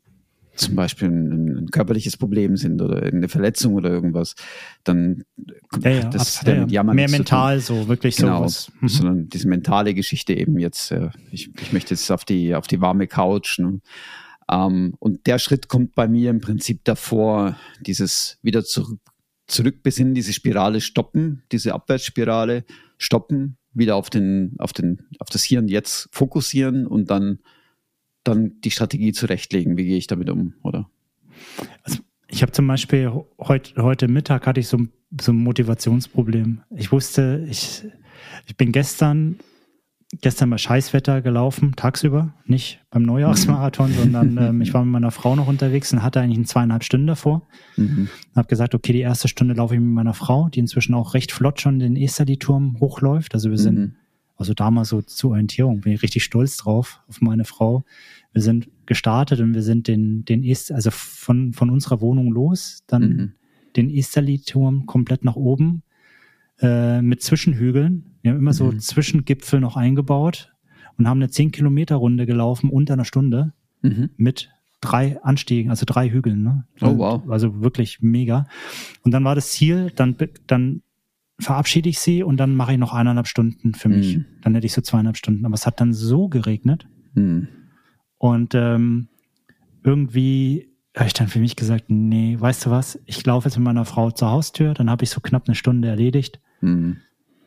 zum 0.55 0.75
Beispiel 0.75 1.09
ein, 1.09 1.57
ein, 1.57 1.71
körperliches 1.71 2.17
Problem 2.17 2.55
sind 2.55 2.81
oder 2.81 3.03
eine 3.03 3.27
Verletzung 3.27 3.73
oder 3.73 3.89
irgendwas, 3.89 4.35
dann 4.83 5.23
ja, 5.83 5.91
ja, 5.91 6.09
das 6.09 6.41
hat 6.41 6.47
ja, 6.47 6.61
mit 6.61 6.71
Jammern 6.71 6.95
mehr 6.95 7.09
mental 7.09 7.59
so 7.59 7.87
wirklich 7.87 8.15
genau, 8.17 8.39
sowas. 8.39 8.71
Mhm. 8.79 8.87
sondern 8.87 9.29
diese 9.29 9.47
mentale 9.47 9.93
Geschichte 9.93 10.33
eben 10.33 10.57
jetzt. 10.57 10.91
Äh, 10.91 11.09
ich, 11.31 11.49
ich 11.59 11.73
möchte 11.73 11.93
jetzt 11.93 12.09
auf 12.11 12.25
die 12.25 12.55
auf 12.55 12.67
die 12.67 12.81
warme 12.81 13.07
Couch. 13.07 13.59
Ne? 13.59 13.81
Ähm, 14.51 14.95
und 14.99 15.25
der 15.27 15.39
Schritt 15.39 15.67
kommt 15.67 15.95
bei 15.95 16.07
mir 16.07 16.29
im 16.29 16.41
Prinzip 16.41 16.83
davor, 16.83 17.57
dieses 17.81 18.37
wieder 18.41 18.63
zurück, 18.63 18.99
zurück 19.47 19.81
diese 19.83 20.33
Spirale 20.33 20.81
stoppen, 20.81 21.43
diese 21.51 21.73
Abwärtsspirale 21.73 22.65
stoppen, 22.97 23.57
wieder 23.73 23.95
auf 23.95 24.09
den, 24.09 24.55
auf 24.59 24.73
den, 24.73 25.05
auf 25.19 25.29
das 25.29 25.43
Hier 25.43 25.59
und 25.59 25.67
Jetzt 25.67 26.09
fokussieren 26.11 26.87
und 26.87 27.09
dann, 27.09 27.39
dann 28.23 28.59
die 28.61 28.71
Strategie 28.71 29.11
zurechtlegen. 29.11 29.77
Wie 29.77 29.85
gehe 29.85 29.97
ich 29.97 30.07
damit 30.07 30.29
um, 30.29 30.53
oder? 30.63 30.89
Also 31.83 31.99
ich 32.27 32.41
habe 32.41 32.51
zum 32.51 32.67
Beispiel 32.67 33.11
heute, 33.39 33.83
heute 33.83 34.07
Mittag 34.07 34.47
hatte 34.47 34.59
ich 34.59 34.67
so, 34.67 34.79
so 35.19 35.31
ein 35.31 35.37
Motivationsproblem. 35.37 36.61
Ich 36.75 36.91
wusste, 36.91 37.45
ich, 37.49 37.83
ich 38.47 38.55
bin 38.55 38.71
gestern 38.71 39.39
gestern 40.21 40.49
bei 40.49 40.57
Scheißwetter 40.57 41.21
gelaufen, 41.21 41.73
tagsüber, 41.75 42.33
nicht 42.45 42.81
beim 42.89 43.03
Neujahrsmarathon, 43.03 43.91
sondern 43.99 44.37
ähm, 44.37 44.61
ich 44.61 44.73
war 44.73 44.83
mit 44.83 44.91
meiner 44.91 45.11
Frau 45.11 45.35
noch 45.35 45.47
unterwegs 45.47 45.91
und 45.93 46.01
hatte 46.01 46.21
eigentlich 46.21 46.37
eine 46.37 46.45
zweieinhalb 46.45 46.83
Stunden 46.83 47.07
davor. 47.07 47.47
Mhm. 47.77 48.09
Habe 48.35 48.47
gesagt, 48.47 48.75
okay, 48.75 48.93
die 48.93 49.01
erste 49.01 49.27
Stunde 49.27 49.53
laufe 49.53 49.75
ich 49.75 49.79
mit 49.79 49.93
meiner 49.93 50.13
Frau, 50.13 50.49
die 50.49 50.59
inzwischen 50.59 50.93
auch 50.93 51.13
recht 51.13 51.31
flott 51.31 51.61
schon 51.61 51.79
den 51.79 51.95
Esterli-Turm 51.95 52.79
hochläuft. 52.79 53.33
Also 53.33 53.49
wir 53.49 53.57
sind 53.57 53.77
mhm. 53.77 53.95
Also 54.37 54.53
damals 54.53 54.89
so 54.89 55.01
zur 55.01 55.31
Orientierung 55.31 55.81
bin 55.81 55.93
ich 55.93 56.03
richtig 56.03 56.23
stolz 56.23 56.57
drauf, 56.57 57.01
auf 57.07 57.21
meine 57.21 57.45
Frau. 57.45 57.83
Wir 58.33 58.41
sind 58.41 58.69
gestartet 58.85 59.39
und 59.39 59.53
wir 59.53 59.61
sind 59.61 59.87
den, 59.87 60.25
den 60.25 60.43
Est, 60.43 60.71
also 60.71 60.91
von, 60.91 61.53
von 61.53 61.69
unserer 61.69 62.01
Wohnung 62.01 62.31
los, 62.33 62.83
dann 62.87 63.01
mhm. 63.01 63.31
den 63.77 63.89
Esterli-Turm 63.89 64.85
komplett 64.87 65.23
nach 65.23 65.37
oben, 65.37 65.83
äh, 66.59 67.01
mit 67.01 67.21
Zwischenhügeln. 67.21 68.14
Wir 68.25 68.31
haben 68.31 68.39
immer 68.39 68.53
mhm. 68.53 68.55
so 68.55 68.71
Zwischengipfel 68.71 69.59
noch 69.59 69.77
eingebaut 69.77 70.51
und 70.97 71.07
haben 71.07 71.19
eine 71.19 71.27
10-Kilometer-Runde 71.27 72.25
gelaufen 72.25 72.71
unter 72.71 72.93
einer 72.93 73.05
Stunde 73.05 73.53
mhm. 73.83 74.09
mit 74.17 74.49
drei 74.81 75.21
Anstiegen, 75.21 75.69
also 75.69 75.85
drei 75.85 76.09
Hügeln. 76.09 76.41
Ne? 76.41 76.65
Oh, 76.81 76.97
wow. 76.97 77.29
Also 77.29 77.61
wirklich 77.61 78.01
mega. 78.01 78.47
Und 79.03 79.11
dann 79.11 79.23
war 79.23 79.35
das 79.35 79.51
Ziel, 79.51 79.91
dann, 79.95 80.15
dann 80.47 80.81
verabschiede 81.37 81.87
ich 81.87 81.99
sie 81.99 82.23
und 82.23 82.37
dann 82.37 82.55
mache 82.55 82.71
ich 82.71 82.79
noch 82.79 82.93
eineinhalb 82.93 83.27
Stunden 83.27 83.75
für 83.75 83.89
mich. 83.89 84.17
Mhm. 84.17 84.25
Dann 84.41 84.55
hätte 84.55 84.65
ich 84.65 84.73
so 84.73 84.81
zweieinhalb 84.81 85.17
Stunden. 85.17 85.45
Aber 85.45 85.53
es 85.53 85.67
hat 85.67 85.79
dann 85.79 85.93
so 85.93 86.27
geregnet. 86.27 86.87
Mhm. 87.13 87.47
Und 88.17 88.55
ähm, 88.55 89.07
irgendwie 89.83 90.71
habe 90.97 91.05
ich 91.05 91.13
dann 91.13 91.27
für 91.27 91.39
mich 91.39 91.55
gesagt, 91.55 91.85
nee, 91.89 92.37
weißt 92.39 92.65
du 92.65 92.71
was, 92.71 92.99
ich 93.05 93.23
laufe 93.23 93.49
jetzt 93.49 93.57
mit 93.57 93.65
meiner 93.65 93.85
Frau 93.85 94.09
zur 94.09 94.31
Haustür, 94.31 94.73
dann 94.73 94.89
habe 94.89 95.03
ich 95.03 95.11
so 95.11 95.21
knapp 95.21 95.47
eine 95.47 95.53
Stunde 95.53 95.89
erledigt. 95.89 96.39
Mhm 96.61 96.97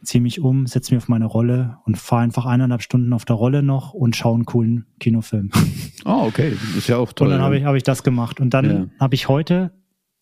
ziehe 0.02 0.20
mich 0.20 0.40
um, 0.40 0.66
setze 0.66 0.94
mich 0.94 1.02
auf 1.02 1.08
meine 1.08 1.26
Rolle 1.26 1.78
und 1.84 1.96
fahre 1.96 2.22
einfach 2.22 2.46
eineinhalb 2.46 2.82
Stunden 2.82 3.12
auf 3.12 3.24
der 3.24 3.36
Rolle 3.36 3.62
noch 3.62 3.92
und 3.92 4.16
schaue 4.16 4.34
einen 4.34 4.44
coolen 4.44 4.86
Kinofilm. 5.00 5.50
Oh, 6.04 6.24
okay. 6.26 6.56
Ist 6.76 6.88
ja 6.88 6.96
auch 6.96 7.12
toll. 7.12 7.28
Und 7.28 7.32
dann 7.32 7.42
habe 7.42 7.58
ich, 7.58 7.64
hab 7.64 7.74
ich 7.74 7.82
das 7.82 8.02
gemacht. 8.02 8.40
Und 8.40 8.54
dann 8.54 8.70
ja. 8.70 8.86
habe 9.00 9.14
ich 9.14 9.28
heute, 9.28 9.72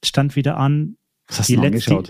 stand 0.04 0.36
wieder 0.36 0.56
an, 0.56 0.96
Was 1.28 1.40
hast 1.40 1.48
die 1.48 1.56
du 1.56 1.62
letzte? 1.62 2.02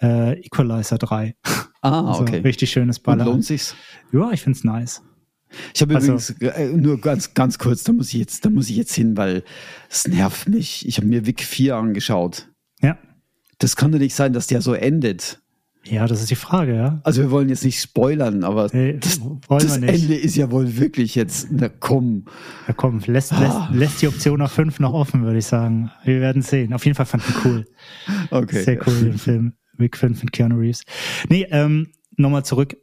Äh, 0.00 0.40
Equalizer 0.40 0.98
3. 0.98 1.36
Ah, 1.80 2.08
also, 2.08 2.22
okay. 2.22 2.38
Richtig 2.38 2.70
schönes 2.70 2.98
Baller. 2.98 3.24
Und 3.26 3.32
lohnt 3.32 3.44
sich's? 3.44 3.74
Ja, 4.12 4.30
ich 4.32 4.42
find's 4.42 4.64
nice. 4.64 5.02
Ich 5.74 5.80
habe 5.80 5.94
also, 5.94 6.12
übrigens 6.12 6.30
äh, 6.40 6.72
nur 6.76 7.00
ganz 7.00 7.32
ganz 7.34 7.58
kurz, 7.58 7.84
da 7.84 7.92
muss 7.92 8.08
ich 8.08 8.18
jetzt, 8.18 8.44
da 8.44 8.50
muss 8.50 8.68
ich 8.68 8.76
jetzt 8.76 8.94
hin, 8.94 9.16
weil 9.16 9.44
es 9.88 10.06
nervt 10.06 10.48
mich. 10.48 10.86
Ich 10.86 10.96
habe 10.98 11.06
mir 11.06 11.24
Vic 11.24 11.42
4 11.42 11.76
angeschaut. 11.76 12.48
Ja. 12.82 12.98
Das 13.58 13.76
kann 13.76 13.92
doch 13.92 13.98
nicht 13.98 14.14
sein, 14.14 14.32
dass 14.32 14.48
der 14.48 14.60
so 14.60 14.74
endet. 14.74 15.40
Ja, 15.88 16.06
das 16.06 16.20
ist 16.20 16.30
die 16.30 16.36
Frage, 16.36 16.74
ja. 16.74 17.00
Also 17.04 17.22
wir 17.22 17.30
wollen 17.30 17.48
jetzt 17.48 17.64
nicht 17.64 17.80
spoilern, 17.80 18.42
aber 18.42 18.68
hey, 18.70 18.98
das, 18.98 19.20
das 19.48 19.76
Ende 19.76 20.16
ist 20.16 20.36
ja 20.36 20.50
wohl 20.50 20.76
wirklich 20.76 21.14
jetzt, 21.14 21.48
na 21.50 21.68
komm. 21.68 22.24
Ja 22.66 22.74
komm, 22.74 23.00
lässt, 23.06 23.32
ah. 23.32 23.40
lässt, 23.40 23.78
lässt 23.78 24.02
die 24.02 24.08
Option 24.08 24.42
auf 24.42 24.52
fünf 24.52 24.80
noch 24.80 24.92
offen, 24.92 25.22
würde 25.22 25.38
ich 25.38 25.46
sagen. 25.46 25.90
Wir 26.04 26.20
werden 26.20 26.42
sehen. 26.42 26.72
Auf 26.72 26.84
jeden 26.84 26.96
Fall 26.96 27.06
fand 27.06 27.22
ich 27.28 27.44
cool. 27.44 27.64
Okay. 28.30 28.62
Sehr 28.62 28.86
cool, 28.86 29.00
den 29.00 29.18
Film. 29.18 29.52
Week 29.78 29.96
5 29.96 30.22
mit 30.22 30.32
Keanu 30.32 30.56
Reeves. 30.56 30.82
Nee, 31.28 31.46
ähm, 31.50 31.88
nochmal 32.16 32.44
zurück. 32.44 32.76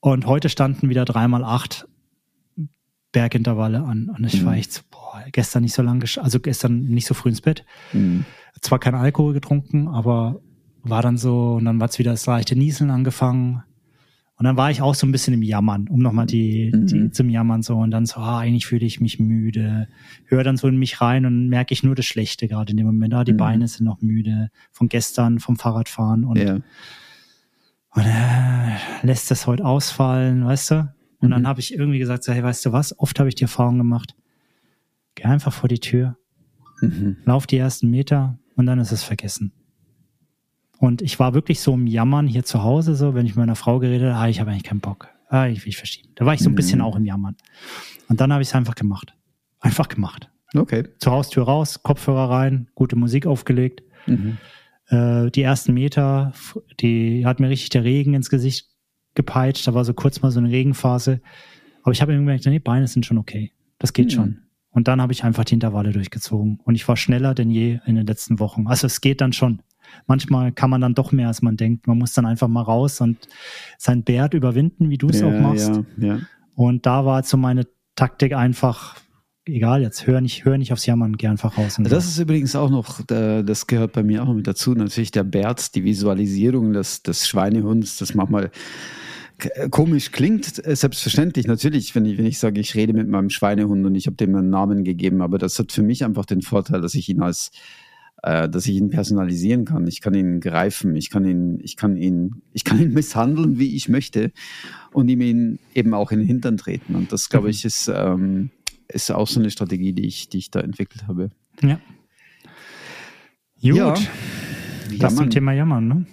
Und 0.00 0.26
heute 0.26 0.48
standen 0.48 0.88
wieder 0.88 1.04
dreimal 1.04 1.44
acht 1.44 1.86
Bergintervalle 3.12 3.82
an. 3.82 4.10
Und 4.10 4.24
ich 4.24 4.42
mhm. 4.42 4.46
war 4.46 4.54
echt 4.54 4.72
so, 4.72 4.82
boah, 4.90 5.24
gestern 5.32 5.62
nicht 5.62 5.74
so 5.74 5.82
lange, 5.82 6.04
also 6.16 6.40
gestern 6.40 6.84
nicht 6.84 7.06
so 7.06 7.14
früh 7.14 7.30
ins 7.30 7.40
Bett. 7.40 7.64
Mhm. 7.92 8.24
Zwar 8.60 8.78
kein 8.78 8.94
Alkohol 8.94 9.32
getrunken, 9.32 9.88
aber 9.88 10.40
war 10.84 11.02
dann 11.02 11.16
so, 11.16 11.54
und 11.54 11.64
dann 11.64 11.80
war 11.80 11.88
es 11.88 11.98
wieder 11.98 12.12
das 12.12 12.26
leichte 12.26 12.56
Nieseln 12.56 12.90
angefangen. 12.90 13.62
Und 14.36 14.44
dann 14.44 14.56
war 14.56 14.70
ich 14.70 14.82
auch 14.82 14.94
so 14.94 15.06
ein 15.06 15.12
bisschen 15.12 15.32
im 15.32 15.42
Jammern, 15.42 15.86
um 15.88 16.00
nochmal 16.00 16.26
die, 16.26 16.72
mhm. 16.74 16.86
die 16.86 17.10
zum 17.10 17.30
Jammern 17.30 17.62
so. 17.62 17.76
Und 17.76 17.92
dann 17.92 18.04
so, 18.04 18.16
ah, 18.20 18.40
eigentlich 18.40 18.66
fühle 18.66 18.84
ich 18.84 19.00
mich 19.00 19.20
müde. 19.20 19.88
Höre 20.26 20.42
dann 20.42 20.56
so 20.56 20.66
in 20.66 20.76
mich 20.76 21.00
rein 21.00 21.24
und 21.24 21.48
merke 21.48 21.72
ich 21.72 21.84
nur 21.84 21.94
das 21.94 22.04
Schlechte 22.04 22.48
gerade 22.48 22.72
in 22.72 22.76
dem 22.76 22.86
Moment. 22.86 23.14
Ah, 23.14 23.24
die 23.24 23.32
mhm. 23.32 23.38
Beine 23.38 23.68
sind 23.68 23.86
noch 23.86 24.02
müde 24.02 24.50
von 24.72 24.88
gestern, 24.88 25.38
vom 25.38 25.56
Fahrradfahren. 25.56 26.24
Und, 26.24 26.38
ja. 26.38 26.54
und 27.90 28.02
äh, 28.02 29.06
lässt 29.06 29.30
das 29.30 29.46
heute 29.46 29.64
ausfallen, 29.64 30.44
weißt 30.44 30.70
du? 30.72 30.94
Und 31.20 31.28
mhm. 31.28 31.30
dann 31.30 31.46
habe 31.46 31.60
ich 31.60 31.72
irgendwie 31.72 32.00
gesagt, 32.00 32.24
so, 32.24 32.32
hey, 32.32 32.42
weißt 32.42 32.66
du 32.66 32.72
was? 32.72 32.98
Oft 32.98 33.20
habe 33.20 33.28
ich 33.28 33.36
die 33.36 33.44
Erfahrung 33.44 33.78
gemacht. 33.78 34.16
Geh 35.14 35.24
einfach 35.24 35.52
vor 35.52 35.68
die 35.68 35.78
Tür, 35.78 36.16
mhm. 36.80 37.18
lauf 37.24 37.46
die 37.46 37.56
ersten 37.56 37.88
Meter 37.88 38.38
und 38.56 38.66
dann 38.66 38.80
ist 38.80 38.90
es 38.90 39.04
vergessen. 39.04 39.52
Und 40.84 41.00
ich 41.00 41.18
war 41.18 41.32
wirklich 41.32 41.60
so 41.60 41.72
im 41.72 41.86
Jammern 41.86 42.26
hier 42.26 42.44
zu 42.44 42.62
Hause, 42.62 42.94
so, 42.94 43.14
wenn 43.14 43.24
ich 43.24 43.32
mit 43.32 43.38
meiner 43.38 43.56
Frau 43.56 43.78
geredet 43.78 44.12
habe, 44.12 44.22
ah, 44.22 44.28
ich 44.28 44.38
habe 44.38 44.50
eigentlich 44.50 44.64
keinen 44.64 44.80
Bock. 44.80 45.08
Ah, 45.30 45.46
ich 45.46 45.64
will 45.64 45.70
ich 45.70 45.78
verschieben. 45.78 46.10
Da 46.14 46.26
war 46.26 46.34
ich 46.34 46.40
so 46.40 46.50
ein 46.50 46.54
bisschen 46.54 46.80
mhm. 46.80 46.84
auch 46.84 46.96
im 46.96 47.06
Jammern. 47.06 47.36
Und 48.10 48.20
dann 48.20 48.30
habe 48.30 48.42
ich 48.42 48.48
es 48.48 48.54
einfach 48.54 48.74
gemacht. 48.74 49.14
Einfach 49.60 49.88
gemacht. 49.88 50.30
Okay. 50.54 50.84
Zur 50.98 51.12
Haustür 51.12 51.44
raus, 51.44 51.82
Kopfhörer 51.82 52.28
rein, 52.28 52.68
gute 52.74 52.96
Musik 52.96 53.24
aufgelegt. 53.24 53.82
Mhm. 54.06 54.36
Äh, 54.88 55.30
die 55.30 55.40
ersten 55.40 55.72
Meter, 55.72 56.34
die 56.80 57.24
hat 57.24 57.40
mir 57.40 57.48
richtig 57.48 57.70
der 57.70 57.84
Regen 57.84 58.12
ins 58.12 58.28
Gesicht 58.28 58.68
gepeitscht. 59.14 59.66
Da 59.66 59.72
war 59.72 59.86
so 59.86 59.94
kurz 59.94 60.20
mal 60.20 60.30
so 60.30 60.38
eine 60.38 60.50
Regenphase. 60.50 61.22
Aber 61.82 61.92
ich 61.92 62.02
habe 62.02 62.12
irgendwie 62.12 62.32
gedacht, 62.32 62.52
nee, 62.52 62.58
Beine 62.58 62.88
sind 62.88 63.06
schon 63.06 63.16
okay. 63.16 63.52
Das 63.78 63.94
geht 63.94 64.08
mhm. 64.08 64.10
schon. 64.10 64.38
Und 64.68 64.86
dann 64.86 65.00
habe 65.00 65.14
ich 65.14 65.24
einfach 65.24 65.46
die 65.46 65.54
Intervalle 65.54 65.92
durchgezogen. 65.92 66.60
Und 66.62 66.74
ich 66.74 66.86
war 66.86 66.98
schneller 66.98 67.34
denn 67.34 67.50
je 67.50 67.78
in 67.86 67.94
den 67.94 68.06
letzten 68.06 68.38
Wochen. 68.38 68.66
Also 68.66 68.86
es 68.86 69.00
geht 69.00 69.22
dann 69.22 69.32
schon 69.32 69.62
manchmal 70.06 70.52
kann 70.52 70.70
man 70.70 70.80
dann 70.80 70.94
doch 70.94 71.12
mehr, 71.12 71.28
als 71.28 71.42
man 71.42 71.56
denkt. 71.56 71.86
Man 71.86 71.98
muss 71.98 72.12
dann 72.12 72.26
einfach 72.26 72.48
mal 72.48 72.62
raus 72.62 73.00
und 73.00 73.28
sein 73.78 74.02
Bärt 74.02 74.34
überwinden, 74.34 74.90
wie 74.90 74.98
du 74.98 75.08
es 75.08 75.20
ja, 75.20 75.26
auch 75.26 75.40
machst. 75.40 75.72
Ja, 75.98 76.06
ja. 76.06 76.18
Und 76.54 76.86
da 76.86 77.04
war 77.04 77.22
so 77.22 77.36
meine 77.36 77.66
Taktik 77.96 78.34
einfach, 78.34 78.96
egal, 79.44 79.82
jetzt 79.82 80.06
hör 80.06 80.20
nicht, 80.20 80.44
hör 80.44 80.58
nicht 80.58 80.72
aufs 80.72 80.86
Jammern, 80.86 81.16
geh 81.16 81.28
einfach 81.28 81.58
raus. 81.58 81.78
das 81.78 82.06
ist 82.06 82.18
übrigens 82.18 82.56
auch 82.56 82.70
noch, 82.70 83.02
das 83.06 83.66
gehört 83.66 83.92
bei 83.92 84.02
mir 84.02 84.22
auch 84.22 84.32
mit 84.32 84.46
dazu, 84.46 84.74
natürlich 84.74 85.10
der 85.10 85.24
Bert, 85.24 85.74
die 85.74 85.84
Visualisierung 85.84 86.72
des, 86.72 87.02
des 87.02 87.26
Schweinehunds, 87.28 87.98
das 87.98 88.14
manchmal 88.14 88.50
komisch 89.70 90.12
klingt, 90.12 90.64
äh, 90.64 90.76
selbstverständlich, 90.76 91.46
natürlich, 91.46 91.94
wenn 91.94 92.04
ich, 92.06 92.18
wenn 92.18 92.26
ich 92.26 92.38
sage, 92.38 92.60
ich 92.60 92.74
rede 92.74 92.92
mit 92.92 93.08
meinem 93.08 93.30
Schweinehund 93.30 93.84
und 93.84 93.94
ich 93.94 94.06
habe 94.06 94.16
dem 94.16 94.34
einen 94.34 94.50
Namen 94.50 94.84
gegeben, 94.84 95.22
aber 95.22 95.38
das 95.38 95.58
hat 95.58 95.72
für 95.72 95.82
mich 95.82 96.04
einfach 96.04 96.24
den 96.24 96.42
Vorteil, 96.42 96.80
dass 96.80 96.94
ich 96.94 97.08
ihn 97.08 97.20
als 97.20 97.50
äh, 98.24 98.48
dass 98.48 98.66
ich 98.66 98.76
ihn 98.76 98.88
personalisieren 98.88 99.66
kann. 99.66 99.86
Ich 99.86 100.00
kann 100.00 100.14
ihn 100.14 100.40
greifen, 100.40 100.96
ich 100.96 101.10
kann 101.10 101.26
ihn, 101.26 101.60
ich 101.62 101.76
kann 101.76 101.96
ihn, 101.96 102.42
ich 102.54 102.64
kann 102.64 102.80
ihn 102.80 102.92
misshandeln, 102.94 103.58
wie 103.58 103.76
ich 103.76 103.90
möchte 103.90 104.32
und 104.92 105.08
ihm 105.08 105.20
ihn 105.20 105.58
eben 105.74 105.92
auch 105.92 106.10
in 106.10 106.20
den 106.20 106.26
Hintern 106.26 106.56
treten. 106.56 106.94
Und 106.94 107.12
das, 107.12 107.28
glaube 107.28 107.50
ich, 107.50 107.66
ist, 107.66 107.90
ähm, 107.94 108.50
ist 108.88 109.10
auch 109.10 109.28
so 109.28 109.40
eine 109.40 109.50
Strategie, 109.50 109.92
die 109.92 110.06
ich, 110.06 110.30
die 110.30 110.38
ich 110.38 110.50
da 110.50 110.60
entwickelt 110.60 111.06
habe. 111.06 111.30
Ja. 111.62 111.78
Gut. 113.60 113.76
Ja, 113.76 113.94
das 114.98 115.16
zum 115.16 115.28
Thema 115.28 115.52
Jammern, 115.52 115.86
ne? 115.86 116.06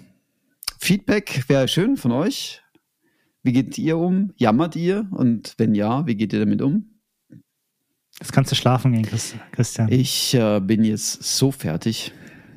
Feedback 0.78 1.44
wäre 1.48 1.66
schön 1.66 1.96
von 1.96 2.12
euch. 2.12 2.62
Wie 3.42 3.52
geht 3.52 3.78
ihr 3.78 3.96
um? 3.96 4.32
Jammert 4.36 4.76
ihr? 4.76 5.06
Und 5.12 5.54
wenn 5.56 5.74
ja, 5.74 6.06
wie 6.06 6.14
geht 6.14 6.32
ihr 6.34 6.40
damit 6.40 6.60
um? 6.60 6.91
Jetzt 8.20 8.32
kannst 8.32 8.52
du 8.52 8.54
schlafen 8.54 8.92
gehen, 8.92 9.06
Christian. 9.52 9.88
Ich 9.90 10.34
äh, 10.34 10.60
bin 10.60 10.84
jetzt 10.84 11.22
so 11.22 11.50
fertig. 11.50 12.12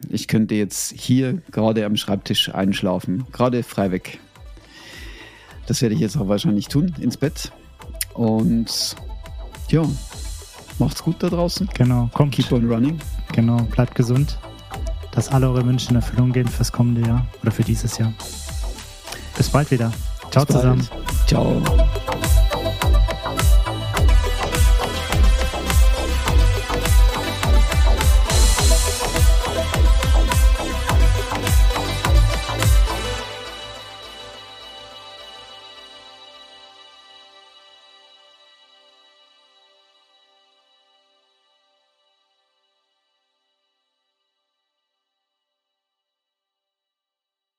Ich 0.10 0.28
könnte 0.28 0.56
jetzt 0.56 0.94
hier 0.96 1.42
gerade 1.52 1.86
am 1.86 1.96
Schreibtisch 1.96 2.54
einschlafen, 2.54 3.26
gerade 3.32 3.64
frei 3.64 3.92
weg. 3.92 4.20
Das 5.68 5.82
werde 5.82 5.96
ich 5.96 6.02
jetzt 6.02 6.18
auch 6.18 6.28
wahrscheinlich 6.28 6.68
tun, 6.68 6.94
ins 7.00 7.18
Bett. 7.18 7.52
Und 8.14 8.96
ja, 9.70 9.84
macht's 10.78 11.04
gut 11.04 11.24
da 11.24 11.30
draußen. 11.30 11.68
Genau, 11.74 12.10
kommt. 12.14 12.34
Keep 12.34 12.52
on 12.52 12.72
running. 12.72 13.00
Genau, 13.34 13.58
bleibt 13.64 13.96
gesund. 13.96 14.38
Dass 15.12 15.30
alle 15.30 15.50
eure 15.50 15.66
Wünsche 15.66 15.90
in 15.90 15.96
Erfüllung 15.96 16.34
gehen 16.34 16.48
fürs 16.48 16.72
kommende 16.72 17.02
Jahr 17.08 17.28
oder 17.42 17.52
für 17.52 17.64
dieses 17.64 17.98
Jahr. 17.98 18.14
Bis 19.36 19.50
bald 19.50 19.72
wieder. 19.72 19.92
Ciao 20.30 20.46
Bis 20.46 20.56
zusammen. 20.56 20.88
Bald. 20.90 21.28
Ciao. 21.28 21.62